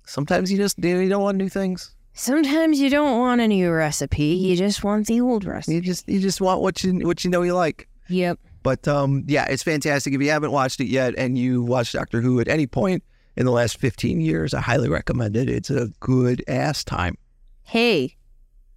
sometimes 0.05 0.51
you 0.51 0.57
just 0.57 0.83
you 0.83 1.07
don't 1.09 1.21
want 1.21 1.37
new 1.37 1.49
things. 1.49 1.93
Sometimes 2.13 2.79
you 2.79 2.89
don't 2.89 3.19
want 3.19 3.41
a 3.41 3.47
new 3.47 3.69
recipe. 3.69 4.23
You 4.23 4.55
just 4.55 4.83
want 4.83 5.05
the 5.05 5.21
old 5.21 5.45
recipe. 5.45 5.75
You 5.75 5.81
just 5.81 6.09
you 6.09 6.19
just 6.19 6.41
want 6.41 6.61
what 6.61 6.83
you 6.83 7.05
what 7.05 7.23
you 7.23 7.29
know 7.29 7.43
you 7.43 7.53
like. 7.53 7.87
Yep. 8.09 8.39
But 8.63 8.87
um, 8.87 9.25
yeah, 9.27 9.45
it's 9.47 9.61
fantastic. 9.61 10.13
If 10.13 10.21
you 10.21 10.31
haven't 10.31 10.51
watched 10.51 10.79
it 10.79 10.87
yet 10.87 11.13
and 11.17 11.37
you 11.37 11.61
watched 11.61 11.93
Doctor 11.93 12.21
Who 12.21 12.39
at 12.39 12.47
any 12.47 12.65
point 12.65 13.03
in 13.37 13.45
the 13.45 13.51
last 13.51 13.77
15 13.79 14.19
years, 14.19 14.53
I 14.53 14.61
highly 14.61 14.89
recommend 14.89 15.37
it. 15.37 15.49
It's 15.49 15.69
a 15.69 15.89
good 15.99 16.43
ass 16.47 16.83
time. 16.83 17.17
Hey, 17.63 18.17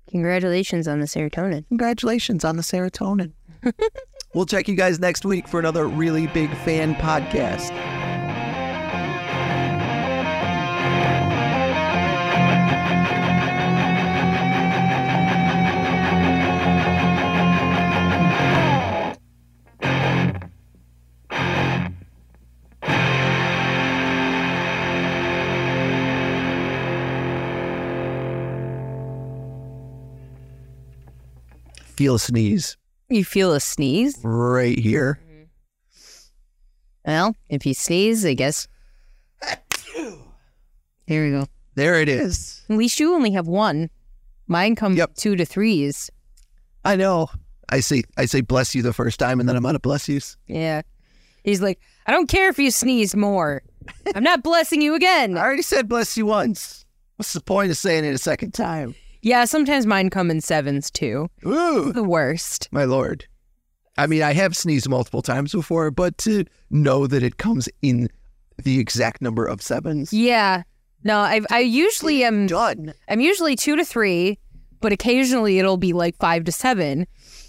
congratulations 0.09 0.87
on 0.87 1.01
the 1.01 1.07
serotonin. 1.07 1.67
Congratulations 1.69 2.45
on 2.45 2.57
the 2.57 2.63
serotonin. 2.63 3.33
we'll 4.35 4.47
check 4.47 4.69
you 4.69 4.77
guys 4.77 5.01
next 5.01 5.25
week 5.25 5.49
for 5.49 5.59
another 5.59 5.87
really 5.87 6.27
big 6.29 6.51
fan 6.59 6.95
podcast. 6.97 8.00
Feel 32.01 32.15
a 32.15 32.19
sneeze 32.19 32.79
You 33.11 33.27
feel 33.27 33.53
a 33.53 33.61
sneeze? 33.61 34.19
right 34.23 34.79
here. 34.79 35.21
Well, 37.05 37.37
if 37.51 37.67
you 37.67 37.75
sneeze, 37.75 38.25
I 38.25 38.33
guess. 38.33 38.67
There 41.07 41.25
we 41.27 41.31
go. 41.31 41.45
There 41.75 42.01
it 42.01 42.09
is. 42.09 42.63
At 42.71 42.79
least 42.79 43.01
you 43.01 43.13
only 43.15 43.33
have 43.33 43.47
one. 43.47 43.91
Mine 44.47 44.77
come 44.77 44.95
Yep. 44.95 45.15
two 45.17 45.37
to 45.37 45.45
threes. 45.45 46.11
I 46.87 46.97
know. 46.97 47.29
I 47.69 47.81
say 47.81 48.05
I 48.17 48.25
say 48.25 48.41
bless 48.41 48.75
you 48.75 48.81
the 48.81 48.95
first 48.95 49.19
time 49.19 49.39
and 49.39 49.47
then 49.47 49.55
I'm 49.57 49.67
out 49.67 49.75
of 49.75 49.83
bless 49.83 50.09
yous. 50.09 50.39
Yeah. 50.47 50.81
He's 51.45 51.61
like, 51.61 51.81
I 52.07 52.13
don't 52.13 52.31
care 52.31 52.49
if 52.49 52.59
you 52.59 52.71
sneeze 52.71 53.15
more. 53.15 53.63
I'm 54.15 54.25
not 54.25 54.43
blessing 54.43 54.81
you 54.81 54.95
again. 54.95 55.37
I 55.37 55.43
already 55.43 55.61
said 55.61 55.87
bless 55.87 56.17
you 56.17 56.25
once. 56.25 56.87
What's 57.17 57.35
the 57.35 57.43
point 57.43 57.71
of 57.71 57.77
saying 57.77 58.07
it 58.07 58.15
a 58.15 58.19
second 58.19 58.53
time? 58.55 58.95
Yeah, 59.23 59.45
sometimes 59.45 59.87
mine 59.87 60.11
come 60.11 60.31
in 60.31 60.41
sevens 60.41 60.91
too. 60.91 61.29
Ooh, 61.47 61.93
The 61.93 62.03
worst. 62.05 62.69
my 62.73 62.85
lord. 62.85 63.27
I 63.99 64.07
mean, 64.07 64.23
I 64.23 64.33
have 64.33 64.57
sneezed 64.57 64.89
multiple 64.89 65.21
times 65.21 65.53
before, 65.53 65.91
but 65.91 66.17
to 66.19 66.45
know 66.71 67.07
that 67.07 67.23
it 67.23 67.37
comes 67.37 67.69
in 67.83 68.09
the 68.63 68.79
exact 68.79 69.21
number 69.21 69.45
of 69.47 69.61
sevens, 69.63 70.13
Yeah. 70.13 70.63
No, 71.03 71.19
I 71.19 71.41
I 71.51 71.61
usually 71.61 72.25
am 72.25 72.47
done. 72.47 72.93
I'm 73.09 73.21
usually 73.21 73.57
two 73.57 73.75
to 73.77 73.85
three, 73.87 74.39
but 74.83 74.93
occasionally 74.93 75.59
it'll 75.59 75.79
be 75.79 75.93
like 75.95 76.15
five 76.19 76.45
to 76.45 76.53
seven. 76.53 77.07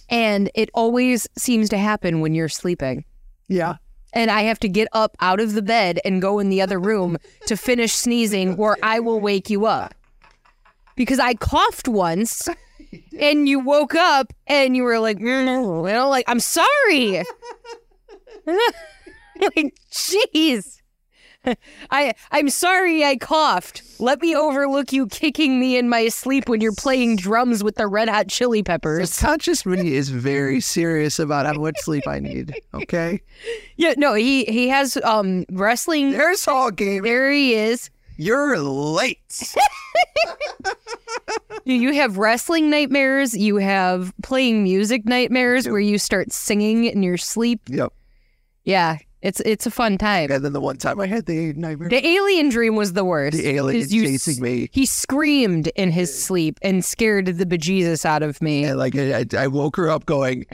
And 0.09 0.49
it 0.55 0.69
always 0.73 1.27
seems 1.37 1.67
to 1.69 1.77
happen 1.77 2.21
when 2.21 2.33
you're 2.33 2.47
sleeping. 2.49 3.03
Yeah. 3.49 3.75
And 4.13 4.29
I 4.31 4.41
have 4.43 4.59
to 4.59 4.69
get 4.69 4.87
up 4.93 5.15
out 5.21 5.39
of 5.41 5.53
the 5.53 5.61
bed 5.61 5.99
and 6.05 6.21
go 6.21 6.39
in 6.39 6.49
the 6.49 6.61
other 6.61 6.79
room 6.79 7.17
to 7.47 7.55
finish 7.57 7.93
sneezing, 7.93 8.55
or 8.57 8.77
I 8.83 8.99
will 8.99 9.19
wake 9.21 9.49
you 9.49 9.65
up. 9.65 9.93
Because 10.95 11.19
I 11.19 11.33
coughed 11.35 11.87
once 11.87 12.47
and 13.19 13.47
you 13.47 13.59
woke 13.59 13.95
up 13.95 14.33
and 14.47 14.75
you 14.75 14.83
were 14.83 14.99
like, 14.99 15.17
"Mm," 15.17 15.87
you 15.87 15.93
know, 15.93 16.09
like, 16.09 16.25
I'm 16.27 16.39
sorry. 16.39 17.23
like, 18.45 19.73
jeez. 19.91 20.77
I 21.89 22.13
I'm 22.31 22.49
sorry 22.49 23.03
I 23.03 23.15
coughed. 23.17 23.81
Let 23.99 24.21
me 24.21 24.35
overlook 24.35 24.93
you 24.93 25.07
kicking 25.07 25.59
me 25.59 25.75
in 25.75 25.89
my 25.89 26.07
sleep 26.09 26.47
when 26.47 26.61
you're 26.61 26.75
playing 26.75 27.15
drums 27.15 27.63
with 27.63 27.75
the 27.75 27.87
red 27.87 28.09
hot 28.09 28.27
chili 28.27 28.59
The 28.59 28.65
peppers. 28.65 29.17
conscious 29.17 29.65
me 29.65 29.95
is 29.95 30.09
very 30.09 30.59
serious 30.59 31.17
about 31.17 31.47
how 31.47 31.53
much 31.53 31.77
sleep 31.79 32.07
I 32.07 32.19
need. 32.19 32.53
Okay. 32.75 33.21
Yeah, 33.75 33.95
no, 33.97 34.13
he 34.13 34.45
he 34.45 34.67
has 34.67 34.97
um 35.03 35.45
wrestling. 35.51 36.11
There's 36.11 36.47
all 36.47 36.69
game. 36.69 37.03
There 37.03 37.31
he 37.31 37.55
is. 37.55 37.89
You're 38.21 38.59
late. 38.59 39.55
You 41.63 41.93
have 41.93 42.17
wrestling 42.17 42.69
nightmares. 42.71 43.37
You 43.37 43.57
have 43.57 44.11
playing 44.23 44.63
music 44.63 45.05
nightmares 45.05 45.67
where 45.69 45.79
you 45.79 45.99
start 45.99 46.31
singing 46.31 46.85
in 46.85 47.03
your 47.03 47.17
sleep. 47.17 47.61
yep. 47.67 47.93
Yeah, 48.63 48.97
it's 49.21 49.39
it's 49.41 49.67
a 49.67 49.71
fun 49.71 49.97
time. 49.99 50.31
And 50.31 50.43
then 50.43 50.53
the 50.53 50.59
one 50.59 50.77
time 50.77 50.99
I 50.99 51.05
had 51.05 51.27
the 51.27 51.53
nightmare, 51.53 51.89
The 51.89 52.05
alien 52.05 52.49
dream 52.49 52.75
was 52.75 52.93
the 52.93 53.05
worst. 53.05 53.37
the 53.37 53.47
alien 53.49 53.87
you 53.89 54.05
chasing 54.05 54.41
me. 54.41 54.69
He 54.73 54.85
screamed 54.87 55.67
in 55.75 55.91
his 55.91 56.11
sleep 56.23 56.57
and 56.63 56.83
scared 56.83 57.27
the 57.27 57.45
bejesus 57.45 58.05
out 58.05 58.23
of 58.23 58.41
me. 58.41 58.63
And 58.63 58.79
like 58.79 58.95
I, 58.95 59.25
I 59.37 59.45
woke 59.47 59.75
her 59.77 59.89
up 59.89 60.05
going, 60.07 60.45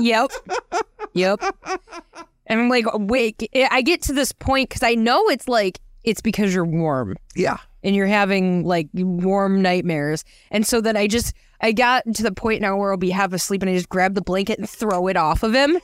Yep. 0.00 0.30
yep. 1.14 1.40
And 2.48 2.60
I'm 2.60 2.68
like, 2.68 2.86
wait, 2.94 3.48
I 3.54 3.82
get 3.82 4.02
to 4.02 4.12
this 4.12 4.32
point 4.32 4.70
because 4.70 4.82
I 4.82 4.94
know 4.94 5.28
it's 5.28 5.46
like, 5.48 5.80
it's 6.02 6.22
because 6.22 6.54
you're 6.54 6.64
warm 6.64 7.16
yeah, 7.36 7.58
and 7.82 7.94
you're 7.94 8.06
having 8.06 8.64
like 8.64 8.88
warm 8.94 9.60
nightmares. 9.60 10.24
And 10.50 10.66
so 10.66 10.80
then 10.80 10.96
I 10.96 11.06
just, 11.06 11.34
I 11.60 11.72
got 11.72 12.04
to 12.14 12.22
the 12.22 12.32
point 12.32 12.62
now 12.62 12.76
where 12.76 12.90
I'll 12.90 12.96
be 12.96 13.10
half 13.10 13.32
asleep 13.32 13.62
and 13.62 13.70
I 13.70 13.74
just 13.74 13.90
grab 13.90 14.14
the 14.14 14.22
blanket 14.22 14.58
and 14.58 14.68
throw 14.68 15.06
it 15.08 15.16
off 15.16 15.42
of 15.42 15.54
him. 15.54 15.78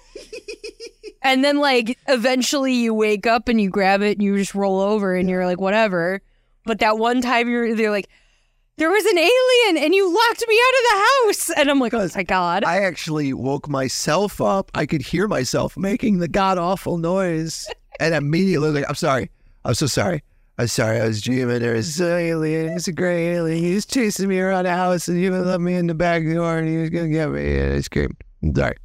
and 1.23 1.45
then 1.45 1.59
like 1.59 1.99
eventually 2.09 2.73
you 2.73 2.95
wake 2.95 3.27
up 3.27 3.49
and 3.49 3.61
you 3.61 3.69
grab 3.69 4.01
it 4.01 4.17
and 4.17 4.23
you 4.23 4.37
just 4.37 4.55
roll 4.55 4.81
over 4.81 5.15
and 5.15 5.29
you're 5.29 5.47
like, 5.47 5.61
whatever. 5.61 6.23
But 6.65 6.79
that 6.79 6.97
one 6.97 7.21
time 7.21 7.49
you're, 7.51 7.75
they're 7.75 7.91
like, 7.91 8.09
there 8.77 8.91
was 8.91 9.05
an 9.05 9.19
alien 9.19 9.85
and 9.85 9.95
you 9.95 10.13
locked 10.13 10.45
me 10.49 10.61
out 10.61 10.75
of 10.75 10.91
the 10.91 11.07
house. 11.07 11.51
And 11.59 11.71
I'm 11.71 11.79
like, 11.79 11.95
oh 11.95 12.09
my 12.15 12.23
God. 12.23 12.65
I 12.65 12.79
actually 12.79 13.33
woke 13.33 13.69
myself 13.69 14.41
up. 14.41 14.71
I 14.75 14.87
could 14.87 15.03
hear 15.03 15.29
myself 15.29 15.77
making 15.77 16.19
the 16.19 16.29
god 16.29 16.59
awful 16.59 16.99
noise, 16.99 17.69
and 18.01 18.15
immediately 18.15 18.71
like, 18.71 18.89
I'm 18.89 18.95
sorry, 18.95 19.31
I'm 19.65 19.75
so 19.75 19.87
sorry. 19.87 20.23
I'm 20.57 20.69
sorry, 20.69 21.01
I 21.01 21.09
was 21.09 21.21
dreaming. 21.21 21.61
There 21.61 21.75
was 21.75 22.01
an 22.01 22.13
alien. 22.13 22.75
It's 22.75 22.87
a 22.87 22.93
gray 22.93 23.35
alien. 23.35 23.63
He 23.63 23.75
was 23.75 23.87
chasing 23.87 24.29
me 24.29 24.39
around 24.39 24.67
the 24.67 24.71
house, 24.71 25.09
and 25.09 25.19
he 25.19 25.27
even 25.27 25.45
let 25.45 25.61
me 25.61 25.75
in 25.75 25.89
the 25.89 25.95
back 25.95 26.23
door, 26.23 26.59
and 26.59 26.69
he 26.69 26.77
was 26.77 26.91
gonna 26.91 27.09
get 27.09 27.31
me. 27.31 27.59
And 27.59 27.75
I 27.75 27.81
screamed. 27.81 28.17
I'm 28.41 28.55
sorry. 28.55 28.77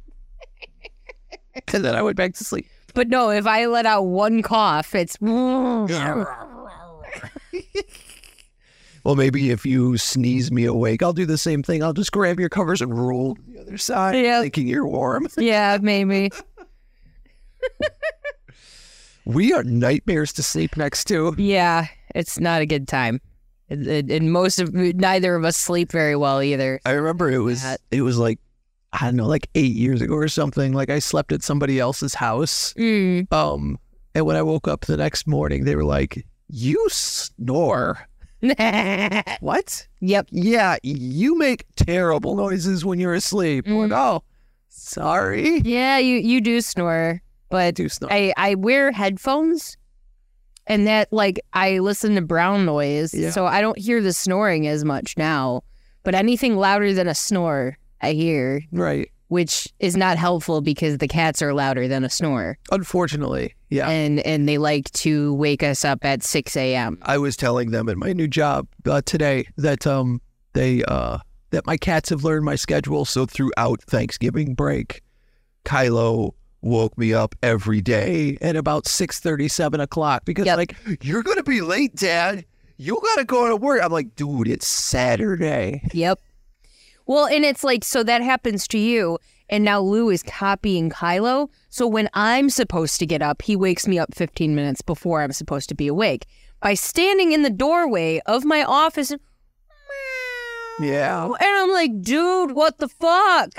and 1.72 1.84
then 1.84 1.94
I 1.94 2.02
went 2.02 2.16
back 2.16 2.34
to 2.34 2.44
sleep. 2.44 2.66
But 2.92 3.08
no, 3.08 3.30
if 3.30 3.46
I 3.46 3.66
let 3.66 3.86
out 3.86 4.02
one 4.02 4.42
cough, 4.42 4.96
it's 4.96 5.16
Well, 9.04 9.16
maybe 9.16 9.50
if 9.50 9.64
you 9.64 9.96
sneeze 9.96 10.52
me 10.52 10.64
awake, 10.64 11.02
I'll 11.02 11.12
do 11.12 11.24
the 11.26 11.38
same 11.38 11.62
thing. 11.62 11.82
I'll 11.82 11.92
just 11.92 12.12
grab 12.12 12.38
your 12.38 12.48
covers 12.50 12.80
and 12.82 12.96
roll 12.96 13.34
to 13.34 13.42
the 13.46 13.60
other 13.60 13.78
side, 13.78 14.16
Yeah. 14.16 14.42
thinking 14.42 14.68
you're 14.68 14.86
warm. 14.86 15.26
yeah, 15.38 15.78
maybe. 15.80 16.30
We 19.26 19.52
are 19.52 19.62
nightmares 19.62 20.32
to 20.34 20.42
sleep 20.42 20.76
next 20.76 21.04
to. 21.04 21.34
Yeah, 21.36 21.86
it's 22.14 22.40
not 22.40 22.62
a 22.62 22.66
good 22.66 22.88
time. 22.88 23.20
And, 23.68 24.32
most 24.32 24.58
of 24.58 24.74
neither 24.74 25.36
of 25.36 25.44
us 25.44 25.56
sleep 25.56 25.92
very 25.92 26.16
well 26.16 26.42
either. 26.42 26.80
I 26.84 26.92
remember 26.92 27.30
it 27.30 27.38
was 27.38 27.62
That- 27.62 27.80
it 27.90 28.02
was 28.02 28.18
like 28.18 28.40
I 28.92 29.04
don't 29.04 29.14
know, 29.16 29.28
like 29.28 29.48
eight 29.54 29.76
years 29.76 30.00
ago 30.02 30.14
or 30.14 30.26
something. 30.26 30.72
Like 30.72 30.90
I 30.90 30.98
slept 30.98 31.30
at 31.30 31.44
somebody 31.44 31.78
else's 31.78 32.14
house. 32.14 32.74
Mm. 32.76 33.32
Um, 33.32 33.78
and 34.16 34.26
when 34.26 34.34
I 34.34 34.42
woke 34.42 34.66
up 34.66 34.86
the 34.86 34.96
next 34.96 35.28
morning, 35.28 35.64
they 35.64 35.76
were 35.76 35.84
like, 35.84 36.26
"You 36.48 36.88
snore." 36.90 38.08
What? 39.40 39.86
yep. 40.00 40.26
Yeah, 40.30 40.76
you 40.82 41.36
make 41.38 41.64
terrible 41.76 42.36
noises 42.36 42.84
when 42.84 42.98
you're 43.00 43.14
asleep. 43.14 43.66
I'm 43.66 43.78
like, 43.78 43.92
oh, 43.92 44.22
sorry. 44.68 45.58
Yeah, 45.60 45.98
you 45.98 46.16
you 46.16 46.40
do 46.40 46.60
snore, 46.60 47.22
but 47.48 47.58
I 47.62 47.70
do 47.70 47.88
snore. 47.88 48.12
I 48.12 48.32
I 48.36 48.54
wear 48.54 48.92
headphones, 48.92 49.76
and 50.66 50.86
that 50.86 51.12
like 51.12 51.40
I 51.52 51.78
listen 51.78 52.14
to 52.16 52.22
brown 52.22 52.64
noise, 52.64 53.12
Yeah. 53.14 53.30
so 53.30 53.46
I 53.46 53.60
don't 53.60 53.78
hear 53.78 54.00
the 54.02 54.12
snoring 54.12 54.66
as 54.66 54.84
much 54.84 55.16
now. 55.16 55.62
But 56.02 56.14
anything 56.14 56.56
louder 56.56 56.94
than 56.94 57.08
a 57.08 57.14
snore, 57.14 57.76
I 58.00 58.12
hear, 58.12 58.62
Right. 58.72 59.10
Which 59.30 59.66
is 59.78 59.96
not 59.96 60.18
helpful 60.18 60.60
because 60.60 60.98
the 60.98 61.08
cats 61.08 61.40
are 61.40 61.54
louder 61.54 61.88
than 61.88 62.04
a 62.04 62.10
snore, 62.10 62.58
Unfortunately, 62.70 63.54
yeah. 63.70 63.88
and 63.88 64.20
and 64.20 64.48
they 64.48 64.58
like 64.58 64.90
to 64.92 65.32
wake 65.34 65.62
us 65.62 65.84
up 65.84 66.04
at 66.04 66.22
six 66.22 66.56
a.m. 66.56 66.98
I 67.02 67.16
was 67.18 67.36
telling 67.36 67.70
them 67.70 67.88
at 67.88 67.96
my 67.96 68.12
new 68.12 68.28
job 68.28 68.66
uh, 68.86 69.00
today 69.06 69.46
that 69.56 69.86
um 69.86 70.20
they 70.52 70.82
uh 70.84 71.18
that 71.50 71.66
my 71.66 71.76
cats 71.76 72.10
have 72.10 72.22
learned 72.24 72.44
my 72.44 72.56
schedule. 72.56 73.04
So 73.04 73.26
throughout 73.26 73.82
Thanksgiving 73.82 74.54
break, 74.54 75.02
Kylo 75.64 76.32
woke 76.62 76.96
me 76.98 77.14
up 77.14 77.34
every 77.42 77.80
day 77.80 78.36
at 78.40 78.54
about 78.56 78.86
six 78.86 79.18
thirty, 79.20 79.48
seven 79.48 79.80
o'clock 79.80 80.24
because 80.24 80.46
Yep. 80.46 80.56
like 80.58 80.76
you're 81.02 81.22
gonna 81.22 81.42
be 81.42 81.60
late, 81.60 81.94
Dad. 81.94 82.44
You 82.76 82.98
gotta 83.02 83.24
go 83.24 83.48
to 83.48 83.56
work. 83.56 83.82
I'm 83.82 83.92
like, 83.92 84.16
dude, 84.16 84.48
it's 84.48 84.66
Saturday. 84.66 85.82
Yep. 85.92 86.18
Well, 87.10 87.26
and 87.26 87.44
it's 87.44 87.64
like, 87.64 87.82
so 87.82 88.04
that 88.04 88.22
happens 88.22 88.68
to 88.68 88.78
you. 88.78 89.18
And 89.48 89.64
now 89.64 89.80
Lou 89.80 90.10
is 90.10 90.22
copying 90.22 90.90
Kylo. 90.90 91.48
So 91.68 91.84
when 91.88 92.08
I'm 92.14 92.48
supposed 92.50 93.00
to 93.00 93.04
get 93.06 93.20
up, 93.20 93.42
he 93.42 93.56
wakes 93.56 93.88
me 93.88 93.98
up 93.98 94.14
15 94.14 94.54
minutes 94.54 94.80
before 94.80 95.20
I'm 95.20 95.32
supposed 95.32 95.68
to 95.70 95.74
be 95.74 95.88
awake 95.88 96.26
by 96.62 96.74
standing 96.74 97.32
in 97.32 97.42
the 97.42 97.50
doorway 97.50 98.20
of 98.26 98.44
my 98.44 98.62
office. 98.62 99.10
And, 99.10 99.20
Yeah. 100.78 101.24
and 101.24 101.34
I'm 101.40 101.72
like, 101.72 102.00
dude, 102.00 102.52
what 102.52 102.78
the 102.78 102.86
fuck? 102.86 103.50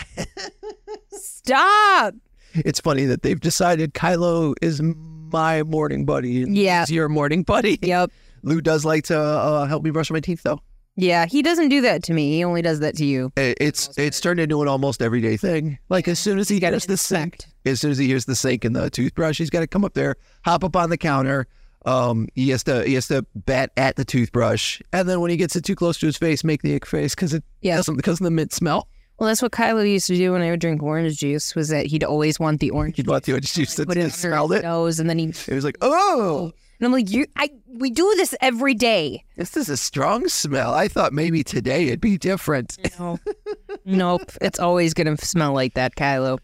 Stop. 1.12 2.14
It's 2.54 2.80
funny 2.80 3.04
that 3.04 3.22
they've 3.22 3.38
decided 3.40 3.94
Kylo 3.94 4.54
is 4.62 4.82
my 4.82 5.64
morning 5.64 6.06
buddy. 6.06 6.46
Yeah. 6.48 6.84
he's 6.84 6.92
your 6.92 7.10
morning 7.10 7.44
buddy. 7.44 7.80
Yep. 7.82 8.12
Lou 8.44 8.62
does 8.62 8.86
like 8.86 9.04
to 9.06 9.20
uh, 9.20 9.66
help 9.66 9.84
me 9.84 9.92
brush 9.92 10.10
my 10.10 10.22
teeth, 10.22 10.44
though. 10.44 10.62
Yeah. 11.02 11.26
He 11.26 11.42
doesn't 11.42 11.70
do 11.70 11.82
that 11.82 12.04
to 12.04 12.14
me. 12.14 12.34
He 12.36 12.44
only 12.44 12.62
does 12.62 12.80
that 12.82 12.96
to 12.98 13.06
you. 13.06 13.32
It's 13.36 13.90
it's 13.98 14.22
turned 14.22 14.40
into 14.40 14.62
an 14.62 14.68
almost 14.68 15.02
everyday 15.02 15.36
thing. 15.36 15.80
Like 15.90 16.08
as 16.08 16.20
soon 16.20 16.38
as 16.40 16.48
he 16.48 16.60
hears 16.60 16.86
the 16.86 16.96
sink, 16.98 17.40
as 17.66 17.82
soon 17.82 17.90
as 17.92 17.98
he 17.98 18.06
hears 18.08 18.26
the 18.26 18.36
sink 18.36 18.64
and 18.66 18.76
the 18.76 18.90
toothbrush, 18.90 19.40
he's 19.40 19.50
got 19.50 19.62
to 19.62 19.68
come 19.68 19.84
up 19.84 19.96
there, 19.96 20.16
hop 20.46 20.64
up 20.64 20.76
on 20.76 20.90
the 20.92 20.98
counter. 20.98 21.48
Um, 21.88 22.28
he 22.36 22.50
has 22.50 22.64
to 22.66 22.84
he 22.88 22.94
has 22.94 23.08
to 23.08 23.26
bat 23.34 23.72
at 23.76 23.96
the 23.96 24.06
toothbrush, 24.06 24.80
and 24.94 25.10
then 25.10 25.20
when 25.22 25.32
he 25.32 25.38
gets 25.38 25.56
it 25.56 25.66
too 25.66 25.74
close 25.76 25.98
to 25.98 26.06
his 26.06 26.18
face, 26.18 26.44
make 26.44 26.62
the 26.62 26.76
ick 26.76 26.86
face 26.86 27.16
because 27.16 27.34
it 27.34 27.44
Yeah. 27.62 27.78
doesn't 27.78 27.96
because 27.96 28.22
of 28.22 28.24
the 28.26 28.30
mint 28.32 28.54
smell. 28.54 28.88
Well, 29.18 29.28
that's 29.28 29.42
what 29.42 29.52
Kylo 29.52 29.88
used 29.92 30.06
to 30.08 30.16
do 30.16 30.32
when 30.34 30.42
I 30.44 30.50
would 30.52 30.60
drink 30.60 30.82
orange 30.84 31.18
juice. 31.18 31.56
Was 31.56 31.70
that 31.70 31.88
he'd 31.88 32.04
always 32.04 32.40
want 32.40 32.60
the 32.60 32.70
orange 32.70 32.98
He'd 32.98 33.08
want 33.08 33.24
the 33.24 33.32
orange 33.34 33.52
juice 33.54 33.74
to 33.76 33.86
put 33.88 33.98
it 33.98 34.02
to 34.02 34.06
under 34.06 34.16
smell 34.16 34.52
it. 34.52 34.62
nose, 34.64 35.00
and 35.00 35.10
then 35.10 35.18
he 35.18 35.26
It 35.30 35.50
was 35.50 35.64
like, 35.64 35.78
oh, 35.82 36.52
And 36.82 36.88
I'm 36.88 36.94
like, 36.94 37.12
you, 37.12 37.28
I, 37.38 37.52
we 37.68 37.92
do 37.92 38.12
this 38.18 38.34
every 38.42 38.74
day. 38.74 39.24
this 39.38 39.56
is 39.56 39.70
a 39.70 39.78
strong 39.78 40.28
smell. 40.28 40.74
I 40.74 40.88
thought 40.88 41.14
maybe 41.14 41.44
today 41.44 41.90
it'd 41.90 42.02
be 42.02 42.18
different. 42.18 42.80
No. 43.00 43.20
nope. 43.86 44.32
It's 44.42 44.58
always 44.60 44.96
going 44.96 45.16
to 45.16 45.24
smell 45.24 45.54
like 45.54 45.76
that, 45.76 45.96
Kylo. 45.96 46.40